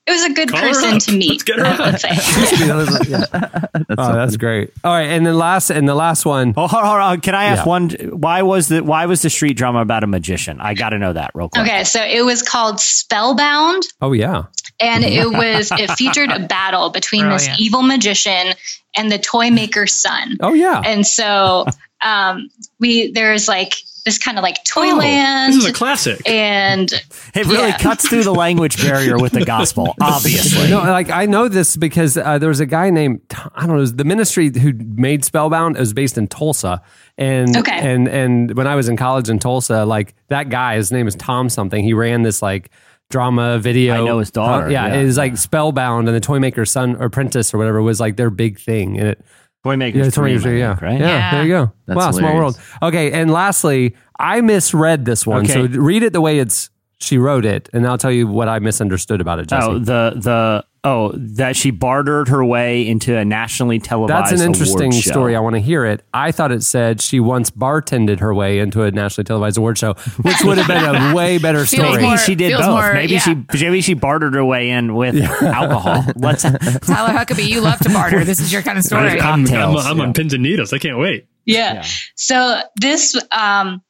it 0.09 0.11
was 0.11 0.23
a 0.25 0.33
good 0.33 0.49
Call 0.49 0.59
person 0.61 0.99
to 0.99 1.11
meet. 1.17 1.29
Let's 1.29 1.43
get 1.43 1.59
her 1.59 1.65
up. 1.67 1.79
let's 1.79 2.01
say. 2.01 2.09
oh, 3.97 4.13
that's 4.13 4.37
great. 4.37 4.71
All 4.83 4.91
right, 4.93 5.03
and 5.09 5.25
then 5.25 5.37
last 5.37 5.69
and 5.69 5.87
the 5.87 5.95
last 5.95 6.25
one. 6.25 6.53
oh, 6.57 6.67
hold, 6.67 6.83
hold 6.85 6.99
on. 6.99 7.21
Can 7.21 7.35
I 7.35 7.45
ask 7.45 7.63
Yeah. 7.63 7.69
one? 7.69 7.89
Why 8.11 8.41
was 8.41 8.67
the 8.67 8.83
why 8.83 9.05
was 9.05 9.21
the 9.21 9.29
street 9.29 9.53
drama 9.57 9.81
about 9.81 10.03
a 10.03 10.07
magician? 10.07 10.59
I 10.59 10.73
got 10.73 10.89
to 10.89 10.97
know 10.99 11.13
that 11.13 11.31
real 11.33 11.49
quick. 11.49 11.63
Okay, 11.65 11.83
so 11.83 12.01
it 12.03 12.23
was 12.25 12.41
called 12.41 12.79
Spellbound, 12.79 13.83
Oh 14.01 14.13
yeah. 14.13 14.43
and 14.79 15.03
it 15.03 15.29
was 15.29 15.71
it 15.73 15.91
featured 15.91 16.31
a 16.31 16.39
battle 16.47 16.89
between 16.89 17.29
this 17.29 17.47
evil 17.59 17.81
magician 17.83 18.53
and 18.95 19.11
the 19.11 19.19
toy 19.19 19.49
maker's 19.51 19.93
son. 19.93 20.37
Oh 20.41 20.53
yeah. 20.53 20.81
And 20.85 21.05
so 21.05 21.65
um, 22.01 22.49
we 22.79 23.11
there's 23.11 23.47
like 23.47 23.73
this 24.05 24.17
kind 24.17 24.37
of 24.37 24.43
like 24.43 24.57
Toyland. 24.65 25.53
Oh, 25.53 25.55
This 25.55 25.63
is 25.63 25.65
a 25.69 25.73
classic. 25.73 26.21
and 26.29 26.91
It 27.35 27.45
really 27.45 27.69
Yeah. 27.69 27.77
cuts 27.77 28.07
through 28.07 28.23
the 28.23 28.33
language 28.45 28.81
barrier 28.81 29.17
with 29.17 29.33
the 29.33 29.45
gospel, 29.45 29.95
obviously. 30.01 30.69
No, 30.69 30.79
like 30.79 31.09
I 31.09 31.25
know 31.25 31.47
this 31.47 31.75
because 31.77 32.17
uh, 32.17 32.37
there 32.37 32.49
was 32.49 32.59
a 32.59 32.65
guy 32.65 32.89
named 32.89 33.21
I 33.55 33.61
don't 33.61 33.69
know. 33.69 33.75
It 33.77 33.79
was 33.79 33.95
the 33.95 34.03
ministry 34.05 34.51
who 34.57 34.73
made 34.73 35.23
Spellbound. 35.25 35.75
It 35.77 35.79
was 35.79 35.93
based 35.93 36.17
in 36.17 36.27
Tulsa, 36.27 36.81
and 37.17 37.55
Okay. 37.57 37.77
and 37.79 38.07
and 38.07 38.55
when 38.55 38.67
I 38.67 38.75
was 38.75 38.89
in 38.89 38.97
college 38.97 39.29
in 39.29 39.39
Tulsa, 39.39 39.85
like 39.85 40.13
that 40.29 40.49
guy, 40.49 40.75
his 40.75 40.91
name 40.91 41.07
is 41.07 41.15
Tom 41.15 41.49
something. 41.49 41.83
He 41.83 41.93
ran 41.93 42.23
this 42.23 42.41
like 42.41 42.69
drama 43.09 43.57
video. 43.57 43.95
I 43.95 44.05
know 44.05 44.19
his 44.19 44.29
daughter, 44.31 44.67
Uh, 44.67 44.69
yeah, 44.69 44.87
yeah. 44.87 44.93
it 44.99 45.05
was 45.05 45.17
like 45.17 45.35
Spellbound, 45.35 46.07
and 46.07 46.15
the 46.15 46.19
toy 46.21 46.37
maker's 46.39 46.71
son 46.71 46.95
or 46.97 47.05
apprentice 47.05 47.53
or 47.53 47.57
whatever 47.57 47.81
was 47.81 47.99
like 47.99 48.17
their 48.17 48.29
big 48.29 48.59
thing. 48.59 48.99
And 48.99 49.07
it, 49.09 49.25
Toy 49.63 49.71
yeah, 49.71 49.75
Maker's 49.75 50.13
toy 50.13 50.21
Dream, 50.21 50.35
maker's, 50.35 50.45
I 50.45 50.49
yeah, 50.51 50.69
think, 50.69 50.81
right? 50.81 50.99
yeah, 50.99 51.07
Yeah. 51.07 51.31
There 51.31 51.43
you 51.43 51.49
go. 51.49 51.71
That's 51.85 51.97
wow, 51.97 52.11
small 52.11 52.35
world. 52.35 52.59
Okay, 52.81 53.11
and 53.11 53.31
lastly, 53.31 53.95
I 54.17 54.41
misread 54.41 55.05
this 55.05 55.27
one. 55.27 55.43
Okay. 55.45 55.53
So 55.53 55.79
read 55.79 56.03
it 56.03 56.13
the 56.13 56.21
way 56.21 56.39
it's 56.39 56.69
she 56.99 57.17
wrote 57.17 57.45
it, 57.45 57.69
and 57.73 57.85
I'll 57.87 57.97
tell 57.97 58.11
you 58.11 58.27
what 58.27 58.47
I 58.47 58.59
misunderstood 58.59 59.21
about 59.21 59.39
it. 59.39 59.51
Oh, 59.51 59.57
Jesse. 59.57 59.69
Oh, 59.71 59.79
the 59.79 60.13
the 60.15 60.65
oh 60.83 61.11
that 61.15 61.55
she 61.55 61.71
bartered 61.71 62.27
her 62.29 62.43
way 62.43 62.87
into 62.87 63.17
a 63.17 63.25
nationally 63.25 63.79
televised. 63.79 64.31
That's 64.31 64.41
an 64.41 64.47
interesting 64.47 64.91
award 64.91 65.03
show. 65.03 65.11
story. 65.11 65.35
I 65.35 65.39
want 65.39 65.55
to 65.55 65.59
hear 65.59 65.85
it. 65.85 66.03
I 66.13 66.31
thought 66.31 66.51
it 66.51 66.63
said 66.63 67.01
she 67.01 67.19
once 67.19 67.49
bartended 67.49 68.19
her 68.19 68.33
way 68.33 68.59
into 68.59 68.83
a 68.83 68.91
nationally 68.91 69.25
televised 69.25 69.57
award 69.57 69.77
show, 69.77 69.93
which 70.21 70.41
would 70.43 70.57
have 70.57 70.67
been 70.67 70.95
a 71.11 71.15
way 71.15 71.37
better 71.37 71.65
story. 71.65 71.91
Maybe 71.91 72.03
more- 72.03 72.17
she 72.17 72.35
did 72.35 72.57
both. 72.57 72.67
more- 72.67 72.93
maybe 72.93 73.13
yeah. 73.13 73.19
she 73.19 73.35
maybe 73.63 73.81
she 73.81 73.93
bartered 73.93 74.33
her 74.33 74.45
way 74.45 74.69
in 74.69 74.95
with 74.95 75.15
alcohol. 75.41 76.03
Let's 76.15 76.43
Tyler 76.43 77.17
Huckabee, 77.17 77.47
you 77.47 77.61
love 77.61 77.79
to 77.79 77.89
barter. 77.89 78.23
This 78.23 78.39
is 78.39 78.51
your 78.51 78.61
kind 78.61 78.77
of 78.77 78.83
story. 78.83 79.09
I, 79.09 79.13
am 79.13 79.45
Cocktails, 79.45 79.85
I'm, 79.85 79.97
yeah. 79.97 80.03
on 80.03 80.13
pins 80.13 80.33
and 80.33 80.43
needles. 80.43 80.73
I 80.73 80.77
can't 80.77 80.97
wait. 80.97 81.27
Yeah. 81.45 81.73
Yeah. 81.75 81.85
So 82.15 82.61
this 82.79 83.15
um, 83.31 83.81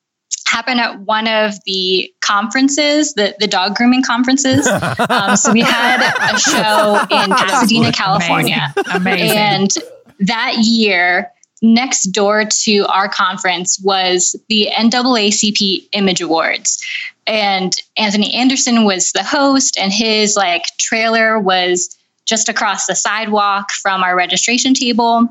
happened 0.48 0.80
at 0.80 1.00
one 1.02 1.28
of 1.28 1.54
the 1.66 2.12
conferences, 2.22 3.14
the, 3.14 3.36
the 3.40 3.48
dog 3.48 3.76
grooming 3.76 4.04
conferences. 4.04 4.68
um, 5.10 5.36
so 5.36 5.52
we 5.52 5.62
had 5.62 6.02
a 6.34 6.40
show 6.40 7.00
in 7.12 7.30
Pasadena, 7.30 7.92
California. 7.92 8.74
Amazing. 8.92 9.38
And 9.38 9.72
that 10.20 10.56
year, 10.58 11.32
next 11.62 12.06
door 12.06 12.46
to 12.46 12.86
our 12.88 13.10
conference 13.10 13.80
was 13.82 14.36
the 14.50 14.70
NAACP 14.76 15.88
Image 15.94 16.22
Awards. 16.22 16.84
And 17.28 17.74
Anthony 17.98 18.34
Anderson 18.34 18.86
was 18.86 19.12
the 19.12 19.24
host, 19.24 19.78
and 19.78 19.94
his 19.94 20.36
like 20.36 20.66
trailer 20.78 21.40
was 21.40 21.96
just 22.26 22.50
across 22.50 22.86
the 22.86 22.96
sidewalk 22.96 23.72
from 23.72 24.04
our 24.04 24.16
registration 24.16 24.74
table. 24.74 25.28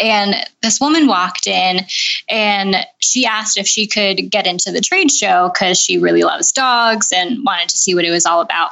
And 0.00 0.34
this 0.62 0.80
woman 0.80 1.06
walked 1.06 1.46
in 1.46 1.80
and 2.28 2.76
she 2.98 3.26
asked 3.26 3.56
if 3.56 3.66
she 3.66 3.86
could 3.86 4.30
get 4.30 4.46
into 4.46 4.72
the 4.72 4.80
trade 4.80 5.10
show 5.10 5.50
because 5.52 5.78
she 5.78 5.98
really 5.98 6.22
loves 6.24 6.52
dogs 6.52 7.12
and 7.14 7.44
wanted 7.44 7.68
to 7.68 7.78
see 7.78 7.94
what 7.94 8.04
it 8.04 8.10
was 8.10 8.26
all 8.26 8.40
about. 8.40 8.70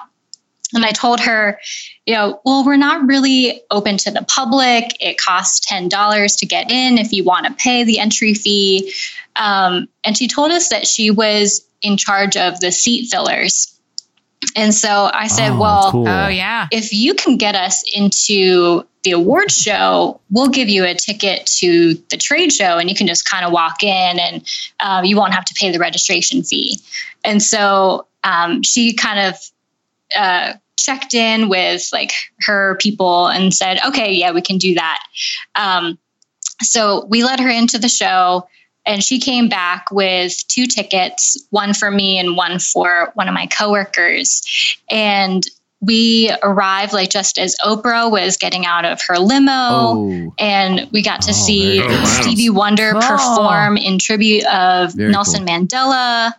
And 0.75 0.85
I 0.85 0.91
told 0.91 1.21
her, 1.21 1.61
you 2.07 2.15
know, 2.15 2.41
well, 2.45 2.65
we're 2.65 2.77
not 2.77 3.07
really 3.07 3.63
open 3.71 3.99
to 3.99 4.11
the 4.11 4.23
public. 4.23 4.97
It 5.01 5.19
costs 5.19 5.71
$10 5.71 6.39
to 6.39 6.47
get 6.47 6.71
in 6.71 6.99
if 6.99 7.13
you 7.13 7.25
want 7.25 7.47
to 7.47 7.53
pay 7.53 7.85
the 7.85 7.99
entry 7.99 8.35
fee. 8.35 8.93
Um, 9.37 9.89
and 10.03 10.17
she 10.17 10.29
told 10.29 10.51
us 10.51 10.71
that 10.71 10.87
she 10.87 11.11
was 11.11 11.65
in 11.83 11.97
charge 11.97 12.37
of 12.37 12.59
the 12.61 12.73
seat 12.73 13.11
fillers. 13.11 13.79
And 14.57 14.75
so 14.75 15.11
I 15.13 15.29
said, 15.29 15.53
Oh, 15.53 15.61
well, 15.61 15.91
cool. 15.93 16.09
oh 16.09 16.29
yeah. 16.29 16.69
if 16.73 16.93
you 16.93 17.15
can 17.15 17.37
get 17.37 17.55
us 17.55 17.85
into 17.95 18.85
the 19.03 19.13
award 19.13 19.51
show, 19.51 20.21
we'll 20.31 20.49
give 20.49 20.69
you 20.69 20.85
a 20.85 20.95
ticket 20.95 21.47
to 21.47 21.95
the 22.11 22.17
trade 22.17 22.53
show 22.53 22.79
and 22.79 22.89
you 22.89 22.95
can 22.95 23.07
just 23.07 23.29
kind 23.29 23.45
of 23.45 23.53
walk 23.53 23.83
in 23.83 24.19
and 24.19 24.49
uh, 24.81 25.03
you 25.05 25.17
won't 25.17 25.35
have 25.35 25.45
to 25.45 25.55
pay 25.55 25.71
the 25.71 25.79
registration 25.79 26.43
fee. 26.43 26.79
And 27.25 27.43
so 27.43 28.07
um, 28.25 28.63
she 28.63 28.95
kind 28.95 29.19
of 29.19 29.37
uh, 30.17 30.55
checked 30.77 31.15
in 31.15 31.49
with 31.49 31.89
like 31.93 32.13
her 32.41 32.77
people 32.81 33.29
and 33.29 33.53
said, 33.53 33.79
okay, 33.87 34.13
yeah, 34.13 34.33
we 34.33 34.41
can 34.41 34.59
do 34.59 34.75
that. 34.75 35.03
Um, 35.55 35.99
so 36.63 37.07
we 37.07 37.25
let 37.25 37.41
her 37.41 37.49
into 37.49 37.79
the 37.79 37.89
show 37.89 38.47
and 38.85 39.03
she 39.03 39.21
came 39.21 39.49
back 39.49 39.91
with 39.91 40.47
two 40.49 40.67
tickets, 40.67 41.37
one 41.51 41.75
for 41.75 41.91
me 41.91 42.19
and 42.19 42.37
one 42.37 42.59
for 42.59 43.13
one 43.15 43.29
of 43.29 43.35
my 43.35 43.47
coworkers. 43.47 44.77
And 44.91 45.45
we 45.83 46.33
arrived 46.43 46.93
like 46.93 47.11
just 47.11 47.39
as 47.39 47.57
Oprah 47.65 48.11
was 48.11 48.37
getting 48.37 48.65
out 48.65 48.85
of 48.85 49.01
her 49.09 49.19
limo, 49.19 49.51
Oh, 49.53 50.35
and 50.39 50.89
we 50.93 51.03
got 51.03 51.23
to 51.23 51.31
oh, 51.31 51.35
see 51.35 51.79
there 51.81 51.89
go. 51.89 51.95
Oh, 52.01 52.05
Stevie 52.05 52.51
Wonder 52.51 52.93
Cool. 52.93 53.01
perform 53.03 53.77
in 53.77 53.99
tribute 53.99 54.47
of 54.47 54.95
Very 54.95 55.11
Nelson 55.11 55.45
Mandela. 55.45 56.33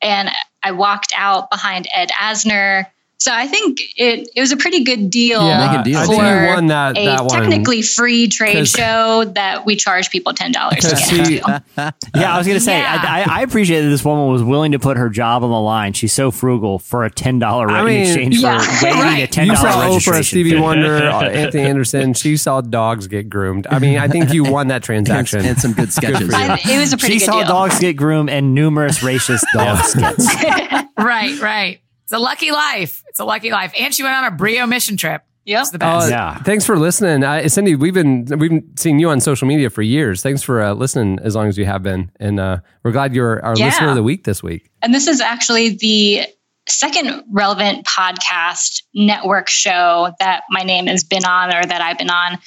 And 0.00 0.30
I 0.62 0.70
walked 0.72 1.12
out 1.16 1.50
behind 1.50 1.88
Ed 1.92 2.10
Asner. 2.10 2.86
So 3.24 3.32
I 3.32 3.46
think 3.46 3.80
it, 3.96 4.28
it 4.36 4.40
was 4.42 4.52
a 4.52 4.56
pretty 4.58 4.84
good 4.84 5.08
deal 5.08 5.40
Yeah, 5.46 5.70
Make 5.72 5.80
a 5.80 5.82
deal. 5.84 5.96
I 5.96 6.02
for 6.04 6.08
think 6.08 6.22
you 6.22 6.54
won 6.54 6.66
that 6.66 6.98
a 6.98 7.06
that 7.06 7.24
one. 7.24 7.30
technically 7.40 7.80
free 7.80 8.28
trade 8.28 8.68
show 8.68 9.24
that 9.34 9.64
we 9.64 9.76
charge 9.76 10.10
people 10.10 10.34
ten 10.34 10.52
dollars 10.52 10.80
to 10.80 10.88
Because 10.90 11.10
get. 11.10 11.26
she, 11.26 11.36
Yeah, 12.20 12.34
I 12.34 12.36
was 12.36 12.46
gonna 12.46 12.60
say 12.60 12.76
Yeah. 12.80 13.00
I, 13.02 13.22
I, 13.22 13.38
I 13.38 13.40
appreciate 13.40 13.80
that 13.80 13.88
this 13.88 14.04
woman 14.04 14.30
was 14.30 14.42
willing 14.42 14.72
to 14.72 14.78
put 14.78 14.98
her 14.98 15.08
job 15.08 15.42
on 15.42 15.48
the 15.50 15.58
line. 15.58 15.94
She's 15.94 16.12
so 16.12 16.30
frugal 16.30 16.78
for 16.78 17.04
a 17.04 17.10
ten 17.10 17.38
dollar 17.38 17.70
I 17.70 17.80
in 17.80 17.86
mean- 17.86 18.02
exchange 18.02 18.36
Yeah. 18.40 18.58
for 18.78 18.84
waiving 18.84 19.00
a 19.00 19.04
Right. 19.04 19.32
ten 19.32 19.46
you 19.46 19.54
dollar 19.54 19.70
saw 19.70 19.80
registration. 19.86 20.20
Oprah, 20.20 20.24
Stevie 20.26 20.56
Wonder, 20.60 20.96
uh, 20.96 21.22
Anthony 21.30 21.62
Anderson. 21.62 22.12
She 22.12 22.36
saw 22.36 22.60
dogs 22.60 23.06
get 23.06 23.30
groomed. 23.30 23.66
I 23.70 23.78
mean, 23.78 23.96
I 23.98 24.06
think 24.08 24.34
you 24.34 24.44
won 24.44 24.66
that 24.68 24.82
transaction. 24.82 25.46
and 25.46 25.56
some 25.58 25.72
good 25.72 25.94
sketches. 25.94 26.18
for 26.28 26.36
you. 26.36 26.36
I, 26.36 26.60
it 26.62 26.78
was 26.78 26.92
a 26.92 26.98
pretty 26.98 27.14
She 27.14 27.20
good 27.20 27.24
saw 27.32 27.38
deal. 27.38 27.46
dogs 27.48 27.78
get 27.78 27.94
groomed 27.94 28.28
and 28.28 28.54
numerous 28.54 28.98
racist 28.98 29.44
dog 29.54 29.78
skits. 29.86 30.26
Right, 30.98 31.40
right. 31.40 31.80
It's 32.02 32.12
a 32.12 32.18
lucky 32.18 32.50
life. 32.50 33.02
It's 33.14 33.20
a 33.20 33.24
lucky 33.24 33.52
life. 33.52 33.72
And 33.78 33.94
she 33.94 34.02
went 34.02 34.16
on 34.16 34.24
a 34.24 34.32
Brio 34.32 34.66
mission 34.66 34.96
trip. 34.96 35.22
Yep. 35.44 35.60
It's 35.60 35.70
the 35.70 35.78
best. 35.78 36.06
Uh, 36.06 36.10
Yeah. 36.10 36.38
Thanks 36.42 36.66
for 36.66 36.76
listening, 36.76 37.22
uh, 37.22 37.46
Cindy. 37.48 37.76
We've 37.76 37.94
been 37.94 38.24
we've 38.38 38.60
seen 38.76 38.98
you 38.98 39.08
on 39.10 39.20
social 39.20 39.46
media 39.46 39.70
for 39.70 39.82
years. 39.82 40.20
Thanks 40.20 40.42
for 40.42 40.60
uh, 40.60 40.72
listening 40.74 41.20
as 41.22 41.36
long 41.36 41.46
as 41.48 41.56
you 41.56 41.64
have 41.64 41.82
been, 41.84 42.10
and 42.18 42.40
uh, 42.40 42.58
we're 42.82 42.90
glad 42.90 43.14
you're 43.14 43.44
our 43.44 43.54
Yeah. 43.56 43.66
listener 43.66 43.90
of 43.90 43.94
the 43.94 44.02
week 44.02 44.24
this 44.24 44.42
week. 44.42 44.68
And 44.82 44.92
this 44.92 45.06
is 45.06 45.20
actually 45.20 45.76
the 45.76 46.22
second 46.66 47.22
relevant 47.30 47.86
podcast 47.86 48.82
network 48.94 49.48
show 49.48 50.12
that 50.18 50.42
my 50.50 50.62
name 50.62 50.86
has 50.88 51.04
been 51.04 51.24
on 51.24 51.54
or 51.54 51.62
that 51.64 51.80
I've 51.80 51.98
been 51.98 52.10
on 52.10 52.38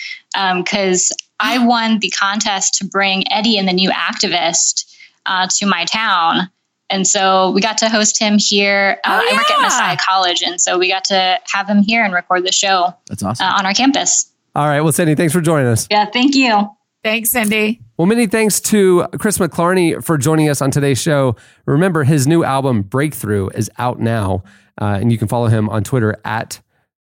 because 0.64 1.16
I 1.40 1.66
won 1.66 2.00
the 2.00 2.10
contest 2.10 2.74
to 2.80 2.86
bring 2.86 3.32
Eddie 3.32 3.58
and 3.58 3.68
the 3.70 3.74
New 3.74 3.92
Activist 3.92 4.86
uh, 5.28 5.48
to 5.60 5.66
my 5.66 5.86
town. 5.86 6.50
And 6.90 7.06
so 7.06 7.52
we 7.52 7.60
got 7.62 7.78
to 7.80 7.90
host 7.90 8.20
him 8.20 8.38
here. 8.40 9.00
Uh, 9.04 9.20
Oh, 9.22 9.28
I 9.30 9.36
work 9.36 9.52
at. 9.52 9.62
Messiah 9.62 9.98
College, 10.00 10.42
and 10.42 10.60
so 10.62 10.78
we 10.78 10.88
got 10.90 11.04
to 11.06 11.40
have 11.52 11.68
him 11.68 11.82
here 11.82 12.04
and 12.04 12.14
record 12.14 12.46
the 12.46 12.52
show 12.52 12.94
That's 13.08 13.24
awesome. 13.24 13.46
uh, 13.46 13.58
on 13.58 13.66
our 13.66 13.74
campus. 13.74 14.32
All 14.56 14.66
right, 14.68 14.82
well, 14.82 14.92
Cindy, 14.94 15.14
thanks 15.16 15.34
for 15.34 15.42
joining 15.42 15.68
us. 15.68 15.88
Yeah, 15.92 16.06
thank 16.06 16.34
you. 16.36 16.70
Thanks, 17.04 17.30
Cindy. 17.32 17.82
Well, 17.98 18.06
many 18.06 18.26
thanks 18.28 18.60
to 18.62 19.06
Chris 19.20 19.38
McClarney 19.38 20.04
for 20.04 20.18
joining 20.18 20.50
us 20.50 20.62
on 20.62 20.72
today's 20.72 21.00
show. 21.02 21.36
Remember, 21.66 22.04
his 22.04 22.26
new 22.28 22.44
album 22.44 22.82
Breakthrough 22.84 23.50
is 23.50 23.70
out 23.78 24.00
now, 24.00 24.44
uh, 24.82 24.98
and 25.02 25.12
you 25.12 25.18
can 25.18 25.28
follow 25.28 25.48
him 25.48 25.70
on 25.70 25.84
Twitter 25.84 26.18
at 26.26 26.60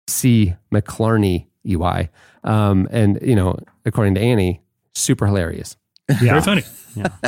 C 0.09 0.55
McClarney 0.72 1.47
EY. 1.64 2.09
Um, 2.44 2.88
and 2.90 3.18
you 3.22 3.34
know, 3.36 3.59
according 3.84 4.14
to 4.16 4.20
Annie, 4.20 4.60
super 4.94 5.26
hilarious. 5.26 5.76
Very 6.09 6.40
funny. 6.42 6.62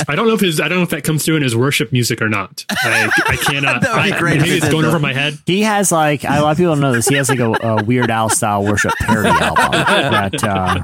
I 0.07 0.15
don't 0.15 0.27
know 0.27 0.33
if 0.33 0.41
his 0.41 0.59
I 0.59 0.67
don't 0.67 0.77
know 0.79 0.83
if 0.83 0.89
that 0.89 1.03
comes 1.03 1.23
through 1.25 1.37
in 1.37 1.43
his 1.43 1.55
worship 1.55 1.91
music 1.91 2.21
or 2.21 2.29
not. 2.29 2.65
I, 2.69 3.09
I 3.27 3.35
cannot. 3.37 3.81
That 3.83 3.95
would 3.95 4.03
be 4.03 4.11
I- 4.13 4.19
great 4.19 4.35
if 4.37 4.41
Maybe 4.43 4.53
it 4.55 4.63
it's 4.63 4.69
going 4.69 4.83
though. 4.83 4.89
over 4.89 4.99
my 4.99 5.13
head. 5.13 5.37
He 5.45 5.61
has 5.61 5.91
like 5.91 6.23
a 6.23 6.41
lot 6.41 6.51
of 6.51 6.57
people 6.57 6.73
don't 6.73 6.81
know 6.81 6.91
this. 6.93 7.07
He 7.07 7.15
has 7.15 7.29
like 7.29 7.39
a, 7.39 7.51
a 7.51 7.83
Weird 7.83 8.09
Al 8.11 8.29
style 8.29 8.63
worship 8.63 8.91
parody 9.01 9.29
album 9.29 9.71
that 9.71 10.43
uh, 10.43 10.83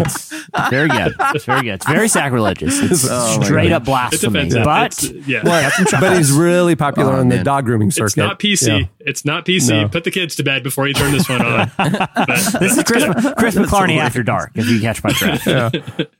it's 0.00 0.32
very 0.70 0.88
good. 0.88 1.14
It's 1.34 1.44
very 1.44 1.62
good. 1.62 1.74
It's 1.74 1.86
very 1.86 2.08
sacrilegious. 2.08 2.78
It's 2.80 3.06
Oh, 3.10 3.42
straight 3.42 3.72
up 3.72 3.84
blasphemy. 3.84 4.38
offensive. 4.40 4.64
But 4.64 5.02
It's- 5.04 5.26
yeah. 5.28 5.42
got 5.42 6.00
But 6.00 6.16
he's 6.16 6.32
really 6.32 6.76
popular 6.76 7.14
Oh, 7.14 7.20
on 7.20 7.28
the 7.28 7.42
dog 7.42 7.64
grooming 7.64 7.90
circuit. 7.90 8.06
It's 8.06 8.16
not 8.16 8.38
PC. 8.38 8.80
Yeah. 8.80 8.86
It's 9.00 9.24
not 9.24 9.44
PC. 9.46 9.82
No. 9.82 9.88
Put 9.88 10.04
the 10.04 10.10
kids 10.10 10.36
to 10.36 10.42
bed 10.42 10.62
before 10.62 10.86
you 10.86 10.94
turn 10.94 11.12
this 11.12 11.28
one 11.28 11.42
on. 11.42 11.70
But 12.20 12.26
this 12.60 12.76
is 12.76 12.84
Chris, 12.84 13.04
Chris 13.38 13.54
McClarney 13.56 13.98
after 13.98 14.22
dark. 14.22 14.52
If 14.54 14.68
you 14.68 14.80
catch 14.80 15.02
my 15.02 15.10
drift. 15.12 15.46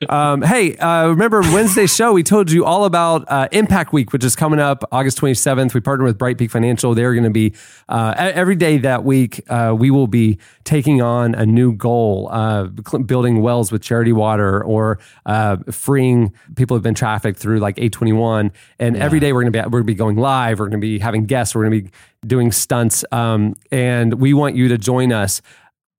Um, 0.09 0.41
hey, 0.41 0.75
uh, 0.77 1.07
remember 1.07 1.41
Wednesday's 1.41 1.91
show? 2.01 2.13
We 2.13 2.23
told 2.23 2.49
you 2.49 2.65
all 2.65 2.85
about 2.85 3.25
uh, 3.27 3.47
Impact 3.51 3.93
Week, 3.93 4.11
which 4.11 4.23
is 4.23 4.35
coming 4.35 4.59
up 4.59 4.83
August 4.91 5.19
27th. 5.19 5.75
We 5.75 5.81
partnered 5.81 6.07
with 6.07 6.17
Bright 6.17 6.39
Peak 6.39 6.49
Financial. 6.49 6.95
They're 6.95 7.13
going 7.13 7.25
to 7.25 7.29
be 7.29 7.53
uh, 7.89 8.15
every 8.17 8.55
day 8.55 8.79
that 8.79 9.03
week. 9.03 9.39
Uh, 9.47 9.75
we 9.77 9.91
will 9.91 10.07
be 10.07 10.39
taking 10.63 10.99
on 10.99 11.35
a 11.35 11.45
new 11.45 11.73
goal, 11.73 12.27
uh, 12.31 12.63
building 13.05 13.43
wells 13.43 13.71
with 13.71 13.83
charity 13.83 14.13
water 14.13 14.63
or 14.63 14.97
uh, 15.27 15.57
freeing 15.69 16.33
people 16.55 16.75
who've 16.75 16.81
been 16.81 16.95
trafficked 16.95 17.37
through 17.37 17.59
like 17.59 17.75
A21. 17.75 18.49
And 18.79 18.97
every 18.97 19.19
day 19.19 19.31
we're 19.31 19.43
going 19.43 19.53
to 19.53 19.59
be 19.59 19.63
we're 19.63 19.69
going 19.69 19.83
to 19.83 19.87
be 19.87 19.93
going 19.93 20.17
live. 20.17 20.57
We're 20.57 20.69
going 20.69 20.81
to 20.81 20.87
be 20.87 20.97
having 20.97 21.25
guests. 21.27 21.53
We're 21.53 21.69
going 21.69 21.83
to 21.83 21.83
be 21.83 21.91
doing 22.25 22.51
stunts, 22.51 23.05
um, 23.11 23.55
and 23.71 24.15
we 24.15 24.33
want 24.33 24.55
you 24.55 24.69
to 24.69 24.79
join 24.79 25.11
us. 25.11 25.39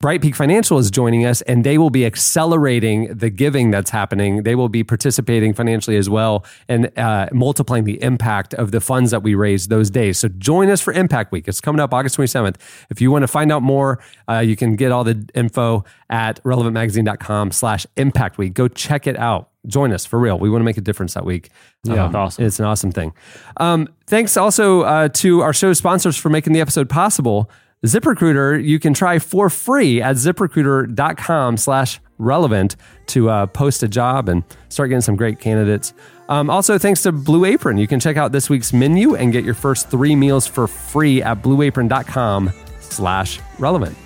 Bright 0.02 0.20
Peak 0.20 0.34
Financial 0.34 0.78
is 0.78 0.90
joining 0.90 1.24
us 1.24 1.42
and 1.42 1.62
they 1.62 1.78
will 1.78 1.88
be 1.88 2.04
accelerating 2.04 3.14
the 3.16 3.30
giving 3.30 3.70
that's 3.70 3.90
happening. 3.90 4.42
They 4.42 4.56
will 4.56 4.68
be 4.68 4.82
participating 4.82 5.54
financially 5.54 5.96
as 5.96 6.10
well 6.10 6.44
and 6.68 6.90
uh, 6.98 7.28
multiplying 7.32 7.84
the 7.84 8.02
impact 8.02 8.52
of 8.54 8.72
the 8.72 8.80
funds 8.80 9.12
that 9.12 9.22
we 9.22 9.36
raise 9.36 9.68
those 9.68 9.90
days. 9.90 10.18
So 10.18 10.26
join 10.26 10.70
us 10.70 10.80
for 10.80 10.92
Impact 10.92 11.30
Week. 11.30 11.46
It's 11.46 11.60
coming 11.60 11.78
up 11.78 11.94
August 11.94 12.18
27th. 12.18 12.56
If 12.90 13.00
you 13.00 13.12
want 13.12 13.22
to 13.22 13.28
find 13.28 13.52
out 13.52 13.62
more, 13.62 14.02
uh, 14.28 14.40
you 14.40 14.56
can 14.56 14.74
get 14.74 14.90
all 14.90 15.04
the 15.04 15.24
info 15.36 15.84
at 16.10 16.42
relevantmagazine.com 16.42 17.52
slash 17.52 17.86
impact 17.96 18.38
week. 18.38 18.54
Go 18.54 18.66
check 18.66 19.06
it 19.06 19.16
out. 19.16 19.50
Join 19.68 19.92
us 19.92 20.04
for 20.04 20.18
real. 20.18 20.36
We 20.36 20.50
want 20.50 20.62
to 20.62 20.64
make 20.64 20.78
a 20.78 20.80
difference 20.80 21.14
that 21.14 21.24
week. 21.24 21.50
Yeah, 21.84 22.06
Um, 22.06 22.16
awesome. 22.16 22.44
It's 22.44 22.58
an 22.58 22.64
awesome 22.64 22.90
thing. 22.90 23.12
Um, 23.58 23.88
thanks 24.08 24.36
also 24.36 24.80
uh, 24.82 25.10
to 25.10 25.42
our 25.42 25.52
show 25.52 25.72
sponsors 25.74 26.16
for 26.16 26.28
making 26.28 26.54
the 26.54 26.60
episode 26.60 26.88
possible. 26.88 27.48
ZipRecruiter, 27.84 28.62
you 28.62 28.78
can 28.78 28.94
try 28.94 29.18
for 29.18 29.50
free 29.50 30.00
at 30.00 30.14
ziprecruiter.com 30.14 31.56
slash 31.56 32.00
relevant 32.18 32.76
to 33.06 33.28
uh, 33.28 33.46
post 33.46 33.82
a 33.82 33.88
job 33.88 34.28
and 34.28 34.44
start 34.68 34.90
getting 34.90 35.00
some 35.00 35.16
great 35.16 35.40
candidates. 35.40 35.92
Um, 36.28 36.48
also, 36.48 36.78
thanks 36.78 37.02
to 37.02 37.12
Blue 37.12 37.44
Apron, 37.44 37.78
you 37.78 37.88
can 37.88 37.98
check 37.98 38.16
out 38.16 38.30
this 38.30 38.48
week's 38.48 38.72
menu 38.72 39.16
and 39.16 39.32
get 39.32 39.44
your 39.44 39.54
first 39.54 39.90
three 39.90 40.14
meals 40.14 40.46
for 40.46 40.68
free 40.68 41.22
at 41.22 41.42
blueapron.com 41.42 42.52
slash 42.78 43.40
relevant. 43.58 43.96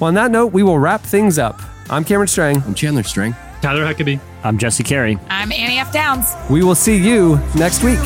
Well, 0.00 0.08
on 0.08 0.14
that 0.14 0.30
note, 0.30 0.52
we 0.52 0.62
will 0.62 0.78
wrap 0.78 1.02
things 1.02 1.38
up. 1.38 1.60
I'm 1.90 2.02
Cameron 2.02 2.28
Strang. 2.28 2.62
I'm 2.62 2.74
Chandler 2.74 3.02
String. 3.02 3.34
Tyler 3.60 3.84
Huckabee. 3.84 4.20
I'm 4.42 4.56
Jesse 4.56 4.82
Carey. 4.82 5.18
I'm 5.28 5.52
Annie 5.52 5.78
F. 5.78 5.92
Downs. 5.92 6.34
We 6.50 6.62
will 6.62 6.74
see 6.74 6.96
you 6.96 7.38
next 7.54 7.84
week. 7.84 7.98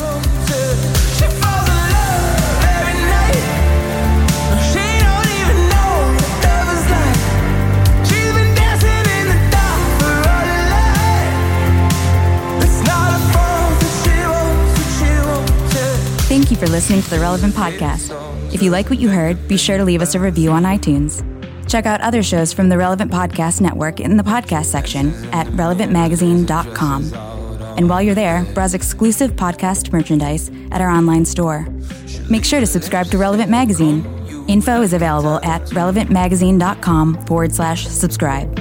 You 16.51 16.57
for 16.57 16.67
listening 16.67 17.01
to 17.01 17.09
the 17.09 17.19
Relevant 17.19 17.53
Podcast. 17.53 18.11
If 18.53 18.61
you 18.61 18.69
like 18.71 18.89
what 18.89 18.99
you 18.99 19.09
heard, 19.09 19.47
be 19.47 19.57
sure 19.57 19.77
to 19.77 19.85
leave 19.85 20.01
us 20.01 20.13
a 20.13 20.19
review 20.19 20.51
on 20.51 20.63
iTunes. 20.63 21.25
Check 21.67 21.85
out 21.85 22.01
other 22.01 22.21
shows 22.21 22.51
from 22.51 22.67
the 22.67 22.77
Relevant 22.77 23.09
Podcast 23.11 23.61
Network 23.61 24.01
in 24.01 24.17
the 24.17 24.23
podcast 24.23 24.65
section 24.65 25.13
at 25.33 25.47
relevantmagazine.com. 25.47 27.13
And 27.77 27.89
while 27.89 28.01
you're 28.01 28.15
there, 28.15 28.43
browse 28.53 28.73
exclusive 28.73 29.31
podcast 29.31 29.93
merchandise 29.93 30.51
at 30.71 30.81
our 30.81 30.89
online 30.89 31.23
store. 31.23 31.65
Make 32.29 32.43
sure 32.43 32.59
to 32.59 32.67
subscribe 32.67 33.07
to 33.07 33.17
Relevant 33.17 33.49
Magazine. 33.49 34.05
Info 34.49 34.81
is 34.81 34.91
available 34.91 35.39
at 35.43 35.61
relevantmagazine.com 35.67 37.25
forward 37.25 37.55
slash 37.55 37.87
subscribe. 37.87 38.59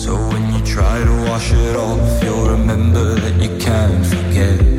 So 0.00 0.16
when 0.16 0.52
you 0.52 0.64
try 0.66 1.04
to 1.04 1.24
wash 1.28 1.52
it 1.52 1.76
off, 1.76 2.24
you'll 2.24 2.48
remember 2.50 3.14
that 3.14 3.40
you 3.40 3.56
can't 3.58 4.04
forget. 4.04 4.69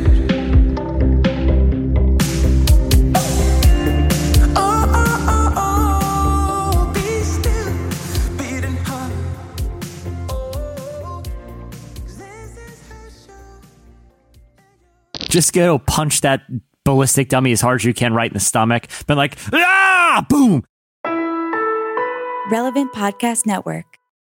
Just 15.32 15.54
go 15.54 15.78
punch 15.78 16.20
that 16.20 16.42
ballistic 16.84 17.30
dummy 17.30 17.52
as 17.52 17.62
hard 17.62 17.80
as 17.80 17.86
you 17.86 17.94
can 17.94 18.12
right 18.12 18.30
in 18.30 18.34
the 18.34 18.38
stomach. 18.38 18.86
Been 19.06 19.16
like, 19.16 19.38
ah, 19.54 20.26
boom. 20.28 20.62
Relevant 22.50 22.92
Podcast 22.92 23.46
Network. 23.46 23.91